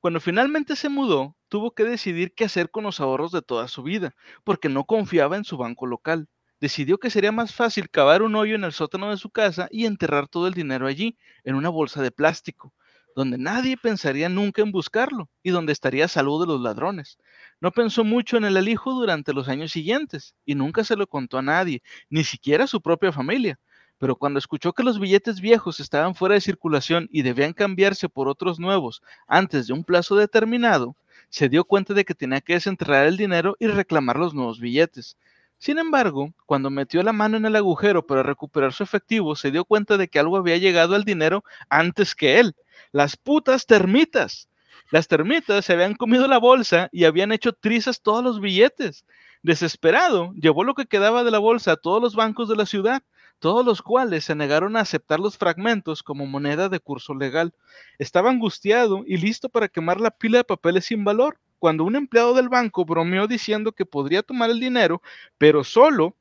Cuando 0.00 0.18
finalmente 0.18 0.74
se 0.74 0.88
mudó, 0.88 1.36
tuvo 1.48 1.72
que 1.72 1.84
decidir 1.84 2.32
qué 2.32 2.44
hacer 2.44 2.70
con 2.70 2.84
los 2.84 3.00
ahorros 3.00 3.30
de 3.30 3.42
toda 3.42 3.68
su 3.68 3.82
vida, 3.82 4.14
porque 4.42 4.70
no 4.70 4.84
confiaba 4.84 5.36
en 5.36 5.44
su 5.44 5.58
banco 5.58 5.84
local. 5.84 6.28
Decidió 6.60 6.96
que 6.96 7.10
sería 7.10 7.30
más 7.30 7.54
fácil 7.54 7.90
cavar 7.90 8.22
un 8.22 8.36
hoyo 8.36 8.54
en 8.54 8.64
el 8.64 8.72
sótano 8.72 9.10
de 9.10 9.18
su 9.18 9.28
casa 9.28 9.68
y 9.70 9.84
enterrar 9.84 10.28
todo 10.28 10.48
el 10.48 10.54
dinero 10.54 10.86
allí, 10.86 11.18
en 11.44 11.56
una 11.56 11.68
bolsa 11.68 12.00
de 12.00 12.10
plástico, 12.10 12.72
donde 13.18 13.36
nadie 13.36 13.76
pensaría 13.76 14.28
nunca 14.28 14.62
en 14.62 14.70
buscarlo 14.70 15.28
y 15.42 15.50
donde 15.50 15.72
estaría 15.72 16.04
a 16.04 16.08
salvo 16.08 16.40
de 16.40 16.46
los 16.46 16.60
ladrones. 16.60 17.18
No 17.60 17.72
pensó 17.72 18.04
mucho 18.04 18.36
en 18.36 18.44
el 18.44 18.56
alijo 18.56 18.92
durante 18.92 19.32
los 19.32 19.48
años 19.48 19.72
siguientes 19.72 20.36
y 20.46 20.54
nunca 20.54 20.84
se 20.84 20.94
lo 20.94 21.08
contó 21.08 21.36
a 21.36 21.42
nadie, 21.42 21.82
ni 22.10 22.22
siquiera 22.22 22.62
a 22.62 22.68
su 22.68 22.80
propia 22.80 23.10
familia 23.10 23.58
pero 23.98 24.14
cuando 24.14 24.38
escuchó 24.38 24.72
que 24.72 24.84
los 24.84 25.00
billetes 25.00 25.40
viejos 25.40 25.80
estaban 25.80 26.14
fuera 26.14 26.36
de 26.36 26.40
circulación 26.40 27.08
y 27.10 27.22
debían 27.22 27.52
cambiarse 27.52 28.08
por 28.08 28.28
otros 28.28 28.60
nuevos 28.60 29.02
antes 29.26 29.66
de 29.66 29.72
un 29.72 29.82
plazo 29.82 30.14
determinado, 30.14 30.94
se 31.28 31.48
dio 31.48 31.64
cuenta 31.64 31.94
de 31.94 32.04
que 32.04 32.14
tenía 32.14 32.40
que 32.40 32.52
desenterrar 32.52 33.08
el 33.08 33.16
dinero 33.16 33.56
y 33.58 33.66
reclamar 33.66 34.16
los 34.16 34.32
nuevos 34.32 34.60
billetes. 34.60 35.16
Sin 35.58 35.80
embargo, 35.80 36.32
cuando 36.46 36.70
metió 36.70 37.02
la 37.02 37.12
mano 37.12 37.36
en 37.36 37.44
el 37.44 37.56
agujero 37.56 38.06
para 38.06 38.22
recuperar 38.22 38.72
su 38.72 38.84
efectivo, 38.84 39.34
se 39.34 39.50
dio 39.50 39.64
cuenta 39.64 39.96
de 39.96 40.06
que 40.06 40.20
algo 40.20 40.36
había 40.36 40.56
llegado 40.56 40.94
al 40.94 41.02
dinero 41.02 41.42
antes 41.68 42.14
que 42.14 42.38
él. 42.38 42.54
Las 42.98 43.16
putas 43.16 43.64
termitas. 43.64 44.48
Las 44.90 45.06
termitas 45.06 45.64
se 45.64 45.72
habían 45.72 45.94
comido 45.94 46.26
la 46.26 46.38
bolsa 46.38 46.88
y 46.90 47.04
habían 47.04 47.30
hecho 47.30 47.52
trizas 47.52 48.02
todos 48.02 48.24
los 48.24 48.40
billetes. 48.40 49.04
Desesperado, 49.40 50.32
llevó 50.32 50.64
lo 50.64 50.74
que 50.74 50.86
quedaba 50.86 51.22
de 51.22 51.30
la 51.30 51.38
bolsa 51.38 51.70
a 51.70 51.76
todos 51.76 52.02
los 52.02 52.16
bancos 52.16 52.48
de 52.48 52.56
la 52.56 52.66
ciudad 52.66 53.04
todos 53.38 53.64
los 53.64 53.82
cuales 53.82 54.24
se 54.24 54.34
negaron 54.34 54.76
a 54.76 54.80
aceptar 54.80 55.20
los 55.20 55.38
fragmentos 55.38 56.02
como 56.02 56.26
moneda 56.26 56.68
de 56.68 56.80
curso 56.80 57.14
legal. 57.14 57.54
Estaba 58.00 58.30
angustiado 58.30 59.04
y 59.06 59.16
listo 59.16 59.48
para 59.48 59.68
quemar 59.68 60.00
la 60.00 60.10
pila 60.10 60.38
de 60.38 60.44
papeles 60.44 60.86
sin 60.86 61.04
valor, 61.04 61.38
cuando 61.60 61.84
un 61.84 61.94
empleado 61.94 62.34
del 62.34 62.48
banco 62.48 62.84
bromeó 62.84 63.28
diciendo 63.28 63.70
que 63.70 63.86
podría 63.86 64.24
tomar 64.24 64.50
el 64.50 64.58
dinero, 64.58 65.02
pero 65.38 65.62
solo 65.62 66.16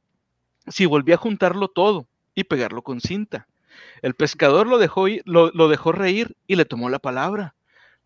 si 0.67 0.85
volvía 0.85 1.15
a 1.15 1.17
juntarlo 1.17 1.69
todo 1.69 2.07
y 2.35 2.43
pegarlo 2.43 2.83
con 2.83 3.01
cinta. 3.01 3.47
El 4.01 4.15
pescador 4.15 4.67
lo 4.67 4.77
dejó, 4.77 5.07
lo, 5.25 5.51
lo 5.51 5.67
dejó 5.69 5.91
reír 5.91 6.35
y 6.47 6.55
le 6.55 6.65
tomó 6.65 6.89
la 6.89 6.99
palabra. 6.99 7.55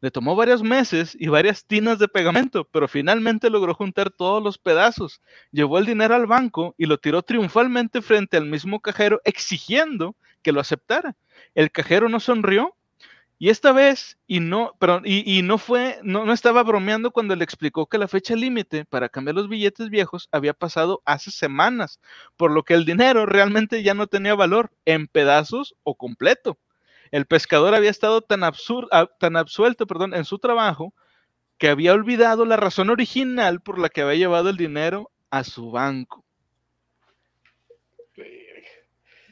Le 0.01 0.09
tomó 0.09 0.35
varios 0.35 0.63
meses 0.63 1.15
y 1.19 1.27
varias 1.27 1.65
tinas 1.65 1.99
de 1.99 2.07
pegamento, 2.07 2.67
pero 2.71 2.87
finalmente 2.87 3.51
logró 3.51 3.75
juntar 3.75 4.09
todos 4.09 4.41
los 4.41 4.57
pedazos. 4.57 5.21
Llevó 5.51 5.77
el 5.77 5.85
dinero 5.85 6.15
al 6.15 6.25
banco 6.25 6.73
y 6.75 6.87
lo 6.87 6.97
tiró 6.97 7.21
triunfalmente 7.21 8.01
frente 8.01 8.35
al 8.35 8.47
mismo 8.47 8.79
cajero, 8.79 9.21
exigiendo 9.25 10.15
que 10.41 10.51
lo 10.51 10.59
aceptara. 10.59 11.15
El 11.53 11.71
cajero 11.71 12.09
no 12.09 12.19
sonrió 12.19 12.75
y 13.41 13.49
esta 13.49 13.71
vez, 13.71 14.19
y 14.27 14.39
no, 14.39 14.75
pero, 14.77 15.01
y, 15.03 15.41
no 15.41 15.57
fue, 15.57 15.99
no, 16.03 16.25
no, 16.25 16.31
estaba 16.31 16.61
bromeando 16.61 17.09
cuando 17.09 17.35
le 17.35 17.43
explicó 17.43 17.87
que 17.87 17.97
la 17.97 18.07
fecha 18.07 18.35
límite 18.35 18.85
para 18.85 19.09
cambiar 19.09 19.33
los 19.33 19.49
billetes 19.49 19.89
viejos 19.89 20.29
había 20.31 20.53
pasado 20.53 21.01
hace 21.05 21.31
semanas, 21.31 21.99
por 22.37 22.51
lo 22.51 22.61
que 22.61 22.75
el 22.75 22.85
dinero 22.85 23.25
realmente 23.25 23.81
ya 23.81 23.95
no 23.95 24.05
tenía 24.05 24.35
valor 24.35 24.69
en 24.85 25.07
pedazos 25.07 25.73
o 25.81 25.95
completo. 25.95 26.59
El 27.09 27.25
pescador 27.25 27.73
había 27.73 27.89
estado 27.89 28.21
tan, 28.21 28.43
ah, 28.43 29.09
tan 29.19 29.35
absuelto 29.35 29.87
perdón, 29.87 30.13
en 30.13 30.25
su 30.25 30.37
trabajo 30.37 30.93
que 31.57 31.69
había 31.69 31.93
olvidado 31.93 32.45
la 32.45 32.57
razón 32.57 32.91
original 32.91 33.59
por 33.59 33.79
la 33.79 33.89
que 33.89 34.01
había 34.01 34.19
llevado 34.19 34.51
el 34.51 34.57
dinero 34.57 35.09
a 35.31 35.43
su 35.43 35.71
banco. 35.71 36.23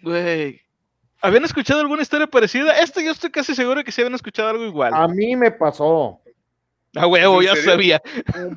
Güey. 0.01 0.61
¿Habían 1.21 1.43
escuchado 1.43 1.81
alguna 1.81 2.01
historia 2.01 2.27
parecida? 2.27 2.79
Esto 2.79 3.01
yo 3.01 3.11
estoy 3.11 3.29
casi 3.29 3.55
seguro 3.55 3.83
que 3.83 3.91
sí 3.91 4.01
habían 4.01 4.15
escuchado 4.15 4.49
algo 4.49 4.65
igual. 4.65 4.93
A 4.93 5.07
mí 5.07 5.35
me 5.35 5.51
pasó. 5.51 6.21
A 6.95 7.05
huevo, 7.05 7.41
ya 7.41 7.55
sabía. 7.55 8.01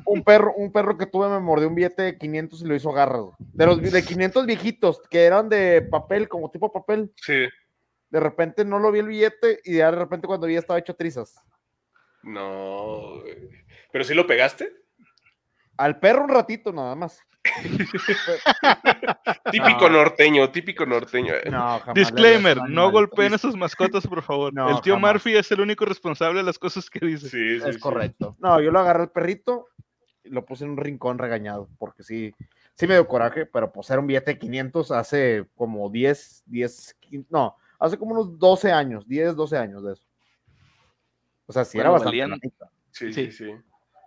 Un, 0.05 0.23
perro, 0.23 0.53
un 0.55 0.71
perro 0.71 0.97
que 0.97 1.05
tuve 1.05 1.29
me 1.29 1.39
mordió 1.39 1.67
un 1.67 1.75
billete 1.75 2.01
de 2.01 2.17
500 2.17 2.61
y 2.61 2.65
lo 2.65 2.75
hizo 2.75 2.91
garras. 2.91 3.25
De 3.37 3.65
los 3.65 3.79
de 3.79 4.03
500 4.03 4.45
viejitos, 4.45 5.01
que 5.09 5.23
eran 5.23 5.49
de 5.49 5.83
papel, 5.83 6.27
como 6.27 6.49
tipo 6.49 6.71
papel. 6.71 7.11
Sí 7.17 7.47
de 8.13 8.19
repente 8.19 8.63
no 8.63 8.77
lo 8.77 8.91
vi 8.91 8.99
el 8.99 9.07
billete 9.07 9.59
y 9.63 9.73
de 9.73 9.89
repente 9.89 10.27
cuando 10.27 10.45
vi 10.45 10.55
estaba 10.55 10.77
hecho 10.77 10.95
trizas. 10.95 11.35
No, 12.21 13.23
pero 13.91 14.03
si 14.03 14.13
lo 14.13 14.27
pegaste. 14.27 14.71
Al 15.77 15.99
perro 15.99 16.23
un 16.23 16.29
ratito 16.29 16.71
nada 16.71 16.95
más. 16.95 17.21
típico 19.51 19.89
norteño, 19.89 20.49
típico 20.51 20.85
norteño. 20.85 21.33
Disclaimer, 21.93 22.69
no 22.69 22.91
golpeen 22.91 23.33
a 23.33 23.37
sus 23.37 23.55
mascotas, 23.55 24.07
por 24.07 24.21
favor. 24.21 24.53
el 24.69 24.81
tío 24.81 24.99
Murphy 24.99 25.35
es 25.35 25.51
el 25.51 25.61
único 25.61 25.85
responsable 25.85 26.39
de 26.39 26.45
las 26.45 26.57
cosas 26.57 26.89
que 26.89 27.05
dice. 27.05 27.29
Sí, 27.29 27.65
es 27.65 27.77
correcto. 27.79 28.35
No, 28.39 28.61
yo 28.61 28.71
lo 28.71 28.79
agarré 28.79 29.03
al 29.03 29.11
perrito 29.11 29.67
y 30.23 30.29
lo 30.29 30.45
puse 30.45 30.63
en 30.63 30.71
un 30.71 30.77
rincón 30.77 31.17
regañado, 31.17 31.69
porque 31.77 32.03
sí, 32.03 32.33
sí 32.75 32.87
me 32.87 32.93
dio 32.93 33.07
coraje, 33.07 33.45
pero 33.45 33.71
pues 33.71 33.89
era 33.89 33.99
un 33.99 34.07
billete 34.07 34.33
de 34.33 34.39
500 34.39 34.91
hace 34.91 35.45
como 35.55 35.89
10, 35.89 36.43
10, 36.45 36.97
no, 37.29 37.57
hace 37.77 37.97
como 37.97 38.13
unos 38.13 38.39
12 38.39 38.71
años, 38.71 39.07
10, 39.07 39.35
12 39.35 39.57
años 39.57 39.83
de 39.83 39.93
eso. 39.93 40.07
O 41.45 41.51
sea, 41.51 41.65
sí 41.65 41.77
era 41.77 41.89
bastante 41.89 42.53
Sí, 42.91 43.11
sí, 43.11 43.31
sí. 43.31 43.51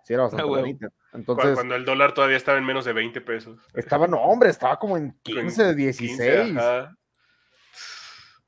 Sí 0.07 0.13
era 0.13 0.23
bastante 0.23 0.45
bonita. 0.45 0.87
Entonces, 1.11 1.53
cuando 1.53 1.75
el 1.75 1.83
dólar 1.83 2.13
todavía 2.13 2.37
estaba 2.37 2.57
en 2.57 2.63
menos 2.63 2.85
de 2.85 2.93
20 2.93 3.19
pesos. 3.19 3.59
Estaba, 3.73 4.07
no, 4.07 4.21
hombre, 4.21 4.49
estaba 4.49 4.79
como 4.79 4.95
en 4.95 5.11
15, 5.21 5.75
16. 5.75 6.57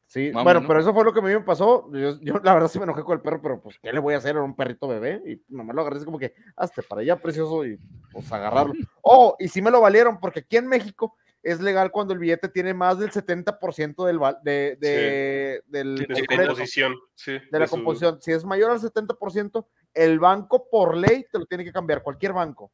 sí, 0.05 0.31
bueno, 0.31 0.65
pero 0.65 0.79
eso 0.79 0.93
fue 0.93 1.03
lo 1.03 1.11
que 1.11 1.19
a 1.19 1.21
mí 1.21 1.31
me 1.31 1.41
pasó. 1.41 1.91
Yo, 1.91 2.39
la 2.41 2.53
verdad 2.53 2.69
sí 2.69 2.79
me 2.79 2.85
enojé 2.85 3.03
con 3.03 3.17
el 3.17 3.21
perro, 3.21 3.41
pero 3.41 3.61
pues, 3.61 3.77
¿qué 3.77 3.91
le 3.91 3.99
voy 3.99 4.13
a 4.13 4.19
hacer? 4.19 4.37
Era 4.37 4.43
un 4.43 4.55
perrito 4.55 4.87
bebé. 4.87 5.21
Y 5.25 5.53
nomás 5.53 5.75
lo 5.75 5.81
agarré 5.81 5.97
así 5.97 6.05
como 6.05 6.17
que, 6.17 6.33
hazte 6.55 6.81
para 6.81 7.01
allá, 7.01 7.17
precioso, 7.17 7.65
y 7.65 7.77
pues 8.13 8.31
agarrarlo. 8.31 8.71
Oh, 9.01 9.35
y 9.37 9.49
sí 9.49 9.61
me 9.61 9.69
lo 9.69 9.81
valieron, 9.81 10.17
porque 10.17 10.39
aquí 10.39 10.55
en 10.55 10.67
México 10.67 11.17
es 11.43 11.61
legal 11.61 11.91
cuando 11.91 12.13
el 12.13 12.19
billete 12.19 12.49
tiene 12.49 12.73
más 12.73 12.99
del 12.99 13.11
70% 13.11 14.05
del, 14.05 14.19
de, 14.43 14.77
de, 14.79 15.61
de 15.67 15.83
la 15.85 16.45
composición. 16.45 16.95
de 17.25 17.59
la 17.59 17.67
composición. 17.67 18.21
Si 18.21 18.31
es 18.31 18.43
mayor 18.43 18.71
al 18.71 18.79
70%, 18.79 19.65
el 19.93 20.19
banco 20.19 20.67
por 20.69 20.97
ley 20.97 21.25
te 21.31 21.39
lo 21.39 21.45
tiene 21.45 21.63
que 21.63 21.71
cambiar, 21.71 22.03
cualquier 22.03 22.33
banco. 22.33 22.71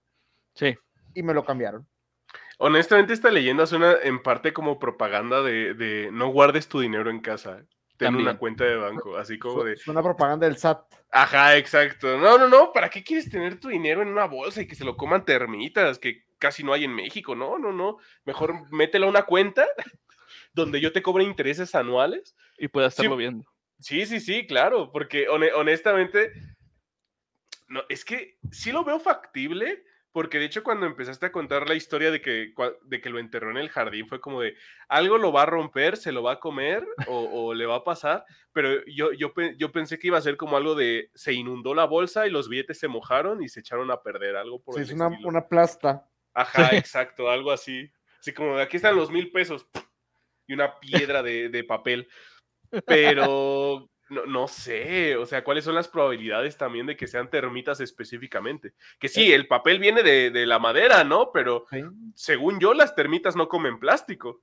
Sí. 0.56 0.76
Y 1.14 1.24
me 1.24 1.34
lo 1.34 1.46
cambiaron. 1.46 1.88
Honestamente, 2.58 3.14
esta 3.14 3.32
leyenda 3.32 3.66
suena 3.66 3.96
en 4.02 4.24
parte 4.24 4.54
como 4.54 4.80
propaganda 4.80 5.42
de, 5.42 5.74
de 5.74 6.10
no 6.12 6.30
guardes 6.30 6.68
tu 6.68 6.80
dinero 6.80 7.10
en 7.10 7.20
casa. 7.20 7.66
Ten 7.98 8.16
una 8.16 8.38
cuenta 8.38 8.66
de 8.66 8.76
banco, 8.76 9.16
así 9.16 9.40
como 9.40 9.64
de. 9.64 9.74
Es 9.74 9.88
una 9.88 10.04
propaganda 10.04 10.48
del 10.48 10.58
SAT. 10.58 10.94
Ajá, 11.12 11.56
exacto. 11.56 12.18
No, 12.18 12.38
no, 12.38 12.50
no. 12.50 12.74
¿Para 12.74 12.90
qué 12.90 13.04
quieres 13.04 13.30
tener 13.30 13.60
tu 13.60 13.70
dinero 13.70 14.02
en 14.02 14.10
una 14.10 14.26
bolsa 14.26 14.62
y 14.62 14.68
que 14.68 14.76
se 14.76 14.84
lo 14.84 14.98
coman 14.98 15.24
termitas? 15.24 15.98
Que 15.98 16.26
casi 16.38 16.64
no 16.64 16.74
hay 16.74 16.84
en 16.84 16.94
México. 16.94 17.36
No, 17.36 17.58
no, 17.58 17.72
no. 17.72 17.98
Mejor 18.26 18.70
mételo 18.72 19.08
a 19.08 19.10
una 19.10 19.24
cuenta 19.24 19.66
donde 20.54 20.82
yo 20.82 20.92
te 20.92 21.02
cobre 21.02 21.24
intereses 21.24 21.74
anuales. 21.74 22.36
Y 22.58 22.68
pueda 22.68 22.88
estarlo 22.88 23.16
viendo. 23.16 23.46
Sí, 23.80 24.06
sí, 24.06 24.20
sí, 24.20 24.46
claro. 24.46 24.92
Porque 24.92 25.28
honestamente. 25.30 26.34
No, 27.68 27.82
es 27.90 28.04
que 28.04 28.38
sí 28.52 28.72
lo 28.72 28.84
veo 28.84 29.00
factible 29.00 29.86
porque 30.16 30.40
de 30.40 30.46
hecho 30.46 30.64
cuando 30.64 30.86
empezaste 30.86 31.26
a 31.26 31.32
contar 31.34 31.68
la 31.68 31.76
historia 31.76 32.10
de 32.10 32.22
que, 32.22 32.54
de 32.84 33.02
que 33.02 33.10
lo 33.10 33.20
enterró 33.20 33.52
en 33.52 33.58
el 33.58 33.68
jardín, 33.68 34.08
fue 34.08 34.22
como 34.22 34.40
de, 34.40 34.56
algo 34.88 35.18
lo 35.18 35.34
va 35.34 35.42
a 35.42 35.46
romper, 35.46 35.98
se 35.98 36.14
lo 36.14 36.24
va 36.24 36.32
a 36.32 36.40
comer 36.40 36.88
o, 37.08 37.54
le 37.54 37.66
va 37.66 37.76
a 37.76 37.84
pasar, 37.84 38.24
pero 38.54 38.70
yo, 38.86 39.12
yo, 39.12 39.34
yo, 39.58 39.72
pensé 39.74 40.00
que 40.00 40.08
iba 40.08 40.18
a 40.18 40.22
ser 40.22 40.38
como 40.38 40.56
algo 40.56 40.74
de, 40.74 41.12
se 41.16 41.34
inundó 41.34 41.76
la 41.76 41.84
bolsa 41.84 42.26
y 42.26 42.30
los 42.30 42.48
billetes 42.48 42.80
se 42.80 42.88
mojaron 42.88 43.44
y 43.44 43.50
se 43.50 43.60
echaron 43.60 43.92
a 43.92 44.04
perder, 44.04 44.38
algo 44.38 44.62
por 44.62 44.76
sí, 44.76 44.84
es 44.84 44.92
una, 44.92 45.10
una, 45.26 45.50
plasta. 45.50 46.08
Ajá, 46.34 46.70
exacto, 46.78 47.30
algo 47.30 47.52
así. 47.52 47.92
Así 48.22 48.32
como 48.32 48.56
de 48.56 48.64
aquí 48.64 48.78
están 48.78 48.96
los 48.96 49.12
mil 49.12 49.34
pesos 49.34 49.68
y 50.48 50.54
una 50.54 50.80
piedra 50.80 51.24
de, 51.24 51.50
de 51.50 51.64
papel. 51.66 52.08
Pero 52.88 53.90
no, 54.10 54.26
no, 54.26 54.48
sé, 54.48 55.16
o 55.18 55.26
sea, 55.26 55.44
cuáles 55.44 55.64
son 55.64 55.76
las 55.76 55.88
probabilidades 55.88 56.58
también 56.58 56.86
de 56.86 56.96
que 56.96 57.08
sean 57.08 57.30
termitas 57.30 57.80
específicamente. 57.80 58.74
Que 59.00 59.08
sí, 59.08 59.34
el 59.34 59.48
papel 59.48 59.80
viene 59.80 60.04
de, 60.04 60.46
la 60.46 60.60
madera, 60.60 61.04
¿no? 61.04 61.32
Pero 61.32 61.66
según 62.14 62.60
yo, 62.60 62.74
las 62.74 62.96
termitas 62.96 63.36
no 63.36 63.48
comen 63.48 63.80
plástico. 63.80 64.42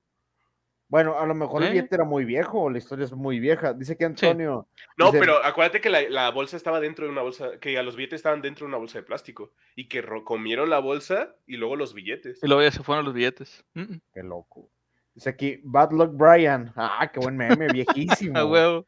Bueno, 0.93 1.17
a 1.17 1.25
lo 1.25 1.33
mejor 1.33 1.63
el 1.63 1.69
¿Eh? 1.69 1.71
billete 1.71 1.95
era 1.95 2.03
muy 2.03 2.23
viejo, 2.23 2.69
la 2.69 2.77
historia 2.77 3.05
es 3.05 3.13
muy 3.13 3.39
vieja. 3.39 3.73
Dice 3.73 3.97
que 3.97 4.05
Antonio. 4.05 4.67
No, 4.95 5.11
pero 5.11 5.43
acuérdate 5.43 5.81
que 5.81 5.89
la, 5.89 6.29
bolsa 6.29 6.55
estaba 6.55 6.79
dentro 6.79 7.05
de 7.05 7.11
una 7.11 7.23
bolsa, 7.23 7.57
que 7.59 7.81
los 7.81 7.95
billetes 7.95 8.17
estaban 8.17 8.41
dentro 8.41 8.65
de 8.65 8.69
una 8.69 8.77
bolsa 8.77 8.99
de 8.99 9.03
plástico 9.03 9.53
y 9.75 9.87
que 9.87 10.03
comieron 10.23 10.69
la 10.69 10.77
bolsa 10.77 11.35
y 11.47 11.57
luego 11.57 11.75
los 11.75 11.95
billetes. 11.95 12.43
Y 12.43 12.47
luego 12.47 12.61
ya 12.61 12.69
se 12.69 12.83
fueron 12.83 13.05
los 13.05 13.13
billetes. 13.15 13.65
Qué 14.13 14.21
loco. 14.21 14.69
Dice 15.15 15.29
aquí, 15.29 15.59
Bad 15.63 15.93
Luck 15.93 16.11
Brian. 16.13 16.71
Ah, 16.75 17.09
qué 17.11 17.19
buen 17.19 17.37
meme, 17.37 17.67
viejísimo. 17.73 18.37
A 18.37 18.45
huevo. 18.45 18.85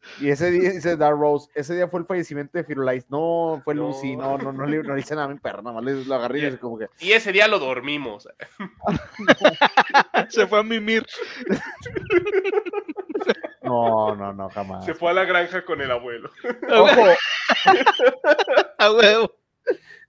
Y 0.20 0.30
ese 0.30 0.50
día, 0.50 0.70
dice 0.70 0.96
Dark 0.96 1.18
Rose, 1.18 1.48
ese 1.54 1.74
día 1.74 1.88
fue 1.88 2.00
el 2.00 2.06
fallecimiento 2.06 2.56
de 2.56 2.64
Firulais. 2.64 3.04
No, 3.10 3.60
fue 3.64 3.74
Lucy, 3.74 4.16
no, 4.16 4.38
no, 4.38 4.52
no, 4.52 4.66
le, 4.66 4.82
no 4.82 4.94
dice 4.94 5.14
nada 5.14 5.26
a 5.26 5.30
mi 5.30 5.38
perro, 5.38 5.62
nada 5.62 5.74
más 5.74 5.84
le 5.84 6.04
lo 6.04 6.14
agarré 6.14 6.40
y, 6.40 6.46
y 6.46 6.56
como 6.56 6.78
que. 6.78 6.88
Y 7.00 7.12
ese 7.12 7.32
día 7.32 7.48
lo 7.48 7.58
dormimos. 7.58 8.28
Se 10.28 10.46
fue 10.46 10.60
a 10.60 10.62
mimir. 10.62 11.04
No, 13.62 14.14
no, 14.14 14.32
no, 14.32 14.48
jamás. 14.50 14.84
Se 14.84 14.94
fue 14.94 15.10
a 15.10 15.14
la 15.14 15.24
granja 15.24 15.64
con 15.64 15.80
el 15.80 15.90
abuelo. 15.90 16.30
¡Ojo! 16.70 17.02
a 18.78 18.92
huevo. 18.92 19.32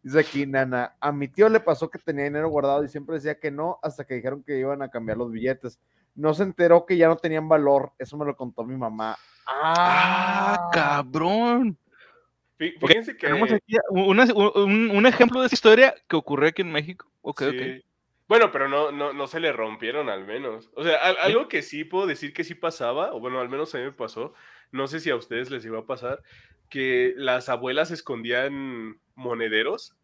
Dice 0.03 0.19
aquí, 0.19 0.45
Nana, 0.45 0.95
a 0.99 1.11
mi 1.11 1.27
tío 1.27 1.49
le 1.49 1.59
pasó 1.59 1.89
que 1.89 1.97
tenía 1.97 2.25
dinero 2.25 2.49
guardado 2.49 2.83
y 2.83 2.87
siempre 2.87 3.15
decía 3.15 3.39
que 3.39 3.49
no 3.49 3.79
hasta 3.81 4.05
que 4.05 4.13
dijeron 4.13 4.43
que 4.43 4.59
iban 4.59 4.83
a 4.83 4.91
cambiar 4.91 5.17
los 5.17 5.31
billetes. 5.31 5.79
No 6.13 6.35
se 6.35 6.43
enteró 6.43 6.85
que 6.85 6.97
ya 6.97 7.07
no 7.07 7.17
tenían 7.17 7.49
valor. 7.49 7.93
Eso 7.97 8.15
me 8.15 8.25
lo 8.25 8.35
contó 8.35 8.63
mi 8.63 8.77
mamá. 8.77 9.17
¡Ah, 9.47 10.69
cabrón! 10.73 11.77
Fíjense 12.57 13.15
que. 13.15 13.27
Tenemos 13.27 13.51
aquí 13.51 13.75
un, 13.89 15.05
ejemplo 15.05 15.41
de 15.41 15.47
esa 15.47 15.55
historia 15.55 15.95
que 16.07 16.15
ocurrió 16.15 16.49
aquí 16.49 16.63
en 16.63 16.71
México. 16.71 17.09
Okay, 17.21 17.83
Bueno, 18.27 18.51
pero 18.51 18.67
no, 18.67 18.91
no, 18.91 19.13
no 19.13 19.27
se 19.27 19.39
le 19.39 19.51
rompieron 19.51 20.09
al 20.09 20.25
menos. 20.25 20.69
O 20.73 20.83
sea, 20.83 20.97
algo 20.97 21.47
que 21.47 21.61
sí 21.61 21.83
puedo 21.83 22.07
decir 22.07 22.33
que 22.33 22.43
sí 22.43 22.55
pasaba, 22.55 23.13
o 23.13 23.19
bueno, 23.19 23.39
al 23.39 23.49
menos 23.49 23.73
a 23.75 23.77
mí 23.77 23.85
me 23.85 23.91
pasó, 23.91 24.33
no 24.71 24.87
sé 24.87 24.99
si 24.99 25.09
a 25.09 25.15
ustedes 25.15 25.51
les 25.51 25.65
iba 25.65 25.79
a 25.79 25.85
pasar, 25.85 26.21
que 26.69 27.13
las 27.15 27.47
abuelas 27.47 27.91
escondían 27.91 28.99
monederos 29.15 29.95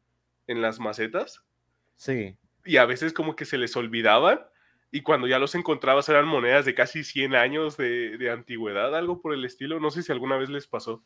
en 0.48 0.62
las 0.62 0.80
macetas. 0.80 1.44
Sí. 1.96 2.38
Y 2.66 2.78
a 2.78 2.86
veces 2.86 3.14
como 3.14 3.36
que 3.36 3.46
se 3.46 3.58
les 3.58 3.76
olvidaban 3.76 4.39
y 4.94 5.02
cuando 5.02 5.26
ya 5.26 5.39
los 5.39 5.56
encontrabas 5.56 6.08
eran 6.08 6.28
monedas 6.28 6.66
de 6.66 6.76
casi 6.76 7.04
100 7.04 7.34
años 7.34 7.78
de, 7.78 8.30
antigüedad, 8.32 8.96
algo 8.96 9.22
por 9.22 9.34
el 9.34 9.44
estilo. 9.44 9.80
No 9.80 9.89
sé 9.89 10.04
si 10.04 10.12
alguna 10.12 10.38
vez 10.38 10.50
les 10.50 10.68
pasó. 10.68 11.04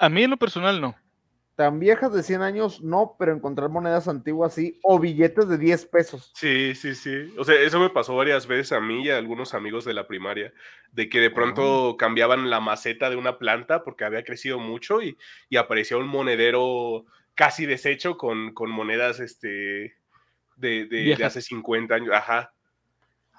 A 0.00 0.08
mí 0.08 0.24
en 0.24 0.30
lo 0.30 0.36
personal 0.38 0.80
no. 0.80 0.96
Tan 1.54 1.78
viejas 1.78 2.12
de 2.12 2.24
100 2.24 2.42
años 2.42 2.82
no, 2.82 3.14
pero 3.20 3.32
encontrar 3.32 3.68
monedas 3.68 4.08
antiguas 4.08 4.54
sí, 4.54 4.80
o 4.82 4.98
billetes 4.98 5.48
de 5.48 5.56
10 5.56 5.86
pesos. 5.86 6.32
Sí, 6.34 6.74
sí, 6.74 6.96
sí. 6.96 7.32
O 7.38 7.44
sea, 7.44 7.60
eso 7.60 7.78
me 7.78 7.90
pasó 7.90 8.16
varias 8.16 8.48
veces 8.48 8.72
a 8.72 8.80
mí 8.80 9.04
y 9.04 9.10
a 9.10 9.18
algunos 9.18 9.54
amigos 9.54 9.84
de 9.84 9.94
la 9.94 10.08
primaria, 10.08 10.52
de 10.90 11.08
que 11.08 11.20
de 11.20 11.30
pronto 11.30 11.96
cambiaban 11.96 12.50
la 12.50 12.58
maceta 12.58 13.08
de 13.08 13.14
una 13.14 13.38
planta 13.38 13.84
porque 13.84 14.04
había 14.04 14.24
crecido 14.24 14.58
mucho 14.58 15.00
y, 15.00 15.16
aparecía 15.56 15.96
un 15.96 16.08
monedero 16.08 17.04
casi 17.36 17.66
deshecho 17.66 18.16
con, 18.16 18.52
monedas 18.68 19.20
este, 19.20 19.94
de, 20.56 20.86
de 20.86 21.24
hace 21.24 21.40
50 21.40 21.94
años. 21.94 22.12
Ajá. 22.12 22.52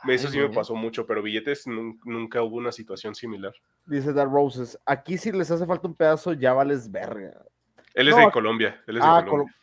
Eso 0.07 0.27
sí 0.27 0.37
me 0.37 0.49
pasó 0.49 0.75
mucho, 0.75 1.05
pero 1.05 1.21
billetes 1.21 1.65
nunca 1.67 2.41
hubo 2.41 2.57
una 2.57 2.71
situación 2.71 3.15
similar. 3.15 3.53
Dice 3.85 4.13
Dar 4.13 4.29
Roses, 4.29 4.77
aquí 4.85 5.17
si 5.17 5.31
les 5.31 5.49
hace 5.49 5.65
falta 5.65 5.87
un 5.87 5.95
pedazo 5.95 6.33
ya 6.33 6.53
vales 6.53 6.91
verga. 6.91 7.31
Él 7.93 8.07
es 8.07 8.15
de 8.15 8.31
Colombia, 8.31 8.81
él 8.87 8.97
es 8.97 9.03
de 9.03 9.09
ah, 9.09 9.23
Colombia. 9.27 9.55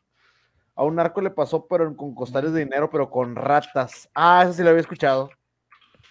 A 0.75 0.85
un 0.85 0.95
narco 0.95 1.21
le 1.21 1.31
pasó, 1.31 1.67
pero 1.67 1.95
con 1.97 2.15
costales 2.15 2.53
de 2.53 2.65
dinero, 2.65 2.89
pero 2.89 3.11
con 3.11 3.37
ratas. 3.37 4.09
Ah, 4.15 4.43
eso 4.45 4.55
sí 4.55 4.63
lo 4.63 4.71
había 4.71 4.81
escuchado. 4.81 5.31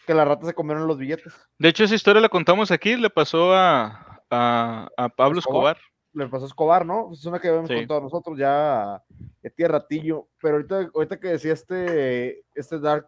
Que 0.06 0.14
las 0.14 0.28
ratas 0.28 0.48
se 0.48 0.54
comieron 0.54 0.88
los 0.88 0.98
billetes. 0.98 1.34
De 1.58 1.70
hecho, 1.70 1.84
esa 1.84 1.96
historia 1.96 2.22
la 2.22 2.30
contamos 2.30 2.72
aquí, 2.72 2.96
le 2.96 3.10
pasó 3.10 3.54
a, 3.56 4.22
a, 4.30 5.10
Pablo 5.16 5.40
Escobar. 5.40 5.78
Le 6.14 6.28
pasó 6.28 6.46
a 6.46 6.48
Escobar, 6.48 6.86
¿no? 6.86 7.12
Es 7.14 7.26
una 7.26 7.40
que 7.40 7.48
habíamos 7.48 7.70
contado 7.70 8.02
nosotros 8.02 8.38
ya, 8.38 9.02
de 9.42 9.50
tierra 9.50 9.80
ratillo. 9.80 10.28
Pero 10.42 10.56
ahorita, 10.56 10.90
ahorita 10.94 11.20
que 11.20 11.30
decía 11.30 11.54
este, 11.54 12.44
este 12.54 12.80
Dark, 12.80 13.08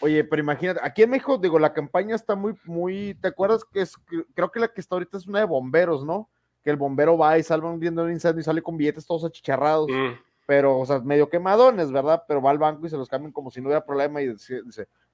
Oye, 0.00 0.22
pero 0.24 0.40
imagínate, 0.40 0.80
aquí 0.82 1.02
en 1.02 1.10
México, 1.10 1.38
digo, 1.38 1.58
la 1.58 1.72
campaña 1.72 2.14
está 2.14 2.36
muy, 2.36 2.54
muy, 2.64 3.14
¿te 3.20 3.28
acuerdas 3.28 3.64
que 3.64 3.80
es, 3.80 3.96
creo 4.34 4.50
que 4.50 4.60
la 4.60 4.68
que 4.68 4.80
está 4.80 4.94
ahorita 4.94 5.18
es 5.18 5.26
una 5.26 5.40
de 5.40 5.44
bomberos, 5.44 6.04
¿no? 6.04 6.30
Que 6.62 6.70
el 6.70 6.76
bombero 6.76 7.18
va 7.18 7.36
y 7.36 7.42
salva 7.42 7.74
viendo 7.76 8.04
un 8.04 8.12
incendio 8.12 8.40
y 8.40 8.44
sale 8.44 8.62
con 8.62 8.76
billetes 8.76 9.06
todos 9.06 9.24
achicharrados, 9.24 9.88
mm. 9.88 10.20
pero, 10.46 10.78
o 10.78 10.86
sea, 10.86 11.00
medio 11.00 11.28
quemadones, 11.28 11.90
¿verdad? 11.90 12.22
Pero 12.28 12.40
va 12.40 12.50
al 12.50 12.58
banco 12.58 12.86
y 12.86 12.90
se 12.90 12.96
los 12.96 13.08
cambian 13.08 13.32
como 13.32 13.50
si 13.50 13.60
no 13.60 13.66
hubiera 13.66 13.84
problema 13.84 14.22
y 14.22 14.28
dice, 14.28 14.62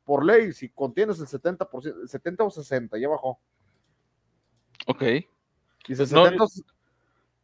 por 0.04 0.22
ley, 0.24 0.52
si 0.52 0.68
contienes 0.68 1.18
el 1.18 1.26
70%, 1.26 2.06
70 2.06 2.44
o 2.44 2.50
60, 2.50 2.98
ya 2.98 3.08
bajó. 3.08 3.40
Ok. 4.86 5.02
Dice 5.88 6.06
70, 6.06 6.30
no 6.36 6.46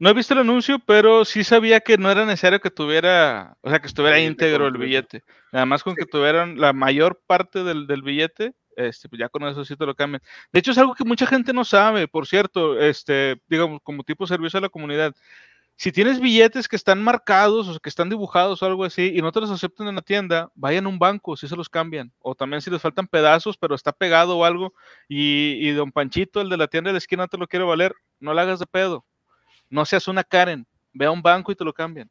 he 0.08 0.14
visto 0.14 0.32
el 0.32 0.40
anuncio, 0.40 0.78
pero 0.78 1.26
sí 1.26 1.44
sabía 1.44 1.80
que 1.80 1.98
no 1.98 2.10
era 2.10 2.24
necesario 2.24 2.58
que 2.58 2.70
tuviera, 2.70 3.58
o 3.60 3.68
sea, 3.68 3.80
que 3.80 3.86
estuviera 3.86 4.18
íntegro 4.18 4.66
el 4.66 4.78
billete. 4.78 5.22
Además, 5.52 5.82
con 5.82 5.94
que 5.94 6.06
tuvieran 6.06 6.58
la 6.58 6.72
mayor 6.72 7.20
parte 7.26 7.62
del, 7.62 7.86
billete, 8.02 8.54
este, 8.76 9.10
pues 9.10 9.20
ya 9.20 9.28
con 9.28 9.46
eso 9.46 9.62
sí 9.62 9.76
te 9.76 9.84
lo 9.84 9.94
cambian. 9.94 10.22
De 10.52 10.60
hecho, 10.60 10.70
es 10.70 10.78
algo 10.78 10.94
que 10.94 11.04
mucha 11.04 11.26
gente 11.26 11.52
no 11.52 11.66
sabe, 11.66 12.08
por 12.08 12.26
cierto, 12.26 12.80
este, 12.80 13.42
digamos, 13.46 13.80
como 13.82 14.02
tipo 14.02 14.26
servicio 14.26 14.56
a 14.56 14.62
la 14.62 14.70
comunidad. 14.70 15.14
Si 15.76 15.92
tienes 15.92 16.18
billetes 16.18 16.66
que 16.66 16.76
están 16.76 17.02
marcados 17.02 17.68
o 17.68 17.78
que 17.78 17.90
están 17.90 18.08
dibujados 18.08 18.62
o 18.62 18.66
algo 18.66 18.84
así 18.84 19.12
y 19.14 19.20
no 19.20 19.32
te 19.32 19.40
los 19.42 19.50
aceptan 19.50 19.88
en 19.88 19.96
la 19.96 20.02
tienda, 20.02 20.50
vayan 20.54 20.86
a 20.86 20.88
un 20.88 20.98
banco, 20.98 21.36
si 21.36 21.46
se 21.46 21.56
los 21.56 21.68
cambian. 21.68 22.10
O 22.20 22.34
también 22.34 22.62
si 22.62 22.70
les 22.70 22.80
faltan 22.80 23.06
pedazos, 23.06 23.58
pero 23.58 23.74
está 23.74 23.92
pegado 23.92 24.38
o 24.38 24.44
algo, 24.46 24.72
y, 25.08 25.58
y 25.60 25.72
don 25.72 25.92
Panchito, 25.92 26.40
el 26.40 26.48
de 26.48 26.56
la 26.56 26.68
tienda 26.68 26.88
de 26.88 26.94
la 26.94 26.98
esquina, 26.98 27.28
te 27.28 27.36
lo 27.36 27.46
quiere 27.48 27.66
valer, 27.66 27.94
no 28.18 28.32
le 28.32 28.40
hagas 28.40 28.60
de 28.60 28.66
pedo 28.66 29.04
no 29.70 29.84
seas 29.86 30.06
una 30.08 30.24
Karen, 30.24 30.66
ve 30.92 31.06
a 31.06 31.10
un 31.10 31.22
banco 31.22 31.50
y 31.52 31.56
te 31.56 31.64
lo 31.64 31.72
cambian. 31.72 32.10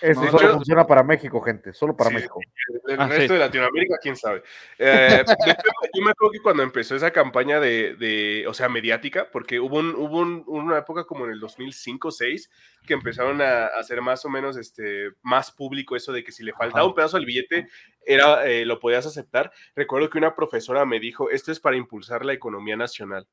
Eso 0.00 0.26
solo 0.30 0.54
funciona 0.54 0.86
para 0.86 1.02
México, 1.02 1.40
gente, 1.40 1.72
solo 1.72 1.96
para 1.96 2.10
México. 2.10 2.40
El, 2.88 3.00
ah, 3.00 3.06
resto 3.06 3.34
de 3.34 3.38
Latinoamérica, 3.38 3.96
quién 4.00 4.16
sabe. 4.16 4.42
Eh, 4.78 5.24
yo 5.94 6.02
me 6.02 6.10
acuerdo 6.10 6.32
que 6.32 6.40
cuando 6.40 6.62
empezó 6.62 6.96
esa 6.96 7.10
campaña 7.10 7.60
de, 7.60 8.44
o 8.48 8.54
sea, 8.54 8.68
mediática, 8.68 9.28
porque 9.30 9.60
hubo, 9.60 9.78
hubo 9.78 10.20
una 10.46 10.78
época 10.78 11.04
como 11.04 11.24
en 11.24 11.32
el 11.32 11.40
2005 11.40 12.08
2006 12.08 12.50
que 12.86 12.94
empezaron 12.94 13.40
a, 13.40 13.66
hacer 13.66 14.00
más 14.02 14.24
o 14.24 14.28
menos 14.28 14.56
este, 14.56 15.10
más 15.22 15.52
público 15.52 15.94
eso 15.94 16.12
de 16.12 16.24
que 16.24 16.32
si 16.32 16.42
le 16.42 16.52
faltaba 16.52 16.86
un 16.86 16.94
pedazo 16.94 17.16
del 17.16 17.26
billete, 17.26 17.68
era, 18.04 18.46
eh, 18.46 18.64
lo 18.64 18.80
podías 18.80 19.06
aceptar. 19.06 19.52
Recuerdo 19.76 20.10
que 20.10 20.18
una 20.18 20.34
profesora 20.34 20.84
me 20.84 20.98
dijo, 21.00 21.30
esto 21.30 21.52
es 21.52 21.60
para 21.60 21.76
impulsar 21.76 22.24
la 22.24 22.32
economía 22.32 22.76
nacional, 22.76 23.28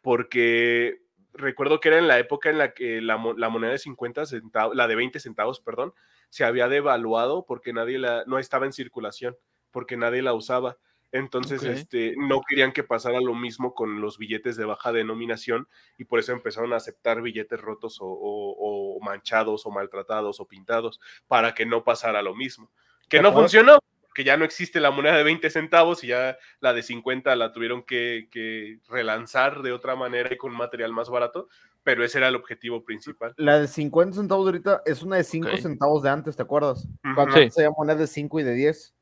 porque 0.00 1.05
recuerdo 1.36 1.80
que 1.80 1.88
era 1.88 1.98
en 1.98 2.08
la 2.08 2.18
época 2.18 2.50
en 2.50 2.58
la 2.58 2.72
que 2.72 3.00
la, 3.00 3.16
moneda 3.16 3.72
de 3.72 3.78
50 3.78 4.26
centavos, 4.26 4.76
la 4.76 4.88
de 4.88 4.96
20 4.96 5.20
centavos, 5.20 5.60
perdón, 5.60 5.94
se 6.30 6.44
había 6.44 6.68
devaluado 6.68 7.44
porque 7.46 7.72
nadie 7.72 7.98
la, 7.98 8.24
no 8.26 8.38
estaba 8.38 8.66
en 8.66 8.72
circulación, 8.72 9.36
porque 9.70 9.96
nadie 9.96 10.22
la 10.22 10.34
usaba. 10.34 10.78
Entonces, 11.12 11.62
este, 11.62 12.14
no 12.18 12.40
querían 12.46 12.72
que 12.72 12.82
pasara 12.82 13.20
lo 13.20 13.34
mismo 13.34 13.74
con 13.74 14.00
los 14.00 14.18
billetes 14.18 14.56
de 14.56 14.64
baja 14.64 14.92
denominación 14.92 15.68
y 15.96 16.04
por 16.04 16.18
eso 16.18 16.32
empezaron 16.32 16.72
a 16.72 16.76
aceptar 16.76 17.22
billetes 17.22 17.60
rotos 17.60 17.98
o 18.00 18.98
manchados 19.02 19.64
o 19.64 19.70
maltratados 19.70 20.40
o 20.40 20.46
pintados 20.46 21.00
para 21.26 21.54
que 21.54 21.64
no 21.64 21.84
pasara 21.84 22.22
lo 22.22 22.34
mismo. 22.34 22.70
Que 23.08 23.22
no 23.22 23.32
funcionó, 23.32 23.78
que 24.16 24.24
ya 24.24 24.38
no 24.38 24.46
existe 24.46 24.80
la 24.80 24.90
moneda 24.90 25.14
de 25.14 25.24
20 25.24 25.50
centavos 25.50 26.02
y 26.02 26.06
ya 26.06 26.38
la 26.60 26.72
de 26.72 26.82
50 26.82 27.36
la 27.36 27.52
tuvieron 27.52 27.82
que, 27.82 28.80
relanzar 28.88 29.60
de 29.60 29.72
otra 29.72 29.94
manera 29.94 30.32
y 30.32 30.38
con 30.38 30.56
material 30.56 30.90
más 30.94 31.10
barato, 31.10 31.50
pero 31.82 32.02
ese 32.02 32.16
era 32.16 32.28
el 32.28 32.34
objetivo 32.34 32.82
principal. 32.82 33.34
La 33.36 33.60
de 33.60 33.68
50 33.68 34.16
centavos 34.16 34.46
ahorita 34.46 34.80
es 34.86 35.02
una 35.02 35.16
de 35.16 35.24
5 35.24 35.58
centavos 35.58 36.02
de 36.02 36.08
antes, 36.08 36.34
¿te 36.34 36.42
acuerdas? 36.42 36.88
Cuando 37.14 37.36
se 37.36 37.62
llama 37.62 37.74
moneda 37.76 37.96
de 37.96 38.06
5 38.06 38.40
y 38.40 38.42
de 38.42 38.54
10. 38.54 38.94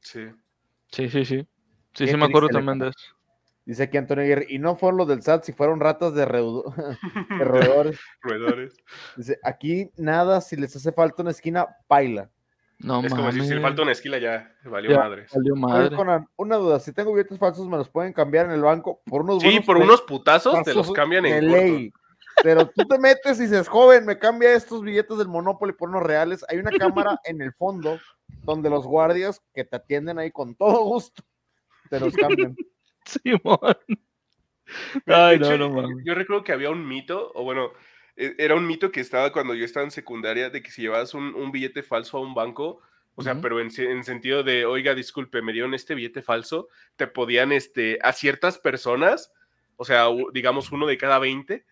Sí. 0.00 0.26
Sí, 0.88 1.08
sí, 1.08 1.24
sí. 1.24 1.46
Sí, 1.94 2.08
sí 2.08 2.16
me 2.16 2.24
acuerdo 2.24 2.48
también 2.48 2.80
de 2.80 2.88
eso. 2.88 3.14
Dice 3.64 3.84
aquí 3.84 3.96
Antonio 3.96 4.24
Aguirre, 4.24 4.46
y 4.48 4.58
no 4.58 4.74
fueron 4.74 4.98
los 4.98 5.06
del 5.06 5.22
SAT, 5.22 5.44
si 5.44 5.52
fueron 5.52 5.78
ratas 5.78 6.14
de, 6.14 6.24
roedores. 7.44 8.00
roedores. 8.22 8.76
Dice, 9.16 9.38
aquí 9.44 9.92
nada, 9.96 10.40
si 10.40 10.56
les 10.56 10.74
hace 10.74 10.90
falta 10.90 11.22
una 11.22 11.30
esquina, 11.30 11.68
paila. 11.86 12.28
No, 12.80 13.00
es 13.02 13.12
como 13.12 13.32
si, 13.32 13.40
si 13.40 13.54
le 13.54 13.60
falta 13.60 13.82
una 13.82 13.92
esquila 13.92 14.18
ya 14.18 14.54
valió 14.64 14.96
madre. 14.96 15.26
Valió 15.34 15.56
madre. 15.56 15.96
una 16.36 16.56
duda, 16.56 16.78
si 16.78 16.92
tengo 16.92 17.12
billetes 17.12 17.38
falsos, 17.38 17.68
¿me 17.68 17.76
los 17.76 17.88
pueden 17.88 18.12
cambiar 18.12 18.46
en 18.46 18.52
el 18.52 18.62
banco 18.62 19.02
por 19.04 19.22
unos 19.22 19.42
Sí, 19.42 19.60
por 19.60 19.76
unos 19.76 20.02
putazos 20.02 20.62
te 20.62 20.74
los 20.74 20.92
cambian 20.92 21.26
en 21.26 21.50
ley. 21.50 21.92
Pero 22.42 22.68
tú 22.68 22.86
te 22.86 22.98
metes 22.98 23.38
y 23.40 23.42
dices, 23.42 23.68
joven, 23.68 24.06
me 24.06 24.16
cambia 24.16 24.52
estos 24.52 24.82
billetes 24.82 25.18
del 25.18 25.26
Monopoly 25.26 25.72
por 25.72 25.88
unos 25.88 26.04
reales. 26.04 26.44
Hay 26.48 26.58
una 26.58 26.70
cámara 26.70 27.18
en 27.24 27.42
el 27.42 27.52
fondo 27.52 27.98
donde 28.44 28.70
los 28.70 28.86
guardias 28.86 29.42
que 29.52 29.64
te 29.64 29.76
atienden 29.76 30.20
ahí 30.20 30.30
con 30.30 30.54
todo 30.54 30.84
gusto 30.84 31.22
te 31.90 31.98
los 31.98 32.14
cambian. 32.14 32.54
Simón. 33.04 33.76
Ay, 35.06 35.38
no, 35.38 35.56
no, 35.56 35.88
Yo 36.04 36.14
recuerdo 36.14 36.44
que 36.44 36.52
había 36.52 36.70
un 36.70 36.86
mito, 36.86 37.32
o 37.34 37.42
bueno, 37.42 37.72
era 38.18 38.56
un 38.56 38.66
mito 38.66 38.90
que 38.90 39.00
estaba 39.00 39.32
cuando 39.32 39.54
yo 39.54 39.64
estaba 39.64 39.84
en 39.84 39.92
secundaria, 39.92 40.50
de 40.50 40.62
que 40.62 40.70
si 40.70 40.82
llevabas 40.82 41.14
un, 41.14 41.52
billete 41.52 41.82
falso 41.82 42.18
a 42.18 42.20
un 42.20 42.34
banco, 42.34 42.80
O 43.14 43.22
sea, 43.22 43.40
pero 43.40 43.60
en, 43.60 43.68
en, 43.78 44.04
sentido 44.04 44.42
de, 44.42 44.64
oiga, 44.64 44.94
disculpe, 44.94 45.42
me 45.42 45.52
dieron 45.52 45.74
este 45.74 45.94
billete 45.94 46.22
falso, 46.22 46.68
te 46.96 47.06
podían, 47.06 47.52
este, 47.52 47.98
a 48.02 48.12
ciertas 48.12 48.58
personas, 48.58 49.32
o 49.76 49.84
sea, 49.84 50.06
digamos 50.32 50.72
uno 50.72 50.86
de 50.86 50.98
cada 50.98 51.18
20, 51.18 51.64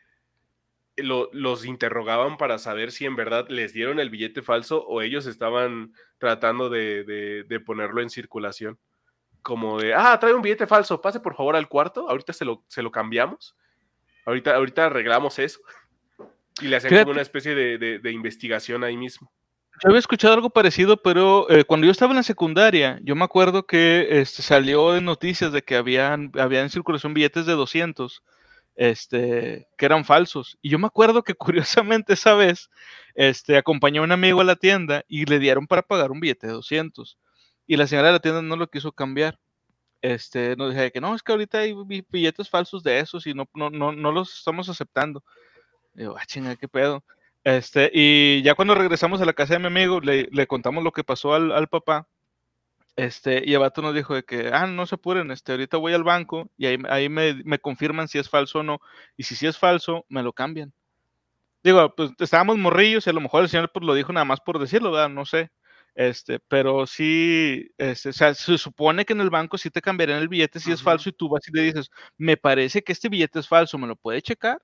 los 0.96 1.64
interrogaban 1.64 2.36
para 2.36 2.58
saber 2.58 2.90
si 2.90 3.04
en 3.04 3.16
verdad 3.16 3.46
les 3.48 3.72
dieron 3.72 4.00
el 4.00 4.10
billete 4.10 4.42
falso 4.42 4.84
o 4.86 5.02
ellos 5.02 5.26
estaban 5.26 5.92
tratando 6.18 6.70
de, 6.70 7.62
ponerlo 7.66 8.00
en 8.00 8.10
circulación. 8.10 8.78
Como 9.42 9.78
de, 9.78 9.94
ah, 9.94 10.18
trae 10.18 10.34
un 10.34 10.42
billete 10.42 10.66
falso, 10.66 11.00
pase 11.00 11.20
por 11.20 11.36
favor 11.36 11.54
al 11.54 11.68
cuarto, 11.68 12.08
ahorita 12.08 12.32
se 12.32 12.44
lo, 12.44 12.64
se 12.66 12.82
lo 12.82 12.90
cambiamos, 12.90 13.56
ahorita, 14.24 14.56
ahorita 14.56 14.86
arreglamos 14.86 15.38
eso. 15.38 15.60
Y 16.60 16.68
le 16.68 16.80
como 16.80 17.10
una 17.10 17.22
especie 17.22 17.54
de, 17.54 18.12
investigación 18.12 18.82
ahí 18.84 18.96
mismo. 18.96 19.30
Yo 19.82 19.90
había 19.90 19.98
escuchado 19.98 20.32
algo 20.32 20.48
parecido, 20.48 21.02
pero 21.02 21.50
eh, 21.50 21.64
cuando 21.64 21.84
yo 21.84 21.90
estaba 21.90 22.12
en 22.12 22.16
la 22.16 22.22
secundaria, 22.22 22.98
yo 23.02 23.14
me 23.14 23.24
acuerdo 23.24 23.66
que 23.66 24.06
este, 24.20 24.40
salió 24.40 24.96
en 24.96 25.04
noticias 25.04 25.52
de 25.52 25.60
que 25.62 25.76
habían, 25.76 26.32
había 26.38 26.62
en 26.62 26.70
circulación 26.70 27.12
billetes 27.12 27.44
de 27.44 27.52
200 27.52 28.22
este, 28.76 29.66
que 29.76 29.86
eran 29.86 30.04
falsos. 30.04 30.58
Y 30.62 30.70
yo 30.70 30.78
me 30.78 30.86
acuerdo 30.86 31.24
que 31.24 31.34
curiosamente 31.34 32.12
esa 32.12 32.34
vez, 32.34 32.70
este, 33.14 33.56
acompañó 33.56 34.02
a 34.02 34.04
un 34.04 34.12
amigo 34.12 34.40
a 34.40 34.44
la 34.44 34.56
tienda 34.56 35.04
y 35.08 35.24
le 35.24 35.38
dieron 35.38 35.66
para 35.66 35.82
pagar 35.82 36.10
un 36.10 36.20
billete 36.20 36.46
de 36.46 36.52
200. 36.52 37.18
Y 37.66 37.76
la 37.76 37.86
señora 37.86 38.08
de 38.08 38.14
la 38.14 38.20
tienda 38.20 38.42
no 38.42 38.56
lo 38.56 38.68
quiso 38.68 38.92
cambiar. 38.92 39.38
Este, 40.02 40.54
nos 40.56 40.72
dije 40.72 40.92
que 40.92 41.00
no, 41.00 41.14
es 41.14 41.22
que 41.22 41.32
ahorita 41.32 41.58
hay 41.58 41.74
billetes 42.08 42.48
falsos 42.48 42.82
de 42.82 43.00
esos 43.00 43.26
y 43.26 43.34
no, 43.34 43.48
no, 43.54 43.70
no, 43.70 43.92
no 43.92 44.12
los 44.12 44.38
estamos 44.38 44.68
aceptando. 44.68 45.24
Yo, 45.96 46.16
ah, 46.16 46.24
chinga, 46.26 46.56
qué 46.56 46.68
pedo. 46.68 47.04
Este, 47.44 47.90
y 47.92 48.42
ya 48.42 48.54
cuando 48.54 48.74
regresamos 48.74 49.20
a 49.20 49.24
la 49.24 49.32
casa 49.32 49.54
de 49.54 49.60
mi 49.60 49.66
amigo, 49.66 50.00
le, 50.00 50.28
le 50.32 50.46
contamos 50.46 50.84
lo 50.84 50.92
que 50.92 51.04
pasó 51.04 51.34
al, 51.34 51.52
al 51.52 51.68
papá 51.68 52.08
este, 52.96 53.42
y 53.44 53.52
el 53.52 53.60
vato 53.60 53.82
nos 53.82 53.94
dijo 53.94 54.14
de 54.14 54.24
que, 54.24 54.50
ah, 54.52 54.66
no 54.66 54.86
se 54.86 54.94
apuren, 54.94 55.30
este, 55.30 55.52
ahorita 55.52 55.76
voy 55.76 55.92
al 55.92 56.02
banco 56.02 56.50
y 56.56 56.66
ahí, 56.66 56.78
ahí 56.88 57.10
me, 57.10 57.34
me, 57.44 57.58
confirman 57.58 58.08
si 58.08 58.18
es 58.18 58.30
falso 58.30 58.60
o 58.60 58.62
no. 58.62 58.80
Y 59.18 59.24
si 59.24 59.36
sí 59.36 59.46
es 59.46 59.58
falso, 59.58 60.06
me 60.08 60.22
lo 60.22 60.32
cambian. 60.32 60.72
Digo, 61.62 61.94
pues 61.94 62.12
estábamos 62.18 62.58
morrillos 62.58 63.06
y 63.06 63.10
a 63.10 63.12
lo 63.12 63.20
mejor 63.20 63.42
el 63.42 63.48
señor 63.50 63.70
pues, 63.72 63.84
lo 63.84 63.94
dijo 63.94 64.12
nada 64.12 64.24
más 64.24 64.40
por 64.40 64.58
decirlo, 64.58 64.92
¿verdad? 64.92 65.10
No 65.10 65.26
sé. 65.26 65.50
Este, 65.94 66.40
pero 66.48 66.86
sí, 66.86 67.70
este, 67.78 68.10
o 68.10 68.12
sea, 68.12 68.34
se 68.34 68.58
supone 68.58 69.04
que 69.04 69.14
en 69.14 69.20
el 69.20 69.30
banco 69.30 69.58
sí 69.58 69.70
te 69.70 69.82
cambiarían 69.82 70.20
el 70.20 70.28
billete 70.28 70.60
si 70.60 70.72
es 70.72 70.82
falso 70.82 71.08
y 71.08 71.12
tú 71.12 71.28
vas 71.28 71.46
y 71.48 71.52
le 71.56 71.62
dices, 71.62 71.90
me 72.18 72.36
parece 72.36 72.82
que 72.82 72.92
este 72.92 73.08
billete 73.08 73.40
es 73.40 73.48
falso, 73.48 73.78
¿me 73.78 73.86
lo 73.86 73.96
puede 73.96 74.22
checar? 74.22 74.60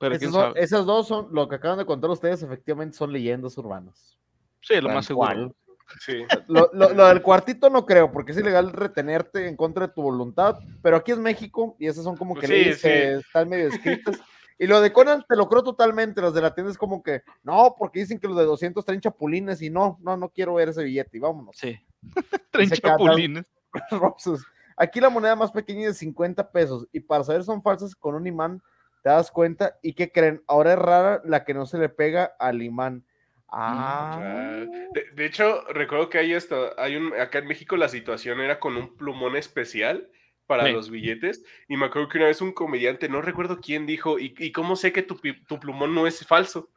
Pero 0.00 0.14
esas 0.56 0.86
dos 0.86 1.06
son, 1.06 1.28
lo 1.30 1.46
que 1.46 1.56
acaban 1.56 1.76
de 1.76 1.84
contar 1.84 2.08
ustedes, 2.08 2.42
efectivamente 2.42 2.96
son 2.96 3.12
leyendas 3.12 3.56
urbanas. 3.58 4.18
Sí, 4.62 4.80
lo 4.80 4.88
más 4.88 5.04
seguro. 5.04 5.54
Sí. 6.00 6.24
Lo, 6.48 6.68
del 7.08 7.20
cuartito 7.20 7.68
no 7.68 7.84
creo, 7.84 8.10
porque 8.10 8.32
es 8.32 8.38
ilegal 8.38 8.72
retenerte 8.72 9.46
en 9.46 9.56
contra 9.56 9.88
de 9.88 9.92
tu 9.92 10.00
voluntad, 10.00 10.58
pero 10.82 10.96
aquí 10.96 11.12
es 11.12 11.18
México 11.18 11.76
y 11.78 11.86
esas 11.86 12.04
son 12.04 12.16
como 12.16 12.34
que 12.34 12.48
leyes 12.48 12.80
que 12.80 13.16
están 13.16 13.50
medio 13.50 13.68
escritas. 13.68 14.18
Y 14.58 14.66
lo 14.66 14.80
de 14.80 14.90
Conan 14.90 15.22
te 15.28 15.36
lo 15.36 15.48
creo 15.50 15.62
totalmente, 15.62 16.22
los 16.22 16.32
de 16.32 16.40
la 16.40 16.54
tienda 16.54 16.72
es 16.72 16.78
como 16.78 17.02
que, 17.02 17.22
no, 17.42 17.74
porque 17.78 18.00
dicen 18.00 18.18
que 18.18 18.28
los 18.28 18.38
de 18.38 18.44
200 18.44 18.82
traen 18.82 19.02
chapulines 19.02 19.60
y 19.60 19.68
no, 19.68 19.98
no, 20.00 20.16
no 20.16 20.30
quiero 20.30 20.54
ver 20.54 20.70
ese 20.70 20.82
billete 20.82 21.18
y 21.18 21.20
vámonos. 21.20 21.56
Sí, 21.58 21.78
traen 22.50 22.70
chapulines. 22.70 23.44
Aquí 24.78 24.98
la 24.98 25.10
moneda 25.10 25.36
más 25.36 25.52
pequeña 25.52 25.82
es 25.82 25.94
de 25.94 25.94
50 25.94 26.52
pesos 26.52 26.88
y 26.90 27.00
para 27.00 27.22
saber 27.22 27.44
son 27.44 27.62
falsas 27.62 27.94
con 27.94 28.14
un 28.14 28.26
imán 28.26 28.62
te 29.02 29.08
das 29.08 29.30
cuenta 29.30 29.78
y 29.82 29.94
que 29.94 30.12
creen, 30.12 30.42
ahora 30.46 30.72
es 30.72 30.78
rara 30.78 31.22
la 31.24 31.44
que 31.44 31.54
no 31.54 31.66
se 31.66 31.78
le 31.78 31.88
pega 31.88 32.32
al 32.38 32.62
imán. 32.62 33.04
Ah. 33.48 34.64
De, 35.14 35.26
hecho, 35.26 35.64
recuerdo 35.72 36.08
que 36.08 36.18
hay 36.18 36.32
esto, 36.32 36.78
hay 36.78 36.96
un, 36.96 37.12
acá 37.14 37.38
en 37.38 37.48
México 37.48 37.76
la 37.76 37.88
situación 37.88 38.40
era 38.40 38.60
con 38.60 38.76
un 38.76 38.96
plumón 38.96 39.36
especial 39.36 40.08
para 40.46 40.68
los 40.68 40.90
billetes. 40.90 41.44
Y 41.68 41.76
me 41.76 41.86
acuerdo 41.86 42.08
que 42.08 42.18
una 42.18 42.26
vez 42.26 42.40
un 42.40 42.52
comediante, 42.52 43.08
no 43.08 43.22
recuerdo 43.22 43.60
quién 43.60 43.86
dijo, 43.86 44.18
¿y, 44.18 44.52
cómo 44.52 44.76
sé 44.76 44.92
que 44.92 45.02
tu, 45.02 45.16
tu, 45.46 45.60
plumón 45.60 45.94
no 45.94 46.06
es 46.06 46.26
falso? 46.26 46.70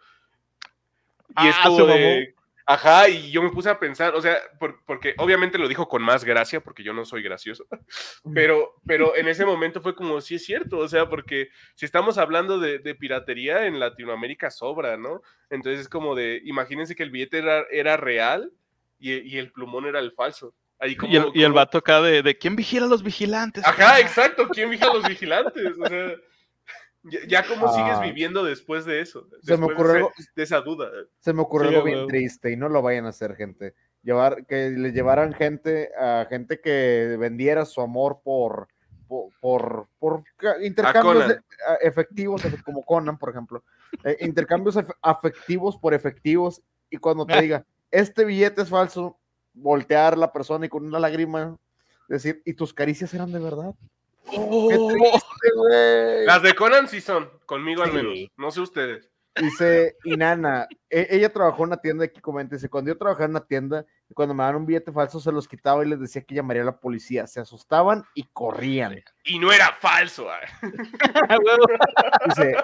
Y 1.41 1.47
es 1.47 1.55
ah, 1.59 1.63
como 1.65 1.85
de, 1.85 2.35
Ajá, 2.65 3.09
y 3.09 3.29
yo 3.31 3.41
me 3.41 3.49
puse 3.49 3.69
a 3.69 3.77
pensar, 3.77 4.15
o 4.15 4.21
sea, 4.21 4.37
porque 4.85 5.15
obviamente 5.17 5.57
lo 5.57 5.67
dijo 5.67 5.87
con 5.89 6.01
más 6.01 6.23
gracia, 6.23 6.61
porque 6.61 6.83
yo 6.83 6.93
no 6.93 7.03
soy 7.03 7.21
gracioso, 7.21 7.65
pero, 8.33 8.75
pero 8.85 9.17
en 9.17 9.27
ese 9.27 9.45
momento 9.45 9.81
fue 9.81 9.95
como, 9.95 10.21
sí 10.21 10.35
es 10.35 10.45
cierto, 10.45 10.77
o 10.77 10.87
sea, 10.87 11.09
porque 11.09 11.49
si 11.75 11.85
estamos 11.85 12.17
hablando 12.17 12.59
de, 12.59 12.79
piratería 12.95 13.65
en 13.65 13.79
Latinoamérica 13.79 14.49
sobra, 14.49 14.95
¿no? 14.95 15.21
Entonces 15.49 15.81
es 15.81 15.89
como 15.89 16.15
de, 16.15 16.41
imagínense 16.45 16.95
que 16.95 17.03
el 17.03 17.11
billete 17.11 17.39
era, 17.39 17.65
era 17.69 17.97
real 17.97 18.51
y, 18.97 19.37
el 19.37 19.51
plumón 19.51 19.85
era 19.85 19.99
el 19.99 20.13
falso. 20.13 20.55
Ahí 20.79 20.95
como, 20.95 21.11
y, 21.11 21.17
el, 21.17 21.25
y 21.33 21.43
el 21.43 21.51
vato 21.51 21.79
acá 21.79 22.01
de, 22.01 22.21
de, 22.21 22.37
¿quién 22.37 22.55
vigila 22.55 22.85
a 22.85 22.89
los 22.89 23.03
vigilantes? 23.03 23.65
Ajá, 23.65 23.99
exacto, 23.99 24.47
¿quién 24.47 24.69
vigila 24.69 24.91
a 24.91 24.93
los 24.93 25.07
vigilantes? 25.07 25.77
O 25.77 25.85
sea... 25.87 26.15
Ya, 27.03 27.45
cómo 27.45 27.67
sigues 27.73 27.97
ah. 27.97 28.01
viviendo 28.01 28.43
después 28.43 28.85
de 28.85 29.01
eso, 29.01 29.27
se 29.41 29.57
me 29.57 29.65
ocurrió 29.65 30.11
de, 30.35 30.43
esa 30.43 30.61
duda. 30.61 30.89
Se 31.19 31.33
me 31.33 31.41
ocurrió 31.41 31.69
algo 31.69 31.83
bien 31.83 32.07
triste 32.07 32.51
y 32.51 32.55
no 32.55 32.69
lo 32.69 32.81
vayan 32.81 33.05
a 33.05 33.09
hacer, 33.09 33.35
gente. 33.35 33.73
Llevar, 34.03 34.45
que 34.45 34.69
le 34.69 34.91
llevaran 34.91 35.33
gente 35.33 35.91
a 35.99 36.25
gente 36.29 36.61
que 36.61 37.17
vendiera 37.19 37.65
su 37.65 37.81
amor 37.81 38.21
por, 38.23 38.67
por, 39.41 39.87
por, 39.99 40.23
intercambios 40.61 41.39
efectivos, 41.81 42.41
como 42.63 42.83
Conan, 42.83 43.17
por 43.17 43.29
ejemplo. 43.29 43.63
Eh, 44.03 44.17
intercambios 44.21 44.77
afectivos 45.01 45.77
por 45.77 45.93
efectivos 45.93 46.61
y 46.89 46.97
cuando 46.97 47.25
te 47.25 47.33
diga, 47.41 47.65
este 47.91 48.23
billete 48.23 48.61
es 48.61 48.69
falso, 48.69 49.19
voltear 49.53 50.17
la 50.17 50.31
persona 50.31 50.65
y 50.65 50.69
con 50.69 50.85
una 50.85 50.99
lágrima 50.99 51.57
decir, 52.07 52.41
¿y 52.45 52.53
tus 52.53 52.73
caricias 52.73 53.13
eran 53.13 53.31
de 53.31 53.39
verdad? 53.39 53.75
Oh. 54.27 54.91
Las 56.25 56.41
de 56.41 56.53
Conan 56.55 56.87
sí 56.87 57.01
son, 57.01 57.29
conmigo 57.45 57.83
al 57.83 57.93
menos. 57.93 58.17
No 58.37 58.51
sé 58.51 58.61
ustedes. 58.61 59.09
Dice 59.35 59.97
Inana, 60.03 60.67
e, 60.89 61.07
ella 61.09 61.33
trabajó 61.33 61.63
en 61.63 61.69
una 61.69 61.77
tienda, 61.77 62.05
aquí 62.05 62.21
comenta, 62.21 62.55
dice, 62.55 62.69
cuando 62.69 62.91
yo 62.91 62.97
trabajaba 62.97 63.25
en 63.25 63.31
una 63.31 63.45
tienda, 63.45 63.85
cuando 64.13 64.35
me 64.35 64.43
daban 64.43 64.57
un 64.57 64.65
billete 64.65 64.91
falso 64.91 65.19
se 65.19 65.31
los 65.31 65.47
quitaba 65.47 65.83
y 65.83 65.89
les 65.89 65.99
decía 65.99 66.21
que 66.21 66.35
llamaría 66.35 66.61
a 66.61 66.65
la 66.65 66.79
policía, 66.79 67.25
se 67.25 67.39
asustaban 67.39 68.03
y 68.13 68.25
corrían. 68.31 69.03
Y 69.23 69.39
no 69.39 69.51
era 69.51 69.75
falso. 69.79 70.27
Ah. 70.29 70.39
dice, 72.27 72.55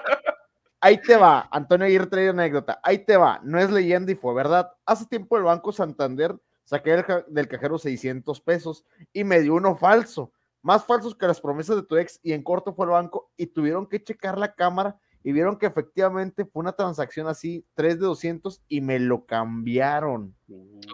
ahí 0.80 1.02
te 1.02 1.18
va, 1.18 1.50
Antonio 1.52 1.88
Aguirre 1.88 2.08
trae 2.08 2.30
anécdota, 2.30 2.80
ahí 2.84 3.00
te 3.00 3.18
va, 3.18 3.40
no 3.44 3.60
es 3.60 3.72
leyenda 3.72 4.12
y 4.12 4.16
fue 4.16 4.36
verdad. 4.36 4.72
Hace 4.86 5.08
tiempo 5.08 5.38
el 5.38 5.44
Banco 5.44 5.72
Santander 5.72 6.36
saqué 6.66 7.04
del 7.30 7.48
cajero 7.48 7.80
600 7.80 8.42
pesos 8.42 8.86
y 9.12 9.24
me 9.24 9.40
dio 9.40 9.56
uno 9.56 9.76
falso 9.76 10.32
más 10.62 10.86
falsos 10.86 11.16
que 11.16 11.28
las 11.28 11.40
promesas 11.42 11.76
de 11.76 11.84
tu 11.84 11.98
ex 11.98 12.20
y 12.24 12.34
en 12.34 12.44
corto 12.44 12.74
fue 12.74 12.86
el 12.86 12.92
banco 12.92 13.32
y 13.38 13.48
tuvieron 13.48 13.88
que 13.88 14.04
checar 14.04 14.38
la 14.38 14.54
cámara 14.54 15.00
y 15.24 15.32
vieron 15.32 15.58
que 15.58 15.66
efectivamente 15.66 16.46
fue 16.46 16.62
una 16.62 16.72
transacción 16.74 17.28
así, 17.28 17.66
3 17.76 18.00
de 18.00 18.06
200 18.06 18.62
y 18.68 18.82
me 18.82 19.00
lo 19.00 19.26
cambiaron. 19.26 20.36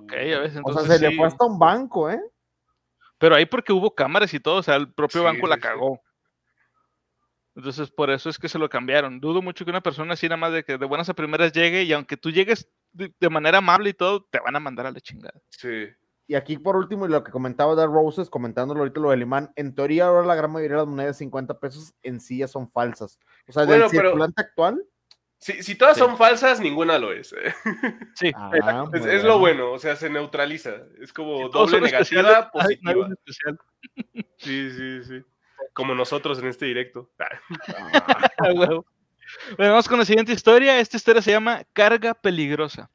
Ok, 0.02 0.14
a 0.14 0.40
veces 0.40 0.58
entonces. 0.58 0.84
O 0.84 0.86
sea, 0.86 0.98
se 0.98 1.10
le 1.10 1.16
fue 1.16 1.28
hasta 1.28 1.46
un 1.46 1.60
banco, 1.60 2.10
¿eh? 2.10 2.20
Pero 3.18 3.36
ahí 3.36 3.46
porque 3.46 3.72
hubo 3.72 3.94
cámaras 3.94 4.34
y 4.34 4.40
todo, 4.40 4.58
o 4.58 4.64
sea, 4.64 4.76
el 4.76 4.92
propio 4.92 5.24
banco 5.24 5.48
la 5.48 5.58
cagó. 5.58 6.02
Entonces, 7.56 7.90
por 7.90 8.10
eso 8.10 8.30
es 8.30 8.38
que 8.38 8.50
se 8.50 8.60
lo 8.60 8.68
cambiaron. 8.68 9.22
Dudo 9.22 9.42
mucho 9.42 9.64
que 9.64 9.72
una 9.72 9.82
persona 9.82 10.14
así 10.14 10.28
nada 10.28 10.38
más 10.38 10.52
de 10.52 10.64
que 10.64 10.78
de 10.78 10.86
buenas 10.86 11.08
a 11.08 11.14
primeras 11.14 11.54
llegue 11.54 11.84
y 11.84 11.94
aunque 11.94 12.18
tú 12.18 12.30
llegues 12.30 12.70
de, 12.92 13.14
de 13.18 13.30
manera 13.30 13.60
amable 13.60 13.92
y 13.92 13.94
todo, 13.94 14.26
te 14.26 14.40
van 14.40 14.56
a 14.58 14.60
mandar 14.60 14.88
a 14.88 14.92
la 14.92 15.00
chingada. 15.00 15.40
Sí. 15.50 15.88
Y 16.28 16.36
aquí 16.36 16.58
por 16.58 16.76
último, 16.76 17.06
y 17.06 17.10
lo 17.10 17.24
que 17.24 17.32
comentaba 17.32 17.76
de 17.76 17.86
Roses, 17.86 18.30
comentándolo 18.30 18.80
ahorita 18.80 19.00
lo 19.00 19.12
del 19.12 19.22
imán, 19.22 19.52
en 19.56 19.76
teoría 19.76 20.08
ahora 20.08 20.26
la 20.26 20.36
gran 20.36 20.52
mayoría 20.52 20.78
de 20.78 20.82
las 20.82 20.88
monedas 20.88 21.16
de 21.16 21.26
50 21.26 21.60
pesos 21.60 21.94
en 22.02 22.20
sí 22.20 22.40
ya 22.40 22.48
son 22.48 22.72
falsas. 22.72 23.20
O 23.48 23.52
sea, 23.52 23.66
del 23.66 23.88
circulante 23.90 24.42
actual. 24.42 24.84
Si, 25.38 25.62
si 25.62 25.76
todas 25.76 25.98
son 25.98 26.18
falsas, 26.18 26.60
ninguna 26.60 26.98
lo 26.98 27.12
es. 27.12 27.34
¿eh? 27.34 27.54
Sí. 28.16 28.32
Ah, 28.36 28.90
es, 28.94 29.24
lo 29.24 29.38
bueno, 29.38 29.74
o 29.74 29.78
sea, 29.78 29.96
se 29.96 30.10
neutraliza. 30.10 30.72
Es 31.00 31.14
como 31.14 31.50
doble 31.50 31.82
negativa, 31.82 32.50
positiva. 32.50 33.10
Sí, 34.38 34.72
sí, 34.72 35.04
sí. 35.04 35.24
Como 35.74 35.94
nosotros 35.94 36.40
en 36.40 36.48
este 36.48 36.66
directo. 36.66 37.12
Ah, 37.20 37.30
bueno, 38.56 38.86
vamos 39.58 39.88
con 39.88 40.00
la 40.00 40.06
siguiente 40.06 40.32
historia. 40.32 40.80
Esta 40.80 40.98
historia 40.98 41.22
se 41.22 41.32
llama 41.32 41.64
Carga 41.74 42.16
Peligrosa. 42.16 42.90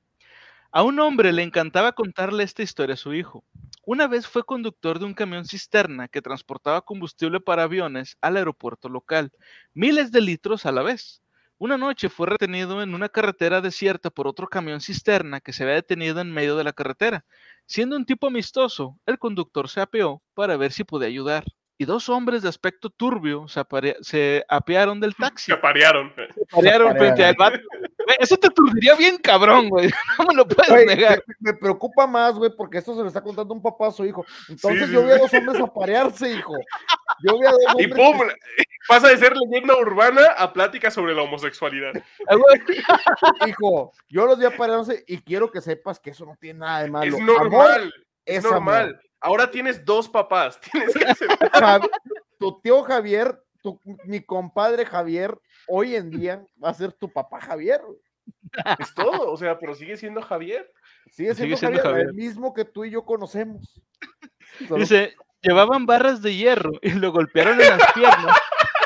A 0.72 0.84
un 0.84 1.00
hombre 1.00 1.32
le 1.32 1.42
encantaba 1.42 1.90
contarle 1.90 2.44
esta 2.44 2.62
historia 2.62 2.94
a 2.94 2.96
su 2.96 3.12
hijo. 3.12 3.44
Una 3.84 4.06
vez 4.06 4.28
fue 4.28 4.44
conductor 4.44 5.00
de 5.00 5.04
un 5.04 5.14
camión 5.14 5.44
cisterna 5.44 6.06
que 6.06 6.22
transportaba 6.22 6.82
combustible 6.82 7.40
para 7.40 7.64
aviones 7.64 8.16
al 8.20 8.36
aeropuerto 8.36 8.88
local, 8.88 9.32
miles 9.74 10.12
de 10.12 10.20
litros 10.20 10.66
a 10.66 10.72
la 10.72 10.82
vez. 10.82 11.22
Una 11.58 11.76
noche 11.76 12.08
fue 12.08 12.28
retenido 12.28 12.82
en 12.82 12.94
una 12.94 13.08
carretera 13.08 13.60
desierta 13.60 14.10
por 14.10 14.28
otro 14.28 14.46
camión 14.46 14.80
cisterna 14.80 15.40
que 15.40 15.52
se 15.52 15.64
había 15.64 15.74
detenido 15.74 16.20
en 16.20 16.30
medio 16.30 16.56
de 16.56 16.62
la 16.62 16.72
carretera. 16.72 17.24
Siendo 17.66 17.96
un 17.96 18.06
tipo 18.06 18.28
amistoso, 18.28 18.96
el 19.06 19.18
conductor 19.18 19.68
se 19.68 19.80
apeó 19.80 20.22
para 20.34 20.56
ver 20.56 20.70
si 20.70 20.84
podía 20.84 21.08
ayudar. 21.08 21.42
Y 21.78 21.84
dos 21.84 22.08
hombres 22.08 22.42
de 22.42 22.48
aspecto 22.48 22.90
turbio 22.90 23.46
se, 23.48 24.44
apearon 24.48 25.00
del 25.00 25.14
taxi. 25.16 25.46
Se 25.46 25.52
aparearon. 25.52 26.12
Se 26.14 26.42
aparearon 26.48 26.96
frente 26.96 27.24
al 27.24 27.34
vato 27.34 27.58
Eso 28.18 28.36
te 28.36 28.48
aturdiría 28.48 28.94
bien 28.94 29.18
cabrón, 29.18 29.68
güey. 29.68 29.90
No 30.18 30.24
me 30.26 30.34
lo 30.34 30.46
puedes 30.46 30.86
negar. 30.86 31.22
Me, 31.38 31.54
preocupa 31.54 32.06
más, 32.06 32.34
güey, 32.34 32.50
porque 32.54 32.78
esto 32.78 32.94
se 32.94 33.00
lo 33.00 33.08
está 33.08 33.22
contando 33.22 33.54
un 33.54 33.62
papá 33.62 33.88
a 33.88 33.92
su 33.92 34.04
hijo. 34.04 34.24
Entonces 34.48 34.90
yo 34.90 35.04
vi 35.04 35.12
a 35.12 35.18
dos 35.18 35.32
hombres 35.32 35.60
aparearse, 35.60 36.30
hijo. 36.30 36.54
Yo 37.22 37.38
vi 37.38 37.46
a 37.46 37.50
dos 37.50 37.60
hombres. 37.68 37.86
Y 37.86 37.88
pum, 37.88 38.28
pasa 38.88 39.08
de 39.08 39.16
ser 39.18 39.34
leyenda 39.36 39.76
urbana 39.76 40.26
a 40.36 40.52
plática 40.52 40.90
sobre 40.90 41.14
la 41.14 41.22
homosexualidad. 41.22 41.92
hijo, 43.46 43.92
yo 44.08 44.26
los 44.26 44.38
vi 44.38 44.46
aparearse 44.46 45.04
y 45.06 45.18
quiero 45.18 45.50
que 45.50 45.60
sepas 45.60 45.98
que 45.98 46.10
eso 46.10 46.26
no 46.26 46.36
tiene 46.40 46.60
nada 46.60 46.82
de 46.82 46.90
malo. 46.90 47.16
Es 47.16 47.22
normal. 47.22 47.94
es 48.24 48.44
normal. 48.44 49.00
Ahora 49.20 49.50
tienes 49.50 49.84
dos 49.84 50.08
papás. 50.08 50.58
Tienes 50.60 50.94
que 50.94 51.04
aceptar. 51.04 51.82
Tu 52.38 52.60
tío 52.62 52.82
Javier, 52.82 53.38
mi 54.04 54.22
compadre 54.22 54.84
Javier, 54.84 55.38
hoy 55.68 55.94
en 55.94 56.10
día 56.10 56.44
va 56.62 56.70
a 56.70 56.74
ser 56.74 56.92
tu 56.92 57.12
papá 57.12 57.40
Javier. 57.40 57.80
Es 58.78 58.94
todo, 58.94 59.30
o 59.30 59.36
sea, 59.36 59.58
pero 59.58 59.74
sigue 59.74 59.96
siendo 59.96 60.22
Javier. 60.22 60.70
Sigue 61.10 61.34
siendo, 61.34 61.56
Javier, 61.56 62.06
el 62.08 62.14
mismo 62.14 62.54
que 62.54 62.64
tú 62.64 62.84
y 62.84 62.90
yo 62.90 63.04
conocemos. 63.04 63.80
Dice, 64.76 65.14
llevaban 65.40 65.86
barras 65.86 66.22
de 66.22 66.34
hierro 66.34 66.72
y 66.82 66.90
lo 66.90 67.12
golpearon 67.12 67.60
en 67.60 67.68
las 67.68 67.92
piernas. 67.92 68.36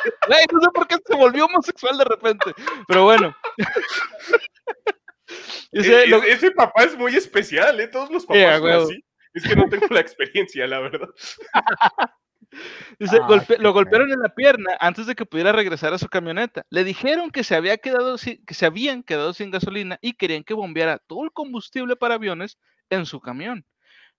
no 0.52 0.60
sé 0.60 0.70
por 0.72 0.86
qué 0.86 0.96
se 1.04 1.16
volvió 1.16 1.46
homosexual 1.46 1.98
de 1.98 2.04
repente, 2.04 2.52
pero 2.86 3.04
bueno. 3.04 3.36
Dice, 5.72 6.04
e-, 6.04 6.32
ese 6.32 6.50
papá 6.52 6.84
es 6.84 6.96
muy 6.96 7.16
especial, 7.16 7.80
¿eh? 7.80 7.88
Todos 7.88 8.10
los 8.10 8.24
papás 8.24 8.58
son 8.58 8.70
así. 8.70 9.04
Es 9.34 9.42
que 9.42 9.56
no 9.56 9.68
tengo 9.68 9.88
la 9.90 10.00
experiencia, 10.00 10.66
la 10.66 10.78
verdad. 10.78 11.08
Dice, 12.98 13.18
lo 13.58 13.72
golpearon 13.72 14.12
en 14.12 14.20
la 14.20 14.28
pierna 14.28 14.76
antes 14.80 15.06
de 15.06 15.14
que 15.14 15.26
pudiera 15.26 15.52
regresar 15.52 15.92
a 15.92 15.98
su 15.98 16.08
camioneta. 16.08 16.64
Le 16.70 16.84
dijeron 16.84 17.30
que 17.30 17.44
se, 17.44 17.54
había 17.54 17.76
quedado 17.78 18.16
que 18.16 18.54
se 18.54 18.66
habían 18.66 19.02
quedado 19.02 19.32
sin 19.32 19.50
gasolina 19.50 19.98
y 20.00 20.14
querían 20.14 20.44
que 20.44 20.54
bombeara 20.54 20.98
todo 20.98 21.24
el 21.24 21.32
combustible 21.32 21.96
para 21.96 22.14
aviones 22.14 22.58
en 22.90 23.06
su 23.06 23.20
camión. 23.20 23.64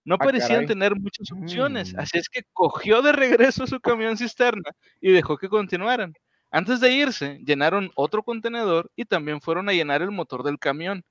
No 0.04 0.16
ah, 0.16 0.20
parecían 0.20 0.68
tener 0.68 0.96
muchas 0.96 1.32
opciones, 1.32 1.94
mm. 1.94 2.00
así 2.00 2.18
es 2.18 2.30
que 2.30 2.44
cogió 2.54 3.02
de 3.02 3.12
regreso 3.12 3.66
su 3.66 3.80
camión 3.80 4.18
cisterna 4.18 4.72
y 5.02 5.12
dejó 5.12 5.38
que 5.38 5.50
continuaran. 5.50 6.14
Antes 6.52 6.80
de 6.80 6.92
irse, 6.92 7.40
llenaron 7.46 7.92
otro 7.96 8.24
contenedor 8.24 8.92
y 8.96 9.06
también 9.06 9.42
fueron 9.42 9.68
a 9.68 9.74
llenar 9.74 10.02
el 10.02 10.12
motor 10.12 10.44
del 10.44 10.60
camión. 10.60 11.04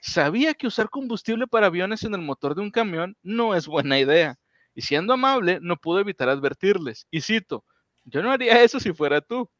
Sabía 0.00 0.54
que 0.54 0.66
usar 0.66 0.90
combustible 0.90 1.46
para 1.46 1.68
aviones 1.68 2.04
en 2.04 2.14
el 2.14 2.20
motor 2.20 2.54
de 2.54 2.60
un 2.60 2.70
camión 2.70 3.16
no 3.22 3.54
es 3.54 3.66
buena 3.66 3.98
idea 3.98 4.38
y 4.74 4.82
siendo 4.82 5.14
amable, 5.14 5.58
no 5.62 5.76
pudo 5.76 6.00
evitar 6.00 6.28
advertirles. 6.28 7.06
Y 7.10 7.20
cito, 7.20 7.64
yo 8.04 8.22
no 8.22 8.32
haría 8.32 8.62
eso 8.62 8.80
si 8.80 8.92
fuera 8.92 9.20
tú. 9.20 9.50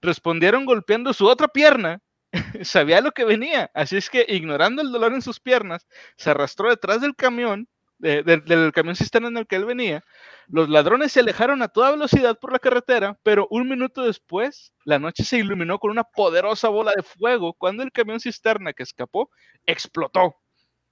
Respondieron 0.00 0.66
golpeando 0.66 1.12
su 1.12 1.26
otra 1.26 1.48
pierna. 1.48 2.00
Sabía 2.62 3.00
lo 3.00 3.12
que 3.12 3.24
venía, 3.24 3.70
así 3.74 3.96
es 3.96 4.10
que 4.10 4.26
ignorando 4.28 4.82
el 4.82 4.92
dolor 4.92 5.14
en 5.14 5.22
sus 5.22 5.40
piernas, 5.40 5.86
se 6.16 6.30
arrastró 6.30 6.68
detrás 6.68 7.00
del 7.00 7.16
camión, 7.16 7.68
del 7.98 8.72
camión 8.72 8.96
cisterna 8.96 9.28
en 9.28 9.38
el 9.38 9.46
que 9.46 9.56
él 9.56 9.64
venía. 9.64 10.04
Los 10.46 10.68
ladrones 10.68 11.12
se 11.12 11.20
alejaron 11.20 11.62
a 11.62 11.68
toda 11.68 11.90
velocidad 11.90 12.38
por 12.38 12.52
la 12.52 12.58
carretera, 12.58 13.18
pero 13.22 13.48
un 13.50 13.68
minuto 13.68 14.02
después, 14.02 14.72
la 14.84 14.98
noche 14.98 15.24
se 15.24 15.38
iluminó 15.38 15.78
con 15.78 15.90
una 15.90 16.04
poderosa 16.04 16.68
bola 16.68 16.92
de 16.96 17.02
fuego 17.02 17.54
cuando 17.54 17.82
el 17.82 17.92
camión 17.92 18.20
cisterna 18.20 18.72
que 18.72 18.82
escapó 18.82 19.30
explotó. 19.66 20.36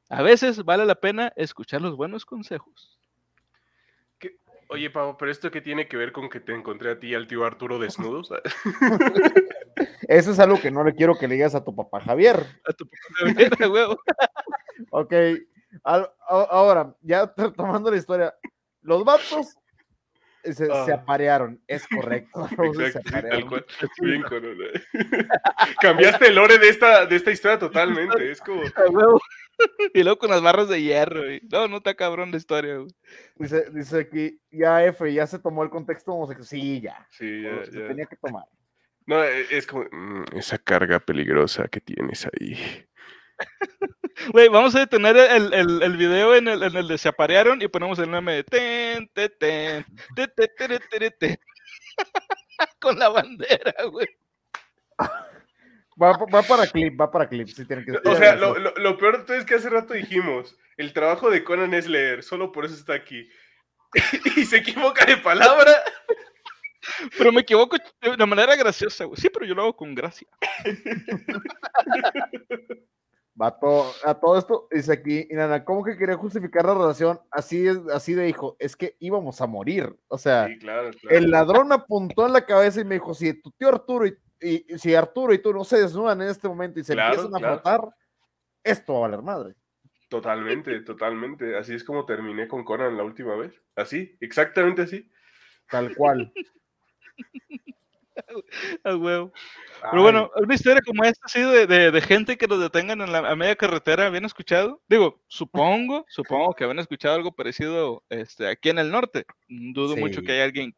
A 0.09 0.23
veces 0.23 0.65
vale 0.65 0.85
la 0.87 0.95
pena 0.95 1.33
escuchar 1.37 1.83
los 1.83 1.97
buenos 1.97 2.25
consejos. 2.25 2.96
Oye, 4.69 4.91
Pavo, 4.91 5.17
pero 5.17 5.31
esto 5.31 5.51
qué 5.51 5.61
tiene 5.61 5.87
que 5.87 5.97
ver 5.97 6.13
con 6.13 6.29
que 6.29 6.41
te 6.41 6.55
encontré 6.55 6.91
a 6.91 6.99
ti 6.99 7.09
y 7.09 7.15
al 7.15 7.27
tío 7.27 7.45
Arturo 7.45 7.79
desnudos? 7.79 8.31
Eso 10.09 10.33
es 10.33 10.39
algo 10.39 10.61
que 10.61 10.71
no 10.71 10.83
le 10.83 10.95
quiero 10.95 11.17
que 11.17 11.29
le 11.29 11.35
digas 11.35 11.55
a 11.55 11.65
tu 11.65 11.75
papá 11.75 12.01
Javier. 12.01 12.45
A 12.65 12.73
tu 12.73 12.87
papá 12.87 12.99
Javier, 13.19 13.71
huevo. 13.71 14.01
ok, 14.91 15.13
ahora, 15.83 16.95
ya 17.01 17.27
tomando 17.57 17.91
la 17.91 17.97
historia, 17.97 18.35
los 18.83 19.05
vatos 19.05 19.57
se, 20.53 20.69
ah. 20.71 20.87
aparearon, 20.95 21.61
es 21.67 21.87
correcto. 21.89 22.49
Exacto, 22.81 23.11
tal 23.11 23.47
cual. 23.47 23.67
Bien 24.01 24.23
Cambiaste 25.81 26.29
el 26.29 26.35
lore 26.35 26.59
de 26.59 26.69
esta, 26.69 27.07
de 27.07 27.17
esta 27.17 27.31
historia 27.31 27.59
totalmente, 27.59 28.31
es 28.31 28.41
como... 28.41 28.63
y 29.95 30.03
luego 30.03 30.19
con 30.19 30.31
las 30.31 30.43
barras 30.43 30.69
de 30.69 30.83
hierro, 30.83 31.23
No, 31.51 31.69
no 31.69 31.79
está 31.79 31.95
cabrón 31.95 32.31
la 32.31 32.37
historia, 32.37 32.79
Dice, 33.37 33.71
dice 33.71 34.01
aquí, 34.01 34.41
ya 34.51 34.85
F, 34.85 35.13
ya 35.13 35.27
se 35.27 35.39
tomó 35.39 35.63
el 35.63 35.71
contexto 35.71 36.13
homosexual. 36.13 36.47
Sí, 36.47 36.81
ya. 36.81 37.07
Sí, 37.11 37.43
ya, 37.43 37.65
Se 37.65 37.71
tenía 37.71 38.07
que 38.07 38.17
tomar. 38.17 38.45
No, 39.07 39.23
e, 39.23 39.47
es 39.51 39.67
como 39.67 39.85
mm, 39.85 40.25
esa 40.33 40.59
carga 40.59 40.99
peligrosa 41.01 41.69
que 41.69 41.81
tienes 41.81 42.27
ahí. 42.27 42.87
Güey, 44.33 44.49
vamos 44.49 44.75
a 44.75 44.81
detener 44.81 45.15
el, 45.17 45.53
el, 45.53 45.83
el 45.83 45.97
video 45.99 46.35
en 46.35 46.49
el, 46.49 46.63
en 46.63 46.75
el, 46.75 46.89
de 46.89 46.97
se 46.97 47.09
aparearon 47.09 47.61
y 47.61 47.69
ponemos 47.69 47.99
el 47.99 48.09
meme 48.09 48.33
de 48.33 48.45
ten, 48.45 49.11
ten, 49.13 49.31
ten, 49.39 49.85
ten, 50.15 50.33
ten, 50.35 50.81
ten, 50.91 51.15
ten, 51.19 51.39
con 52.81 52.99
la 52.99 53.11
bandera, 53.11 53.75
güey. 53.91 54.09
Va, 56.01 56.43
para 56.43 56.67
clip, 56.67 57.01
va 57.01 57.11
para 57.11 57.29
clip. 57.29 57.49
tiene 57.67 57.85
que 57.85 57.93
o 57.93 58.17
sea, 58.17 58.35
lo, 58.35 58.59
lo, 58.59 58.99
peor 58.99 59.19
de 59.19 59.25
todo 59.25 59.37
es 59.37 59.47
que 59.47 59.55
hace 59.55 59.71
rato 59.71 59.95
dijimos, 59.95 60.59
el 60.77 60.93
trabajo 60.93 61.31
de 61.31 61.43
Conan 61.43 61.73
es 61.73 61.89
leer, 61.89 62.23
solo 62.23 62.53
por 62.53 62.67
eso 62.67 62.75
está 62.75 62.95
aquí. 62.95 63.29
y 64.37 64.45
se 64.45 64.59
equivoca 64.59 65.07
de 65.07 65.17
palabra. 65.17 65.73
Pero 67.17 67.33
me 67.33 67.41
equivoco 67.41 67.77
de 68.01 68.27
manera 68.27 68.55
graciosa, 68.57 69.05
güey. 69.05 69.21
Sí, 69.21 69.29
pero 69.31 69.47
yo 69.47 69.55
lo 69.55 69.63
hago 69.63 69.77
con 69.77 69.95
gracia. 69.95 70.29
Va 73.39 73.49
a 73.49 74.15
todo 74.15 74.39
esto, 74.39 74.67
dice 74.71 74.95
aquí, 74.95 75.27
y 75.29 75.35
nada, 75.35 75.63
¿cómo 75.63 75.85
que 75.85 75.99
quería 75.99 76.17
justificar 76.17 76.65
la 76.65 76.73
relación? 76.73 77.21
Así 77.31 77.67
es, 77.67 77.77
así 77.93 78.15
de 78.15 78.31
hijo, 78.31 78.57
es 78.59 78.77
que 78.77 78.97
íbamos 78.99 79.43
a 79.43 79.47
morir. 79.47 79.95
O 80.09 80.17
sea, 80.17 80.49
el 81.11 81.31
ladrón 81.31 81.71
apuntó 81.71 82.27
en 82.27 82.33
la 82.33 82.47
cabeza 82.47 82.81
y 82.81 82.87
me 82.87 82.95
dijo, 82.95 83.13
si 83.13 83.35
tu 83.35 83.51
tío 83.51 83.69
Arturo 83.69 84.07
y 84.07 84.17
y 84.41 84.79
si 84.79 84.95
Arturo 84.95 85.33
y 85.33 85.39
tú 85.39 85.53
no 85.53 85.65
se 85.65 85.81
desnudan 85.81 86.21
en 86.23 86.29
este 86.29 86.49
momento 86.49 86.81
y 86.81 86.85
se 86.85 86.93
empiezan 86.93 87.35
a 87.35 87.39
matar, 87.39 87.81
esto 88.63 88.95
va 88.95 88.99
a 88.99 89.03
valer 89.03 89.23
madre. 89.23 89.55
Totalmente, 90.09 90.81
totalmente. 90.85 91.57
Así 91.57 91.75
es 91.75 91.85
como 91.85 92.05
terminé 92.05 92.49
con 92.49 92.65
Conan 92.65 92.97
la 92.97 93.05
última 93.05 93.37
vez. 93.37 93.61
Así, 93.75 94.17
exactamente 94.21 94.83
así. 94.83 95.11
Tal 95.71 95.95
cual. 95.95 96.33
Pero 98.83 100.03
bueno, 100.03 100.31
una 100.37 100.55
historia 100.55 100.81
como 100.81 101.05
esta, 101.05 101.27
así 101.27 101.41
de, 101.41 101.67
de, 101.67 102.01
gente 102.01 102.39
que 102.39 102.47
los 102.47 102.61
detengan 102.61 103.03
en 103.03 103.13
la, 103.13 103.19
a 103.19 103.37
media 103.37 103.57
carretera, 103.57 104.07
¿habían 104.07 104.25
escuchado? 104.25 104.83
Digo, 104.89 105.21
supongo, 105.29 106.07
supongo 106.09 106.55
que 106.55 106.65
habían 106.65 106.79
escuchado 106.79 107.15
algo 107.15 107.33
parecido 107.33 108.03
este, 108.09 108.49
aquí 108.49 108.71
en 108.71 108.79
el 108.79 108.91
norte. 108.91 109.27
Dudo 109.49 109.97
mucho 109.97 110.23
que 110.23 110.33
haya 110.33 110.45
alguien 110.45 110.75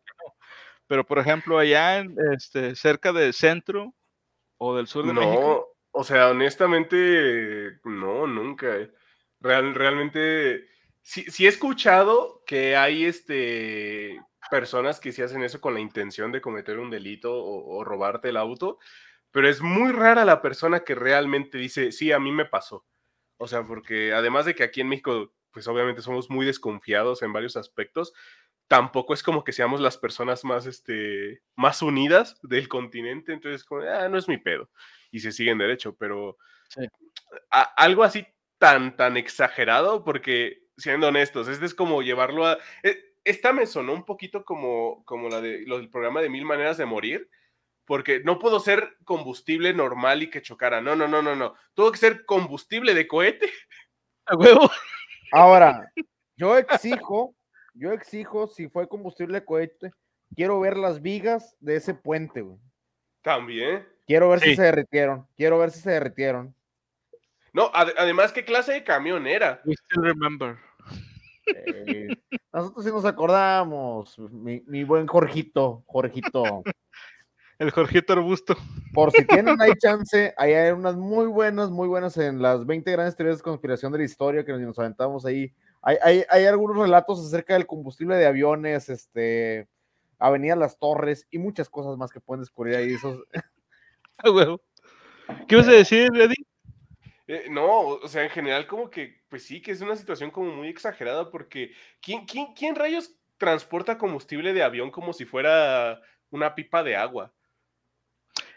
pero, 0.89 1.07
por 1.07 1.18
ejemplo, 1.18 1.59
allá 1.59 2.05
este, 2.34 2.74
cerca 2.74 3.12
del 3.12 3.34
centro 3.34 3.95
o 4.57 4.74
del 4.74 4.89
sur 4.89 5.07
de 5.07 5.12
no, 5.12 5.20
México. 5.20 5.76
o 5.93 6.03
sea, 6.03 6.30
honestamente, 6.30 7.78
no, 7.84 8.26
nunca. 8.26 8.74
Eh. 8.74 8.91
Real, 9.41 9.74
realmente, 9.74 10.66
sí, 11.03 11.24
sí, 11.28 11.45
he 11.45 11.49
escuchado 11.49 12.43
que 12.47 12.74
hay 12.74 13.05
este, 13.05 14.18
personas 14.51 14.99
que 14.99 15.12
sí 15.12 15.22
hacen 15.22 15.43
eso 15.43 15.61
con 15.61 15.74
la 15.74 15.80
intención 15.80 16.32
de 16.32 16.41
cometer 16.41 16.78
un 16.78 16.91
delito 16.91 17.32
o, 17.45 17.84
robarte 17.84 18.30
el 18.30 18.39
auto, 18.39 18.78
pero 19.30 19.49
es 19.49 19.61
muy 19.61 19.93
rara 19.93 20.24
la 20.24 20.41
persona 20.41 20.80
que 20.80 20.95
realmente 20.95 21.59
dice, 21.59 21.93
sí, 21.93 22.12
a 22.12 22.18
mí 22.18 22.32
me 22.32 22.47
pasó. 22.47 22.86
O 23.36 23.47
sea, 23.47 23.64
porque 23.66 24.12
además 24.14 24.47
de 24.47 24.55
que 24.55 24.64
aquí 24.64 24.80
en 24.80 24.89
México, 24.89 25.34
pues 25.53 25.68
obviamente 25.68 26.03
somos 26.03 26.30
muy 26.30 26.47
desconfiados 26.47 27.22
en 27.22 27.32
varios 27.32 27.57
aspectos, 27.57 28.14
tampoco 28.68 29.14
es 29.14 29.22
como 29.22 29.42
que 29.42 29.52
seamos 29.52 29.80
las 29.80 29.96
personas 29.96 30.44
más, 30.44 30.66
este, 30.66 31.42
más 31.56 31.82
unidas 31.82 32.38
del 32.42 32.68
continente, 32.68 33.32
entonces 33.32 33.64
como, 33.64 33.82
ah, 33.82 34.08
no 34.08 34.18
es 34.18 34.28
mi 34.28 34.36
pedo, 34.36 34.70
y 35.10 35.20
se 35.20 35.32
siguen 35.32 35.58
derecho, 35.58 35.96
pero 35.96 36.36
algo 37.50 38.04
así 38.04 38.26
tan, 38.58 38.94
tan 38.94 39.16
exagerado, 39.16 40.04
porque 40.04 40.62
siendo 40.76 41.08
honestos, 41.08 41.48
este 41.48 41.64
es 41.64 41.74
como 41.74 42.02
llevarlo 42.02 42.46
a... 42.46 42.58
E, 42.82 43.14
esta 43.24 43.52
me 43.52 43.66
sonó 43.66 43.92
un 43.92 44.04
poquito 44.04 44.44
como, 44.44 45.04
como 45.04 45.28
la 45.28 45.40
de, 45.40 45.64
lo 45.66 45.78
del 45.78 45.90
programa 45.90 46.20
de 46.20 46.30
Mil 46.30 46.44
Maneras 46.44 46.76
de 46.76 46.86
Morir, 46.86 47.28
porque 47.84 48.20
no 48.20 48.38
puedo 48.38 48.60
ser 48.60 48.96
combustible 49.04 49.72
normal 49.72 50.22
y 50.22 50.30
que 50.30 50.42
chocara, 50.42 50.80
no, 50.80 50.94
no, 50.94 51.08
no, 51.08 51.22
no, 51.22 51.34
no, 51.34 51.54
tuvo 51.74 51.90
que 51.90 51.98
ser 51.98 52.26
combustible 52.26 52.94
de 52.94 53.08
cohete. 53.08 53.50
A 54.26 54.36
huevo. 54.36 54.70
Ahora, 55.32 55.90
yo 56.36 56.56
exijo 56.58 57.34
yo 57.79 57.93
exijo, 57.93 58.49
si 58.49 58.68
fue 58.68 58.89
combustible 58.89 59.45
cohete, 59.45 59.93
quiero 60.35 60.61
ver 60.61 60.76
las 60.76 61.01
vigas 61.01 61.57
de 61.61 61.76
ese 61.76 61.95
puente, 61.95 62.43
güey. 62.43 62.59
También. 63.22 63.87
Quiero 64.07 64.31
ver 64.31 64.41
si 64.41 64.57
se 64.57 64.62
derritieron. 64.62 65.26
Quiero 65.37 65.59
ver 65.59 65.70
si 65.70 65.81
se 65.81 65.91
derritieron. 65.91 66.55
No, 67.53 67.70
además, 67.74 68.33
¿qué 68.33 68.45
clase 68.45 68.72
de 68.72 68.85
camión 68.85 69.26
era? 69.26 69.61
We 69.64 69.74
still 69.74 70.03
remember. 70.03 70.59
Eh, 71.55 72.09
nosotros 72.53 72.85
sí 72.85 72.91
nos 72.91 73.05
acordamos, 73.05 74.18
mi, 74.18 74.85
buen 74.85 75.07
Jorgito, 75.07 75.83
Jorgito. 75.87 76.62
El 77.59 77.70
Jorgito 77.70 78.12
Arbusto. 78.12 78.57
Por 78.93 79.11
si 79.11 79.26
tienen 79.26 79.61
ahí 79.61 79.72
chance, 79.79 80.33
ahí 80.37 80.53
hay 80.53 80.70
unas 80.70 80.95
muy 80.95 81.26
buenas, 81.26 81.70
muy 81.70 81.89
buenas 81.89 82.16
en 82.16 82.41
las 82.41 82.64
20 82.64 82.93
grandes 82.93 83.16
teorías 83.16 83.39
de 83.39 83.43
conspiración 83.43 83.91
de 83.91 83.99
la 83.99 84.05
historia 84.05 84.45
que 84.45 84.53
nos 84.53 84.79
aventamos 84.79 85.26
ahí. 85.26 85.53
Hay, 85.83 85.97
hay, 86.03 86.24
hay 86.29 86.47
algunos 86.47 86.76
relatos 86.76 87.24
acerca 87.24 87.55
del 87.55 87.66
combustible 87.66 88.16
de 88.16 88.26
aviones, 88.26 88.89
este, 88.89 89.68
Avenida 90.18 90.57
Las 90.57 90.79
Torres 90.79 91.26
y 91.31 91.39
muchas 91.39 91.68
cosas 91.68 91.97
más 91.97 92.11
que 92.11 92.20
pueden 92.20 92.43
descubrir 92.43 92.76
ahí. 92.76 92.95
Esos... 92.95 93.22
¿Qué 95.47 95.57
vas 95.57 95.68
a 95.68 95.72
decir, 95.72 96.11
Eddie? 96.14 96.45
Eh, 97.29 97.47
no, 97.51 97.81
o 97.81 98.09
sea, 98.09 98.24
en 98.24 98.31
general 98.31 98.66
como 98.66 98.89
que, 98.89 99.20
pues 99.29 99.45
sí, 99.45 99.61
que 99.61 99.70
es 99.70 99.83
una 99.83 99.97
situación 99.97 100.31
como 100.31 100.51
muy 100.51 100.68
exagerada 100.68 101.31
porque 101.31 101.72
¿quién, 102.01 102.24
quién, 102.24 102.55
quién 102.55 102.74
rayos 102.74 103.14
transporta 103.37 103.99
combustible 103.99 104.55
de 104.55 104.62
avión 104.62 104.91
como 104.91 105.12
si 105.12 105.26
fuera 105.26 106.01
una 106.31 106.55
pipa 106.55 106.83
de 106.83 106.97
agua? 106.97 107.33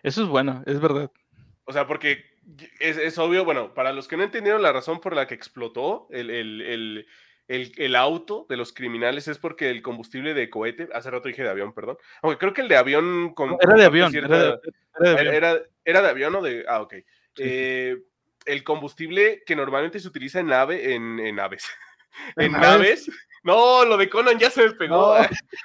Eso 0.03 0.23
es 0.23 0.29
bueno, 0.29 0.63
es 0.65 0.79
verdad. 0.79 1.11
O 1.65 1.73
sea, 1.73 1.85
porque 1.85 2.23
es, 2.79 3.17
obvio, 3.17 3.45
bueno, 3.45 3.73
para 3.73 3.93
los 3.93 4.07
que 4.07 4.17
no 4.17 4.23
entendieron 4.23 4.61
la 4.61 4.71
razón 4.71 4.99
por 4.99 5.15
la 5.15 5.27
que 5.27 5.35
explotó 5.35 6.07
el, 6.11 7.05
auto 7.95 8.45
de 8.49 8.57
los 8.57 8.73
criminales 8.73 9.27
es 9.27 9.37
porque 9.37 9.69
el 9.69 9.81
combustible 9.81 10.33
de 10.33 10.49
cohete, 10.49 10.89
hace 10.93 11.11
rato 11.11 11.27
dije 11.27 11.43
de 11.43 11.49
avión, 11.49 11.73
perdón, 11.73 11.97
aunque 12.21 12.37
creo 12.37 12.53
que 12.53 12.61
el 12.61 12.67
de 12.67 12.77
avión... 12.77 13.33
era 13.61 13.75
de 13.75 13.85
avión, 13.85 14.15
era, 14.15 16.01
de, 16.01 16.09
avión. 16.09 16.35
o 16.35 16.41
de... 16.41 16.65
Ah, 16.67 16.81
ok. 16.81 16.95
Eh, 17.37 17.97
el 18.45 18.63
combustible 18.63 19.43
que 19.45 19.55
normalmente 19.55 19.99
se 19.99 20.07
utiliza 20.07 20.39
en 20.39 20.47
nave, 20.47 20.93
en, 20.93 21.39
aves, 21.39 21.69
en 22.35 22.51
naves. 22.51 23.09
No, 23.43 23.85
lo 23.85 23.97
de 23.97 24.09
Conan 24.09 24.37
ya 24.37 24.49
se 24.49 24.63
despegó. 24.63 25.15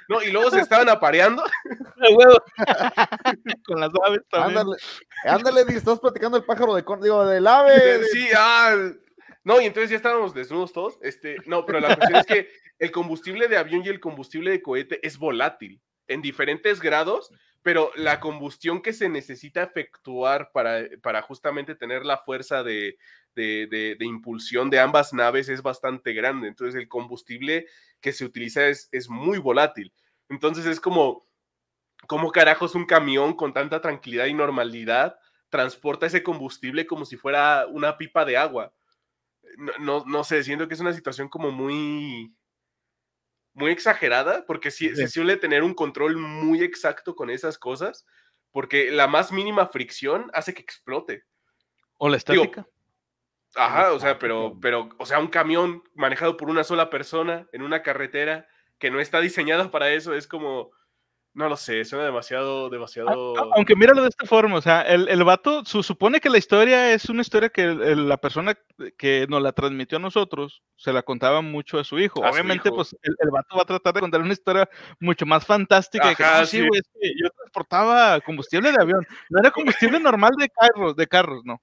No, 0.09 0.21
y 0.21 0.31
luego 0.31 0.49
se 0.49 0.61
estaban 0.61 0.89
apareando. 0.89 1.43
Con 3.65 3.79
las 3.79 3.91
aves 4.05 4.21
también. 4.29 4.57
Ándale, 4.57 4.77
ándale, 5.23 5.61
estás 5.75 5.99
platicando 5.99 6.37
el 6.37 6.43
pájaro 6.43 6.73
de 6.73 6.83
Conan, 6.83 7.03
digo, 7.03 7.25
del 7.25 7.45
ave. 7.45 8.03
Sí, 8.11 8.27
ah. 8.35 8.75
No, 9.43 9.61
y 9.61 9.65
entonces 9.65 9.89
ya 9.89 9.97
estábamos 9.97 10.33
desnudos 10.33 10.73
todos. 10.73 10.97
Este, 11.01 11.37
no, 11.45 11.65
pero 11.65 11.79
la 11.79 11.95
cuestión 11.95 12.19
es 12.19 12.25
que 12.25 12.49
el 12.79 12.91
combustible 12.91 13.47
de 13.47 13.57
avión 13.57 13.83
y 13.85 13.89
el 13.89 13.99
combustible 13.99 14.51
de 14.51 14.61
cohete 14.61 15.05
es 15.05 15.17
volátil 15.17 15.81
en 16.07 16.21
diferentes 16.21 16.79
grados 16.81 17.31
pero 17.67 17.91
la 17.97 18.21
combustión 18.21 18.81
que 18.81 18.93
se 18.93 19.09
necesita 19.09 19.61
efectuar 19.61 20.53
para, 20.53 20.87
para 21.03 21.21
justamente 21.21 21.75
tener 21.75 22.05
la 22.05 22.17
fuerza 22.17 22.63
de, 22.63 22.97
impulsión 23.99 24.69
de 24.69 24.79
ambas 24.79 25.13
naves 25.13 25.49
es 25.49 25.61
bastante 25.61 26.13
grande. 26.13 26.47
Entonces 26.47 26.75
el 26.75 26.87
combustible 26.87 27.67
que 27.99 28.13
se 28.13 28.23
utiliza 28.23 28.67
es, 28.67 29.09
muy 29.09 29.37
volátil. 29.39 29.91
Entonces 30.29 30.65
es 30.65 30.79
como, 30.79 31.27
¿cómo 32.07 32.31
carajos 32.31 32.73
un 32.73 32.85
camión 32.85 33.33
con 33.33 33.51
tanta 33.51 33.81
tranquilidad 33.81 34.27
y 34.27 34.33
normalidad 34.33 35.19
transporta 35.49 36.05
ese 36.05 36.23
combustible 36.23 36.87
como 36.87 37.03
si 37.03 37.17
fuera 37.17 37.67
una 37.67 37.97
pipa 37.97 38.23
de 38.23 38.37
agua? 38.37 38.73
No, 39.57 39.73
no, 39.79 40.05
no 40.07 40.23
sé, 40.23 40.41
siento 40.41 40.69
que 40.69 40.75
es 40.75 40.79
una 40.79 40.93
situación 40.93 41.27
como 41.27 41.51
muy, 41.51 42.33
muy 43.57 43.71
exagerada, 43.71 44.45
porque 44.45 44.69
sí, 44.69 44.95
se 44.95 45.07
suele 45.07 45.35
tener 45.35 45.63
un 45.63 45.73
control 45.73 46.15
muy 46.15 46.61
exacto 46.61 47.15
con 47.15 47.31
esas 47.31 47.57
cosas, 47.57 48.05
porque 48.51 48.91
la 48.91 49.07
más 49.07 49.31
mínima 49.31 49.67
fricción 49.67 50.29
hace 50.33 50.53
que 50.53 50.61
explote. 50.61 51.23
O 51.97 52.07
la 52.07 52.17
estática. 52.17 52.67
ajá, 53.55 53.93
o 53.93 53.99
sea, 53.99 54.19
pero, 54.19 54.59
pero, 54.61 54.89
o 54.99 55.07
sea, 55.07 55.17
un 55.17 55.27
camión 55.27 55.83
manejado 55.95 56.37
por 56.37 56.51
una 56.51 56.63
sola 56.63 56.91
persona 56.91 57.47
en 57.51 57.63
una 57.63 57.81
carretera 57.81 58.47
que 58.77 58.91
no 58.91 58.99
está 58.99 59.21
diseñada 59.21 59.71
para 59.71 59.89
eso, 59.91 60.13
es 60.13 60.27
como, 60.27 60.69
no 61.37 61.47
lo 61.47 61.55
sé, 61.55 61.85
suena 61.85 62.03
demasiado, 62.03 62.67
demasiado. 62.71 63.35
Aunque 63.53 63.75
míralo 63.75 64.01
de 64.01 64.09
esta 64.09 64.25
forma, 64.25 64.55
o 64.55 64.61
sea, 64.61 64.81
el, 64.81 65.07
el 65.07 65.23
vato 65.23 65.63
su, 65.65 65.83
supone 65.83 66.19
que 66.19 66.31
la 66.31 66.39
historia 66.39 66.91
es 66.93 67.09
una 67.09 67.21
historia 67.21 67.49
que 67.49 67.67
la 67.67 68.17
persona 68.17 68.57
que 68.97 69.27
nos 69.29 69.43
la 69.43 69.51
transmitió 69.51 69.99
a 69.99 70.01
nosotros 70.01 70.63
se 70.77 70.91
la 70.91 71.03
contaba 71.03 71.43
mucho 71.43 71.77
a 71.77 71.83
su 71.83 71.99
hijo. 71.99 72.21
Obviamente, 72.21 72.71
pues 72.71 72.97
el, 73.03 73.15
el, 73.19 73.29
vato 73.29 73.55
va 73.55 73.61
a 73.61 73.65
tratar 73.65 73.93
de 73.93 73.99
contar 73.99 74.21
una 74.21 74.33
historia 74.33 74.67
mucho 74.99 75.27
más 75.27 75.45
fantástica. 75.45 76.15
que, 76.15 76.23
ah, 76.23 76.43
sí, 76.43 76.67
güey, 76.67 76.81
yo 77.21 77.29
transportaba 77.29 78.19
combustible 78.21 78.71
de 78.71 78.81
avión, 78.81 79.05
no 79.29 79.39
era 79.39 79.51
combustible 79.51 79.99
normal 79.99 80.31
de 80.39 80.49
carros, 80.49 80.95
de 80.95 81.05
carros, 81.05 81.43
no 81.45 81.61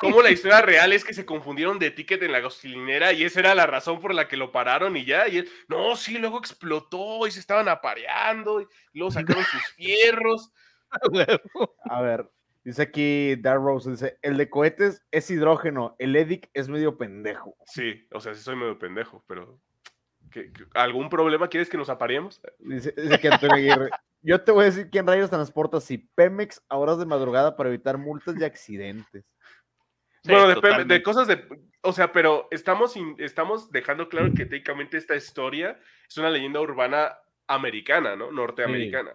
cómo 0.00 0.22
la 0.22 0.30
historia 0.30 0.62
real 0.62 0.94
es 0.94 1.04
que 1.04 1.12
se 1.12 1.26
confundieron 1.26 1.78
de 1.78 1.90
ticket 1.90 2.22
en 2.22 2.32
la 2.32 2.40
gasolinera 2.40 3.12
y 3.12 3.24
esa 3.24 3.40
era 3.40 3.54
la 3.54 3.66
razón 3.66 4.00
por 4.00 4.14
la 4.14 4.26
que 4.26 4.38
lo 4.38 4.50
pararon 4.50 4.96
y 4.96 5.04
ya. 5.04 5.28
Y 5.28 5.38
él, 5.38 5.48
no, 5.68 5.94
sí, 5.94 6.18
luego 6.18 6.38
explotó 6.38 7.26
y 7.26 7.30
se 7.30 7.40
estaban 7.40 7.68
apareando 7.68 8.62
y 8.62 8.66
luego 8.94 9.12
sacaron 9.12 9.44
sus 9.44 9.62
fierros. 9.76 10.52
A 11.84 12.00
ver, 12.00 12.30
dice 12.64 12.82
aquí 12.82 13.36
Dark 13.36 13.62
Rose, 13.62 13.90
dice, 13.90 14.18
el 14.22 14.38
de 14.38 14.48
cohetes 14.48 15.04
es 15.10 15.30
hidrógeno, 15.30 15.96
el 15.98 16.16
EDIC 16.16 16.50
es 16.54 16.70
medio 16.70 16.96
pendejo. 16.96 17.54
Sí, 17.66 18.08
o 18.10 18.20
sea, 18.20 18.34
sí 18.34 18.42
soy 18.42 18.56
medio 18.56 18.78
pendejo, 18.78 19.22
pero 19.28 19.60
algún 20.74 21.10
problema 21.10 21.48
quieres 21.48 21.68
que 21.68 21.76
nos 21.76 21.90
apareemos? 21.90 22.40
Dice, 22.58 22.94
dice 22.96 23.18
que 23.18 23.28
Antonio 23.28 23.56
Aguirre, 23.56 23.90
yo 24.22 24.40
te 24.40 24.50
voy 24.50 24.62
a 24.62 24.66
decir 24.66 24.88
quién 24.88 25.06
rayos 25.06 25.28
transporta 25.28 25.78
si 25.78 25.98
Pemex 25.98 26.62
a 26.70 26.78
horas 26.78 26.98
de 26.98 27.04
madrugada 27.04 27.56
para 27.56 27.68
evitar 27.68 27.98
multas 27.98 28.36
y 28.38 28.44
accidentes 28.44 29.24
bueno, 30.24 30.84
de, 30.84 31.02
cosas 31.02 31.26
de. 31.26 31.46
O 31.82 31.92
sea, 31.92 32.12
pero 32.12 32.48
estamos, 32.50 32.94
estamos 33.18 33.70
dejando 33.70 34.08
claro 34.08 34.32
que 34.34 34.46
técnicamente 34.46 34.96
esta 34.96 35.16
historia 35.16 35.78
es 36.08 36.18
una 36.18 36.30
leyenda 36.30 36.60
urbana 36.60 37.16
americana, 37.46 38.16
¿no? 38.16 38.30
Norteamericana. 38.30 39.12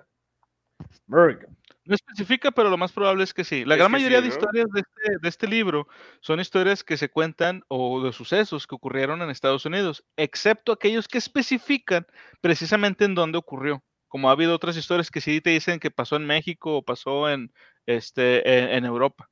No 1.86 1.94
especifica, 1.94 2.52
pero 2.52 2.70
lo 2.70 2.78
más 2.78 2.92
probable 2.92 3.24
es 3.24 3.34
que 3.34 3.44
sí. 3.44 3.64
La 3.64 3.76
gran 3.76 3.92
mayoría 3.92 4.20
de 4.20 4.28
historias 4.28 4.66
este, 4.76 5.18
de 5.22 5.30
este, 5.30 5.48
libro 5.48 5.88
son 6.20 6.40
historias 6.40 6.84
que 6.84 6.98
se 6.98 7.10
cuentan 7.10 7.64
o 7.68 8.04
de 8.04 8.12
sucesos 8.12 8.66
que 8.66 8.74
ocurrieron 8.74 9.22
en 9.22 9.30
Estados 9.30 9.66
Unidos, 9.66 10.04
excepto 10.18 10.72
aquellos 10.72 11.08
que 11.08 11.20
especifican 11.20 12.08
precisamente 12.42 13.06
en 13.06 13.14
dónde 13.14 13.38
ocurrió. 13.38 13.84
Como 14.08 14.30
ha 14.30 14.32
habido 14.32 14.56
otras 14.56 14.78
historias 14.78 15.12
que 15.12 15.22
sí 15.22 15.42
te 15.42 15.52
dicen 15.52 15.80
que 15.80 15.92
pasó 15.92 16.16
en 16.16 16.26
México 16.26 16.78
o 16.78 16.82
pasó 16.82 17.30
en, 17.30 17.54
este, 17.86 18.76
en 18.76 18.86
Europa. 18.86 19.30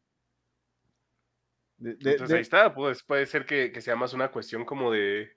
Entonces 1.83 2.31
ahí 2.31 2.41
está, 2.41 2.73
pues 2.73 3.03
puede 3.03 3.25
ser 3.25 3.45
que, 3.45 3.79
sea 3.81 3.95
más 3.95 4.13
una 4.13 4.31
cuestión 4.31 4.65
como 4.65 4.91
de. 4.91 5.31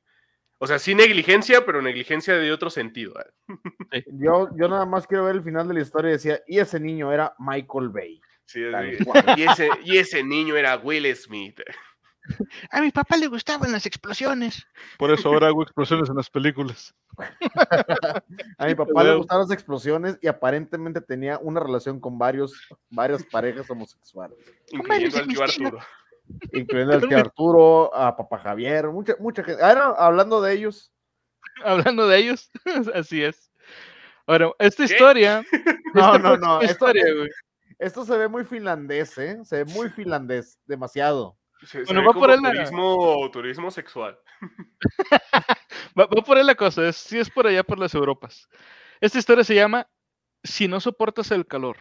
O 0.59 0.67
sea, 0.67 0.79
sí 0.79 0.95
negligencia, 0.95 1.67
pero 1.67 1.83
negligencia 1.83 2.35
de 2.35 2.51
otro 2.51 2.71
sentido. 2.71 3.15
¿eh? 3.93 4.05
Yo, 4.07 4.49
yo 4.57 4.69
nada 4.69 4.87
más 4.87 5.07
quiero 5.07 5.25
ver 5.25 5.37
el 5.37 5.43
final 5.43 5.69
de 5.69 5.75
la 5.75 5.81
historia. 5.81 6.13
Decía, 6.13 6.41
y 6.47 6.59
ese 6.59 6.81
niño 6.81 7.13
era 7.13 7.35
Michael 7.39 7.91
Bay. 7.91 8.21
Sí, 8.47 8.61
y, 9.37 9.43
ese, 9.43 9.69
y 9.85 9.99
ese 9.99 10.23
niño 10.23 10.57
era 10.57 10.77
Will 10.77 11.15
Smith. 11.15 11.61
A 12.71 12.81
mi 12.81 12.91
papá 12.91 13.17
le 13.17 13.29
gustaban 13.29 13.71
las 13.71 13.87
explosiones. 13.87 14.67
Por 14.99 15.11
eso 15.13 15.29
ahora 15.29 15.49
hago 15.49 15.63
explosiones 15.63 16.09
en 16.09 16.17
las 16.17 16.31
películas. 16.31 16.95
A 18.59 18.67
mi 18.67 18.75
papá 18.75 19.05
le 19.05 19.15
gustaban 19.15 19.43
las 19.43 19.53
explosiones 19.53 20.19
y 20.21 20.27
aparentemente 20.27 21.01
tenía 21.01 21.39
una 21.39 21.61
relación 21.61 22.01
con 22.01 22.19
varios, 22.19 22.53
varias 22.91 23.25
parejas 23.25 23.69
homosexuales. 23.71 24.39
Incluyendo 24.73 25.19
al 25.19 25.27
tío 25.29 25.43
Arturo 25.43 25.79
incluyendo 26.53 26.95
al 26.95 27.09
tío 27.09 27.19
Arturo, 27.19 27.95
a 27.95 28.17
Papá 28.17 28.39
Javier, 28.39 28.89
mucha, 28.89 29.15
mucha 29.19 29.43
gente. 29.43 29.63
Ahora, 29.63 29.95
hablando 29.99 30.41
de 30.41 30.53
ellos. 30.53 30.93
Hablando 31.65 32.07
de 32.07 32.19
ellos, 32.19 32.51
así 32.95 33.23
es. 33.23 33.51
Bueno, 34.27 34.55
esta 34.59 34.85
historia. 34.85 35.45
No, 35.95 36.19
no, 36.19 36.37
no. 36.37 36.61
Esto, 36.61 36.89
esto 37.79 38.05
se 38.05 38.19
ve 38.19 38.29
muy 38.29 38.45
finlandés, 38.45 39.17
¿eh? 39.17 39.39
Se 39.45 39.65
ve 39.65 39.73
muy 39.73 39.89
finlandés, 39.89 40.59
demasiado. 40.67 41.39
bueno, 41.87 42.05
va 42.05 42.13
por 42.13 42.31
el 42.31 42.43
turismo, 42.43 43.31
turismo 43.33 43.71
sexual. 43.71 44.19
va, 45.99 46.07
por 46.07 46.37
ahí 46.37 46.45
la 46.45 46.55
cosa, 46.55 46.87
es, 46.87 46.97
sí 46.97 47.19
es 47.19 47.31
por 47.31 47.47
allá 47.47 47.63
por 47.65 47.79
las 47.79 47.95
Europas. 47.95 48.47
Esta 49.01 49.19
historia 49.19 49.43
se 49.43 49.55
llama 49.55 49.89
Si 50.45 50.69
no 50.69 50.81
soportas 50.81 51.31
el 51.31 51.47
calor. 51.47 51.79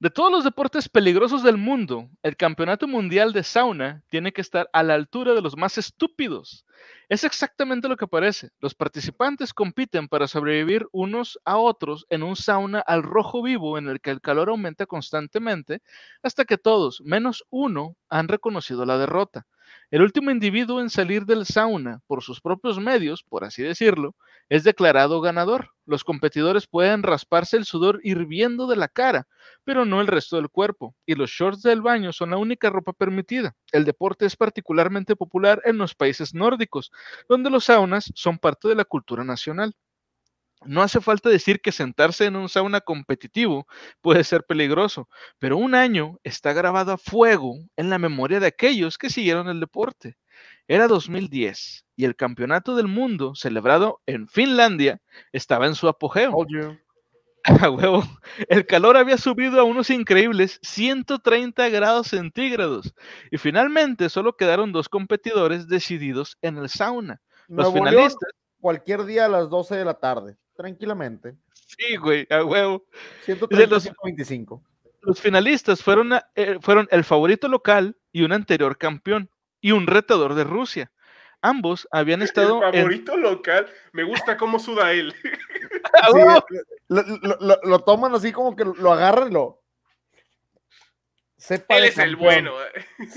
De 0.00 0.10
todos 0.10 0.30
los 0.30 0.44
deportes 0.44 0.88
peligrosos 0.88 1.42
del 1.42 1.56
mundo, 1.56 2.08
el 2.22 2.36
Campeonato 2.36 2.86
Mundial 2.86 3.32
de 3.32 3.42
Sauna 3.42 4.04
tiene 4.08 4.32
que 4.32 4.40
estar 4.40 4.70
a 4.72 4.84
la 4.84 4.94
altura 4.94 5.34
de 5.34 5.42
los 5.42 5.56
más 5.56 5.76
estúpidos. 5.76 6.64
Es 7.08 7.24
exactamente 7.24 7.88
lo 7.88 7.96
que 7.96 8.06
parece. 8.06 8.50
Los 8.60 8.76
participantes 8.76 9.52
compiten 9.52 10.06
para 10.06 10.28
sobrevivir 10.28 10.86
unos 10.92 11.40
a 11.44 11.56
otros 11.56 12.06
en 12.10 12.22
un 12.22 12.36
sauna 12.36 12.78
al 12.78 13.02
rojo 13.02 13.42
vivo 13.42 13.76
en 13.76 13.88
el 13.88 14.00
que 14.00 14.10
el 14.10 14.20
calor 14.20 14.50
aumenta 14.50 14.86
constantemente 14.86 15.82
hasta 16.22 16.44
que 16.44 16.58
todos, 16.58 17.00
menos 17.00 17.44
uno, 17.50 17.96
han 18.08 18.28
reconocido 18.28 18.86
la 18.86 18.98
derrota. 18.98 19.48
El 19.90 20.02
último 20.02 20.30
individuo 20.30 20.82
en 20.82 20.90
salir 20.90 21.24
del 21.24 21.46
sauna 21.46 22.00
por 22.06 22.22
sus 22.22 22.42
propios 22.42 22.78
medios, 22.78 23.22
por 23.22 23.44
así 23.44 23.62
decirlo, 23.62 24.14
es 24.50 24.62
declarado 24.62 25.22
ganador. 25.22 25.70
Los 25.86 26.04
competidores 26.04 26.66
pueden 26.66 27.02
rasparse 27.02 27.56
el 27.56 27.64
sudor 27.64 27.98
hirviendo 28.02 28.66
de 28.66 28.76
la 28.76 28.88
cara, 28.88 29.26
pero 29.64 29.86
no 29.86 30.02
el 30.02 30.06
resto 30.06 30.36
del 30.36 30.50
cuerpo, 30.50 30.94
y 31.06 31.14
los 31.14 31.30
shorts 31.30 31.62
del 31.62 31.80
baño 31.80 32.12
son 32.12 32.30
la 32.30 32.36
única 32.36 32.68
ropa 32.68 32.92
permitida. 32.92 33.56
El 33.72 33.86
deporte 33.86 34.26
es 34.26 34.36
particularmente 34.36 35.16
popular 35.16 35.62
en 35.64 35.78
los 35.78 35.94
países 35.94 36.34
nórdicos, 36.34 36.90
donde 37.26 37.48
los 37.48 37.64
saunas 37.64 38.12
son 38.14 38.38
parte 38.38 38.68
de 38.68 38.74
la 38.74 38.84
cultura 38.84 39.24
nacional. 39.24 39.74
No 40.64 40.82
hace 40.82 41.00
falta 41.00 41.28
decir 41.28 41.60
que 41.60 41.72
sentarse 41.72 42.24
en 42.24 42.36
un 42.36 42.48
sauna 42.48 42.80
competitivo 42.80 43.66
puede 44.00 44.24
ser 44.24 44.44
peligroso, 44.44 45.08
pero 45.38 45.56
un 45.56 45.74
año 45.74 46.18
está 46.24 46.52
grabado 46.52 46.92
a 46.92 46.98
fuego 46.98 47.56
en 47.76 47.90
la 47.90 47.98
memoria 47.98 48.40
de 48.40 48.48
aquellos 48.48 48.98
que 48.98 49.10
siguieron 49.10 49.48
el 49.48 49.60
deporte. 49.60 50.16
Era 50.66 50.88
2010 50.88 51.86
y 51.96 52.04
el 52.04 52.16
campeonato 52.16 52.76
del 52.76 52.88
mundo 52.88 53.34
celebrado 53.34 54.00
en 54.06 54.28
Finlandia 54.28 55.00
estaba 55.32 55.66
en 55.66 55.74
su 55.74 55.88
apogeo. 55.88 56.32
huevo. 57.70 58.02
El 58.48 58.66
calor 58.66 58.96
había 58.96 59.16
subido 59.16 59.60
a 59.60 59.64
unos 59.64 59.90
increíbles 59.90 60.58
130 60.62 61.68
grados 61.68 62.08
centígrados 62.08 62.94
y 63.30 63.38
finalmente 63.38 64.08
solo 64.08 64.36
quedaron 64.36 64.72
dos 64.72 64.88
competidores 64.88 65.68
decididos 65.68 66.36
en 66.42 66.58
el 66.58 66.68
sauna. 66.68 67.22
Los 67.46 67.72
finalistas. 67.72 68.30
cualquier 68.60 69.04
día 69.04 69.26
a 69.26 69.28
las 69.28 69.48
12 69.48 69.76
de 69.76 69.84
la 69.84 69.94
tarde 69.94 70.36
tranquilamente. 70.58 71.36
Sí, 71.52 71.96
güey, 71.96 72.26
a 72.30 72.44
huevo. 72.44 72.84
125. 73.24 74.62
Los 75.02 75.20
finalistas 75.20 75.80
fueron, 75.82 76.12
eh, 76.34 76.58
fueron 76.60 76.88
el 76.90 77.04
favorito 77.04 77.46
local 77.46 77.96
y 78.10 78.22
un 78.22 78.32
anterior 78.32 78.76
campeón 78.76 79.30
y 79.60 79.70
un 79.70 79.86
retador 79.86 80.34
de 80.34 80.42
Rusia. 80.42 80.90
Ambos 81.40 81.86
habían 81.92 82.22
estado. 82.22 82.60
El 82.64 82.74
favorito 82.74 83.16
local, 83.16 83.68
me 83.92 84.02
gusta 84.02 84.36
cómo 84.36 84.58
suda 84.58 84.92
él. 84.92 85.14
lo, 86.88 87.78
toman 87.84 88.12
así 88.12 88.32
como 88.32 88.56
que 88.56 88.64
lo 88.64 88.92
agarran 88.92 89.28
y 89.28 89.34
lo. 89.34 89.62
Sepa 91.36 91.76
él 91.76 91.84
es 91.84 91.98
el 91.98 92.16
bueno. 92.16 92.54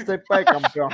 Sepa 0.06 0.38
de 0.38 0.46
campeón. 0.46 0.92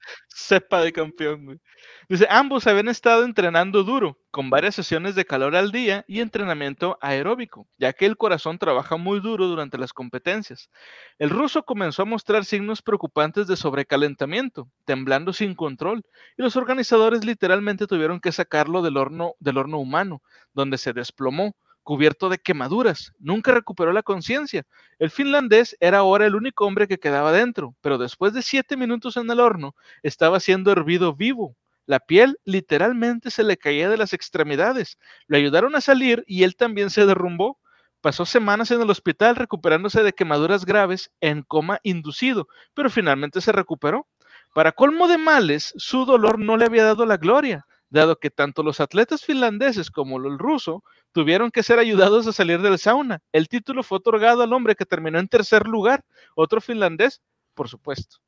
Sepa 0.28 0.82
de 0.82 0.92
campeón, 0.92 1.44
güey. 1.44 1.60
Dice, 2.08 2.26
ambos 2.30 2.66
habían 2.66 2.88
estado 2.88 3.24
entrenando 3.24 3.84
duro, 3.84 4.18
con 4.30 4.50
varias 4.50 4.74
sesiones 4.74 5.14
de 5.14 5.24
calor 5.24 5.54
al 5.56 5.72
día 5.72 6.04
y 6.08 6.20
entrenamiento 6.20 6.98
aeróbico, 7.00 7.68
ya 7.78 7.92
que 7.92 8.06
el 8.06 8.16
corazón 8.16 8.58
trabaja 8.58 8.96
muy 8.96 9.20
duro 9.20 9.46
durante 9.46 9.78
las 9.78 9.92
competencias. 9.92 10.70
El 11.18 11.30
ruso 11.30 11.64
comenzó 11.64 12.02
a 12.02 12.06
mostrar 12.06 12.44
signos 12.44 12.82
preocupantes 12.82 13.46
de 13.46 13.56
sobrecalentamiento, 13.56 14.68
temblando 14.84 15.32
sin 15.32 15.54
control, 15.54 16.02
y 16.36 16.42
los 16.42 16.56
organizadores 16.56 17.24
literalmente 17.24 17.86
tuvieron 17.86 18.20
que 18.20 18.32
sacarlo 18.32 18.82
del 18.82 18.96
horno, 18.96 19.34
del 19.38 19.58
horno 19.58 19.78
humano, 19.78 20.22
donde 20.52 20.78
se 20.78 20.92
desplomó, 20.92 21.54
cubierto 21.82 22.28
de 22.28 22.38
quemaduras. 22.38 23.12
Nunca 23.18 23.52
recuperó 23.52 23.92
la 23.92 24.02
conciencia. 24.02 24.64
El 24.98 25.10
finlandés 25.10 25.76
era 25.80 25.98
ahora 25.98 26.26
el 26.26 26.34
único 26.34 26.66
hombre 26.66 26.86
que 26.88 26.98
quedaba 26.98 27.32
dentro, 27.32 27.74
pero 27.80 27.98
después 27.98 28.32
de 28.32 28.42
siete 28.42 28.76
minutos 28.76 29.16
en 29.16 29.30
el 29.30 29.40
horno, 29.40 29.74
estaba 30.02 30.40
siendo 30.40 30.72
hervido 30.72 31.14
vivo. 31.14 31.56
La 31.86 31.98
piel 31.98 32.38
literalmente 32.44 33.30
se 33.30 33.42
le 33.42 33.56
caía 33.56 33.88
de 33.88 33.96
las 33.96 34.12
extremidades. 34.12 34.98
Le 35.26 35.38
ayudaron 35.38 35.74
a 35.74 35.80
salir 35.80 36.24
y 36.26 36.44
él 36.44 36.54
también 36.54 36.90
se 36.90 37.06
derrumbó. 37.06 37.58
Pasó 38.00 38.24
semanas 38.24 38.70
en 38.70 38.80
el 38.80 38.90
hospital 38.90 39.36
recuperándose 39.36 40.02
de 40.02 40.12
quemaduras 40.12 40.64
graves 40.64 41.10
en 41.20 41.42
coma 41.42 41.80
inducido, 41.82 42.46
pero 42.74 42.90
finalmente 42.90 43.40
se 43.40 43.52
recuperó. 43.52 44.06
Para 44.54 44.72
colmo 44.72 45.06
de 45.06 45.18
males, 45.18 45.72
su 45.76 46.04
dolor 46.04 46.38
no 46.38 46.56
le 46.56 46.64
había 46.64 46.84
dado 46.84 47.06
la 47.06 47.16
gloria, 47.16 47.66
dado 47.90 48.16
que 48.16 48.30
tanto 48.30 48.62
los 48.62 48.80
atletas 48.80 49.24
finlandeses 49.24 49.90
como 49.90 50.16
el 50.16 50.38
ruso 50.38 50.82
tuvieron 51.12 51.50
que 51.50 51.62
ser 51.62 51.78
ayudados 51.78 52.26
a 52.26 52.32
salir 52.32 52.62
del 52.62 52.78
sauna. 52.78 53.20
El 53.32 53.48
título 53.48 53.82
fue 53.82 53.98
otorgado 53.98 54.42
al 54.42 54.52
hombre 54.52 54.76
que 54.76 54.86
terminó 54.86 55.18
en 55.18 55.28
tercer 55.28 55.66
lugar, 55.66 56.04
otro 56.34 56.60
finlandés, 56.60 57.20
por 57.54 57.68
supuesto. 57.68 58.18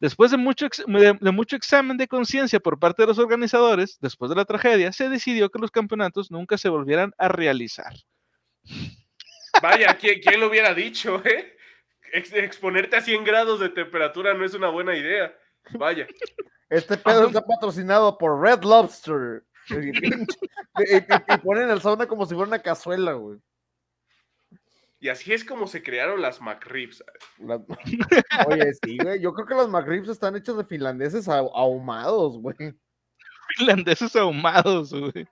Después 0.00 0.30
de 0.30 0.38
mucho, 0.38 0.66
examen 1.56 1.98
de 1.98 2.08
conciencia 2.08 2.58
por 2.58 2.78
parte 2.78 3.02
de 3.02 3.08
los 3.08 3.18
organizadores, 3.18 3.98
después 4.00 4.30
de 4.30 4.36
la 4.36 4.46
tragedia, 4.46 4.92
se 4.92 5.10
decidió 5.10 5.50
que 5.50 5.58
los 5.58 5.70
campeonatos 5.70 6.30
nunca 6.30 6.56
se 6.56 6.70
volvieran 6.70 7.12
a 7.18 7.28
realizar. 7.28 7.92
Vaya, 9.62 9.98
¿quién, 9.98 10.40
lo 10.40 10.48
hubiera 10.48 10.72
dicho, 10.72 11.22
eh? 11.26 11.54
exponerte 12.12 12.96
a 12.96 13.02
100 13.02 13.24
grados 13.24 13.60
de 13.60 13.68
temperatura 13.68 14.32
no 14.32 14.44
es 14.44 14.54
una 14.54 14.68
buena 14.68 14.96
idea. 14.96 15.36
Vaya. 15.72 16.06
Este 16.70 16.96
pedo 16.96 17.26
está 17.26 17.44
patrocinado 17.44 18.16
por 18.16 18.40
Red 18.40 18.62
Lobster. 18.62 19.44
y, 19.68 21.38
ponen 21.38 21.70
el 21.70 21.80
sauna 21.80 22.06
como 22.06 22.24
si 22.26 22.34
fuera 22.34 22.48
una 22.48 22.62
cazuela, 22.62 23.12
güey. 23.12 23.38
Y 25.00 25.08
así 25.08 25.32
es 25.32 25.44
como 25.44 25.66
se 25.66 25.82
crearon 25.82 26.20
las 26.20 26.40
McRibs. 26.40 27.02
Oye, 28.46 28.72
sí, 28.82 28.98
güey. 28.98 29.20
Yo 29.20 29.32
creo 29.32 29.46
que 29.46 29.54
las 29.54 29.68
McRibs 29.68 30.08
están 30.08 30.36
hechas 30.36 30.56
de 30.56 30.64
finlandeses 30.64 31.28
ahumados, 31.28 32.38
güey. 32.38 32.56
Finlandeses 33.56 34.14
ahumados, 34.14 34.92
güey. 34.92 35.26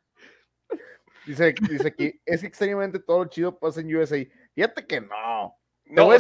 Dice, 1.27 1.55
dice 1.69 1.95
que 1.95 2.21
es 2.25 2.43
extrañamente 2.43 2.99
todo 2.99 3.27
chido 3.27 3.59
pasa 3.59 3.81
en 3.81 3.95
USA. 3.95 4.17
Fíjate 4.55 4.87
que 4.87 5.03
no. 5.03 5.55
No, 5.91 6.15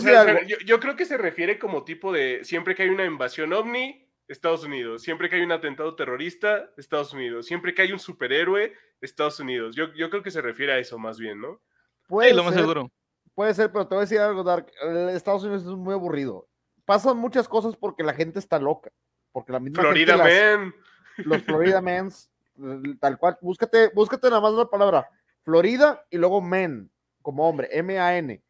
yo, 0.64 0.80
creo 0.80 0.96
que 0.96 1.04
se 1.04 1.18
refiere 1.18 1.58
como 1.58 1.84
tipo 1.84 2.12
de 2.12 2.42
siempre 2.42 2.74
que 2.74 2.84
hay 2.84 2.88
una 2.88 3.04
invasión 3.04 3.52
ovni, 3.52 4.07
Estados 4.28 4.64
Unidos. 4.64 5.02
Siempre 5.02 5.28
que 5.28 5.36
hay 5.36 5.42
un 5.42 5.52
atentado 5.52 5.94
terrorista, 5.96 6.70
Estados 6.76 7.12
Unidos. 7.12 7.46
Siempre 7.46 7.74
que 7.74 7.82
hay 7.82 7.92
un 7.92 7.98
superhéroe, 7.98 8.72
Estados 9.00 9.40
Unidos. 9.40 9.74
Yo, 9.74 9.92
yo 9.94 10.10
creo 10.10 10.22
que 10.22 10.30
se 10.30 10.42
refiere 10.42 10.72
a 10.72 10.78
eso 10.78 10.98
más 10.98 11.18
bien, 11.18 11.40
¿no? 11.40 11.60
Puede 12.06 12.34
lo 12.34 12.44
más 12.44 12.54
seguro. 12.54 12.90
Puede 13.34 13.54
ser, 13.54 13.70
pero 13.70 13.86
te 13.86 13.94
voy 13.94 14.02
a 14.02 14.06
decir 14.06 14.18
algo, 14.18 14.42
Dark. 14.42 14.70
Estados 15.12 15.44
Unidos 15.44 15.62
es 15.62 15.68
muy 15.68 15.94
aburrido. 15.94 16.48
Pasan 16.84 17.16
muchas 17.16 17.48
cosas 17.48 17.76
porque 17.76 18.02
la 18.02 18.14
gente 18.14 18.38
está 18.38 18.58
loca. 18.58 18.90
Porque 19.32 19.52
la 19.52 19.60
misma 19.60 19.82
Florida 19.82 20.16
Man. 20.16 20.74
Los 21.18 21.42
Florida 21.42 21.80
Mens, 21.80 22.30
tal 23.00 23.18
cual. 23.18 23.38
Búscate, 23.40 23.90
búscate 23.94 24.28
nada 24.28 24.40
más 24.40 24.52
una 24.52 24.66
palabra. 24.66 25.08
Florida 25.42 26.04
y 26.10 26.18
luego 26.18 26.40
men, 26.40 26.90
como 27.22 27.48
hombre, 27.48 27.68
M-A-N. 27.72 28.42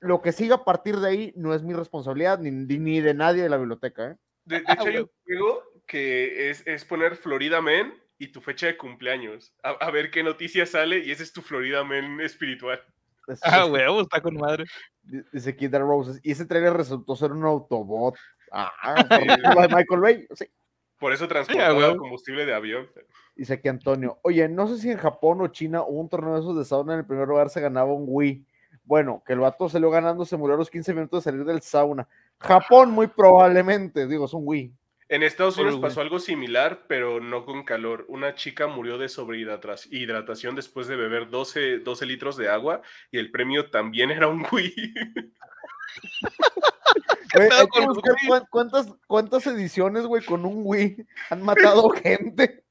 Lo 0.00 0.22
que 0.22 0.32
siga 0.32 0.56
a 0.56 0.64
partir 0.64 0.98
de 0.98 1.08
ahí 1.08 1.32
no 1.36 1.54
es 1.54 1.62
mi 1.62 1.74
responsabilidad 1.74 2.38
ni, 2.38 2.50
ni 2.50 3.00
de 3.00 3.14
nadie 3.14 3.42
de 3.42 3.48
la 3.48 3.56
biblioteca. 3.56 4.12
¿eh? 4.12 4.16
De, 4.48 4.56
hecho, 4.68 4.88
hay 4.88 4.96
un 4.98 5.10
juego 5.24 5.62
que 5.86 6.50
es, 6.50 6.66
es, 6.66 6.84
poner 6.84 7.16
Florida 7.16 7.62
Men 7.62 7.94
y 8.18 8.28
tu 8.28 8.40
fecha 8.40 8.66
de 8.66 8.76
cumpleaños. 8.76 9.54
A, 9.62 9.70
a, 9.70 9.90
ver 9.90 10.10
qué 10.10 10.22
noticia 10.22 10.66
sale 10.66 10.98
y 10.98 11.10
ese 11.10 11.22
es 11.22 11.32
tu 11.32 11.42
Florida 11.42 11.84
Men 11.84 12.20
espiritual. 12.20 12.82
Ah, 13.42 13.66
huevo, 13.66 14.02
está 14.02 14.20
con 14.20 14.34
madre. 14.34 14.64
Dice 15.32 15.56
Kid 15.56 15.74
Roses. 15.74 16.20
Y 16.22 16.32
ese 16.32 16.46
trailer 16.46 16.72
resultó 16.72 17.16
ser 17.16 17.32
un 17.32 17.44
Autobot. 17.44 18.16
Ah, 18.50 18.72
Michael 19.70 20.00
Bay. 20.00 20.26
Sí. 20.34 20.46
Por 20.98 21.12
eso 21.12 21.28
transportaba 21.28 21.96
combustible 21.96 22.44
de 22.44 22.54
avión. 22.54 22.88
Dice 23.36 23.54
aquí 23.54 23.68
Antonio. 23.68 24.18
Oye, 24.22 24.48
no 24.48 24.66
sé 24.66 24.78
si 24.78 24.90
en 24.90 24.98
Japón 24.98 25.40
o 25.40 25.48
China 25.48 25.82
hubo 25.82 26.00
un 26.00 26.08
torneo 26.08 26.34
de 26.34 26.40
esos 26.40 26.56
de 26.56 26.64
sauna. 26.64 26.94
En 26.94 27.00
el 27.00 27.06
primer 27.06 27.28
lugar 27.28 27.50
se 27.50 27.60
ganaba 27.60 27.92
un 27.92 28.04
Wii. 28.08 28.44
Bueno, 28.84 29.22
que 29.24 29.34
el 29.34 29.38
vato 29.40 29.68
salió 29.68 29.90
ganando, 29.90 30.24
se 30.24 30.36
murió 30.36 30.54
a 30.54 30.58
los 30.58 30.70
15 30.70 30.94
minutos 30.94 31.22
de 31.22 31.30
salir 31.30 31.44
del 31.44 31.62
sauna. 31.62 32.08
Japón, 32.40 32.90
muy 32.90 33.08
probablemente. 33.08 34.06
Digo, 34.06 34.26
es 34.26 34.32
un 34.32 34.42
Wii. 34.44 34.72
En 35.10 35.22
Estados 35.22 35.56
Unidos 35.56 35.80
pasó 35.80 36.02
algo 36.02 36.18
similar, 36.18 36.84
pero 36.86 37.18
no 37.18 37.46
con 37.46 37.64
calor. 37.64 38.04
Una 38.08 38.34
chica 38.34 38.66
murió 38.66 38.98
de 38.98 39.08
sobrehidratación 39.08 40.54
después 40.54 40.86
de 40.86 40.96
beber 40.96 41.30
12, 41.30 41.78
12 41.78 42.06
litros 42.06 42.36
de 42.36 42.50
agua 42.50 42.82
y 43.10 43.18
el 43.18 43.30
premio 43.30 43.70
también 43.70 44.10
era 44.10 44.28
un 44.28 44.46
Wii. 44.52 44.94
¿cuántas, 48.50 48.88
¿Cuántas 49.06 49.46
ediciones, 49.46 50.04
güey, 50.04 50.24
con 50.24 50.44
un 50.44 50.62
Wii 50.64 51.06
han 51.30 51.42
matado 51.42 51.88
gente? 52.02 52.64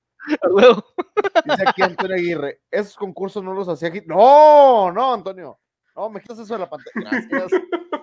Dice 1.46 1.64
aquí 1.66 1.82
Antonio 1.82 2.16
Aguirre, 2.16 2.62
esos 2.70 2.96
concursos 2.96 3.44
no 3.44 3.54
los 3.54 3.68
hacía 3.68 3.90
aquí. 3.90 4.02
No, 4.06 4.92
no, 4.92 5.14
Antonio. 5.14 5.60
No, 5.96 6.10
me 6.10 6.22
quitas 6.22 6.40
eso 6.40 6.54
de 6.54 6.60
la 6.60 6.70
pantalla. 6.70 7.28
Gracias. 7.30 7.52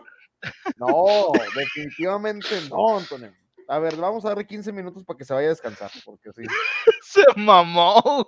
No, 0.76 1.30
definitivamente 1.54 2.48
no, 2.68 2.98
Antonio. 2.98 3.32
A 3.66 3.78
ver, 3.78 3.96
vamos 3.96 4.24
a 4.24 4.28
darle 4.28 4.46
15 4.46 4.72
minutos 4.72 5.04
para 5.04 5.16
que 5.16 5.24
se 5.24 5.32
vaya 5.32 5.46
a 5.46 5.50
descansar, 5.50 5.90
porque 6.04 6.30
sí. 6.34 6.42
se 7.02 7.24
mamó. 7.36 8.26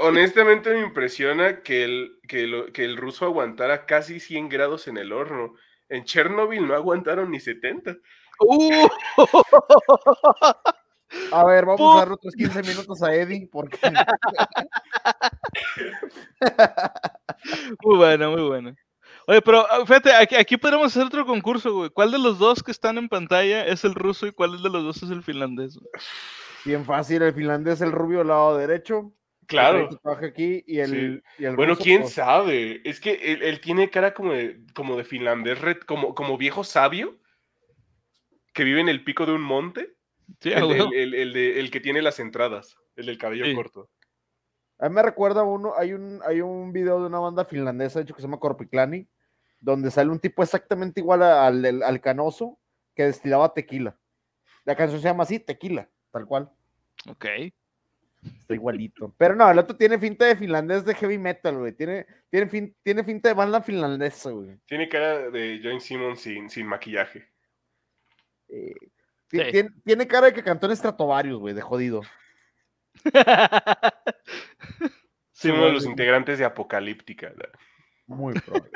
Honestamente 0.00 0.70
me 0.70 0.80
impresiona 0.80 1.62
que 1.62 1.84
el, 1.84 2.20
que, 2.28 2.70
que 2.72 2.84
el 2.84 2.96
ruso 2.96 3.24
aguantara 3.24 3.86
casi 3.86 4.20
100 4.20 4.48
grados 4.48 4.86
en 4.86 4.98
el 4.98 5.12
horno. 5.12 5.54
En 5.88 6.04
Chernobyl 6.04 6.66
no 6.66 6.74
aguantaron 6.74 7.30
ni 7.30 7.40
70. 7.40 7.96
Uh. 8.40 8.88
A 11.32 11.44
ver, 11.44 11.64
vamos 11.64 11.94
a 11.94 12.00
dar 12.00 12.12
otros 12.12 12.34
15 12.34 12.62
minutos 12.62 13.02
a 13.02 13.14
Eddie, 13.14 13.48
porque... 13.50 13.78
muy 17.84 17.96
bueno, 17.96 18.32
muy 18.32 18.42
bueno. 18.42 18.76
Oye, 19.28 19.42
pero 19.42 19.66
ah, 19.70 19.84
fíjate, 19.84 20.12
aquí, 20.12 20.36
aquí 20.36 20.56
podríamos 20.56 20.88
hacer 20.88 21.06
otro 21.06 21.26
concurso, 21.26 21.74
güey. 21.74 21.90
¿Cuál 21.90 22.12
de 22.12 22.18
los 22.18 22.38
dos 22.38 22.62
que 22.62 22.70
están 22.70 22.96
en 22.96 23.08
pantalla 23.08 23.66
es 23.66 23.84
el 23.84 23.94
ruso 23.94 24.26
y 24.26 24.32
cuál 24.32 24.62
de 24.62 24.70
los 24.70 24.84
dos 24.84 25.02
es 25.02 25.10
el 25.10 25.22
finlandés? 25.22 25.78
Bien 26.64 26.84
fácil, 26.84 27.22
el 27.22 27.34
finlandés 27.34 27.74
es 27.74 27.80
el 27.82 27.92
rubio 27.92 28.20
al 28.20 28.28
lado 28.28 28.56
derecho. 28.56 29.12
Claro. 29.46 29.88
Aquí 30.04 30.64
y 30.66 30.80
el, 30.80 31.22
bueno, 31.54 31.76
quién 31.76 32.02
pues 32.02 32.14
sabe. 32.14 32.80
Es 32.84 33.00
que 33.00 33.14
él, 33.14 33.60
tiene 33.60 33.90
cara 33.90 34.14
como 34.14 34.32
de, 34.32 34.60
como 34.74 34.96
de 34.96 35.04
finlandés, 35.04 35.58
como, 35.86 36.14
como 36.14 36.36
viejo 36.36 36.64
sabio 36.64 37.18
que 38.52 38.64
vive 38.64 38.80
en 38.80 38.88
el 38.88 39.04
pico 39.04 39.26
de 39.26 39.32
un 39.32 39.42
monte. 39.42 39.94
Sí, 40.40 40.50
el, 40.50 41.14
el, 41.14 41.36
el, 41.36 41.70
que 41.70 41.80
tiene 41.80 42.02
las 42.02 42.18
entradas, 42.18 42.76
el 42.96 43.06
del 43.06 43.18
cabello 43.18 43.44
corto. 43.54 43.88
A 44.78 44.88
mí 44.88 44.94
me 44.94 45.02
recuerda 45.02 45.44
uno, 45.44 45.72
hay 45.76 45.92
un, 45.92 46.20
hay 46.26 46.40
un 46.40 46.72
video 46.72 47.00
de 47.00 47.06
una 47.06 47.18
banda 47.18 47.44
finlandesa, 47.44 47.98
de 47.98 48.04
hecho, 48.04 48.14
que 48.14 48.20
se 48.20 48.26
llama 48.26 48.40
Korpiklani, 48.40 49.08
donde 49.66 49.90
sale 49.90 50.10
un 50.10 50.20
tipo 50.20 50.44
exactamente 50.44 51.00
igual 51.00 51.24
al, 51.24 51.82
al, 51.82 52.00
canoso 52.00 52.56
que 52.94 53.02
destilaba 53.02 53.52
tequila. 53.52 53.98
La 54.64 54.76
canción 54.76 55.00
se 55.00 55.08
llama 55.08 55.24
así, 55.24 55.40
tequila, 55.40 55.90
tal 56.12 56.24
cual. 56.24 56.52
Ok. 57.08 57.26
Está 58.22 58.54
igualito. 58.54 59.12
Pero 59.18 59.34
no, 59.34 59.50
el 59.50 59.58
otro 59.58 59.76
tiene 59.76 59.98
finta 59.98 60.24
de 60.24 60.36
finlandés 60.36 60.84
de 60.84 60.94
heavy 60.94 61.18
metal, 61.18 61.58
güey. 61.58 61.72
Tiene, 61.72 62.06
tiene, 62.30 62.48
fin, 62.48 62.76
tiene 62.84 63.02
finta 63.02 63.28
de 63.28 63.34
banda 63.34 63.60
finlandesa, 63.60 64.30
güey. 64.30 64.56
Tiene 64.66 64.88
cara 64.88 65.30
de 65.30 65.60
Join 65.60 65.80
Simmons 65.80 66.20
sin, 66.20 66.48
sin 66.48 66.68
maquillaje. 66.68 67.28
Eh, 68.48 68.72
tiene, 69.28 70.06
cara 70.06 70.26
de 70.26 70.32
que 70.32 70.44
cantó 70.44 70.68
en 70.68 70.76
Stratovarius, 70.76 71.40
güey, 71.40 71.54
de 71.54 71.60
jodido. 71.60 72.02
sí, 75.32 75.50
uno 75.50 75.66
de 75.66 75.72
los 75.72 75.86
integrantes 75.86 76.38
de 76.38 76.44
Apocalíptica. 76.44 77.34
Muy 78.06 78.34
probable. 78.34 78.70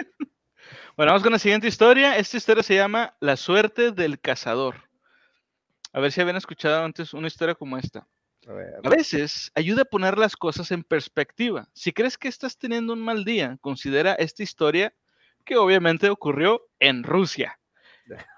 Bueno, 1.00 1.12
vamos 1.12 1.22
con 1.22 1.32
la 1.32 1.38
siguiente 1.38 1.66
historia. 1.66 2.18
Esta 2.18 2.36
historia 2.36 2.62
se 2.62 2.74
llama 2.74 3.16
La 3.20 3.38
suerte 3.38 3.90
del 3.90 4.20
cazador. 4.20 4.74
A 5.94 6.00
ver 6.00 6.12
si 6.12 6.20
habían 6.20 6.36
escuchado 6.36 6.84
antes 6.84 7.14
una 7.14 7.26
historia 7.26 7.54
como 7.54 7.78
esta. 7.78 8.06
A, 8.46 8.90
veces 8.90 9.50
ayuda 9.54 9.80
a 9.80 9.86
poner 9.86 10.18
las 10.18 10.36
cosas 10.36 10.70
en 10.72 10.84
perspectiva. 10.84 11.66
Si 11.72 11.92
crees 11.92 12.18
que 12.18 12.28
estás 12.28 12.58
teniendo 12.58 12.92
un 12.92 13.00
mal 13.00 13.24
día, 13.24 13.56
considera 13.62 14.12
esta 14.12 14.42
historia 14.42 14.92
que 15.46 15.56
obviamente 15.56 16.10
ocurrió 16.10 16.68
en 16.78 17.02
Rusia. 17.02 17.58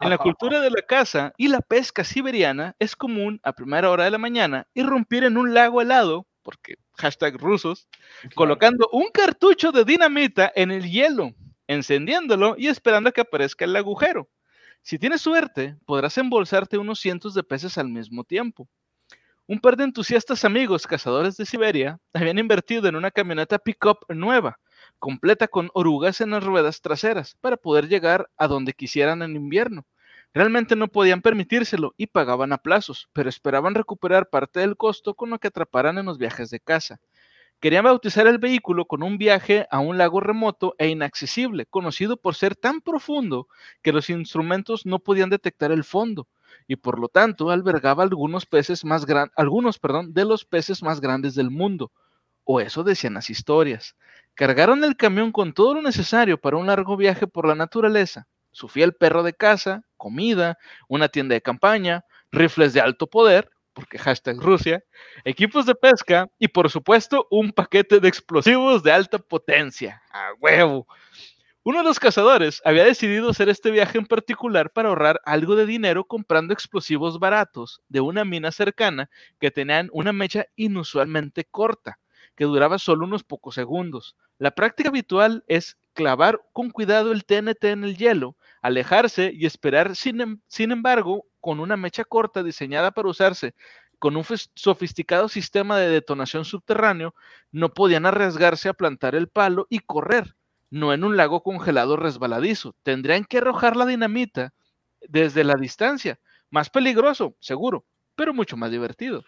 En 0.01 0.11
la 0.11 0.19
cultura 0.19 0.61
de 0.61 0.71
la 0.71 0.83
caza 0.83 1.33
y 1.37 1.49
la 1.49 1.63
pesca 1.63 2.05
siberiana 2.05 2.77
es 2.79 2.95
común 2.95 3.41
a 3.43 3.55
primera 3.55 3.91
hora 3.91 4.05
de 4.05 4.13
la 4.13 4.19
mañana 4.19 4.69
irrumpir 4.73 5.25
en 5.25 5.37
un 5.37 5.53
lago 5.53 5.83
helado, 5.83 6.29
porque 6.45 6.77
hashtag 6.97 7.39
rusos, 7.39 7.89
colocando 8.37 8.89
un 8.93 9.09
cartucho 9.13 9.73
de 9.73 9.85
dinamita 9.85 10.53
en 10.55 10.71
el 10.71 10.89
hielo, 10.89 11.35
encendiéndolo 11.73 12.55
y 12.57 12.69
esperando 12.69 13.09
a 13.09 13.13
que 13.13 13.23
aparezca 13.23 13.65
el 13.65 13.77
agujero. 13.77 14.29
Si 14.83 14.99
tienes 14.99 15.21
suerte, 15.21 15.77
podrás 15.87 16.19
embolsarte 16.19 16.79
unos 16.79 17.01
cientos 17.01 17.35
de 17.35 17.43
peces 17.43 17.79
al 17.79 17.89
mismo 17.89 18.25
tiempo. 18.25 18.69
Un 19.47 19.61
par 19.61 19.77
de 19.77 19.85
entusiastas 19.85 20.45
amigos 20.45 20.87
cazadores 20.87 21.37
de 21.37 21.47
Siberia 21.47 21.99
habían 22.13 22.39
invertido 22.39 22.89
en 22.89 22.97
una 22.97 23.11
camioneta 23.11 23.59
pickup 23.59 23.99
nueva, 24.09 24.59
completa 24.99 25.49
con 25.49 25.71
orugas 25.75 26.21
en 26.21 26.31
las 26.31 26.45
ruedas 26.45 26.81
traseras, 26.81 27.37
para 27.41 27.57
poder 27.57 27.89
llegar 27.89 28.31
a 28.37 28.47
donde 28.47 28.73
quisieran 28.73 29.23
en 29.23 29.37
invierno. 29.37 29.85
Realmente 30.35 30.77
no 30.77 30.89
podían 30.89 31.21
permitírselo 31.21 31.93
y 31.97 32.07
pagaban 32.07 32.53
a 32.53 32.59
plazos, 32.59 33.09
pero 33.13 33.29
esperaban 33.29 33.75
recuperar 33.75 34.31
parte 34.31 34.61
del 34.61 34.77
costo 34.77 35.15
con 35.15 35.29
lo 35.31 35.39
que 35.39 35.49
atraparan 35.49 35.99
en 35.99 36.07
los 36.07 36.19
viajes 36.19 36.49
de 36.49 36.61
caza. 36.61 37.01
Querían 37.63 37.85
bautizar 37.85 38.27
el 38.27 38.39
vehículo 38.39 38.87
con 38.87 39.05
un 39.05 39.19
viaje 39.19 39.69
a 39.71 39.79
un 39.79 39.97
lago 39.97 40.19
remoto 40.19 40.75
e 40.79 40.89
inaccesible, 40.89 41.65
conocido 41.67 42.17
por 42.17 42.35
ser 42.35 42.57
tan 42.57 42.81
profundo 42.81 43.47
que 43.83 43.93
los 43.93 44.11
instrumentos 44.11 44.85
no 44.85 44.99
podían 44.99 45.31
detectar 45.31 45.71
el 45.71 45.85
fondo 45.85 46.27
y 46.67 46.75
por 46.75 46.99
lo 46.99 47.07
tanto 47.07 47.51
albergaba 47.51 48.03
algunos 48.03 48.47
peces 48.47 48.85
más 48.85 49.07
algunos, 49.37 49.79
perdón, 49.79 50.13
de 50.13 50.25
los 50.25 50.45
peces 50.45 50.83
más 50.83 51.01
grandes 51.01 51.37
del 51.37 51.53
mundo, 51.53 51.93
o 52.43 52.61
eso 52.61 52.83
decían 52.83 53.15
las 53.15 53.31
historias. 53.31 53.95
Cargaron 54.35 54.83
el 54.83 54.97
camión 54.97 55.31
con 55.31 55.53
todo 55.53 55.75
lo 55.75 55.83
necesario 55.83 56.41
para 56.41 56.57
un 56.57 56.67
largo 56.67 56.97
viaje 56.97 57.29
por 57.29 57.47
la 57.47 57.55
naturaleza, 57.55 58.27
su 58.51 58.67
fiel 58.67 58.93
perro 58.93 59.23
de 59.23 59.35
casa, 59.35 59.85
comida, 59.97 60.59
una 60.89 61.11
tienda 61.11 61.35
de 61.35 61.43
campaña, 61.43 62.05
rifles 62.33 62.73
de 62.73 62.81
alto 62.81 63.07
poder, 63.07 63.53
porque 63.73 63.99
hashtag 63.99 64.39
Rusia, 64.39 64.83
equipos 65.25 65.67
de 65.67 65.75
pesca 65.75 66.29
y 66.39 66.49
por 66.49 66.71
supuesto 66.71 67.27
un 67.31 67.53
paquete 67.53 68.01
de 68.01 68.09
explosivos 68.09 68.83
de 68.83 68.93
alta 68.93 69.19
potencia. 69.19 70.03
A 70.13 70.33
huevo. 70.41 70.87
Uno 71.65 71.79
de 71.79 71.85
los 71.85 72.01
cazadores 72.01 72.61
había 72.65 72.85
decidido 72.85 73.31
hacer 73.31 73.49
este 73.49 73.71
viaje 73.71 73.97
en 73.97 74.07
particular 74.07 74.73
para 74.73 74.89
ahorrar 74.89 75.21
algo 75.25 75.55
de 75.55 75.65
dinero 75.65 76.05
comprando 76.05 76.53
explosivos 76.53 77.21
baratos 77.21 77.81
de 77.89 78.01
una 78.01 78.25
mina 78.25 78.51
cercana 78.51 79.09
que 79.39 79.53
tenían 79.53 79.89
una 79.93 80.13
mecha 80.13 80.47
inusualmente 80.57 81.45
corta, 81.45 82.01
que 82.35 82.47
duraba 82.47 82.79
solo 82.79 83.05
unos 83.05 83.23
pocos 83.23 83.55
segundos. 83.55 84.17
La 84.39 84.51
práctica 84.51 84.89
habitual 84.89 85.45
es 85.47 85.79
clavar 85.95 86.41
con 86.53 86.71
cuidado 86.71 87.13
el 87.13 87.25
TNT 87.25 87.65
en 87.65 87.85
el 87.85 87.97
hielo, 87.97 88.37
alejarse 88.63 89.33
y 89.35 89.47
esperar, 89.47 89.97
sin, 89.97 90.21
em, 90.21 90.41
sin 90.47 90.73
embargo, 90.73 91.27
con 91.41 91.61
una 91.61 91.77
mecha 91.77 92.05
corta 92.05 92.43
diseñada 92.43 92.93
para 92.93 93.09
usarse 93.09 93.55
con 93.99 94.17
un 94.17 94.25
sofisticado 94.57 95.29
sistema 95.29 95.79
de 95.79 95.89
detonación 95.89 96.45
subterráneo, 96.45 97.15
no 97.53 97.73
podían 97.73 98.05
arriesgarse 98.05 98.69
a 98.69 98.75
plantar 98.75 99.15
el 99.15 99.29
palo 99.29 99.69
y 99.71 99.79
correr, 99.79 100.35
no 100.71 100.93
en 100.93 101.05
un 101.05 101.17
lago 101.17 101.45
congelado 101.45 101.97
resbaladizo. 101.97 102.75
Tendrían 102.83 103.25
que 103.25 103.39
arrojar 103.39 103.77
la 103.77 103.87
dinamita 103.87 104.55
desde 105.09 105.45
la 105.45 105.55
distancia. 105.55 106.19
Más 106.51 106.69
peligroso, 106.69 107.37
seguro, 107.39 107.85
pero 108.17 108.35
mucho 108.35 108.57
más 108.57 108.73
divertido. 108.73 109.25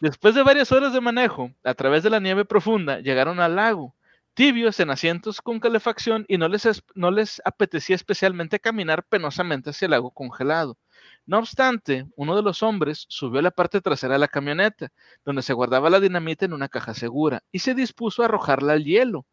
Después 0.00 0.34
de 0.34 0.42
varias 0.42 0.70
horas 0.72 0.92
de 0.92 1.00
manejo, 1.00 1.52
a 1.64 1.72
través 1.72 2.02
de 2.02 2.10
la 2.10 2.20
nieve 2.20 2.44
profunda, 2.44 3.00
llegaron 3.00 3.40
al 3.40 3.56
lago 3.56 3.94
tibios 4.34 4.80
en 4.80 4.90
asientos 4.90 5.40
con 5.40 5.60
calefacción 5.60 6.24
y 6.28 6.38
no 6.38 6.48
les, 6.48 7.42
apetecía 7.44 7.96
especialmente 7.96 8.60
caminar 8.60 9.04
penosamente 9.04 9.70
hacia 9.70 9.86
el 9.86 9.92
lago 9.92 10.10
congelado. 10.10 10.76
No 11.24 11.38
obstante, 11.38 12.06
uno 12.16 12.36
de 12.36 12.42
los 12.42 12.62
hombres 12.62 13.06
subió 13.08 13.38
a 13.38 13.42
la 13.42 13.50
parte 13.50 13.80
trasera 13.80 14.14
de 14.14 14.18
la 14.18 14.28
camioneta, 14.28 14.92
donde 15.24 15.42
se 15.42 15.52
guardaba 15.52 15.88
la 15.88 16.00
dinamita 16.00 16.44
en 16.44 16.52
una 16.52 16.68
caja 16.68 16.94
segura, 16.94 17.42
y 17.52 17.60
se 17.60 17.74
dispuso 17.74 18.22
a 18.22 18.26
arrojarla 18.26 18.74
al 18.74 18.84
hielo. 18.84 19.26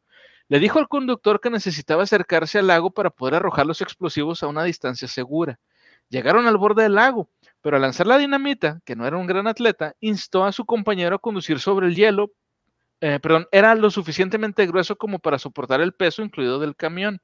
Le 0.47 0.59
dijo 0.59 0.79
al 0.79 0.87
conductor 0.87 1.41
que 1.41 1.49
necesitaba 1.49 2.03
acercarse 2.03 2.59
al 2.59 2.67
lago 2.67 2.91
para 2.91 3.09
poder 3.09 3.35
arrojar 3.35 3.65
los 3.65 3.81
explosivos 3.81 4.43
a 4.43 4.47
una 4.47 4.63
distancia 4.63 5.07
segura. 5.07 5.59
Llegaron 6.09 6.45
al 6.45 6.57
borde 6.57 6.83
del 6.83 6.95
lago, 6.95 7.29
pero 7.61 7.77
al 7.77 7.81
lanzar 7.81 8.05
la 8.05 8.17
dinamita, 8.17 8.81
que 8.85 8.95
no 8.95 9.07
era 9.07 9.17
un 9.17 9.27
gran 9.27 9.47
atleta, 9.47 9.95
instó 9.99 10.43
a 10.43 10.51
su 10.51 10.65
compañero 10.65 11.15
a 11.15 11.19
conducir 11.19 11.59
sobre 11.59 11.87
el 11.87 11.95
hielo 11.95 12.31
eh, 13.01 13.19
perdón, 13.19 13.47
era 13.51 13.75
lo 13.75 13.89
suficientemente 13.89 14.65
grueso 14.67 14.95
como 14.95 15.19
para 15.19 15.39
soportar 15.39 15.81
el 15.81 15.93
peso 15.93 16.21
incluido 16.21 16.59
del 16.59 16.75
camión. 16.75 17.19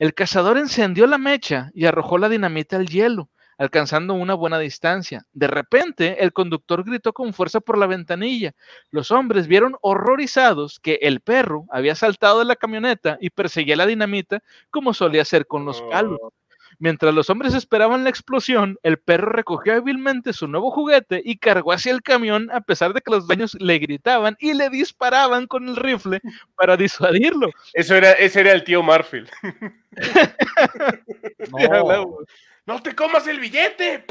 El 0.00 0.12
cazador 0.12 0.58
encendió 0.58 1.06
la 1.06 1.18
mecha 1.18 1.70
y 1.72 1.86
arrojó 1.86 2.18
la 2.18 2.28
dinamita 2.28 2.76
al 2.76 2.88
hielo, 2.88 3.30
alcanzando 3.56 4.14
una 4.14 4.34
buena 4.34 4.58
distancia. 4.58 5.24
De 5.32 5.46
repente, 5.46 6.22
el 6.24 6.32
conductor 6.32 6.84
gritó 6.84 7.12
con 7.12 7.32
fuerza 7.32 7.60
por 7.60 7.78
la 7.78 7.86
ventanilla. 7.86 8.52
Los 8.90 9.12
hombres 9.12 9.46
vieron 9.46 9.76
horrorizados 9.82 10.80
que 10.80 10.98
el 11.02 11.20
perro 11.20 11.66
había 11.70 11.94
saltado 11.94 12.40
de 12.40 12.46
la 12.46 12.56
camioneta 12.56 13.16
y 13.20 13.30
perseguía 13.30 13.76
la 13.76 13.86
dinamita 13.86 14.42
como 14.70 14.92
solía 14.92 15.22
hacer 15.22 15.46
con 15.46 15.64
los 15.64 15.80
palos. 15.82 16.18
Mientras 16.78 17.14
los 17.14 17.30
hombres 17.30 17.54
esperaban 17.54 18.04
la 18.04 18.10
explosión, 18.10 18.78
el 18.82 18.98
perro 18.98 19.30
recogió 19.30 19.74
hábilmente 19.74 20.32
su 20.32 20.48
nuevo 20.48 20.70
juguete 20.70 21.22
y 21.24 21.38
cargó 21.38 21.72
hacia 21.72 21.92
el 21.92 22.02
camión 22.02 22.50
a 22.52 22.60
pesar 22.60 22.92
de 22.92 23.00
que 23.00 23.10
los 23.10 23.26
dueños 23.26 23.56
le 23.60 23.78
gritaban 23.78 24.36
y 24.40 24.54
le 24.54 24.70
disparaban 24.70 25.46
con 25.46 25.68
el 25.68 25.76
rifle 25.76 26.20
para 26.56 26.76
disuadirlo. 26.76 27.50
Eso 27.72 27.94
era, 27.94 28.12
ese 28.12 28.40
era 28.40 28.52
el 28.52 28.64
tío 28.64 28.82
Marfield. 28.82 29.30
no. 31.50 32.18
no 32.66 32.82
te 32.82 32.94
comas 32.94 33.26
el 33.26 33.40
billete. 33.40 34.04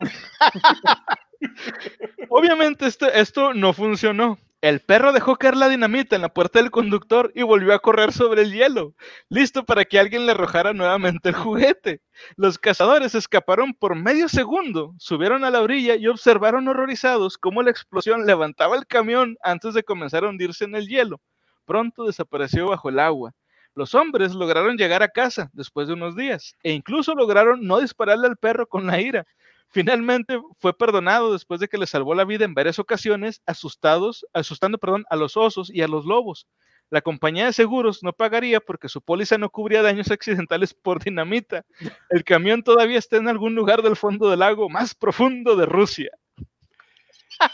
Obviamente 2.28 2.88
esto 3.14 3.54
no 3.54 3.72
funcionó. 3.72 4.38
El 4.62 4.78
perro 4.78 5.12
dejó 5.12 5.34
caer 5.34 5.56
la 5.56 5.68
dinamita 5.68 6.14
en 6.14 6.22
la 6.22 6.32
puerta 6.32 6.60
del 6.60 6.70
conductor 6.70 7.32
y 7.34 7.42
volvió 7.42 7.74
a 7.74 7.80
correr 7.80 8.12
sobre 8.12 8.42
el 8.42 8.52
hielo, 8.52 8.94
listo 9.28 9.64
para 9.64 9.84
que 9.84 9.98
alguien 9.98 10.24
le 10.24 10.30
arrojara 10.30 10.72
nuevamente 10.72 11.30
el 11.30 11.34
juguete. 11.34 12.00
Los 12.36 12.60
cazadores 12.60 13.16
escaparon 13.16 13.74
por 13.74 13.96
medio 13.96 14.28
segundo, 14.28 14.94
subieron 14.98 15.42
a 15.42 15.50
la 15.50 15.62
orilla 15.62 15.96
y 15.96 16.06
observaron 16.06 16.68
horrorizados 16.68 17.38
cómo 17.38 17.64
la 17.64 17.72
explosión 17.72 18.24
levantaba 18.24 18.76
el 18.76 18.86
camión 18.86 19.36
antes 19.42 19.74
de 19.74 19.82
comenzar 19.82 20.22
a 20.22 20.28
hundirse 20.28 20.64
en 20.64 20.76
el 20.76 20.86
hielo. 20.86 21.20
Pronto 21.64 22.04
desapareció 22.04 22.68
bajo 22.68 22.88
el 22.88 23.00
agua. 23.00 23.32
Los 23.74 23.96
hombres 23.96 24.32
lograron 24.32 24.76
llegar 24.76 25.02
a 25.02 25.08
casa 25.08 25.50
después 25.54 25.88
de 25.88 25.94
unos 25.94 26.14
días 26.14 26.54
e 26.62 26.70
incluso 26.70 27.16
lograron 27.16 27.66
no 27.66 27.80
dispararle 27.80 28.28
al 28.28 28.36
perro 28.36 28.68
con 28.68 28.86
la 28.86 29.00
ira, 29.00 29.26
Finalmente 29.72 30.38
fue 30.58 30.76
perdonado 30.76 31.32
después 31.32 31.58
de 31.58 31.66
que 31.66 31.78
le 31.78 31.86
salvó 31.86 32.14
la 32.14 32.26
vida 32.26 32.44
en 32.44 32.52
varias 32.52 32.78
ocasiones, 32.78 33.40
asustados, 33.46 34.26
asustando 34.34 34.76
perdón, 34.76 35.04
a 35.08 35.16
los 35.16 35.36
osos 35.36 35.70
y 35.72 35.80
a 35.80 35.88
los 35.88 36.04
lobos. 36.04 36.46
La 36.90 37.00
compañía 37.00 37.46
de 37.46 37.54
seguros 37.54 38.02
no 38.02 38.12
pagaría 38.12 38.60
porque 38.60 38.90
su 38.90 39.00
póliza 39.00 39.38
no 39.38 39.48
cubría 39.48 39.80
daños 39.80 40.10
accidentales 40.12 40.74
por 40.74 41.02
dinamita. 41.02 41.64
El 42.10 42.22
camión 42.22 42.62
todavía 42.62 42.98
está 42.98 43.16
en 43.16 43.28
algún 43.28 43.54
lugar 43.54 43.80
del 43.80 43.96
fondo 43.96 44.28
del 44.28 44.40
lago 44.40 44.68
más 44.68 44.94
profundo 44.94 45.56
de 45.56 45.64
Rusia. 45.64 46.10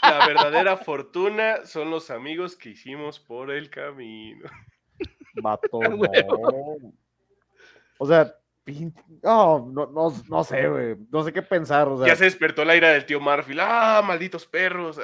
La 0.01 0.27
verdadera 0.27 0.75
fortuna 0.75 1.65
son 1.65 1.89
los 1.89 2.11
amigos 2.11 2.57
que 2.57 2.71
hicimos 2.71 3.17
por 3.17 3.49
el 3.49 3.69
camino. 3.69 4.49
Vato, 5.41 5.79
O 7.97 8.05
sea, 8.05 8.33
no, 9.23 9.69
no, 9.71 10.13
no, 10.29 10.43
sé, 10.43 10.67
güey. 10.67 10.95
No 11.11 11.23
sé 11.23 11.33
qué 11.33 11.41
pensar. 11.41 11.87
Ya 12.05 12.15
se 12.15 12.25
despertó 12.25 12.63
la 12.65 12.75
ira 12.75 12.89
del 12.89 13.05
tío 13.05 13.19
Marfil. 13.19 13.59
¡Ah, 13.59 14.01
malditos 14.05 14.45
perros! 14.45 14.99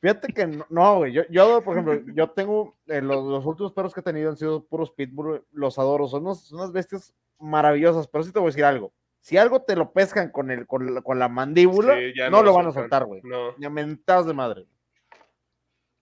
Fíjate 0.00 0.32
que 0.32 0.46
no, 0.68 0.96
güey. 0.96 1.12
Yo, 1.12 1.22
yo, 1.30 1.62
por 1.62 1.78
ejemplo, 1.78 1.94
yo 2.14 2.28
tengo 2.30 2.76
eh, 2.88 3.00
los, 3.00 3.44
últimos 3.46 3.72
perros 3.72 3.94
que 3.94 4.00
he 4.00 4.02
tenido 4.02 4.30
han 4.30 4.36
sido 4.36 4.64
puros 4.64 4.90
pitbull, 4.90 5.42
los 5.52 5.78
adoro. 5.78 6.06
Son, 6.08 6.26
unas 6.26 6.72
bestias 6.72 7.14
maravillosas, 7.38 8.06
pero 8.08 8.24
sí 8.24 8.32
te 8.32 8.38
voy 8.38 8.48
a 8.48 8.50
decir 8.50 8.64
algo. 8.64 8.92
Si 9.20 9.38
algo 9.38 9.62
te 9.62 9.76
lo 9.76 9.92
pescan 9.92 10.30
con, 10.30 10.50
el, 10.50 10.66
con, 10.66 11.18
la, 11.18 11.28
mandíbula, 11.28 11.96
no, 12.30 12.42
lo 12.42 12.52
van 12.52 12.66
a 12.66 12.72
soltar, 12.72 13.06
güey. 13.06 13.22
No. 13.24 13.54
Ni 13.56 13.66
de 13.66 14.34
madre. 14.34 14.66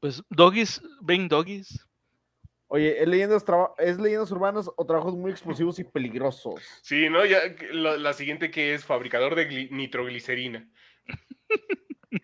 Pues 0.01 0.21
doggies, 0.31 0.83
ven 1.01 1.29
doggies. 1.29 1.87
Oye, 2.75 3.03
¿es 3.03 3.07
leyendas, 3.07 3.45
¿es 3.77 3.99
leyendas 3.99 4.31
urbanas 4.31 4.71
o 4.75 4.87
trabajos 4.87 5.15
muy 5.15 5.31
explosivos 5.31 5.79
y 5.79 5.85
peligrosos? 5.85 6.59
Sí, 6.81 7.11
¿no? 7.11 7.27
Ya, 7.27 7.41
la, 7.71 8.13
siguiente 8.15 8.51
que 8.51 8.73
es 8.73 8.83
fabricador 8.83 9.35
de 9.35 9.69
nitroglicerina. 9.71 10.67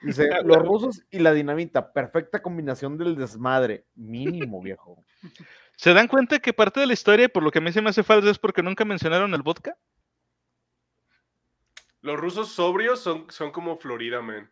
Dice, 0.00 0.30
los 0.44 0.56
rusos 0.56 1.04
y 1.10 1.18
la 1.18 1.34
dinamita, 1.34 1.92
perfecta 1.92 2.40
combinación 2.40 2.96
del 2.96 3.14
desmadre. 3.14 3.84
Mínimo, 3.94 4.62
viejo. 4.62 5.04
¿Se 5.76 5.92
dan 5.92 6.08
cuenta 6.08 6.38
que 6.38 6.54
parte 6.54 6.80
de 6.80 6.86
la 6.86 6.94
historia, 6.94 7.28
por 7.28 7.42
lo 7.42 7.50
que 7.50 7.58
a 7.58 7.62
mí 7.62 7.70
se 7.70 7.82
me 7.82 7.90
hace 7.90 8.02
falso, 8.02 8.30
es 8.30 8.38
porque 8.38 8.62
nunca 8.62 8.86
mencionaron 8.86 9.34
el 9.34 9.42
vodka? 9.42 9.76
Los 12.00 12.18
rusos 12.18 12.52
sobrios 12.52 13.00
son, 13.00 13.30
son 13.30 13.52
como 13.52 13.76
Florida, 13.76 14.22
man. 14.22 14.50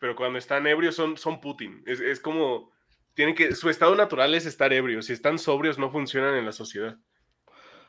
Pero 0.00 0.16
cuando 0.16 0.36
están 0.36 0.66
ebrios 0.66 0.96
son, 0.96 1.16
son 1.16 1.40
Putin. 1.40 1.84
Es, 1.86 2.18
como. 2.18 2.72
Tienen 3.18 3.34
que. 3.34 3.52
Su 3.56 3.68
estado 3.68 3.96
natural 3.96 4.32
es 4.36 4.46
estar 4.46 4.72
ebrios. 4.72 5.06
Si 5.06 5.12
están 5.12 5.40
sobrios, 5.40 5.76
no 5.76 5.90
funcionan 5.90 6.36
en 6.36 6.46
la 6.46 6.52
sociedad. 6.52 6.96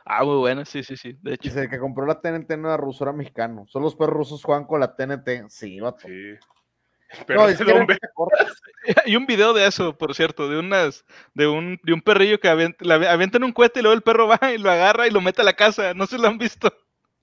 Ah, 0.03 0.23
muy 0.23 0.37
bueno, 0.37 0.65
sí, 0.65 0.81
sí, 0.81 0.97
sí. 0.97 1.19
De 1.21 1.35
hecho. 1.35 1.49
Dice 1.49 1.69
que 1.69 1.77
compró 1.77 2.07
la 2.07 2.19
TNT 2.19 2.49
no 2.57 2.67
era 2.67 2.77
ruso, 2.77 3.03
era 3.03 3.13
mexicano. 3.13 3.67
Son 3.67 3.83
los 3.83 3.95
perros 3.95 4.15
rusos 4.15 4.43
juegan 4.43 4.65
con 4.65 4.79
la 4.79 4.95
TNT. 4.95 5.47
Sí, 5.49 5.79
vato. 5.79 6.07
Sí. 6.07 6.33
Pero 7.27 7.41
no, 7.41 7.47
es 7.47 7.59
Hay 9.05 9.15
un 9.15 9.27
video 9.27 9.53
de 9.53 9.67
eso, 9.67 9.95
por 9.95 10.15
cierto, 10.15 10.49
de 10.49 10.57
unas, 10.57 11.05
de 11.35 11.45
un, 11.45 11.79
de 11.83 11.93
un 11.93 12.01
perrillo 12.01 12.39
que 12.39 12.49
avientan 12.49 13.43
un 13.43 13.51
cohete 13.51 13.81
y 13.81 13.83
luego 13.83 13.95
el 13.95 14.01
perro 14.01 14.27
va 14.27 14.39
y 14.51 14.57
lo 14.57 14.71
agarra 14.71 15.05
y 15.05 15.11
lo 15.11 15.21
mete 15.21 15.43
a 15.43 15.45
la 15.45 15.53
casa. 15.53 15.93
No 15.93 16.07
se 16.07 16.17
lo 16.17 16.27
han 16.27 16.39
visto. 16.39 16.73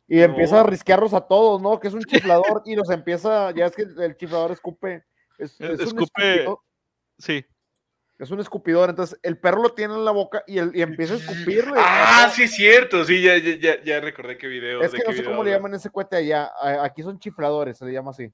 Y 0.06 0.20
empieza 0.20 0.60
a 0.60 0.62
risquearlos 0.62 1.12
a 1.12 1.22
todos, 1.22 1.60
¿no? 1.60 1.80
Que 1.80 1.88
es 1.88 1.94
un 1.94 2.04
chiflador 2.04 2.62
y 2.66 2.76
los 2.76 2.88
empieza, 2.88 3.50
ya 3.50 3.66
es 3.66 3.74
que 3.74 3.82
el 3.82 4.16
chiflador 4.16 4.52
escupe. 4.52 5.02
Es, 5.38 5.60
escupe. 5.60 6.46
sí. 7.18 7.44
Es 8.18 8.30
un 8.30 8.40
escupidor, 8.40 8.88
entonces 8.88 9.18
el 9.22 9.36
perro 9.36 9.62
lo 9.62 9.74
tiene 9.74 9.94
en 9.94 10.04
la 10.04 10.10
boca 10.10 10.42
y, 10.46 10.56
el, 10.58 10.74
y 10.74 10.80
empieza 10.80 11.14
a 11.14 11.16
escupirle. 11.18 11.74
Ah, 11.76 12.30
sí, 12.34 12.44
es 12.44 12.54
cierto, 12.54 13.04
sí, 13.04 13.20
ya, 13.20 13.36
ya, 13.36 13.82
ya, 13.82 14.00
recordé 14.00 14.38
qué 14.38 14.46
video. 14.46 14.80
Es 14.80 14.92
que 14.92 15.02
no 15.06 15.12
sé 15.12 15.22
cómo 15.22 15.44
le 15.44 15.50
llaman 15.50 15.74
ese 15.74 15.90
cohete 15.90 16.16
allá. 16.16 16.50
Aquí 16.82 17.02
son 17.02 17.18
chifladores, 17.18 17.76
se 17.76 17.84
le 17.84 17.92
llama 17.92 18.12
así. 18.12 18.32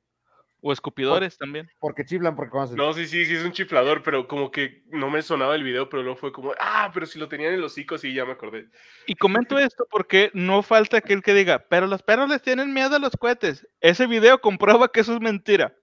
O 0.64 0.72
escupidores 0.72 1.36
también. 1.36 1.68
Porque 1.80 2.04
chiflan, 2.04 2.36
porque 2.36 2.56
No, 2.76 2.92
sí, 2.92 3.08
sí, 3.08 3.26
sí, 3.26 3.34
es 3.34 3.44
un 3.44 3.50
chiflador, 3.50 4.04
pero 4.04 4.28
como 4.28 4.52
que 4.52 4.84
no 4.90 5.10
me 5.10 5.20
sonaba 5.20 5.56
el 5.56 5.64
video, 5.64 5.88
pero 5.88 6.04
luego 6.04 6.16
fue 6.16 6.30
como, 6.30 6.54
ah, 6.60 6.88
pero 6.94 7.04
si 7.04 7.18
lo 7.18 7.26
tenían 7.26 7.52
en 7.52 7.60
los 7.60 7.72
hocico, 7.72 7.98
sí, 7.98 8.14
ya 8.14 8.24
me 8.24 8.32
acordé. 8.32 8.68
Y 9.08 9.16
comento 9.16 9.58
esto 9.58 9.84
porque 9.90 10.30
no 10.34 10.62
falta 10.62 10.98
aquel 10.98 11.20
que 11.20 11.34
diga, 11.34 11.66
pero 11.68 11.88
los 11.88 12.04
perros 12.04 12.28
les 12.28 12.40
tienen 12.40 12.72
miedo 12.72 12.94
a 12.94 13.00
los 13.00 13.16
cohetes. 13.16 13.66
Ese 13.80 14.06
video 14.06 14.40
comprueba 14.40 14.86
que 14.86 15.00
eso 15.00 15.14
es 15.14 15.20
mentira. 15.20 15.74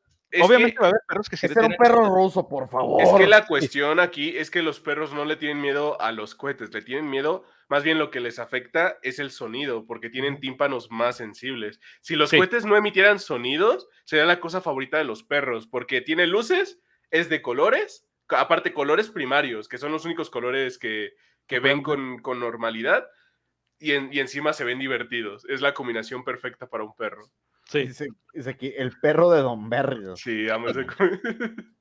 Obviamente 0.41 0.77
va 0.79 0.87
a 0.87 0.89
haber 0.89 1.01
perros 1.07 1.29
que 1.29 1.37
sí 1.37 1.47
un 1.47 1.75
perro 1.75 2.05
ruso, 2.05 2.47
por 2.47 2.69
favor. 2.69 3.01
Es 3.01 3.09
que 3.13 3.27
la 3.27 3.47
cuestión 3.47 3.99
aquí 3.99 4.37
es 4.37 4.51
que 4.51 4.61
los 4.61 4.79
perros 4.79 5.13
no 5.13 5.25
le 5.25 5.35
tienen 5.35 5.59
miedo 5.59 5.99
a 5.99 6.11
los 6.11 6.35
cohetes, 6.35 6.71
le 6.73 6.83
tienen 6.83 7.09
miedo, 7.09 7.45
más 7.67 7.83
bien 7.83 7.97
lo 7.97 8.11
que 8.11 8.19
les 8.19 8.37
afecta 8.37 8.97
es 9.01 9.17
el 9.17 9.31
sonido, 9.31 9.85
porque 9.87 10.09
tienen 10.09 10.39
tímpanos 10.39 10.91
más 10.91 11.17
sensibles. 11.17 11.79
Si 12.01 12.15
los 12.15 12.29
cohetes 12.29 12.65
no 12.65 12.77
emitieran 12.77 13.19
sonidos, 13.19 13.87
sería 14.05 14.25
la 14.25 14.39
cosa 14.39 14.61
favorita 14.61 14.97
de 14.97 15.03
los 15.03 15.23
perros, 15.23 15.67
porque 15.67 16.01
tiene 16.01 16.27
luces, 16.27 16.79
es 17.09 17.29
de 17.29 17.41
colores, 17.41 18.07
aparte 18.27 18.73
colores 18.73 19.09
primarios, 19.09 19.67
que 19.67 19.79
son 19.79 19.91
los 19.91 20.05
únicos 20.05 20.29
colores 20.29 20.77
que, 20.77 21.13
ven 21.49 21.81
con, 21.81 22.21
normalidad, 22.39 23.07
y, 23.79 23.93
y 23.93 24.19
encima 24.19 24.53
se 24.53 24.63
ven 24.63 24.77
divertidos. 24.77 25.45
Es 25.49 25.61
la 25.61 25.73
combinación 25.73 26.23
perfecta 26.23 26.67
para 26.67 26.83
un 26.83 26.93
perro. 26.95 27.31
Sí. 27.69 27.85
Dice, 28.33 28.49
aquí, 28.49 28.73
el 28.75 28.99
perro 28.99 29.29
de 29.29 29.41
Don 29.41 29.69
Berrio. 29.69 30.15
Sí, 30.15 30.49
amo 30.49 30.69
ese... 30.69 30.87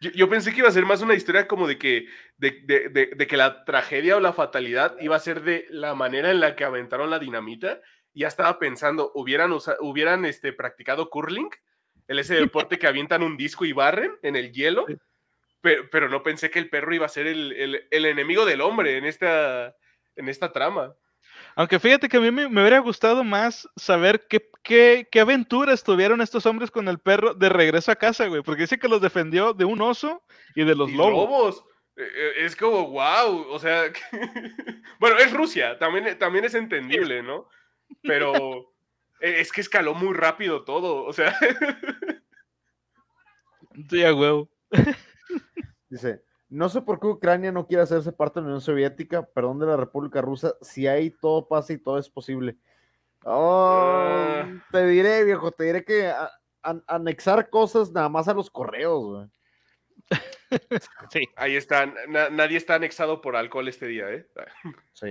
yo, 0.00 0.10
yo, 0.12 0.28
pensé 0.28 0.52
que 0.52 0.58
iba 0.58 0.68
a 0.68 0.72
ser 0.72 0.84
más 0.84 1.02
una 1.02 1.14
historia 1.14 1.48
como 1.48 1.66
de 1.66 1.76
que, 1.76 2.06
de, 2.36 3.26
que 3.28 3.36
la 3.36 3.64
tragedia 3.64 4.16
o 4.16 4.20
la 4.20 4.32
fatalidad 4.32 4.96
iba 5.00 5.16
a 5.16 5.20
ser 5.20 5.42
de 5.42 5.66
la 5.70 5.96
manera 5.96 6.30
en 6.30 6.38
la 6.38 6.54
que 6.54 6.64
aventaron 6.64 7.10
la 7.10 7.18
dinamita. 7.18 7.80
Y 8.12 8.20
ya 8.20 8.28
estaba 8.28 8.60
pensando, 8.60 9.10
hubieran, 9.14 9.52
hubieran 9.80 10.24
este, 10.24 10.52
practicado 10.52 11.10
curling, 11.10 11.50
el 12.06 12.20
ese 12.20 12.36
deporte 12.36 12.78
que 12.78 12.86
avientan 12.86 13.24
un 13.24 13.36
disco 13.36 13.64
y 13.64 13.72
barren 13.72 14.12
en 14.22 14.36
el 14.36 14.52
hielo, 14.52 14.86
pero, 15.60 15.88
pero, 15.90 16.08
no 16.08 16.22
pensé 16.22 16.48
que 16.48 16.60
el 16.60 16.70
perro 16.70 16.94
iba 16.94 17.06
a 17.06 17.08
ser 17.08 17.26
el, 17.26 17.50
el, 17.52 17.88
el 17.90 18.04
enemigo 18.04 18.44
del 18.44 18.60
hombre 18.60 18.98
en 18.98 19.04
esta, 19.04 19.74
en 20.14 20.28
esta 20.28 20.52
trama. 20.52 20.94
Aunque 21.56 21.78
fíjate 21.78 22.08
que 22.08 22.16
a 22.16 22.20
mí 22.20 22.30
me, 22.30 22.46
hubiera 22.46 22.78
gustado 22.80 23.22
más 23.22 23.68
saber 23.76 24.26
qué, 24.28 24.50
qué, 24.62 25.08
qué, 25.10 25.20
aventuras 25.20 25.84
tuvieron 25.84 26.20
estos 26.20 26.46
hombres 26.46 26.70
con 26.70 26.88
el 26.88 26.98
perro 26.98 27.34
de 27.34 27.48
regreso 27.48 27.92
a 27.92 27.96
casa, 27.96 28.26
güey. 28.26 28.42
Porque 28.42 28.62
dice 28.62 28.78
que 28.78 28.88
los 28.88 29.00
defendió 29.00 29.52
de 29.52 29.64
un 29.64 29.80
oso 29.80 30.22
y 30.54 30.64
de 30.64 30.74
los 30.74 30.90
lobos. 30.92 31.64
Eh, 31.96 32.02
eh, 32.02 32.32
es 32.38 32.56
como, 32.56 32.90
wow, 32.90 33.46
o 33.50 33.58
sea, 33.58 33.84
bueno, 34.98 35.16
es 35.18 35.32
Rusia, 35.32 35.78
también, 35.78 36.18
también 36.18 36.44
es 36.44 36.54
entendible, 36.54 37.22
¿no? 37.22 37.48
Pero 38.02 38.74
e, 39.20 39.40
es 39.40 39.52
que 39.52 39.60
escaló 39.60 39.94
muy 39.94 40.12
rápido 40.12 40.64
todo, 40.64 41.04
o 41.04 41.12
sea. 41.12 41.36
Sí, 43.90 44.04
a 44.04 44.14
huevo. 44.14 44.48
Dice, 45.88 46.22
no 46.54 46.68
sé 46.68 46.82
por 46.82 47.00
qué 47.00 47.08
Ucrania 47.08 47.50
no 47.50 47.66
quiere 47.66 47.82
hacerse 47.82 48.12
parte 48.12 48.38
de 48.38 48.42
la 48.42 48.46
Unión 48.46 48.60
Soviética, 48.60 49.26
perdón, 49.26 49.58
de 49.58 49.66
la 49.66 49.76
República 49.76 50.20
Rusa, 50.20 50.54
si 50.60 50.86
ahí 50.86 51.10
todo 51.10 51.48
pasa 51.48 51.72
y 51.72 51.78
todo 51.78 51.98
es 51.98 52.08
posible. 52.08 52.56
Oh, 53.24 53.76
ah. 53.76 54.64
Te 54.70 54.86
diré, 54.86 55.24
viejo, 55.24 55.50
te 55.50 55.64
diré 55.64 55.84
que 55.84 56.12
anexar 56.86 57.50
cosas 57.50 57.90
nada 57.90 58.08
más 58.08 58.28
a 58.28 58.34
los 58.34 58.50
correos, 58.50 59.04
güey. 59.04 59.28
Sí. 61.10 61.28
Ahí 61.34 61.56
está, 61.56 61.92
nadie 62.06 62.56
está 62.56 62.76
anexado 62.76 63.20
por 63.20 63.34
alcohol 63.34 63.66
este 63.66 63.88
día, 63.88 64.08
¿eh? 64.10 64.28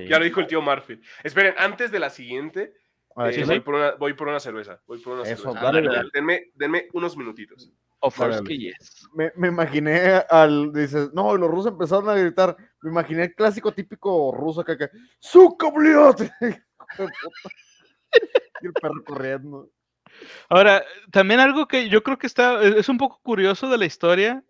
Ya 0.08 0.18
lo 0.18 0.24
dijo 0.24 0.40
el 0.40 0.48
tío 0.48 0.62
Marfil. 0.62 1.04
Esperen, 1.24 1.54
antes 1.58 1.92
de 1.92 2.00
la 2.00 2.10
siguiente, 2.10 2.74
voy, 3.16 3.60
por 3.60 3.76
una, 3.76 3.92
voy, 3.96 4.14
por 4.14 4.28
una, 4.28 4.40
cerveza. 4.40 4.82
Voy 4.88 5.00
por 5.00 5.14
una 5.14 5.26
cerveza. 5.26 6.04
denme, 6.14 6.52
denme 6.56 6.88
unos 6.94 7.16
minutitos. 7.18 7.72
Me, 9.14 9.32
me, 9.36 9.48
imaginé 9.48 10.24
al. 10.30 10.74
Dices, 10.74 11.14
no, 11.14 11.38
los 11.38 11.50
rusos 11.50 11.72
empezaron 11.72 12.10
a 12.10 12.16
gritar. 12.16 12.58
Me 12.82 12.90
imaginé 12.90 13.24
el 13.24 13.36
clásico 13.36 13.72
típico 13.72 14.34
ruso 14.34 14.64
que. 14.66 14.78
que 14.78 14.90
y 18.62 18.66
el 18.66 18.74
perro 18.74 19.04
corriendo. 19.06 19.70
Ahora, 20.50 20.84
también 21.12 21.40
algo 21.40 21.68
que 21.68 21.88
yo 21.88 22.04
creo 22.04 22.18
que 22.18 22.28
está. 22.28 22.62
Es 22.62 22.90
un 22.90 22.98
poco 22.98 23.20
curioso 23.24 23.70
de 23.70 23.78
la 23.78 23.86
historia. 23.86 24.44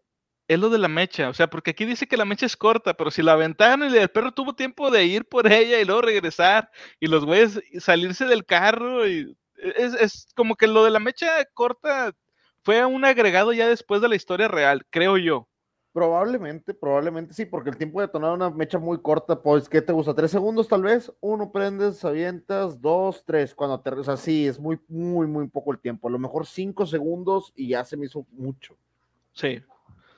Es 0.54 0.60
lo 0.60 0.70
de 0.70 0.78
la 0.78 0.88
mecha. 0.88 1.30
O 1.30 1.34
sea, 1.34 1.50
porque 1.50 1.72
aquí 1.72 1.86
dice 1.86 2.08
que 2.08 2.18
la 2.18 2.26
mecha 2.26 2.46
es 2.46 2.56
corta, 2.56 2.94
pero 2.94 3.12
si 3.12 3.22
la 3.22 3.34
aventaron 3.34 3.94
y 3.94 3.98
el 3.98 4.10
perro 4.10 4.32
tuvo 4.32 4.54
tiempo 4.56 4.92
de 4.92 5.06
ir 5.06 5.26
por 5.26 5.46
ella 5.52 5.80
y 5.80 5.86
luego 5.86 6.02
regresar. 6.02 6.70
Y 7.00 7.08
los 7.08 7.26
güeyes 7.26 7.60
salirse 7.80 8.26
del 8.26 8.46
carro. 8.46 9.08
Y 9.08 9.36
es, 9.56 9.94
es 9.96 10.28
como 10.36 10.56
que 10.56 10.68
lo 10.68 10.84
de 10.84 10.92
la 10.92 11.00
mecha 11.00 11.44
corta 11.54 12.14
fue 12.64 12.86
un 12.86 13.04
agregado 13.04 13.52
ya 13.52 13.68
después 13.68 14.02
de 14.02 14.10
la 14.10 14.16
historia 14.16 14.48
real, 14.48 14.86
creo 14.90 15.18
yo. 15.18 15.48
Probablemente, 15.92 16.74
probablemente 16.74 17.36
sí, 17.36 17.46
porque 17.46 17.70
el 17.70 17.78
tiempo 17.78 18.00
de 18.00 18.08
detonar 18.08 18.32
una 18.34 18.50
mecha 18.50 18.80
muy 18.80 19.00
corta, 19.00 19.40
pues, 19.40 19.70
¿qué 19.70 19.80
te 19.80 19.94
gusta? 19.94 20.16
¿Tres 20.16 20.32
segundos 20.32 20.68
tal 20.68 20.82
vez? 20.82 21.14
Uno 21.20 21.52
prendes, 21.52 22.04
avientas, 22.04 22.82
dos, 22.82 23.24
tres, 23.24 23.54
cuando 23.54 23.80
te, 23.80 23.92
o 23.92 24.04
sea, 24.04 24.18
sí, 24.18 24.48
es 24.48 24.60
muy, 24.60 24.80
muy, 24.88 25.28
muy 25.28 25.48
poco 25.48 25.72
el 25.72 25.80
tiempo. 25.80 26.08
A 26.08 26.12
lo 26.12 26.18
mejor 26.18 26.48
cinco 26.48 26.88
segundos 26.88 27.54
y 27.56 27.68
ya 27.68 27.86
se 27.86 27.96
me 27.96 28.08
hizo 28.08 28.26
mucho. 28.32 28.76
Sí. 29.34 29.62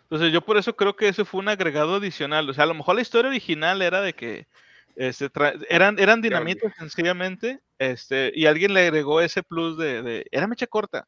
Entonces 0.06 0.32
yo 0.32 0.42
por 0.42 0.58
eso 0.58 0.76
creo 0.76 0.96
que 0.96 1.08
ese 1.08 1.26
fue 1.26 1.40
un 1.40 1.50
agregado 1.50 1.96
adicional. 1.96 2.48
O 2.50 2.54
sea, 2.54 2.66
a 2.66 2.68
lo 2.68 2.76
mejor 2.76 2.96
la 2.96 3.02
historia 3.02 3.30
original 3.30 3.82
era 3.82 4.02
de 4.02 4.14
que 4.14 4.48
este, 4.96 5.30
eran, 5.70 6.00
eran 6.00 6.22
dinamitas 6.22 6.74
sencillamente, 6.78 7.60
este, 7.80 8.32
y 8.34 8.46
alguien 8.46 8.74
le 8.74 8.82
agregó 8.82 9.20
ese 9.20 9.44
plus 9.44 9.78
de, 9.78 10.04
de 10.04 10.26
era 10.32 10.48
mecha 10.48 10.68
corta. 10.68 11.08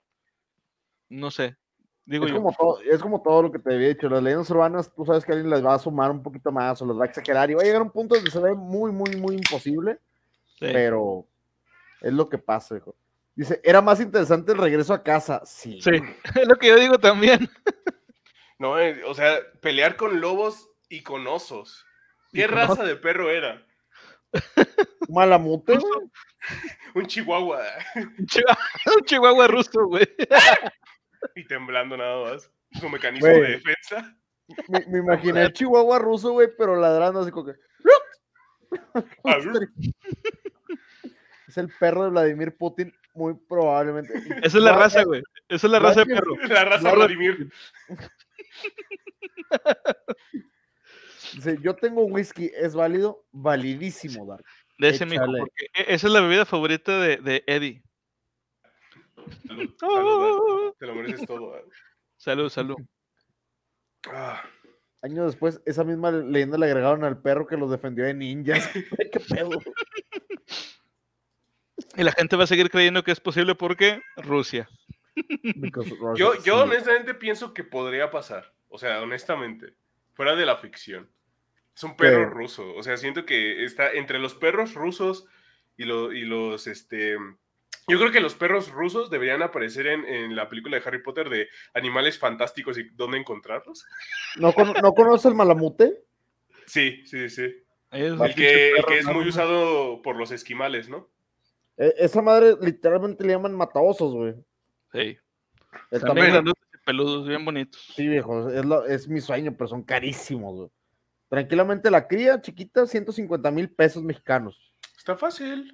No 1.09 1.31
sé. 1.31 1.55
Digo 2.05 2.25
es, 2.25 2.33
Como 2.33 2.53
todo, 2.53 2.79
es 2.81 3.01
como 3.01 3.21
todo 3.21 3.43
lo 3.43 3.51
que 3.51 3.59
te 3.59 3.73
había 3.73 3.89
dicho. 3.89 4.09
Las 4.09 4.23
leyendas 4.23 4.49
urbanas, 4.49 4.91
tú 4.93 5.05
sabes 5.05 5.25
que 5.25 5.33
alguien 5.33 5.49
les 5.49 5.63
va 5.63 5.75
a 5.75 5.79
sumar 5.79 6.09
un 6.09 6.23
poquito 6.23 6.51
más 6.51 6.81
o 6.81 6.87
les 6.87 6.97
va 6.97 7.03
a 7.03 7.07
exagerar 7.07 7.51
y 7.51 7.53
va 7.53 7.61
a 7.61 7.65
llegar 7.65 7.81
a 7.81 7.83
un 7.83 7.91
punto 7.91 8.15
donde 8.15 8.31
se 8.31 8.39
ve 8.39 8.53
muy, 8.55 8.91
muy, 8.91 9.15
muy 9.17 9.35
imposible. 9.35 9.99
Pero 10.59 11.27
es 12.01 12.13
lo 12.13 12.27
que 12.27 12.37
pasa, 12.37 12.77
hijo. 12.77 12.95
Dice, 13.35 13.61
era 13.63 13.81
más 13.81 13.99
interesante 13.99 14.53
el 14.53 14.57
regreso 14.57 14.93
a 14.93 15.03
casa. 15.03 15.41
Sí. 15.45 15.79
Sí, 15.81 15.91
es 16.41 16.47
lo 16.47 16.55
que 16.55 16.67
yo 16.69 16.75
digo 16.77 16.97
también. 16.97 17.47
no, 18.59 18.79
eh, 18.79 19.03
o 19.05 19.13
sea, 19.13 19.39
pelear 19.61 19.95
con 19.95 20.19
lobos 20.19 20.69
y 20.89 21.01
con 21.01 21.27
osos. 21.27 21.85
¿Qué 22.33 22.47
raza 22.47 22.83
de 22.83 22.95
perro 22.95 23.29
era? 23.29 23.65
¿Malamute? 25.09 25.77
un 26.93 27.07
chihuahua. 27.07 27.63
Un 28.97 29.05
chihuahua, 29.05 29.47
ruso, 29.47 29.85
güey. 29.85 30.07
y 31.35 31.45
temblando 31.45 31.97
nada 31.97 32.31
más. 32.31 32.49
su 32.79 32.89
mecanismo 32.89 33.27
de 33.27 33.59
defensa. 33.59 34.15
Me, 34.67 34.97
imaginé 34.97 35.43
el 35.43 35.53
chihuahua 35.53 35.99
ruso, 35.99 36.31
güey, 36.31 36.49
pero 36.57 36.75
ladrando 36.75 37.21
así 37.21 37.31
como 37.31 37.47
que. 37.47 37.55
es 41.47 41.57
el 41.57 41.69
perro 41.79 42.05
de 42.05 42.09
Vladimir 42.09 42.57
Putin, 42.57 42.93
muy 43.13 43.33
probablemente. 43.33 44.13
Esa 44.43 44.57
es 44.57 44.63
la 44.63 44.73
raza, 44.73 45.03
güey. 45.03 45.21
Esa 45.47 45.67
es 45.67 45.71
la 45.71 45.79
raza 45.79 46.01
de 46.01 46.15
perro. 46.15 46.35
La 46.47 46.65
raza 46.65 46.91
de 46.91 47.49
Vladimir. 51.33 51.61
yo 51.61 51.75
tengo 51.75 52.05
whisky, 52.05 52.51
¿es 52.55 52.73
válido? 52.73 53.25
Validísimo, 53.31 54.25
Dark. 54.25 54.45
De 54.79 54.89
ese 54.89 55.05
mismo, 55.05 55.25
porque 55.25 55.65
e, 55.73 55.93
esa 55.93 56.07
es 56.07 56.13
la 56.13 56.21
bebida 56.21 56.45
favorita 56.45 56.99
de, 56.99 57.17
de 57.17 57.43
Eddie. 57.47 57.81
Salud, 59.47 60.73
Te 60.79 60.85
lo 60.85 60.95
mereces 60.95 61.25
todo. 61.25 61.53
Salud, 62.17 62.49
salud. 62.49 62.77
Ah. 64.09 64.43
Años 65.01 65.27
después, 65.27 65.61
esa 65.65 65.83
misma 65.83 66.11
leyenda 66.11 66.57
le 66.57 66.65
agregaron 66.65 67.03
al 67.03 67.21
perro 67.21 67.47
que 67.47 67.57
los 67.57 67.69
defendió 67.69 68.05
de 68.05 68.13
ninjas. 68.13 68.69
¿Qué 69.11 69.19
pedo? 69.19 69.59
Y 71.95 72.03
la 72.03 72.11
gente 72.11 72.35
va 72.35 72.43
a 72.43 72.47
seguir 72.47 72.69
creyendo 72.69 73.03
que 73.03 73.11
es 73.11 73.19
posible 73.19 73.55
porque 73.55 74.01
Rusia. 74.17 74.67
Yo, 76.15 76.41
yo 76.43 76.63
honestamente 76.63 77.13
pienso 77.13 77.53
que 77.53 77.63
podría 77.63 78.11
pasar. 78.11 78.53
O 78.69 78.77
sea, 78.77 79.01
honestamente, 79.01 79.73
fuera 80.13 80.35
de 80.35 80.45
la 80.45 80.57
ficción. 80.57 81.09
Es 81.75 81.83
un 81.83 81.95
perro 81.95 82.29
ruso. 82.29 82.73
O 82.75 82.83
sea, 82.83 82.97
siento 82.97 83.25
que 83.25 83.63
está 83.63 83.91
entre 83.91 84.19
los 84.19 84.33
perros 84.33 84.73
rusos 84.73 85.27
y, 85.77 85.83
y 85.83 86.21
los, 86.25 86.67
este, 86.67 87.17
yo 87.89 87.97
creo 87.99 88.11
que 88.11 88.19
los 88.19 88.35
perros 88.35 88.69
rusos 88.69 89.09
deberían 89.09 89.41
aparecer 89.41 89.87
en, 89.87 90.35
la 90.35 90.49
película 90.49 90.77
de 90.77 90.83
Harry 90.85 91.01
Potter 91.01 91.29
de 91.29 91.47
animales 91.73 92.19
fantásticos 92.19 92.77
y 92.77 92.89
dónde 92.95 93.17
encontrarlos. 93.17 93.85
¿No, 94.35 94.53
¿no 94.81 94.93
conoce 94.93 95.29
el 95.29 95.35
malamute? 95.35 96.03
Sí, 96.65 97.05
sí, 97.05 97.29
sí. 97.29 97.63
El 97.91 98.17
que, 98.35 98.73
es 98.99 99.05
muy 99.05 99.29
usado 99.29 100.01
por 100.01 100.17
los 100.17 100.31
esquimales, 100.31 100.89
¿no? 100.89 101.09
E, 101.77 101.93
esa 101.99 102.21
madre 102.21 102.55
literalmente 102.59 103.23
le 103.23 103.33
llaman 103.33 103.55
mataosos, 103.55 104.13
güey. 104.13 104.35
Sí. 104.91 105.17
También 105.99 106.43
peludos, 106.85 107.27
bien 107.27 107.43
bonitos. 107.43 107.81
Sí, 107.95 108.07
viejo, 108.07 108.49
es, 108.49 108.65
es 108.87 109.07
mi 109.07 109.19
sueño, 109.19 109.53
pero 109.57 109.67
son 109.67 109.83
carísimos, 109.83 110.55
güey. 110.55 110.69
Tranquilamente 111.29 111.91
la 111.91 112.07
cría 112.07 112.41
chiquita, 112.41 112.87
150 112.87 113.51
mil 113.51 113.69
pesos 113.69 114.01
mexicanos. 114.01 114.73
Está 114.97 115.17
fácil. 115.17 115.73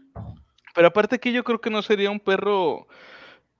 Pero 0.73 0.87
aparte 0.87 1.15
aquí 1.15 1.31
yo 1.31 1.43
creo 1.43 1.61
que 1.61 1.69
no 1.69 1.83
sería 1.83 2.09
un 2.09 2.19
perro, 2.19 2.87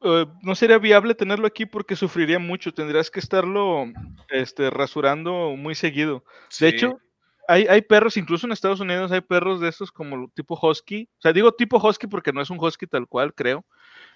eh, 0.02 0.26
no 0.42 0.56
sería 0.56 0.80
viable 0.80 1.14
tenerlo 1.14 1.46
aquí 1.46 1.68
porque 1.68 1.96
sufriría 1.96 2.40
mucho, 2.40 2.74
tendrías 2.74 3.12
que 3.12 3.20
estarlo 3.20 3.86
este, 4.30 4.72
rasurando 4.72 5.56
muy 5.56 5.76
seguido. 5.76 6.24
De 6.60 6.70
hecho, 6.70 7.00
hay, 7.48 7.68
hay, 7.68 7.84
perros, 7.84 8.18
incluso 8.18 8.48
en 8.48 8.54
Estados 8.54 8.80
Unidos 8.80 9.12
hay 9.12 9.22
perros 9.22 9.62
de 9.62 9.70
estos 9.70 9.92
como 9.92 10.30
tipo 10.30 10.58
husky, 10.60 11.08
o 11.20 11.22
sea, 11.22 11.34
digo 11.34 11.52
tipo 11.52 11.78
husky 11.78 12.08
porque 12.08 12.34
no 12.34 12.42
es 12.42 12.50
un 12.50 12.58
husky 12.60 12.88
tal 12.88 13.08
cual, 13.08 13.36
creo, 13.36 13.64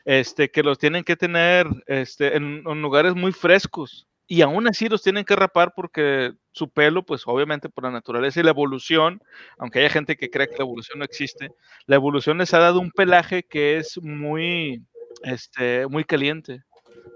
este, 0.08 0.50
que 0.50 0.64
los 0.64 0.80
tienen 0.80 1.04
que 1.04 1.18
tener 1.18 1.68
este, 1.86 2.38
en 2.38 2.64
lugares 2.82 3.14
muy 3.14 3.34
frescos 3.34 4.08
y 4.26 4.42
aún 4.42 4.66
así 4.68 4.88
los 4.88 5.04
tienen 5.04 5.26
que 5.26 5.36
rapar 5.36 5.74
porque 5.76 6.34
su 6.54 6.70
pelo, 6.70 7.06
pues 7.06 7.24
obviamente 7.26 7.68
por 7.68 7.84
la 7.84 7.92
naturaleza 7.92 8.40
y 8.40 8.44
la 8.44 8.52
evolución, 8.52 9.22
aunque 9.58 9.80
haya 9.80 9.90
gente 9.90 10.16
que 10.16 10.30
cree 10.30 10.48
que 10.48 10.58
la 10.58 10.64
evolución 10.64 11.00
no 11.00 11.06
existe, 11.06 11.52
la 11.88 11.96
evolución 11.96 12.38
les 12.38 12.54
ha 12.54 12.60
dado 12.60 12.80
un 12.80 12.92
pelaje 12.92 13.44
que 13.44 13.76
es 13.78 13.98
muy, 14.02 14.82
este, 15.24 15.88
muy 15.88 16.06
caliente. 16.06 16.64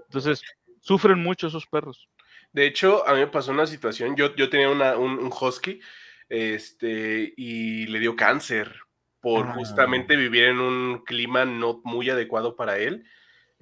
Entonces, 0.04 0.42
sufren 0.80 1.22
mucho 1.22 1.46
esos 1.46 1.66
perros. 1.66 2.08
De 2.52 2.66
hecho, 2.66 3.08
a 3.08 3.14
mí 3.14 3.20
me 3.20 3.26
pasó 3.26 3.52
una 3.52 3.66
situación, 3.66 4.16
yo, 4.16 4.36
yo 4.36 4.50
tenía 4.50 4.68
un, 4.70 5.30
husky 5.40 5.80
este, 6.28 7.32
y 7.38 7.86
le 7.86 8.00
dio 8.00 8.16
cáncer 8.16 8.74
por 9.22 9.46
ah. 9.46 9.54
justamente 9.54 10.16
vivir 10.16 10.44
en 10.44 10.60
un 10.60 11.04
clima 11.04 11.46
no 11.46 11.80
muy 11.84 12.10
adecuado 12.10 12.56
para 12.56 12.78
él. 12.78 13.06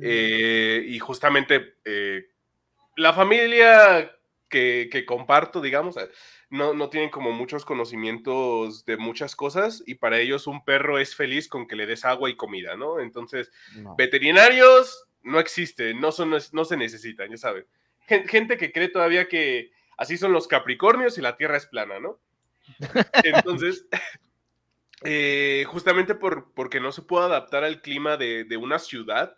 Eh, 0.03 0.83
y 0.89 0.99
justamente 0.99 1.75
eh, 1.85 2.27
la 2.97 3.13
familia 3.13 4.11
que, 4.49 5.05
comparto, 5.07 5.61
digamos, 5.61 5.99
eh, 5.99 6.09
no, 6.49 6.73
no, 6.73 6.89
tienen 6.89 7.11
como 7.11 7.33
muchos 7.33 7.67
conocimientos 7.67 8.87
de 8.87 8.97
muchas 8.97 9.37
cosas 9.37 9.83
y 9.87 9.97
para 9.97 10.19
ellos 10.19 10.47
un 10.47 10.65
perro 10.65 10.99
es 10.99 11.15
feliz 11.15 11.47
con 11.47 11.69
que 11.69 11.77
le 11.77 11.87
des 11.87 12.07
agua 12.07 12.31
y 12.31 12.37
comida, 12.37 12.75
¿no? 12.77 12.99
Entonces, 12.99 13.53
veterinarios 13.99 15.07
no 15.23 15.39
existen, 15.39 16.01
no, 16.01 16.11
son, 16.11 16.35
no 16.53 16.65
se 16.65 16.77
necesitan, 16.79 17.31
ya 17.31 17.37
saben. 17.37 17.67
Gente 18.07 18.57
que 18.57 18.73
cree 18.73 18.89
todavía 18.89 19.29
que 19.29 19.71
así 19.99 20.17
son 20.17 20.33
los 20.33 20.49
Capricornios 20.49 21.19
y 21.19 21.21
la 21.21 21.37
Tierra 21.37 21.59
es 21.59 21.67
plana, 21.67 22.01
¿no? 22.01 22.19
Entonces, 23.25 23.87
eh, 25.03 25.65
justamente 25.69 26.15
por, 26.15 26.53
porque 26.55 26.81
no 26.81 26.93
se 26.93 27.03
puede 27.03 27.27
adaptar 27.27 27.65
al 27.65 27.81
clima 27.81 28.17
de, 28.17 28.45
de 28.45 28.57
una 28.57 28.79
ciudad, 28.79 29.37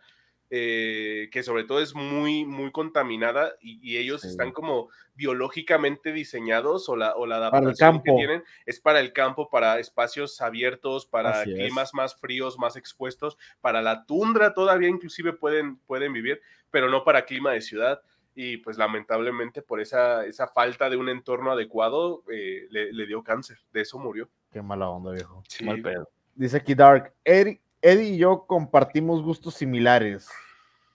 eh, 0.54 1.30
que 1.32 1.42
sobre 1.42 1.64
todo 1.64 1.80
es 1.80 1.94
muy, 1.94 2.44
muy 2.44 2.70
contaminada 2.72 3.56
y, 3.58 3.96
ellos 3.96 4.22
están 4.22 4.52
como 4.52 4.90
biológicamente 5.14 6.12
diseñados 6.12 6.90
o 6.90 6.96
la, 6.96 7.14
o 7.14 7.24
la 7.24 7.36
adaptación 7.36 8.02
que 8.02 8.12
tienen 8.12 8.44
es 8.66 8.78
para 8.78 9.00
el 9.00 9.14
campo, 9.14 9.48
para 9.48 9.78
espacios 9.78 10.42
abiertos, 10.42 11.06
para 11.06 11.44
climas 11.44 11.94
más 11.94 12.16
fríos, 12.16 12.58
más 12.58 12.76
expuestos, 12.76 13.38
para 13.62 13.80
la 13.80 14.04
tundra 14.04 14.52
todavía 14.52 14.90
inclusive 14.90 15.32
pueden, 15.32 15.78
pueden 15.78 16.12
vivir, 16.12 16.42
pero 16.70 16.90
no 16.90 17.02
para 17.02 17.24
clima 17.24 17.52
de 17.52 17.62
ciudad. 17.62 18.02
Y 18.34 18.58
pues 18.58 18.76
lamentablemente 18.76 19.62
por 19.62 19.80
esa, 19.80 20.26
esa 20.26 20.48
falta 20.48 20.90
de 20.90 20.98
un 20.98 21.08
entorno 21.08 21.52
adecuado 21.52 22.24
eh, 22.30 22.66
le, 22.68 23.06
dio 23.06 23.22
cáncer, 23.24 23.56
de 23.72 23.80
eso 23.80 23.98
murió. 23.98 24.28
Qué 24.52 24.60
mala 24.60 24.88
onda, 24.88 25.12
viejo. 25.12 25.42
Mal 25.64 25.80
pedo. 25.80 26.08
Dice 26.34 26.58
aquí 26.58 26.74
Dark, 26.74 27.14
Eddie 27.24 27.60
y 27.82 28.18
yo 28.18 28.46
compartimos 28.46 29.22
gustos 29.22 29.54
similares. 29.54 30.28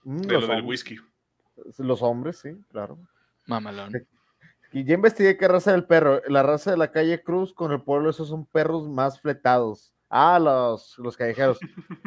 Mm, 0.04 0.20
de 0.20 0.40
lo 0.40 0.46
del 0.46 0.64
whisky. 0.64 0.96
Los 1.78 2.02
hombres, 2.02 2.38
sí, 2.38 2.50
claro. 2.70 2.98
Mamalón. 3.46 3.92
Y 4.72 4.84
ya 4.84 4.94
investigué 4.94 5.36
qué 5.36 5.48
raza 5.48 5.72
del 5.72 5.84
perro. 5.84 6.22
La 6.28 6.42
raza 6.42 6.70
de 6.70 6.76
la 6.76 6.92
calle 6.92 7.22
Cruz 7.22 7.52
con 7.52 7.72
el 7.72 7.82
pueblo, 7.82 8.10
esos 8.10 8.28
son 8.28 8.46
perros 8.46 8.88
más 8.88 9.20
fletados. 9.20 9.92
Ah, 10.10 10.38
los, 10.38 10.96
los 10.98 11.16
callejeros. 11.16 11.58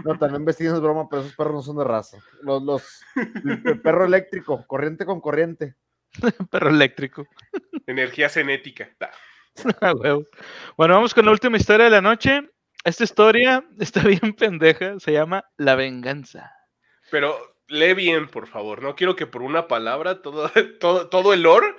No, 0.03 0.17
también 0.17 0.41
investigué, 0.41 0.71
es 0.71 0.79
broma, 0.79 1.07
pero 1.09 1.21
esos 1.21 1.35
perros 1.35 1.53
no 1.53 1.61
son 1.61 1.77
de 1.77 1.83
raza. 1.83 2.17
Los, 2.41 2.63
los, 2.63 3.01
el 3.15 3.81
perro 3.81 4.05
eléctrico, 4.05 4.65
corriente 4.67 5.05
con 5.05 5.21
corriente. 5.21 5.75
perro 6.51 6.69
eléctrico. 6.69 7.27
Energía 7.85 8.29
cinética. 8.29 8.89
Bueno, 10.77 10.95
vamos 10.95 11.13
con 11.13 11.25
la 11.25 11.31
última 11.31 11.57
historia 11.57 11.85
de 11.85 11.91
la 11.91 12.01
noche. 12.01 12.49
Esta 12.83 13.03
historia 13.03 13.63
está 13.79 14.01
bien 14.01 14.33
pendeja, 14.33 14.99
se 14.99 15.11
llama 15.11 15.45
La 15.57 15.75
Venganza. 15.75 16.51
Pero 17.09 17.37
lee 17.67 17.93
bien, 17.93 18.27
por 18.27 18.47
favor. 18.47 18.81
No 18.81 18.95
quiero 18.95 19.15
que 19.15 19.27
por 19.27 19.41
una 19.41 19.67
palabra 19.67 20.21
todo, 20.21 20.49
todo, 20.79 21.09
todo 21.09 21.33
el 21.33 21.43
lore 21.43 21.75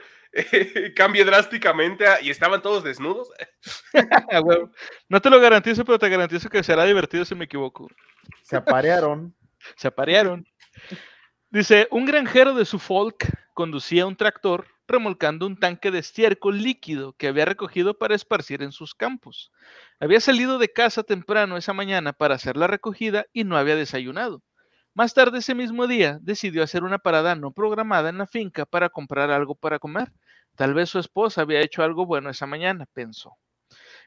cambie 0.96 1.24
drásticamente 1.24 2.06
y 2.22 2.30
estaban 2.30 2.62
todos 2.62 2.82
desnudos. 2.82 3.28
no 5.08 5.20
te 5.20 5.30
lo 5.30 5.40
garantizo, 5.40 5.84
pero 5.84 5.98
te 5.98 6.08
garantizo 6.08 6.48
que 6.48 6.62
será 6.62 6.84
divertido 6.84 7.24
si 7.24 7.34
me 7.34 7.44
equivoco. 7.44 7.88
Se 8.42 8.56
aparearon. 8.56 9.34
Se 9.76 9.88
aparearon. 9.88 10.46
Dice, 11.50 11.86
un 11.90 12.06
granjero 12.06 12.54
de 12.54 12.64
Suffolk 12.64 13.26
conducía 13.52 14.06
un 14.06 14.16
tractor 14.16 14.66
remolcando 14.92 15.46
un 15.46 15.56
tanque 15.56 15.90
de 15.90 15.98
estiércol 15.98 16.62
líquido 16.62 17.14
que 17.14 17.26
había 17.26 17.44
recogido 17.44 17.98
para 17.98 18.14
esparcir 18.14 18.62
en 18.62 18.70
sus 18.70 18.94
campos. 18.94 19.50
Había 19.98 20.20
salido 20.20 20.58
de 20.58 20.72
casa 20.72 21.02
temprano 21.02 21.56
esa 21.56 21.72
mañana 21.72 22.12
para 22.12 22.36
hacer 22.36 22.56
la 22.56 22.68
recogida 22.68 23.26
y 23.32 23.42
no 23.44 23.56
había 23.56 23.74
desayunado. 23.74 24.42
Más 24.94 25.14
tarde 25.14 25.38
ese 25.38 25.54
mismo 25.54 25.86
día 25.86 26.18
decidió 26.20 26.62
hacer 26.62 26.84
una 26.84 26.98
parada 26.98 27.34
no 27.34 27.50
programada 27.52 28.10
en 28.10 28.18
la 28.18 28.26
finca 28.26 28.66
para 28.66 28.90
comprar 28.90 29.30
algo 29.30 29.54
para 29.54 29.78
comer. 29.78 30.12
Tal 30.54 30.74
vez 30.74 30.90
su 30.90 30.98
esposa 30.98 31.40
había 31.40 31.62
hecho 31.62 31.82
algo 31.82 32.04
bueno 32.04 32.28
esa 32.30 32.46
mañana, 32.46 32.86
pensó. 32.92 33.36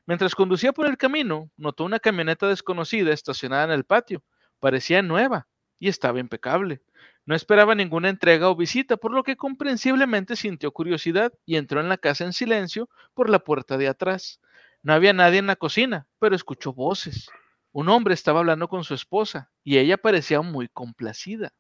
Mientras 0.06 0.36
conducía 0.36 0.74
por 0.74 0.86
el 0.86 0.98
camino, 0.98 1.50
notó 1.58 1.86
una 1.86 2.00
camioneta 2.00 2.48
desconocida 2.48 3.12
estacionada 3.12 3.64
en 3.64 3.72
el 3.72 3.84
patio. 3.84 4.24
Parecía 4.60 5.02
nueva 5.02 5.48
y 5.80 5.90
estaba 5.90 6.20
impecable. 6.20 6.82
No 7.26 7.36
esperaba 7.36 7.74
ninguna 7.74 8.10
entrega 8.10 8.50
o 8.50 8.56
visita, 8.56 8.98
por 8.98 9.12
lo 9.12 9.24
que 9.24 9.36
comprensiblemente 9.36 10.36
sintió 10.36 10.72
curiosidad 10.72 11.34
y 11.46 11.56
entró 11.56 11.80
en 11.82 11.90
la 11.90 11.98
casa 11.98 12.24
en 12.24 12.34
silencio 12.34 12.90
por 13.14 13.30
la 13.30 13.40
puerta 13.40 13.78
de 13.78 13.88
atrás. 13.88 14.40
No 14.84 14.94
había 14.94 15.14
nadie 15.14 15.40
en 15.40 15.48
la 15.48 15.56
cocina, 15.56 16.08
pero 16.20 16.36
escuchó 16.36 16.74
voces. 16.74 17.30
Un 17.72 17.90
hombre 17.90 18.14
estaba 18.14 18.40
hablando 18.40 18.68
con 18.68 18.84
su 18.84 18.94
esposa 18.94 19.52
y 19.64 19.80
ella 19.80 19.98
parecía 19.98 20.42
muy 20.42 20.68
complacida. 20.68 21.52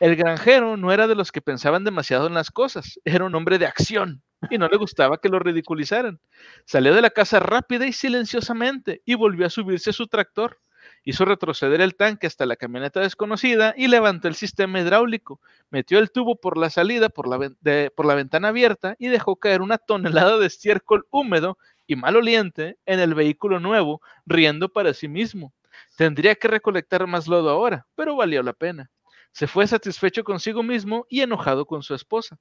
El 0.00 0.16
granjero 0.16 0.76
no 0.76 0.92
era 0.92 1.06
de 1.06 1.14
los 1.14 1.32
que 1.32 1.42
pensaban 1.42 1.84
demasiado 1.84 2.26
en 2.26 2.34
las 2.34 2.50
cosas, 2.50 2.98
era 3.04 3.24
un 3.24 3.34
hombre 3.34 3.58
de 3.58 3.66
acción 3.66 4.22
y 4.48 4.56
no 4.56 4.68
le 4.68 4.76
gustaba 4.76 5.20
que 5.20 5.28
lo 5.28 5.38
ridiculizaran. 5.38 6.20
Salió 6.64 6.94
de 6.94 7.02
la 7.02 7.10
casa 7.10 7.40
rápida 7.40 7.86
y 7.86 7.92
silenciosamente 7.92 9.02
y 9.04 9.14
volvió 9.16 9.46
a 9.46 9.50
subirse 9.50 9.90
a 9.90 9.92
su 9.92 10.06
tractor. 10.06 10.58
Hizo 11.04 11.24
retroceder 11.24 11.80
el 11.80 11.94
tanque 11.94 12.26
hasta 12.26 12.46
la 12.46 12.56
camioneta 12.56 13.00
desconocida 13.00 13.74
y 13.76 13.88
levantó 13.88 14.28
el 14.28 14.34
sistema 14.34 14.80
hidráulico. 14.80 15.40
Metió 15.70 15.98
el 15.98 16.10
tubo 16.10 16.36
por 16.36 16.56
la 16.56 16.70
salida 16.70 17.08
por 17.08 17.28
la, 17.28 18.14
ventana 18.14 18.48
abierta 18.48 18.96
y 18.98 19.08
dejó 19.08 19.36
caer 19.36 19.62
una 19.62 19.78
tonelada 19.78 20.38
de 20.38 20.46
estiércol 20.46 21.06
húmedo 21.10 21.58
y 21.86 21.96
maloliente 21.96 22.76
en 22.86 23.00
el 23.00 23.14
vehículo 23.14 23.60
nuevo, 23.60 24.00
riendo 24.26 24.68
para 24.68 24.92
sí 24.94 25.08
mismo. 25.08 25.54
Tendría 25.96 26.34
que 26.34 26.48
recolectar 26.48 27.06
más 27.06 27.26
lodo 27.26 27.50
ahora, 27.50 27.86
pero 27.94 28.16
valió 28.16 28.42
la 28.42 28.52
pena. 28.52 28.90
Se 29.32 29.46
fue 29.46 29.66
satisfecho 29.66 30.24
consigo 30.24 30.62
mismo 30.62 31.06
y 31.08 31.20
enojado 31.20 31.66
con 31.66 31.82
su 31.82 31.94
esposa. 31.94 32.38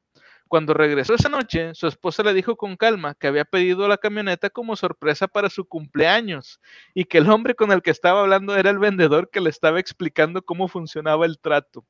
Cuando 0.48 0.74
regresó 0.74 1.14
esa 1.16 1.30
noche, 1.30 1.74
su 1.76 1.88
esposa 1.88 2.24
le 2.24 2.34
dijo 2.34 2.56
con 2.56 2.76
calma 2.78 3.16
que 3.16 3.28
había 3.28 3.46
pedido 3.46 3.88
la 3.88 3.98
camioneta 3.98 4.50
como 4.50 4.76
sorpresa 4.76 5.28
para 5.28 5.50
su 5.50 5.66
cumpleaños 5.66 6.60
y 6.94 7.06
que 7.06 7.18
el 7.20 7.30
hombre 7.30 7.56
con 7.56 7.72
el 7.72 7.82
que 7.82 7.92
estaba 7.92 8.22
hablando 8.22 8.56
era 8.56 8.70
el 8.70 8.80
vendedor 8.80 9.30
que 9.30 9.42
le 9.42 9.50
estaba 9.50 9.80
explicando 9.80 10.42
cómo 10.42 10.68
funcionaba 10.68 11.26
el 11.26 11.40
trato. 11.40 11.86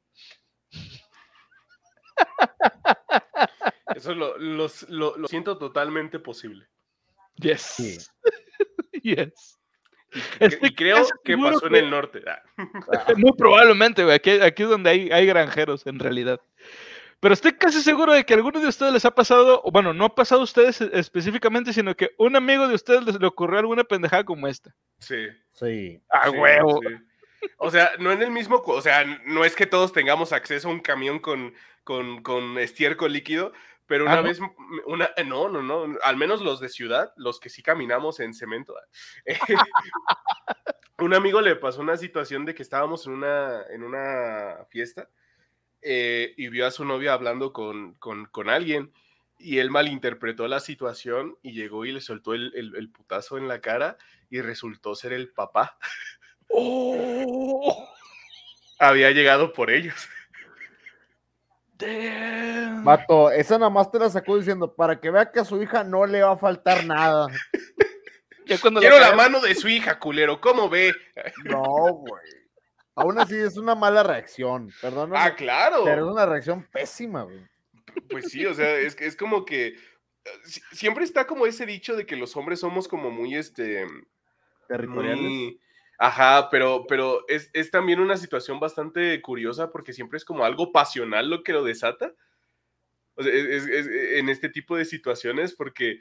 Eso 3.96 4.14
lo, 4.14 4.70
siento 5.28 5.58
totalmente 5.58 6.20
posible. 6.20 6.68
Yes. 7.36 8.12
yes. 9.04 9.58
Y, 10.62 10.74
creo 10.74 11.06
que 11.24 11.38
pasó 11.38 11.68
en 11.68 11.76
el 11.76 11.90
norte. 11.90 12.22
Ah. 12.28 12.42
Muy 13.18 13.34
probablemente, 13.34 14.04
güey. 14.04 14.16
Aquí, 14.16 14.32
aquí 14.32 14.64
es 14.64 14.70
donde 14.70 14.90
hay, 14.90 15.10
hay 15.12 15.26
granjeros, 15.26 15.86
en 15.86 16.00
realidad. 16.00 16.40
Pero 17.20 17.34
estoy 17.34 17.54
casi 17.54 17.82
seguro 17.82 18.14
de 18.14 18.24
que 18.26 18.34
a 18.34 18.38
alguno 18.38 18.60
de 18.60 18.68
ustedes 18.68 18.94
les 18.94 19.06
ha 19.06 19.16
pasado, 19.16 19.62
o 19.64 19.72
bueno, 19.72 19.94
no 19.94 20.06
ha 20.06 20.16
pasado 20.16 20.42
a 20.42 20.44
ustedes 20.44 20.82
específicamente, 20.82 21.74
sino 21.74 21.96
que 21.96 22.12
un 22.18 22.36
amigo 22.36 22.68
de 22.68 22.76
ustedes 22.76 23.04
les 23.06 23.20
le 23.20 23.28
ocurrió 23.28 23.60
alguna 23.60 23.84
pendejada 23.84 24.24
como 24.24 24.48
esta. 24.48 24.76
Sí. 25.00 25.28
Sí. 25.54 26.02
A 26.10 26.30
huevo. 26.30 26.80
O 27.60 27.70
sea, 27.70 27.92
no 28.00 28.12
en 28.12 28.22
el 28.24 28.32
mismo, 28.32 28.62
o 28.66 28.82
sea, 28.82 29.06
no 29.26 29.46
es 29.46 29.56
que 29.56 29.68
todos 29.68 29.94
tengamos 29.94 30.34
acceso 30.34 30.68
a 30.68 30.72
un 30.72 30.80
camión 30.80 31.20
con, 31.20 31.54
con, 31.84 32.24
con 32.24 32.58
estiércol 32.58 33.14
líquido, 33.14 33.54
pero 33.86 34.06
una 34.06 34.16
ah, 34.16 34.22
vez, 34.22 34.40
una, 34.88 35.12
eh, 35.16 35.24
no, 35.24 35.48
no, 35.48 35.62
no, 35.62 35.98
al 36.02 36.18
menos 36.18 36.42
los 36.42 36.60
de 36.60 36.68
ciudad, 36.68 37.14
los 37.16 37.40
que 37.40 37.50
sí 37.50 37.62
caminamos 37.62 38.20
en 38.20 38.34
cemento. 38.34 38.76
Eh, 39.26 39.38
un 41.00 41.14
amigo 41.14 41.42
le 41.42 41.56
pasó 41.56 41.82
una 41.82 41.96
situación 41.96 42.44
de 42.44 42.56
que 42.56 42.64
estábamos 42.64 43.06
en 43.06 43.14
una, 43.14 43.62
en 43.70 43.84
una 43.84 44.66
fiesta 44.70 45.10
eh, 45.82 46.34
y 46.38 46.50
vio 46.50 46.66
a 46.66 46.72
su 46.72 46.86
novia 46.86 47.14
hablando 47.14 47.54
con, 47.54 47.94
con, 47.96 48.26
con, 48.26 48.50
alguien 48.50 48.92
y 49.40 49.60
él 49.60 49.70
malinterpretó 49.70 50.48
la 50.48 50.60
situación 50.60 51.38
y 51.44 51.54
llegó 51.54 51.86
y 51.86 51.92
le 51.92 52.02
soltó 52.02 52.34
el, 52.34 52.52
el, 52.56 52.90
putazo 52.90 53.38
en 53.38 53.48
la 53.48 53.62
cara 53.62 53.98
y 54.30 54.42
resultó 54.42 54.96
ser 54.96 55.14
el 55.14 55.30
papá. 55.30 55.78
¡Oh! 56.50 57.88
Había 58.80 59.12
llegado 59.12 59.54
por 59.54 59.70
ellos. 59.70 60.10
Damn. 61.78 62.84
Mato, 62.84 63.30
esa 63.30 63.60
nada 63.60 63.70
más 63.70 63.92
te 63.92 64.00
la 64.00 64.10
sacó 64.10 64.38
diciendo 64.38 64.74
para 64.74 65.00
que 65.00 65.12
vea 65.12 65.32
que 65.32 65.40
a 65.40 65.46
su 65.46 65.62
hija 65.62 65.84
no 65.84 66.06
le 66.08 66.24
va 66.24 66.32
a 66.32 66.38
faltar 66.38 66.86
nada. 66.86 67.28
Quiero 68.46 69.00
la 69.00 69.14
mano 69.14 69.42
de 69.42 69.54
su 69.56 69.68
hija, 69.68 70.00
culero, 70.00 70.40
¿cómo 70.40 70.70
ve? 70.70 70.94
No, 71.44 71.64
güey. 71.94 72.47
Aún 72.98 73.20
así 73.20 73.36
es 73.36 73.58
una 73.58 73.76
mala 73.76 74.04
reacción, 74.04 74.72
perdón. 74.82 75.12
Ah, 75.16 75.36
claro. 75.36 75.84
Pero 75.84 76.06
es 76.06 76.12
una 76.12 76.26
reacción 76.26 76.68
pésima, 76.72 77.24
güey. 77.24 77.48
Pues 78.10 78.30
sí, 78.32 78.46
o 78.46 78.54
sea, 78.54 78.76
es, 78.78 79.00
es 79.00 79.16
como 79.16 79.46
que 79.46 79.76
siempre 80.72 81.04
está 81.04 81.28
como 81.28 81.46
ese 81.46 81.66
dicho 81.66 81.96
de 81.96 82.06
que 82.06 82.16
los 82.16 82.36
hombres 82.36 82.60
somos 82.60 82.88
como 82.88 83.12
muy, 83.12 83.36
este... 83.36 83.86
Territoriales. 84.68 85.58
Ajá, 86.00 86.50
pero, 86.52 86.86
pero 86.88 87.26
es, 87.28 87.72
también 87.72 88.00
una 88.00 88.18
situación 88.18 88.60
bastante 88.60 89.20
curiosa 89.22 89.72
porque 89.72 89.94
siempre 89.94 90.18
es 90.18 90.26
como 90.26 90.46
algo 90.46 90.72
pasional 90.72 91.30
lo 91.30 91.44
que 91.44 91.54
lo 91.54 91.64
desata. 91.64 92.14
O 93.16 93.24
sea, 93.24 93.34
es, 93.34 93.66
en 93.68 94.30
este 94.30 94.50
tipo 94.50 94.78
de 94.78 94.86
situaciones 94.86 95.56
porque, 95.56 96.00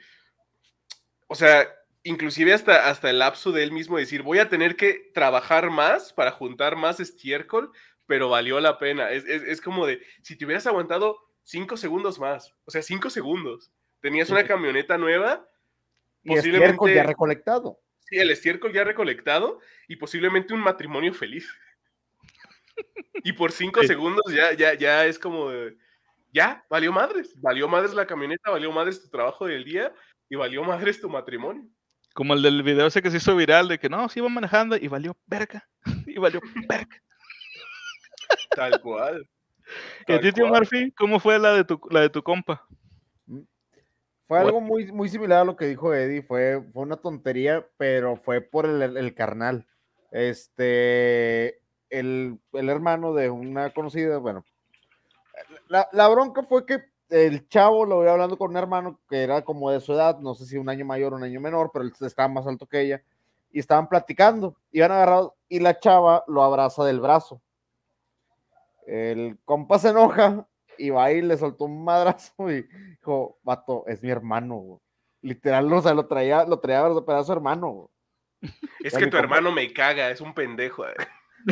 o 1.27 1.33
sea, 1.33 1.67
inclusive 2.07 2.53
hasta, 2.53 2.89
hasta 2.89 3.09
el 3.09 3.19
lapso 3.19 3.51
de 3.51 3.63
él 3.63 3.71
mismo 3.71 3.97
decir, 3.97 4.21
voy 4.23 4.39
a 4.39 4.49
tener 4.49 4.75
que 4.75 5.11
trabajar 5.13 5.69
más 5.69 6.13
para 6.13 6.31
juntar 6.31 6.75
más 6.75 6.99
estiércol, 6.99 7.71
pero 8.05 8.29
valió 8.29 8.59
la 8.59 8.79
pena. 8.79 9.11
Es, 9.11 9.61
como 9.61 9.85
de, 9.85 10.01
si 10.21 10.37
te 10.37 10.45
hubieras 10.45 10.67
aguantado 10.67 11.19
cinco 11.43 11.77
segundos 11.77 12.19
más, 12.19 12.53
o 12.65 12.71
sea, 12.71 12.81
cinco 12.81 13.09
segundos, 13.09 13.71
tenías 13.99 14.29
una 14.29 14.45
camioneta 14.45 14.97
nueva, 14.97 15.47
y 16.23 16.35
posiblemente... 16.35 16.95
ya 16.95 17.03
recolectado 17.03 17.79
Sí, 18.09 18.17
el 18.17 18.31
estiércol 18.31 18.71
ya 18.71 18.85
recolectado 18.85 19.59
y 19.87 19.97
posiblemente 19.97 20.53
un 20.53 20.61
matrimonio 20.61 21.13
feliz. 21.13 21.53
Y 23.23 23.33
por 23.33 23.51
cinco 23.51 23.83
segundos 23.83 24.23
ya, 24.33 24.53
ya, 24.53 24.75
ya 24.75 25.05
es 25.05 25.19
como, 25.19 25.49
ya, 26.31 26.63
valió 26.69 26.93
madres. 26.93 27.33
Valió 27.41 27.67
madres 27.67 27.93
la 27.93 28.07
camioneta, 28.07 28.51
valió 28.51 28.71
madres 28.71 29.01
tu 29.01 29.09
trabajo 29.09 29.45
del 29.45 29.65
día 29.65 29.93
y 30.29 30.37
valió 30.37 30.63
madres 30.63 31.01
tu 31.01 31.09
matrimonio. 31.09 31.67
Como 32.17 32.33
el 32.33 32.41
del 32.41 32.63
video 32.63 32.87
ese 32.87 33.03
que 33.03 33.11
se 33.11 33.17
hizo 33.17 33.35
viral 33.35 33.67
de 33.67 33.77
que 33.77 33.89
no, 33.89 34.09
se 34.09 34.17
iba 34.17 34.27
manejando 34.27 34.75
y 34.75 34.87
valió 34.87 35.15
verga. 35.27 35.69
Y 36.07 36.17
valió 36.17 36.41
verga. 36.67 36.99
Tal 38.55 38.81
cual. 38.81 39.29
¿Y 40.07 40.13
a 40.13 40.19
ti, 40.19 40.31
tío 40.31 40.47
Murphy, 40.47 40.91
cómo 40.93 41.19
fue 41.19 41.37
la 41.37 41.53
de 41.53 41.63
tu, 41.63 41.79
la 41.91 42.01
de 42.01 42.09
tu 42.09 42.23
compa? 42.23 42.65
Fue 44.27 44.39
algo 44.39 44.59
muy, 44.61 44.91
muy 44.91 45.09
similar 45.09 45.41
a 45.41 45.45
lo 45.45 45.55
que 45.55 45.67
dijo 45.67 45.93
Eddie, 45.93 46.23
fue, 46.23 46.59
fue 46.73 46.81
una 46.81 46.97
tontería, 46.97 47.67
pero 47.77 48.15
fue 48.17 48.41
por 48.41 48.65
el, 48.65 49.13
carnal. 49.13 49.67
Este, 50.09 51.59
el, 51.91 52.39
hermano 52.51 53.13
de 53.13 53.29
una 53.29 53.69
conocida, 53.69 54.17
bueno, 54.17 54.43
la, 55.67 56.07
bronca 56.07 56.41
fue 56.41 56.65
que 56.65 56.79
el 57.09 57.47
chavo 57.47 57.85
lo 57.85 57.97
voy 57.97 58.07
hablando 58.07 58.37
con 58.37 58.51
un 58.51 58.57
hermano 58.57 58.99
que 59.09 59.23
era 59.23 59.43
como 59.43 59.71
de 59.71 59.79
su 59.79 59.93
edad, 59.93 60.19
no 60.19 60.35
sé 60.35 60.45
si 60.45 60.57
un 60.57 60.69
año 60.69 60.85
mayor 60.85 61.13
o 61.13 61.17
un 61.17 61.23
año 61.23 61.39
menor, 61.39 61.71
pero 61.71 61.85
él 61.85 61.93
estaba 62.01 62.27
más 62.27 62.47
alto 62.47 62.65
que 62.65 62.81
ella, 62.81 63.03
y 63.51 63.59
estaban 63.59 63.87
platicando, 63.87 64.55
iban 64.71 64.91
agarrados, 64.91 65.33
y 65.49 65.59
la 65.59 65.79
chava 65.79 66.23
lo 66.27 66.43
abraza 66.43 66.83
del 66.83 66.99
brazo. 66.99 67.41
El 68.85 69.37
compa 69.45 69.79
se 69.79 69.89
enoja 69.89 70.47
y 70.77 70.89
va 70.89 71.11
y 71.11 71.21
le 71.21 71.37
soltó 71.37 71.65
un 71.65 71.83
madrazo 71.83 72.49
y 72.49 72.67
dijo, 72.91 73.37
vato, 73.43 73.83
es 73.87 74.01
mi 74.03 74.09
hermano, 74.09 74.81
Literal, 75.21 75.71
o 75.73 75.81
sea, 75.81 75.93
lo 75.93 76.05
traía, 76.05 76.45
lo 76.45 76.59
traía 76.59 76.85
a 76.85 77.23
su 77.23 77.33
hermano, 77.33 77.89
Es 78.83 78.95
que 78.95 79.07
tu 79.07 79.17
hermano 79.17 79.51
me 79.51 79.73
caga, 79.73 80.09
es 80.11 80.21
un 80.21 80.33
pendejo. 80.33 80.85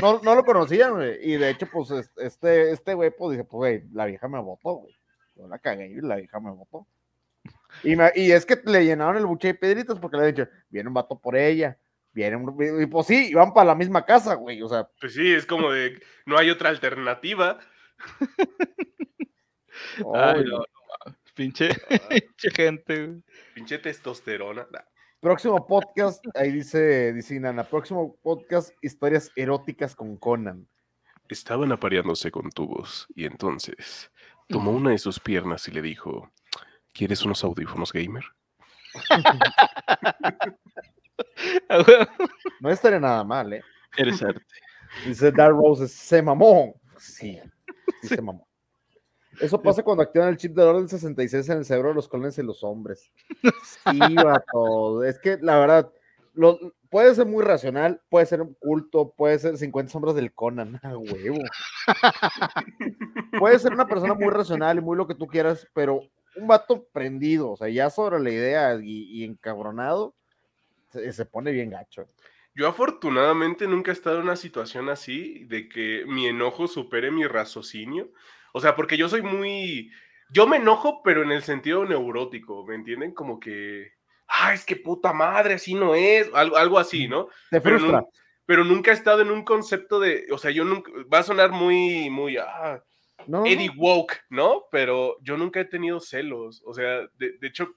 No, 0.02 0.20
no 0.20 0.36
lo 0.36 0.44
conocían, 0.44 0.94
güey. 0.94 1.18
Y 1.22 1.38
de 1.38 1.50
hecho, 1.50 1.68
pues, 1.72 1.90
este, 2.18 2.72
este 2.72 2.94
güey, 2.94 3.12
pues, 3.16 3.32
dice, 3.32 3.44
pues, 3.44 3.58
güey, 3.58 3.84
la 3.94 4.06
vieja 4.06 4.28
me 4.28 4.40
votó, 4.40 4.74
güey. 4.74 4.96
Yo 5.36 5.48
la 5.48 5.60
cagué 5.60 5.88
y 5.88 6.02
la 6.02 6.16
vieja 6.16 6.40
me 6.40 6.52
votó. 6.52 6.88
Y, 7.84 7.94
y 8.16 8.32
es 8.32 8.46
que 8.46 8.62
le 8.66 8.86
llenaron 8.86 9.18
el 9.18 9.26
buche 9.26 9.50
de 9.50 9.54
piedritas 9.56 10.00
porque 10.00 10.18
le 10.18 10.24
han 10.24 10.36
dicho, 10.36 10.48
viene 10.70 10.88
un 10.88 10.94
vato 10.94 11.20
por 11.20 11.36
ella. 11.36 11.78
Viene 12.14 12.38
un... 12.38 12.82
Y 12.82 12.86
pues 12.86 13.08
sí, 13.08 13.28
iban 13.30 13.54
para 13.54 13.68
la 13.68 13.76
misma 13.76 14.06
casa, 14.06 14.36
güey. 14.36 14.62
O 14.62 14.70
sea. 14.70 14.88
Pues 15.00 15.14
sí, 15.14 15.34
es 15.34 15.46
como 15.46 15.72
de, 15.72 16.02
no 16.26 16.38
hay 16.38 16.50
otra 16.50 16.70
alternativa. 16.70 17.60
Ay, 20.14 20.44
no, 20.46 20.64
Pinche, 21.36 21.70
gente. 22.54 23.22
Pinche 23.54 23.78
testosterona. 23.78 24.66
Próximo 25.20 25.68
podcast, 25.68 26.24
ahí 26.36 26.52
dice, 26.52 27.12
dice 27.12 27.38
Nana, 27.40 27.64
próximo 27.64 28.16
podcast, 28.22 28.72
historias 28.82 29.32
eróticas 29.36 29.96
con 29.96 30.16
Conan. 30.18 30.68
Estaban 31.28 31.72
apareándose 31.72 32.32
con 32.32 32.52
tubos 32.52 33.08
y 33.16 33.26
entonces 33.26 34.12
tomó 34.48 34.72
una 34.72 34.92
de 34.92 34.98
sus 34.98 35.20
piernas 35.20 35.68
y 35.68 35.72
le 35.72 35.82
dijo, 35.82 36.32
¿quieres 36.94 37.24
unos 37.24 37.44
audífonos 37.44 37.92
gamer? 37.92 38.24
no 42.60 42.70
estaría 42.70 43.00
nada 43.00 43.24
mal, 43.24 43.54
¿eh? 43.54 43.64
Eres 43.98 44.22
arte. 44.22 44.46
Dice 45.06 45.32
Dark 45.32 45.56
Rose, 45.56 45.88
se 45.88 46.22
mamó. 46.22 46.80
Sí, 46.98 47.40
sí, 48.02 48.08
se 48.08 48.22
mamó. 48.22 48.48
Eso 49.40 49.62
pasa 49.62 49.84
cuando 49.84 50.04
activan 50.04 50.30
el 50.30 50.38
chip 50.38 50.56
de 50.56 50.64
orden 50.64 50.88
66 50.88 51.50
en 51.50 51.58
el 51.58 51.66
cerebro 51.66 51.90
de 51.90 51.96
los 51.96 52.08
colones 52.08 52.38
y 52.38 52.44
los 52.44 52.64
hombres. 52.64 53.12
Sí, 53.44 54.00
todo. 54.52 55.04
Es 55.04 55.20
que 55.20 55.38
la 55.42 55.60
verdad, 55.60 55.92
lo, 56.34 56.58
puede 56.90 57.14
ser 57.16 57.26
muy 57.26 57.44
racional, 57.44 58.02
puede 58.10 58.26
ser 58.26 58.42
un 58.42 58.54
culto, 58.56 59.14
puede 59.16 59.40
ser 59.40 59.58
50 59.58 59.92
sombras 59.92 60.16
del 60.16 60.34
Conan, 60.34 60.80
a 60.84 60.98
huevo. 60.98 61.40
puede 63.40 63.60
ser 63.60 63.74
una 63.74 63.88
persona 63.88 64.14
muy 64.14 64.30
racional 64.30 64.78
y 64.78 64.82
muy 64.82 64.98
lo 64.98 65.08
que 65.08 65.16
tú 65.16 65.28
quieras, 65.28 65.68
pero 65.74 66.02
un 66.36 66.48
vato 66.48 66.88
prendido, 66.92 67.52
o 67.52 67.58
sea, 67.58 67.70
ya 67.70 67.90
sobre 67.90 68.20
la 68.20 68.30
idea 68.30 68.80
y, 68.82 69.24
encabronado, 69.24 70.16
se, 70.92 71.12
se, 71.14 71.26
pone 71.26 71.52
bien 71.52 71.70
gacho. 71.70 72.08
Yo 72.54 72.68
afortunadamente 72.68 73.68
nunca 73.68 73.92
he 73.92 73.94
estado 73.94 74.18
en 74.18 74.24
una 74.24 74.36
situación 74.36 74.90
así, 74.90 75.44
de 75.46 75.68
que 75.68 76.06
mi 76.08 76.28
enojo 76.28 76.68
supere 76.68 77.12
mi 77.12 77.26
raciocinio. 77.26 78.12
O 78.54 78.62
sea, 78.62 78.76
porque 78.78 78.96
yo 78.96 79.10
soy 79.10 79.22
muy. 79.22 79.92
Yo 80.30 80.48
me 80.48 80.58
enojo, 80.58 81.02
pero 81.04 81.24
en 81.24 81.32
el 81.32 81.44
sentido 81.44 81.86
neurótico, 81.86 82.66
¿me 82.66 82.76
entienden? 82.76 83.14
Como 83.14 83.42
que. 83.42 83.92
Ah, 84.28 84.54
es 84.54 84.66
que 84.66 84.76
puta 84.76 85.14
madre, 85.14 85.56
así 85.56 85.74
no 85.74 85.96
es. 85.96 86.30
Algo, 86.34 86.58
algo 86.58 86.80
así, 86.80 87.08
¿no? 87.08 87.30
Te 87.52 87.62
frustra. 87.62 88.04
pero 88.46 88.64
nunca 88.64 88.92
he 88.92 88.94
estado 88.94 89.22
en 89.22 89.32
un 89.32 89.44
concepto 89.44 90.00
de, 90.00 90.26
o 90.32 90.38
sea, 90.38 90.52
yo 90.52 90.64
nunca, 90.66 90.92
va 91.12 91.20
a 91.20 91.24
sonar 91.24 91.52
muy, 91.52 92.10
muy, 92.10 92.38
ah, 92.38 92.84
no, 93.28 93.46
Eddie 93.46 93.72
Woke, 93.76 94.22
¿no? 94.30 94.66
Pero 94.72 95.18
yo 95.22 95.38
nunca 95.38 95.60
he 95.60 95.66
tenido 95.66 96.00
celos, 96.00 96.62
o 96.66 96.74
sea, 96.74 97.08
de, 97.18 97.38
de 97.40 97.48
hecho, 97.48 97.76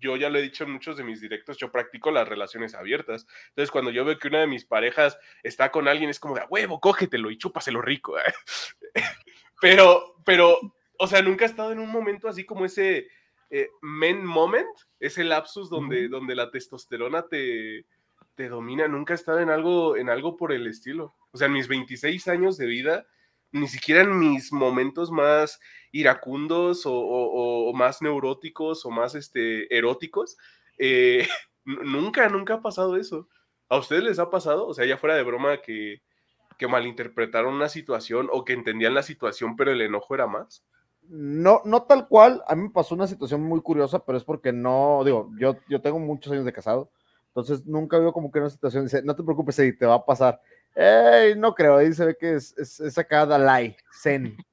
yo 0.00 0.16
ya 0.16 0.30
lo 0.30 0.38
he 0.38 0.42
dicho 0.42 0.64
en 0.64 0.72
muchos 0.72 0.96
de 0.96 1.04
mis 1.04 1.20
directos, 1.20 1.58
yo 1.58 1.70
practico 1.70 2.10
las 2.10 2.26
relaciones 2.26 2.74
abiertas. 2.74 3.26
Entonces, 3.48 3.70
cuando 3.70 3.90
yo 3.90 4.04
veo 4.04 4.18
que 4.18 4.28
una 4.28 4.40
de 4.40 4.46
mis 4.46 4.64
parejas 4.64 5.18
está 5.42 5.70
con 5.70 5.88
alguien, 5.88 6.08
es 6.08 6.18
como 6.18 6.34
de, 6.34 6.40
"A 6.40 6.46
huevo, 6.48 6.80
cógetelo 6.80 7.30
y 7.30 7.36
chúpaselo 7.36 7.82
rico. 7.82 8.14
pero, 9.60 10.16
pero, 10.24 10.58
o 10.98 11.06
sea, 11.06 11.20
nunca 11.22 11.44
he 11.44 11.48
estado 11.48 11.72
en 11.72 11.78
un 11.80 11.90
momento 11.90 12.28
así 12.28 12.44
como 12.44 12.64
ese 12.64 13.08
eh, 13.50 13.68
men 13.82 14.24
moment, 14.24 14.68
ese 15.00 15.24
lapsus 15.24 15.68
donde, 15.70 16.08
donde 16.08 16.34
la 16.34 16.50
testosterona 16.50 17.26
te, 17.28 17.84
te 18.34 18.48
domina. 18.48 18.88
Nunca 18.88 19.12
he 19.12 19.16
estado 19.16 19.40
en 19.40 19.50
algo, 19.50 19.96
en 19.96 20.08
algo 20.08 20.36
por 20.36 20.52
el 20.52 20.66
estilo. 20.66 21.14
O 21.32 21.38
sea, 21.38 21.46
en 21.48 21.52
mis 21.54 21.68
26 21.68 22.28
años 22.28 22.56
de 22.56 22.66
vida, 22.66 23.06
ni 23.52 23.66
siquiera 23.68 24.02
en 24.02 24.18
mis 24.18 24.52
momentos 24.52 25.10
más 25.10 25.58
iracundos 25.92 26.86
o, 26.86 26.92
o- 26.92 27.70
o 27.70 27.72
más 27.74 28.00
neuróticos 28.02 28.84
o 28.86 28.90
más 28.90 29.14
este, 29.14 29.74
eróticos, 29.76 30.36
eh, 30.78 31.26
nunca, 31.64 32.28
nunca 32.28 32.54
ha 32.54 32.62
pasado 32.62 32.96
eso. 32.96 33.28
¿A 33.68 33.76
ustedes 33.78 34.02
les 34.04 34.18
ha 34.18 34.30
pasado? 34.30 34.66
O 34.66 34.74
sea, 34.74 34.86
ya 34.86 34.96
fuera 34.96 35.14
de 35.16 35.22
broma 35.22 35.60
que, 35.62 36.02
que 36.58 36.68
malinterpretaron 36.68 37.54
una 37.54 37.68
situación 37.68 38.28
o 38.32 38.44
que 38.44 38.52
entendían 38.52 38.94
la 38.94 39.02
situación, 39.02 39.56
pero 39.56 39.70
el 39.72 39.80
enojo 39.80 40.14
era 40.14 40.26
más. 40.26 40.64
No, 41.12 41.60
no 41.64 41.82
tal 41.82 42.06
cual, 42.06 42.40
a 42.46 42.54
mí 42.54 42.62
me 42.62 42.70
pasó 42.70 42.94
una 42.94 43.08
situación 43.08 43.42
muy 43.42 43.60
curiosa, 43.60 43.98
pero 44.04 44.16
es 44.16 44.22
porque 44.22 44.52
no, 44.52 45.02
digo, 45.04 45.28
yo, 45.38 45.56
yo 45.68 45.80
tengo 45.80 45.98
muchos 45.98 46.32
años 46.32 46.44
de 46.44 46.52
casado, 46.52 46.88
entonces 47.26 47.66
nunca 47.66 47.98
veo 47.98 48.12
como 48.12 48.30
que 48.30 48.38
una 48.38 48.48
situación 48.48 48.84
dice, 48.84 49.02
no 49.02 49.16
te 49.16 49.24
preocupes, 49.24 49.58
Eddie, 49.58 49.72
te 49.72 49.86
va 49.86 49.94
a 49.96 50.04
pasar. 50.04 50.40
Ey, 50.72 51.34
no 51.36 51.52
creo, 51.52 51.78
ahí 51.78 51.92
se 51.92 52.04
ve 52.06 52.16
que 52.16 52.34
es, 52.36 52.56
es, 52.56 52.78
es 52.78 52.96
acá 52.96 53.26
Dalai, 53.26 53.76
Zen. 53.92 54.36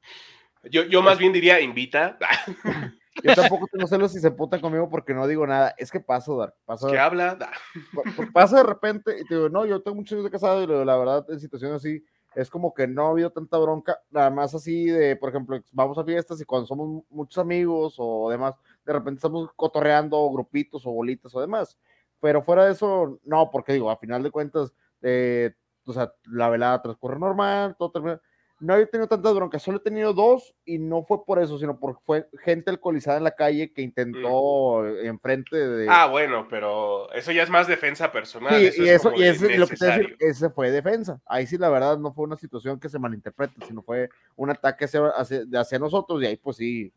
Yo, 0.70 0.84
yo 0.84 1.02
más 1.02 1.18
bien 1.18 1.32
diría, 1.32 1.62
invita. 1.62 2.18
Yo 3.24 3.34
tampoco 3.34 3.68
tengo 3.68 3.88
celos 3.88 4.12
si 4.12 4.20
se 4.20 4.32
putan 4.32 4.60
conmigo 4.60 4.90
porque 4.90 5.14
no 5.14 5.26
digo 5.28 5.48
nada. 5.48 5.74
Es 5.78 5.90
que 5.92 6.00
pasa, 6.00 6.34
Dark, 6.34 6.56
pasa, 6.66 6.90
que 6.90 7.00
habla? 7.00 7.38
pa- 7.94 8.04
pa- 8.04 8.32
pasa 8.34 8.58
de 8.58 8.64
repente 8.64 9.18
y 9.20 9.26
te 9.26 9.36
digo, 9.36 9.50
no, 9.50 9.66
yo 9.66 9.82
tengo 9.82 9.96
muchos 9.96 10.14
años 10.14 10.26
de 10.26 10.32
casado 10.32 10.62
y 10.64 10.68
la 10.86 10.98
verdad, 10.98 11.26
en 11.30 11.40
situaciones 11.40 11.78
así, 11.78 12.04
es 12.38 12.52
como 12.52 12.72
que 12.72 12.86
no 12.86 13.08
ha 13.08 13.10
habido 13.10 13.32
tanta 13.32 13.58
bronca, 13.58 14.00
nada 14.12 14.30
más 14.30 14.54
así 14.54 14.86
de, 14.86 15.16
por 15.16 15.30
ejemplo, 15.30 15.60
vamos 15.72 15.98
a 15.98 16.04
fiestas 16.04 16.40
y 16.40 16.46
cuando 16.46 16.68
somos 16.68 17.04
muchos 17.10 17.40
amigos 17.40 17.96
o 17.98 18.30
demás, 18.30 18.54
de 18.86 18.94
repente 18.94 19.18
estamos 19.18 19.50
cotorreando 19.56 20.30
grupitos 20.30 20.86
o 20.86 20.92
bolitas 20.92 21.34
o 21.34 21.42
demás. 21.42 21.80
Pero 22.20 22.44
fuera 22.44 22.66
de 22.66 22.74
eso, 22.74 23.20
no, 23.24 23.50
porque 23.50 23.74
digo, 23.74 23.90
a 23.90 23.98
final 23.98 24.22
de 24.22 24.30
cuentas, 24.30 24.72
eh, 25.02 25.56
o 25.84 25.94
sea, 25.94 26.14
la 26.26 26.50
velada 26.50 26.80
transcurre 26.84 27.18
normal, 27.18 27.76
todo 27.76 27.90
termina. 27.92 28.22
No 28.60 28.76
he 28.76 28.86
tenido 28.88 29.08
tantas 29.08 29.36
broncas, 29.36 29.62
solo 29.62 29.78
he 29.78 29.82
tenido 29.82 30.14
dos 30.14 30.56
y 30.66 30.80
no 30.80 31.04
fue 31.04 31.24
por 31.24 31.40
eso, 31.40 31.60
sino 31.60 31.80
por 31.80 32.00
fue 32.04 32.28
gente 32.44 32.72
alcoholizada 32.72 33.18
en 33.18 33.24
la 33.24 33.36
calle 33.36 33.72
que 33.72 33.84
intentó 33.84 34.86
enfrente 34.88 35.56
de, 35.56 35.88
Ah, 35.88 36.08
bueno, 36.08 36.48
pero 36.50 37.12
eso 37.14 37.32
ya 37.32 37.44
es 37.44 37.52
más 37.52 37.68
defensa 37.68 38.12
personal. 38.12 38.60
Sí, 38.60 38.66
eso 38.68 38.84
y 38.84 38.88
es 38.88 38.96
eso, 39.36 39.50
y 39.50 39.58
lo 39.58 39.68
que 39.68 39.76
te 39.76 39.86
decir, 39.86 40.18
ese 40.20 40.50
fue 40.50 40.72
defensa. 40.72 41.22
Ahí 41.28 41.46
sí, 41.46 41.58
la 41.58 41.70
verdad, 41.70 42.00
no 42.00 42.14
fue 42.14 42.26
una 42.26 42.38
situación 42.38 42.80
que 42.80 42.90
se 42.90 42.98
malinterprete, 42.98 43.62
sino 43.62 43.84
fue 43.84 44.10
un 44.36 44.50
ataque 44.50 44.86
hacia, 44.86 45.08
hacia, 45.10 45.44
hacia 45.54 45.78
nosotros, 45.78 46.24
y 46.24 46.26
ahí, 46.26 46.38
pues 46.38 46.58
sí, 46.58 46.92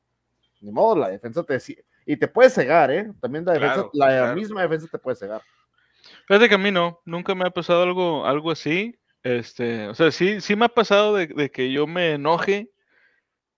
ni 0.63 0.71
modo, 0.71 0.97
la 0.97 1.09
defensa 1.09 1.43
te 1.43 1.59
y 2.07 2.17
te 2.17 2.29
puede 2.29 2.51
cegar, 2.51 2.91
¿eh? 2.91 3.13
También 3.21 3.45
la 3.45 3.53
defensa, 3.53 3.75
Claro, 3.75 3.91
la 3.93 4.07
claro. 4.07 4.35
misma 4.35 4.63
defensa 4.63 4.89
te 4.91 4.99
puede 4.99 5.17
cegar. 5.17 5.43
Fíjate 6.27 6.49
que 6.49 6.55
a 6.55 6.59
mí 6.59 6.71
no, 6.71 7.01
nunca 7.05 7.35
me 7.35 7.47
ha 7.47 7.51
pasado 7.51 7.83
algo, 7.83 8.25
algo 8.25 8.51
así. 8.51 8.99
Este, 9.23 9.89
o 9.89 9.95
sea, 9.95 10.11
sí, 10.11 10.41
sí 10.41 10.57
me 10.57 10.65
ha 10.67 10.69
pasado 10.69 11.15
de, 11.15 11.51
que 11.51 11.73
yo 11.73 11.87
me 11.87 12.13
enoje 12.13 12.71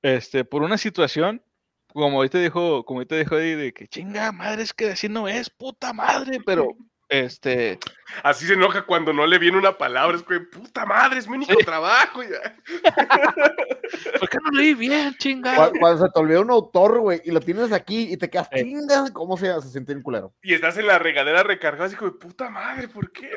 este, 0.03 0.45
por 0.45 0.63
una 0.63 0.77
situación, 0.77 1.45
como 1.93 2.17
ahorita 2.17 2.39
dijo, 2.39 2.85
como 2.85 3.01
ahorita 3.01 3.17
dijo 3.17 3.39
Eddie, 3.39 3.57
de 3.57 3.73
que 3.73 3.87
chinga 3.87 4.33
madre, 4.33 4.63
es 4.63 4.73
que 4.73 4.91
así 4.91 5.09
no 5.09 5.29
es, 5.29 5.51
puta 5.51 5.93
madre, 5.93 6.41
pero 6.45 6.77
este, 7.13 7.79
Así 8.23 8.47
se 8.47 8.55
enoja 8.55 8.83
cuando 8.87 9.13
no 9.13 9.27
le 9.27 9.39
viene 9.39 9.59
una 9.59 9.77
palabra. 9.77 10.17
Es 10.17 10.23
que, 10.23 10.41
puta 10.41 10.87
madre, 10.87 11.19
es 11.19 11.29
mi 11.29 11.37
único 11.37 11.53
Sí. 11.59 11.65
trabajo. 11.65 12.23
ya". 12.23 12.57
¿por 14.21 14.29
qué 14.29 14.39
no 14.43 14.51
leí 14.59 14.75
bien, 14.75 15.15
chinga? 15.19 15.55
Cuando, 15.55 15.79
cuando 15.79 16.07
se 16.07 16.13
te 16.13 16.21
olvida 16.21 16.41
un 16.41 16.51
autor, 16.51 17.01
güey, 17.01 17.21
y 17.25 17.31
lo 17.31 17.41
tienes 17.41 17.73
aquí 17.73 18.13
y 18.13 18.17
te 18.17 18.31
quedas 18.31 18.49
Sí. 18.53 18.63
chinga, 18.63 19.11
¿cómo 19.13 19.37
se, 19.37 19.53
se 19.61 19.69
siente 19.69 19.93
un 19.95 20.03
culero? 20.03 20.35
Y 20.43 20.55
estás 20.55 20.77
en 20.79 20.87
la 20.87 20.99
regadera 20.99 21.43
recargada, 21.43 21.87
así 21.87 21.97
como, 21.97 22.19
puta 22.19 22.49
madre, 22.51 22.89
¿por 22.89 23.13
qué? 23.13 23.31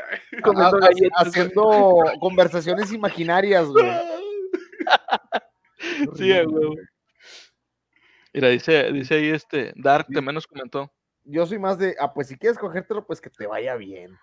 Güey. 0.43 1.09
haciendo 1.17 1.95
conversaciones 2.19 2.91
imaginarias, 2.93 3.67
güey. 3.67 3.85
Sí, 6.15 6.31
huevo. 6.31 6.75
Mira, 8.33 8.49
dice, 8.49 8.91
dice 8.91 9.15
ahí 9.15 9.29
este, 9.29 9.73
Dark 9.75 10.07
también 10.13 10.35
nos 10.35 10.47
comentó. 10.47 10.91
Yo 11.25 11.45
soy 11.45 11.59
más 11.59 11.77
de, 11.77 11.95
ah, 11.99 12.13
pues 12.13 12.27
si 12.27 12.37
quieres 12.37 12.57
cogértelo, 12.57 13.05
pues 13.05 13.19
que 13.19 13.29
te 13.29 13.47
vaya 13.47 13.75
bien. 13.75 14.17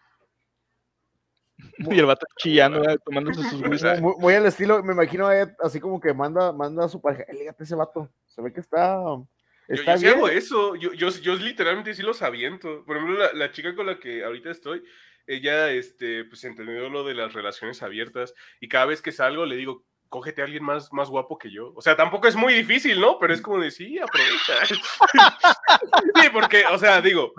Y 1.79 1.99
el 1.99 2.07
vato 2.07 2.27
chillando, 2.39 2.81
¿verdad? 2.81 2.99
tomándose 3.05 3.43
sus. 3.49 3.61
Muy, 4.01 4.15
muy 4.19 4.35
al 4.35 4.47
estilo, 4.47 4.83
me 4.83 4.95
imagino 4.95 5.31
eh, 5.33 5.55
así 5.61 5.79
como 5.79 6.01
que 6.01 6.13
manda, 6.13 6.53
manda 6.53 6.85
a 6.85 6.89
su 6.89 7.01
pareja, 7.01 7.25
"Eh, 7.29 7.35
lígate 7.35 7.65
ese 7.65 7.75
vato, 7.77 8.09
se 8.27 8.43
ve 8.43 8.53
que 8.53 8.61
está, 8.61 8.95
Yo, 8.97 9.27
está 9.69 9.93
yo 9.93 9.99
sí 9.99 10.05
bien. 10.07 10.17
hago 10.17 10.29
eso. 10.29 10.75
Yo, 10.77 10.93
yo, 10.93 11.09
yo 11.11 11.35
literalmente 11.37 11.95
sí 11.95 12.03
los 12.03 12.23
aviento. 12.23 12.85
Por 12.85 12.97
ejemplo, 12.97 13.19
la, 13.19 13.33
la 13.33 13.53
chica 13.53 13.75
con 13.77 13.87
la 13.87 14.01
que 14.01 14.25
ahorita 14.25 14.51
estoy, 14.51 14.83
ella 15.27 15.71
este, 15.71 16.25
pues 16.25 16.43
entendió 16.45 16.89
lo 16.89 17.05
de 17.05 17.15
las 17.15 17.33
relaciones 17.33 17.83
abiertas. 17.83 18.35
Y 18.61 18.69
cada 18.69 18.87
vez 18.87 19.01
que 19.03 19.13
salgo 19.13 19.47
le 19.47 19.57
digo, 19.57 19.85
cógete 20.13 20.43
a 20.43 20.45
alguien 20.45 20.63
más, 20.63 20.93
más 20.93 21.09
guapo 21.09 21.39
que 21.39 21.51
yo. 21.51 21.73
O 21.75 21.81
sea, 21.81 21.97
tampoco 21.97 22.29
es 22.29 22.37
muy 22.37 22.53
difícil, 22.53 23.01
¿no? 23.01 23.19
Pero 23.19 23.33
es 23.33 23.41
como 23.41 23.59
de, 23.59 23.71
sí, 23.71 23.99
aprovecha. 23.99 24.67
sí, 26.15 26.29
porque, 26.31 26.65
o 26.67 26.79
sea, 26.79 27.01
digo, 27.01 27.33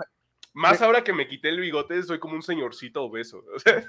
más 0.52 0.82
ahora 0.82 1.04
que 1.04 1.12
me 1.12 1.28
quité 1.28 1.50
el 1.50 1.60
bigote, 1.60 2.02
soy 2.02 2.18
como 2.18 2.34
un 2.34 2.42
señorcito 2.42 3.04
obeso. 3.04 3.44
O 3.54 3.58
sea, 3.60 3.84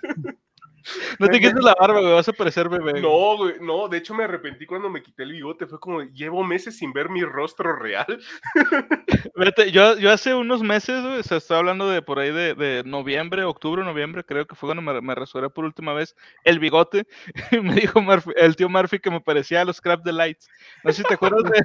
No 1.20 1.28
te 1.28 1.40
quites 1.40 1.64
la 1.64 1.76
barba, 1.80 2.00
güey, 2.02 2.14
vas 2.14 2.28
a 2.30 2.34
parecer 2.34 2.70
bebé. 2.70 3.02
no, 3.02 3.38
güey, 3.38 3.56
no, 3.62 3.88
de 3.88 3.98
hecho 3.98 4.14
me 4.14 4.24
arrepentí 4.26 4.66
cuando 4.66 4.90
me 4.90 5.02
quité 5.02 5.24
el 5.24 5.32
bigote. 5.32 5.66
Fue 5.68 5.80
como, 5.80 6.02
llevo 6.02 6.44
meses 6.44 6.78
sin 6.78 6.94
ver 6.94 7.10
mi 7.10 7.24
rostro 7.24 7.76
real. 7.76 8.06
Fíjate, 9.36 9.72
yo, 9.72 9.98
yo 9.98 10.12
hace 10.12 10.34
unos 10.34 10.62
meses, 10.62 11.02
güey, 11.04 11.20
o 11.20 11.24
sea, 11.24 11.38
estaba 11.38 11.60
hablando 11.60 11.90
de 11.90 12.02
por 12.02 12.20
ahí 12.20 12.32
de, 12.32 12.54
de 12.56 12.84
noviembre, 12.86 13.44
octubre, 13.44 13.84
noviembre, 13.84 14.24
creo 14.24 14.46
que 14.46 14.56
fue 14.56 14.68
cuando 14.68 14.82
me, 14.82 15.02
me 15.02 15.16
rasuré 15.16 15.50
por 15.50 15.66
última 15.66 15.94
vez 15.94 16.16
el 16.44 16.60
bigote. 16.60 17.08
Y 17.52 17.60
me 17.62 17.76
dijo 17.76 18.02
Murphy- 18.02 18.34
el 18.36 18.56
tío 18.56 18.70
Murphy 18.70 19.00
que 19.00 19.10
me 19.12 19.22
parecía 19.22 19.62
a 19.62 19.66
los 19.66 19.82
Crab 19.82 20.04
Delights. 20.04 20.48
No 20.84 20.92
sé 20.92 21.02
si 21.02 21.08
te 21.08 21.16
acuerdas 21.16 21.44
de, 21.44 21.62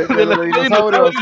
de, 0.00 0.06
de 0.06 0.14
de 0.14 0.24
los 0.26 0.44
dinosaurios. 0.44 1.14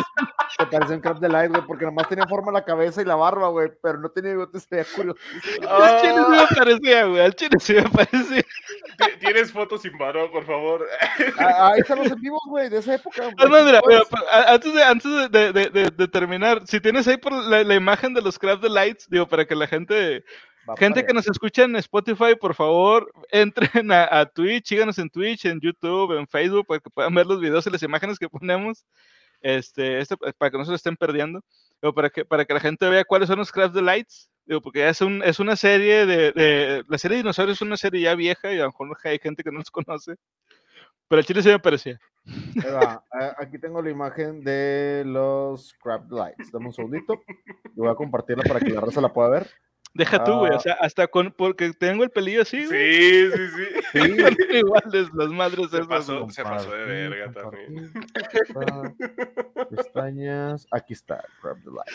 Te 0.59 0.67
parecía 0.67 0.97
un 0.97 1.03
crab 1.03 1.19
de 1.19 1.29
light, 1.29 1.51
güey, 1.51 1.63
porque 1.67 1.85
nomás 1.85 2.09
tenía 2.09 2.27
forma 2.27 2.51
la 2.53 2.65
cabeza 2.65 3.03
y 3.03 3.05
la 3.05 3.15
barba, 3.17 3.49
güey, 3.49 3.71
pero 3.83 3.99
no 3.99 4.09
tenía 4.11 4.31
bigote, 4.33 4.59
se 4.61 4.67
veía 4.71 4.87
curioso. 4.95 5.19
Me 5.61 6.47
parecía, 6.57 7.05
güey, 7.07 7.21
al 7.27 7.35
chile 7.35 7.57
sí 7.61 7.74
me 7.74 7.82
parecía. 7.82 8.43
Ti- 8.43 9.19
¿Tienes 9.20 9.53
fotos 9.53 9.82
sin 9.82 9.97
barba, 9.98 10.31
por 10.31 10.44
favor? 10.47 10.86
Ah, 11.39 11.73
Ahí 11.74 11.81
están 11.81 11.98
los 11.98 12.11
en 12.11 12.20
vivos, 12.20 12.40
güey, 12.47 12.69
de 12.70 12.78
esa 12.78 12.94
época. 12.94 13.28
Es 13.28 13.48
más, 13.51 13.65
mira, 13.65 13.81
mira, 13.86 14.03
antes, 14.48 14.74
de, 14.74 14.82
antes 14.82 15.31
de, 15.31 15.53
de- 15.53 15.90
de- 15.90 16.09
terminar, 16.09 16.62
si 16.66 16.81
tienes 16.81 17.07
ahí 17.07 17.16
por 17.19 17.32
la, 17.32 17.62
la 17.62 17.74
imagen 17.74 18.15
de 18.15 18.23
los 18.23 18.39
Crab 18.39 18.61
Delights, 18.61 19.09
digo, 19.11 19.27
para 19.27 19.44
que 19.44 19.55
la 19.55 19.66
gente 19.66 20.24
Va 20.69 20.77
Gente 20.77 21.07
que 21.07 21.15
nos 21.15 21.28
escucha 21.28 21.62
en 21.62 21.77
Spotify, 21.77 22.35
por 22.40 22.53
favor, 22.55 23.12
entren 23.31 23.93
a, 23.93 24.09
a 24.20 24.27
Twitch, 24.27 24.66
síganos 24.66 24.98
en 24.98 25.09
Twitch, 25.11 25.44
en 25.44 25.61
YouTube, 25.61 26.19
en 26.19 26.27
Facebook, 26.27 26.66
para 26.66 26.81
que 26.81 26.90
puedan 26.90 27.15
ver 27.15 27.24
los 27.27 27.40
videos 27.40 27.65
y 27.66 27.70
las 27.70 27.85
imágenes 27.85 28.19
que 28.19 28.28
ponemos, 28.28 28.85
este, 29.43 30.01
este, 30.01 30.16
para 30.39 30.51
que 30.51 30.59
no 30.59 30.65
se 30.65 30.70
lo 30.70 30.77
estén 30.77 30.97
perdiendo, 30.97 31.40
o 31.82 31.93
para 31.93 32.11
que, 32.11 32.24
para 32.24 32.44
que 32.44 32.55
la 32.55 32.59
gente 32.59 32.89
vea 32.89 33.05
cuáles 33.05 33.28
son 33.28 33.39
los 33.39 33.53
Craft 33.53 33.74
Delights, 33.77 34.28
digo, 34.47 34.60
porque 34.60 34.78
ya 34.81 34.89
es, 34.90 35.01
un, 35.01 35.23
es 35.24 35.39
una 35.40 35.56
serie 35.56 36.06
de, 36.06 36.32
de- 36.32 36.85
la 36.89 36.98
serie 36.98 37.16
de 37.16 37.23
dinosaurios 37.23 37.59
es 37.59 37.62
una 37.62 37.77
serie 37.77 38.01
ya 38.02 38.14
vieja 38.14 38.52
y 38.52 38.56
a 38.59 38.62
lo 38.62 38.66
mejor 38.68 38.97
hay 39.05 39.18
gente 39.18 39.43
que 39.43 39.51
no 39.51 39.59
los 39.59 39.70
conoce, 39.70 40.16
pero 41.09 41.20
el 41.20 41.27
chile 41.27 41.43
sí 41.43 41.48
me 41.48 41.59
parecía. 41.59 42.01
Ahí 42.27 42.73
va. 42.73 43.05
Ah, 43.12 43.36
Aquí 43.39 43.59
tengo 43.59 43.81
la 43.82 43.90
imagen 43.90 44.43
de 44.43 45.05
los 45.06 45.73
crab 45.82 46.10
lights. 46.10 46.51
Dame 46.51 46.66
un 46.66 46.73
segundito. 46.73 47.23
Y 47.77 47.77
voy 47.81 47.89
a 47.89 47.94
compartirla 47.94 48.43
para 48.43 48.59
que 48.59 48.70
la 48.70 48.81
raza 48.81 49.01
la 49.01 49.12
pueda 49.12 49.28
ver. 49.28 49.48
Deja 49.94 50.23
tú, 50.24 50.32
güey, 50.40 50.52
Ah. 50.52 50.56
o 50.56 50.60
sea, 50.60 50.74
hasta 50.81 51.06
con, 51.06 51.31
porque 51.32 51.73
tengo 51.73 52.02
el 52.05 52.10
pelillo 52.10 52.43
así, 52.43 52.66
güey, 52.66 53.31
Sí, 53.31 53.31
sí, 53.32 53.48
sí. 53.48 53.64
Sí, 54.51 54.56
iguales 54.59 55.09
las 55.14 55.28
madres 55.28 55.70
Se 55.70 55.85
pasó. 55.85 56.28
se 56.28 56.43
pasó 56.43 56.70
de 56.70 56.85
verga 56.85 57.32
también. 57.32 57.93
Pestañas. 59.70 60.66
Aquí 60.70 60.93
está, 60.93 61.23
Crab 61.40 61.56
Delight. 61.59 61.89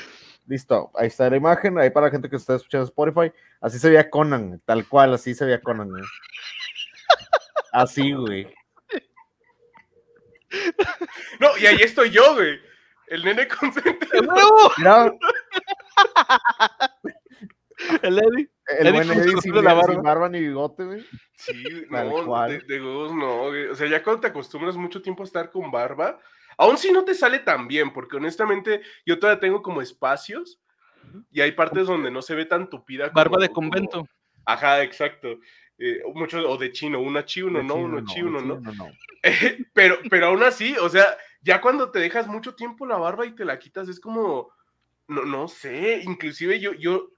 Listo, 0.48 0.92
ahí 0.96 1.08
está 1.08 1.30
la 1.30 1.38
imagen, 1.38 1.78
ahí 1.78 1.90
para 1.92 2.08
la 2.08 2.12
gente 2.12 2.30
que 2.30 2.36
está 2.36 2.56
escuchando 2.56 2.86
Spotify. 2.86 3.32
Así 3.62 3.80
se 3.80 3.90
veía 3.90 4.10
Conan, 4.10 4.60
tal 4.66 4.88
cual, 4.88 5.14
así 5.14 5.34
se 5.36 5.46
veía 5.46 5.62
Conan. 5.62 5.90
güey. 5.90 6.04
Así, 7.74 8.12
güey. 8.12 8.54
No, 11.40 11.58
y 11.58 11.66
ahí 11.66 11.78
estoy 11.82 12.10
yo, 12.10 12.34
güey. 12.36 12.60
El 13.08 13.24
nene 13.24 13.48
consente. 13.48 14.08
¡A 14.18 14.22
huevo! 14.34 14.72
Mira, 14.78 15.12
El 18.04 18.20
Eddie. 18.20 18.50
El 18.80 18.88
Eddie 18.88 19.04
buen 19.04 19.24
sin, 19.24 19.36
la 19.36 19.42
sin 19.42 19.54
barba. 19.64 20.02
barba 20.02 20.30
ni 20.30 20.40
bigote, 20.40 20.84
güey. 20.84 21.06
Sí, 21.36 21.86
Tal 21.90 22.10
no, 22.10 22.26
cual. 22.26 22.52
de, 22.52 22.60
de 22.76 22.82
huevos 22.82 23.14
no. 23.14 23.48
güey. 23.50 23.68
O 23.68 23.76
sea, 23.76 23.88
ya 23.88 24.04
cuando 24.04 24.22
te 24.22 24.28
acostumbras 24.28 24.76
mucho 24.76 25.02
tiempo 25.02 25.24
a 25.24 25.26
estar 25.26 25.50
con 25.50 25.72
barba, 25.72 26.20
aún 26.62 26.78
si 26.78 26.92
no 26.92 27.04
te 27.04 27.16
sale 27.16 27.40
tan 27.40 27.68
bien, 27.68 27.92
porque 27.92 28.18
honestamente 28.18 28.82
yo 29.06 29.18
todavía 29.20 29.40
tengo 29.40 29.62
como 29.62 29.82
espacios 29.82 30.62
y 31.32 31.42
hay 31.42 31.52
partes 31.54 31.88
donde 31.88 32.12
no 32.12 32.22
se 32.22 32.36
ve 32.36 32.46
tan 32.46 32.70
tupida. 32.70 33.06
como- 33.06 33.16
Barba 33.16 33.38
de 33.40 33.50
como- 33.50 33.70
convento. 33.70 34.08
Ajá, 34.46 34.82
exacto. 34.84 35.40
Eh, 35.78 36.02
mucho, 36.14 36.38
o 36.48 36.58
de 36.58 36.72
chino, 36.72 37.00
una 37.02 37.26
chi, 37.26 37.42
uno 37.42 37.64
no, 37.64 37.76
uno 37.76 38.06
chi, 38.06 38.22
uno 38.22 38.40
no. 38.42 38.60
no. 38.60 38.92
pero, 39.74 39.98
pero 40.10 40.28
aún 40.28 40.44
así, 40.44 40.76
o 40.78 40.88
sea, 40.90 41.18
ya 41.42 41.60
cuando 41.60 41.90
te 41.90 41.98
dejas 42.00 42.28
mucho 42.28 42.54
tiempo 42.54 42.86
la 42.86 42.98
barba 42.98 43.26
y 43.26 43.34
te 43.34 43.46
la 43.46 43.58
quitas, 43.58 43.90
es 43.90 44.00
como, 44.00 44.52
no, 45.08 45.26
no 45.26 45.48
sé, 45.48 46.02
inclusive 46.06 46.60
yo, 46.60 46.74
yo, 46.74 47.10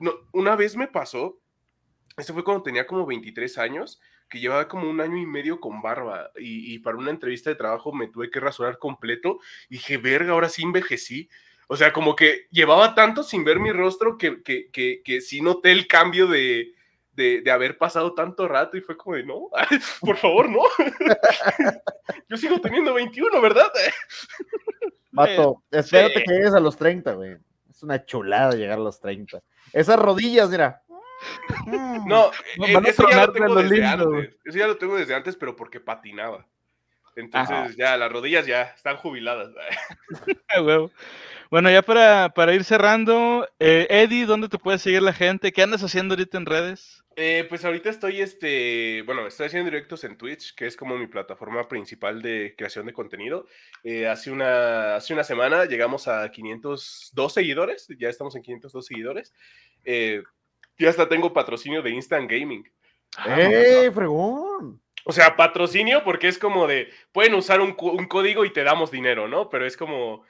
no, 0.00 0.12
una 0.32 0.56
vez 0.56 0.76
me 0.76 0.88
pasó, 0.88 1.40
esto 2.16 2.34
fue 2.34 2.42
cuando 2.42 2.64
tenía 2.64 2.86
como 2.86 3.06
23 3.06 3.56
años, 3.58 4.00
que 4.30 4.40
llevaba 4.40 4.68
como 4.68 4.88
un 4.88 5.00
año 5.00 5.18
y 5.18 5.26
medio 5.26 5.60
con 5.60 5.82
barba 5.82 6.30
y, 6.38 6.72
y 6.72 6.78
para 6.78 6.96
una 6.96 7.10
entrevista 7.10 7.50
de 7.50 7.56
trabajo 7.56 7.92
me 7.92 8.08
tuve 8.08 8.30
que 8.30 8.40
rasurar 8.40 8.78
completo 8.78 9.40
y 9.68 9.74
dije, 9.74 9.98
verga, 9.98 10.32
ahora 10.32 10.48
sí 10.48 10.62
envejecí. 10.62 11.28
O 11.66 11.76
sea, 11.76 11.92
como 11.92 12.16
que 12.16 12.46
llevaba 12.50 12.94
tanto 12.94 13.22
sin 13.22 13.44
ver 13.44 13.60
mi 13.60 13.70
rostro 13.72 14.16
que, 14.16 14.42
que, 14.42 14.70
que, 14.70 15.02
que 15.04 15.20
sí 15.20 15.40
noté 15.40 15.72
el 15.72 15.86
cambio 15.86 16.26
de, 16.26 16.74
de, 17.12 17.42
de 17.42 17.50
haber 17.50 17.76
pasado 17.78 18.14
tanto 18.14 18.48
rato 18.48 18.76
y 18.76 18.80
fue 18.80 18.96
como 18.96 19.16
de, 19.16 19.24
no, 19.24 19.50
por 20.00 20.16
favor, 20.16 20.48
no. 20.48 20.62
Yo 22.28 22.36
sigo 22.36 22.60
teniendo 22.60 22.94
21, 22.94 23.40
¿verdad? 23.40 23.70
Vato, 25.12 25.62
espérate 25.70 26.20
sí. 26.20 26.24
que 26.24 26.32
llegues 26.32 26.54
a 26.54 26.60
los 26.60 26.76
30, 26.76 27.12
güey. 27.14 27.36
Es 27.68 27.82
una 27.82 28.04
chulada 28.04 28.52
llegar 28.52 28.78
a 28.78 28.82
los 28.82 29.00
30. 29.00 29.42
Esas 29.72 29.98
rodillas, 29.98 30.50
mira. 30.50 30.82
No, 31.66 32.06
No, 32.06 32.30
eh, 32.66 32.80
eso 32.86 33.08
ya 33.08 33.26
lo 33.26 33.32
tengo 33.32 33.54
lo 33.54 33.62
desde 33.62 33.76
lindo, 33.76 34.14
antes. 34.14 34.36
Eso 34.44 34.58
ya 34.58 34.66
lo 34.66 34.76
tengo 34.76 34.96
desde 34.96 35.14
antes, 35.14 35.36
pero 35.36 35.56
porque 35.56 35.80
patinaba. 35.80 36.46
Entonces 37.16 37.56
Ajá. 37.56 37.70
ya, 37.76 37.96
las 37.96 38.10
rodillas 38.10 38.46
ya 38.46 38.62
están 38.62 38.96
jubiladas. 38.96 39.50
Bueno, 41.50 41.68
ya 41.68 41.82
para, 41.82 42.28
para 42.28 42.54
ir 42.54 42.62
cerrando, 42.62 43.48
eh, 43.58 43.88
Eddie, 43.90 44.24
¿dónde 44.24 44.48
te 44.48 44.56
puede 44.56 44.78
seguir 44.78 45.02
la 45.02 45.12
gente? 45.12 45.50
¿Qué 45.50 45.62
andas 45.64 45.82
haciendo 45.82 46.14
ahorita 46.14 46.38
en 46.38 46.46
redes? 46.46 47.02
Eh, 47.16 47.44
pues 47.48 47.64
ahorita 47.64 47.90
estoy, 47.90 48.20
este, 48.20 49.02
bueno, 49.02 49.26
estoy 49.26 49.46
haciendo 49.46 49.68
directos 49.68 50.04
en 50.04 50.16
Twitch, 50.16 50.54
que 50.54 50.66
es 50.66 50.76
como 50.76 50.96
mi 50.96 51.08
plataforma 51.08 51.66
principal 51.66 52.22
de 52.22 52.54
creación 52.56 52.86
de 52.86 52.92
contenido. 52.92 53.48
Eh, 53.82 54.06
hace, 54.06 54.30
una, 54.30 54.94
hace 54.94 55.12
una 55.12 55.24
semana 55.24 55.64
llegamos 55.64 56.06
a 56.06 56.30
502 56.30 57.34
seguidores, 57.34 57.88
ya 57.98 58.08
estamos 58.08 58.36
en 58.36 58.42
502 58.42 58.86
seguidores. 58.86 59.34
Ya 60.80 60.90
hasta 60.90 61.08
tengo 61.08 61.32
patrocinio 61.32 61.82
de 61.82 61.90
Instant 61.90 62.30
Gaming. 62.30 62.66
¡Eh, 63.26 63.90
fregón! 63.92 64.80
O 65.04 65.12
sea, 65.12 65.36
patrocinio 65.36 66.02
porque 66.04 66.28
es 66.28 66.38
como 66.38 66.66
de, 66.66 66.90
pueden 67.12 67.34
usar 67.34 67.60
un, 67.60 67.76
un 67.78 68.06
código 68.06 68.44
y 68.44 68.52
te 68.52 68.64
damos 68.64 68.90
dinero, 68.90 69.28
¿no? 69.28 69.50
Pero 69.50 69.66
es 69.66 69.76
como 69.76 70.24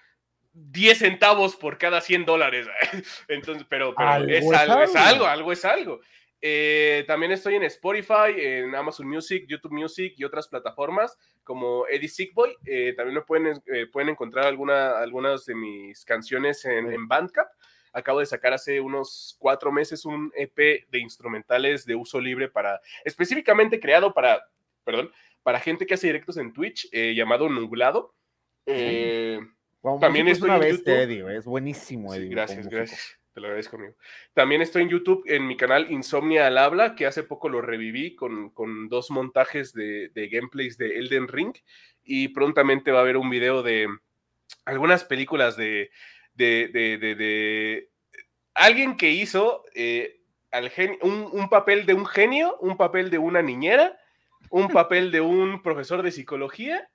10 0.52 0.98
centavos 0.98 1.54
por 1.54 1.78
cada 1.78 2.00
100 2.00 2.24
dólares. 2.24 2.66
Entonces, 3.28 3.64
pero, 3.68 3.94
pero 3.96 4.08
Algo 4.08 4.30
es, 4.30 4.44
es 4.44 4.52
algo, 4.52 4.82
es 4.82 4.96
algo. 4.96 5.08
algo, 5.08 5.26
algo 5.26 5.52
es 5.52 5.64
algo. 5.64 6.00
Eh, 6.42 7.04
también 7.06 7.32
estoy 7.32 7.54
en 7.54 7.64
Spotify, 7.64 8.32
en 8.36 8.74
Amazon 8.74 9.06
Music, 9.06 9.44
YouTube 9.46 9.72
Music 9.72 10.14
y 10.16 10.24
otras 10.24 10.48
plataformas 10.48 11.16
como 11.44 11.86
Eddie 11.86 12.08
Sickboy. 12.08 12.56
Eh, 12.64 12.94
también 12.96 13.16
me 13.16 13.22
pueden, 13.22 13.62
eh, 13.66 13.86
pueden 13.86 14.08
encontrar 14.08 14.46
alguna, 14.46 14.98
algunas 14.98 15.44
de 15.44 15.54
mis 15.54 16.04
canciones 16.04 16.64
en, 16.64 16.92
en 16.92 17.06
Bandcamp. 17.06 17.48
Acabo 17.92 18.20
de 18.20 18.26
sacar 18.26 18.52
hace 18.52 18.80
unos 18.80 19.36
cuatro 19.38 19.72
meses 19.72 20.04
un 20.04 20.32
EP 20.36 20.86
de 20.90 20.98
instrumentales 20.98 21.84
de 21.84 21.94
uso 21.94 22.20
libre 22.20 22.48
para, 22.48 22.80
específicamente 23.04 23.80
creado 23.80 24.14
para, 24.14 24.48
perdón, 24.84 25.10
para 25.42 25.60
gente 25.60 25.86
que 25.86 25.94
hace 25.94 26.06
directos 26.06 26.36
en 26.36 26.52
Twitch, 26.52 26.88
eh, 26.92 27.14
llamado 27.14 27.48
Nublado. 27.48 28.14
Eh, 28.66 29.40
También 30.00 30.28
estoy 30.28 30.50
en 30.50 30.62
YouTube. 30.62 30.88
Eddie. 30.88 31.36
Es 31.36 31.44
buenísimo, 31.44 32.12
sí, 32.12 32.18
Eddie. 32.18 32.28
gracias, 32.28 32.68
gracias. 32.68 33.16
Te 33.32 33.40
lo 33.40 33.46
agradezco, 33.46 33.76
amigo. 33.76 33.94
También 34.34 34.60
estoy 34.60 34.82
en 34.82 34.88
YouTube, 34.88 35.22
en 35.26 35.46
mi 35.46 35.56
canal 35.56 35.90
Insomnia 35.90 36.48
al 36.48 36.58
Habla, 36.58 36.96
que 36.96 37.06
hace 37.06 37.22
poco 37.22 37.48
lo 37.48 37.62
reviví 37.62 38.16
con, 38.16 38.50
con 38.50 38.88
dos 38.88 39.10
montajes 39.10 39.72
de, 39.72 40.08
de 40.08 40.28
gameplays 40.28 40.76
de 40.76 40.98
Elden 40.98 41.28
Ring. 41.28 41.54
Y 42.02 42.28
prontamente 42.28 42.90
va 42.90 42.98
a 42.98 43.02
haber 43.02 43.16
un 43.16 43.30
video 43.30 43.62
de 43.62 43.86
algunas 44.64 45.04
películas 45.04 45.56
de, 45.56 45.90
de, 46.34 46.68
de, 46.72 46.98
de- 46.98 47.14
de 47.14 47.90
alguien 48.54 48.96
que 48.96 49.10
hizo 49.10 49.64
eh, 49.74 50.20
al 50.50 50.70
un, 51.02 51.28
un 51.32 51.48
papel 51.48 51.86
de 51.86 51.94
un 51.94 52.06
genio, 52.06 52.56
un 52.60 52.76
papel 52.76 53.10
de 53.10 53.18
una 53.18 53.42
niñera, 53.42 53.96
un 54.50 54.68
papel 54.68 55.12
de 55.12 55.20
un 55.20 55.62
profesor 55.62 56.02
de 56.02 56.10
psicología. 56.10 56.88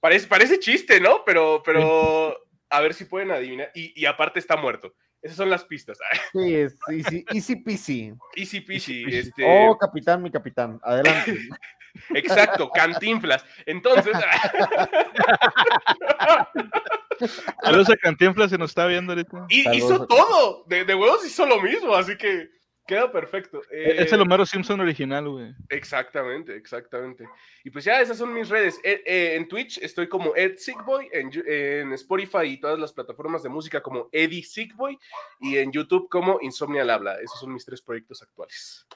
Parece, 0.00 0.26
parece 0.26 0.58
chiste, 0.58 1.00
¿no? 1.00 1.24
Pero, 1.24 1.62
pero 1.64 2.36
a 2.70 2.80
ver 2.80 2.94
si 2.94 3.04
pueden 3.04 3.30
adivinar. 3.30 3.70
Y, 3.74 3.92
y 4.00 4.06
aparte 4.06 4.38
está 4.38 4.56
muerto. 4.56 4.94
Esas 5.20 5.36
son 5.36 5.50
las 5.50 5.64
pistas. 5.64 5.98
Sí, 6.32 6.54
es 6.54 6.78
easy, 6.88 7.24
easy 7.32 7.56
peasy. 7.56 8.12
Easy 8.36 8.60
peasy. 8.60 9.04
peasy. 9.04 9.18
Este, 9.18 9.42
Oh, 9.44 9.76
capitán, 9.76 10.22
mi 10.22 10.30
capitán. 10.30 10.78
Adelante. 10.82 11.36
Exacto, 12.14 12.70
cantinflas. 12.70 13.44
Entonces, 13.66 14.16
Saludos 17.62 17.90
a 17.90 17.96
Cantinflas, 17.96 18.50
se 18.50 18.58
nos 18.58 18.70
está 18.70 18.86
viendo 18.86 19.12
ahorita. 19.12 19.46
y- 19.48 19.62
Saludos 19.64 19.84
hizo 19.92 20.06
todo. 20.06 20.64
De, 20.66 20.84
de 20.84 20.94
huevos 20.94 21.24
hizo 21.26 21.46
lo 21.46 21.60
mismo, 21.60 21.94
así 21.94 22.16
que 22.16 22.48
queda 22.86 23.12
perfecto. 23.12 23.60
Es 23.70 24.10
Eh, 24.12 24.14
el 24.14 24.20
Homero 24.22 24.46
Simpson 24.46 24.80
original, 24.80 25.28
güey. 25.28 25.52
Exactamente, 25.68 26.56
exactamente. 26.56 27.28
Y 27.64 27.70
pues 27.70 27.84
ya, 27.84 28.00
esas 28.00 28.16
son 28.16 28.32
mis 28.32 28.48
redes. 28.48 28.80
Eh, 28.82 29.02
eh, 29.04 29.34
en 29.36 29.46
Twitch 29.46 29.78
estoy 29.82 30.08
como 30.08 30.34
Ed 30.34 30.56
Sickboy, 30.56 31.08
en, 31.12 31.30
en 31.46 31.92
Spotify 31.92 32.44
y 32.46 32.60
todas 32.60 32.78
las 32.78 32.92
plataformas 32.94 33.42
de 33.42 33.50
música 33.50 33.82
como 33.82 34.08
Eddie 34.10 34.42
Sickboy 34.42 34.98
y 35.40 35.58
en 35.58 35.70
YouTube 35.70 36.08
como 36.08 36.38
Insomnia 36.40 36.80
al 36.82 36.90
Habla. 36.90 37.20
Esos 37.20 37.40
son 37.40 37.52
mis 37.52 37.64
tres 37.66 37.82
proyectos 37.82 38.22
actuales. 38.22 38.86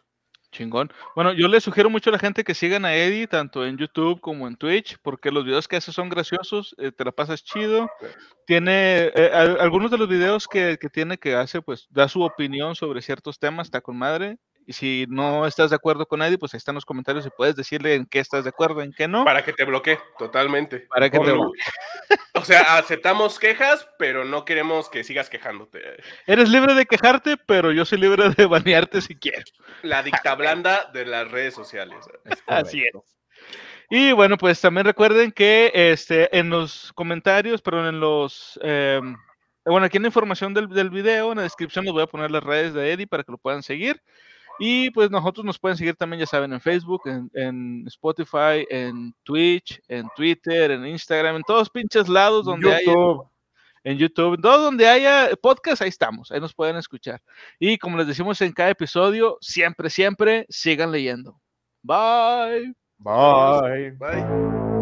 Chingón. 0.52 0.92
Bueno, 1.16 1.32
yo 1.32 1.48
le 1.48 1.60
sugiero 1.62 1.88
mucho 1.88 2.10
a 2.10 2.12
la 2.12 2.18
gente 2.18 2.44
que 2.44 2.54
sigan 2.54 2.84
a 2.84 2.94
Eddie, 2.94 3.26
tanto 3.26 3.64
en 3.66 3.78
YouTube 3.78 4.20
como 4.20 4.46
en 4.46 4.56
Twitch, 4.56 4.98
porque 5.02 5.30
los 5.30 5.44
videos 5.46 5.66
que 5.66 5.76
hace 5.76 5.92
son 5.92 6.10
graciosos, 6.10 6.74
eh, 6.78 6.92
te 6.92 7.04
la 7.06 7.12
pasas 7.12 7.42
chido. 7.42 7.90
Tiene 8.46 9.06
eh, 9.14 9.30
al- 9.32 9.60
algunos 9.60 9.90
de 9.90 9.98
los 9.98 10.08
videos 10.08 10.48
que, 10.48 10.78
que 10.80 10.90
tiene 10.90 11.18
que 11.18 11.36
hace, 11.36 11.62
pues 11.62 11.86
da 11.90 12.08
su 12.08 12.22
opinión 12.22 12.74
sobre 12.76 13.02
ciertos 13.02 13.38
temas, 13.38 13.68
está 13.68 13.80
con 13.80 13.96
madre. 13.98 14.38
Y 14.66 14.72
si 14.74 15.06
no 15.08 15.46
estás 15.46 15.70
de 15.70 15.76
acuerdo 15.76 16.06
con 16.06 16.22
Eddie, 16.22 16.38
pues 16.38 16.54
ahí 16.54 16.58
están 16.58 16.74
los 16.76 16.84
comentarios 16.84 17.26
y 17.26 17.30
puedes 17.36 17.56
decirle 17.56 17.94
en 17.94 18.06
qué 18.06 18.20
estás 18.20 18.44
de 18.44 18.50
acuerdo, 18.50 18.80
en 18.80 18.92
qué 18.92 19.08
no. 19.08 19.24
Para 19.24 19.44
que 19.44 19.52
te 19.52 19.64
bloquee, 19.64 19.98
totalmente. 20.18 20.86
Para 20.88 21.10
que 21.10 21.18
te 21.18 21.30
Como- 21.30 21.52
O 22.34 22.44
sea, 22.44 22.78
aceptamos 22.78 23.38
quejas, 23.38 23.88
pero 23.98 24.24
no 24.24 24.44
queremos 24.44 24.88
que 24.88 25.04
sigas 25.04 25.28
quejándote. 25.28 25.80
Eres 26.26 26.48
libre 26.48 26.74
de 26.74 26.86
quejarte, 26.86 27.36
pero 27.36 27.72
yo 27.72 27.84
soy 27.84 27.98
libre 27.98 28.30
de 28.30 28.46
banearte 28.46 29.00
si 29.00 29.14
quieres. 29.16 29.52
La 29.82 30.02
dicta 30.02 30.34
blanda 30.34 30.90
de 30.92 31.06
las 31.06 31.30
redes 31.30 31.54
sociales. 31.54 31.98
Así 32.46 32.82
es. 32.82 32.92
Y 33.90 34.12
bueno, 34.12 34.38
pues 34.38 34.60
también 34.60 34.86
recuerden 34.86 35.32
que 35.32 35.70
este, 35.74 36.36
en 36.36 36.48
los 36.48 36.92
comentarios, 36.94 37.60
perdón, 37.60 37.86
en 37.86 38.00
los... 38.00 38.58
em, 38.62 39.16
bueno, 39.64 39.86
aquí 39.86 39.98
en 39.98 40.04
la 40.04 40.08
información 40.08 40.54
del, 40.54 40.68
del 40.68 40.88
video, 40.88 41.30
en 41.32 41.36
la 41.38 41.42
descripción 41.44 41.84
les 41.84 41.92
voy 41.92 42.02
a 42.02 42.06
poner 42.06 42.30
las 42.30 42.42
redes 42.42 42.72
de 42.74 42.92
Eddie 42.92 43.06
para 43.06 43.22
que 43.22 43.32
lo 43.32 43.38
puedan 43.38 43.62
seguir. 43.62 44.00
Y 44.58 44.90
pues 44.90 45.10
nosotros 45.10 45.44
nos 45.44 45.58
pueden 45.58 45.76
seguir 45.76 45.96
también, 45.96 46.20
ya 46.20 46.26
saben, 46.26 46.52
en 46.52 46.60
Facebook, 46.60 47.02
en, 47.06 47.30
en 47.34 47.84
Spotify, 47.86 48.66
en 48.70 49.14
Twitch, 49.22 49.80
en 49.88 50.06
Twitter, 50.14 50.70
en 50.70 50.86
Instagram, 50.86 51.36
en 51.36 51.42
todos 51.42 51.70
pinches 51.70 52.08
lados 52.08 52.44
donde 52.44 52.72
haya, 52.72 52.84
YouTube. 52.84 53.26
en 53.84 53.98
YouTube, 53.98 54.40
todo 54.40 54.64
donde 54.64 54.86
haya 54.86 55.30
podcast, 55.40 55.82
ahí 55.82 55.88
estamos, 55.88 56.30
ahí 56.30 56.40
nos 56.40 56.54
pueden 56.54 56.76
escuchar. 56.76 57.20
Y 57.58 57.78
como 57.78 57.96
les 57.96 58.06
decimos 58.06 58.40
en 58.40 58.52
cada 58.52 58.70
episodio, 58.70 59.38
siempre, 59.40 59.90
siempre 59.90 60.46
sigan 60.48 60.92
leyendo. 60.92 61.40
Bye. 61.82 62.74
Bye. 62.98 63.90
Bye. 63.98 64.81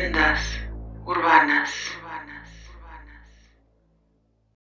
leyendas 0.00 0.40
urbanas. 1.04 1.70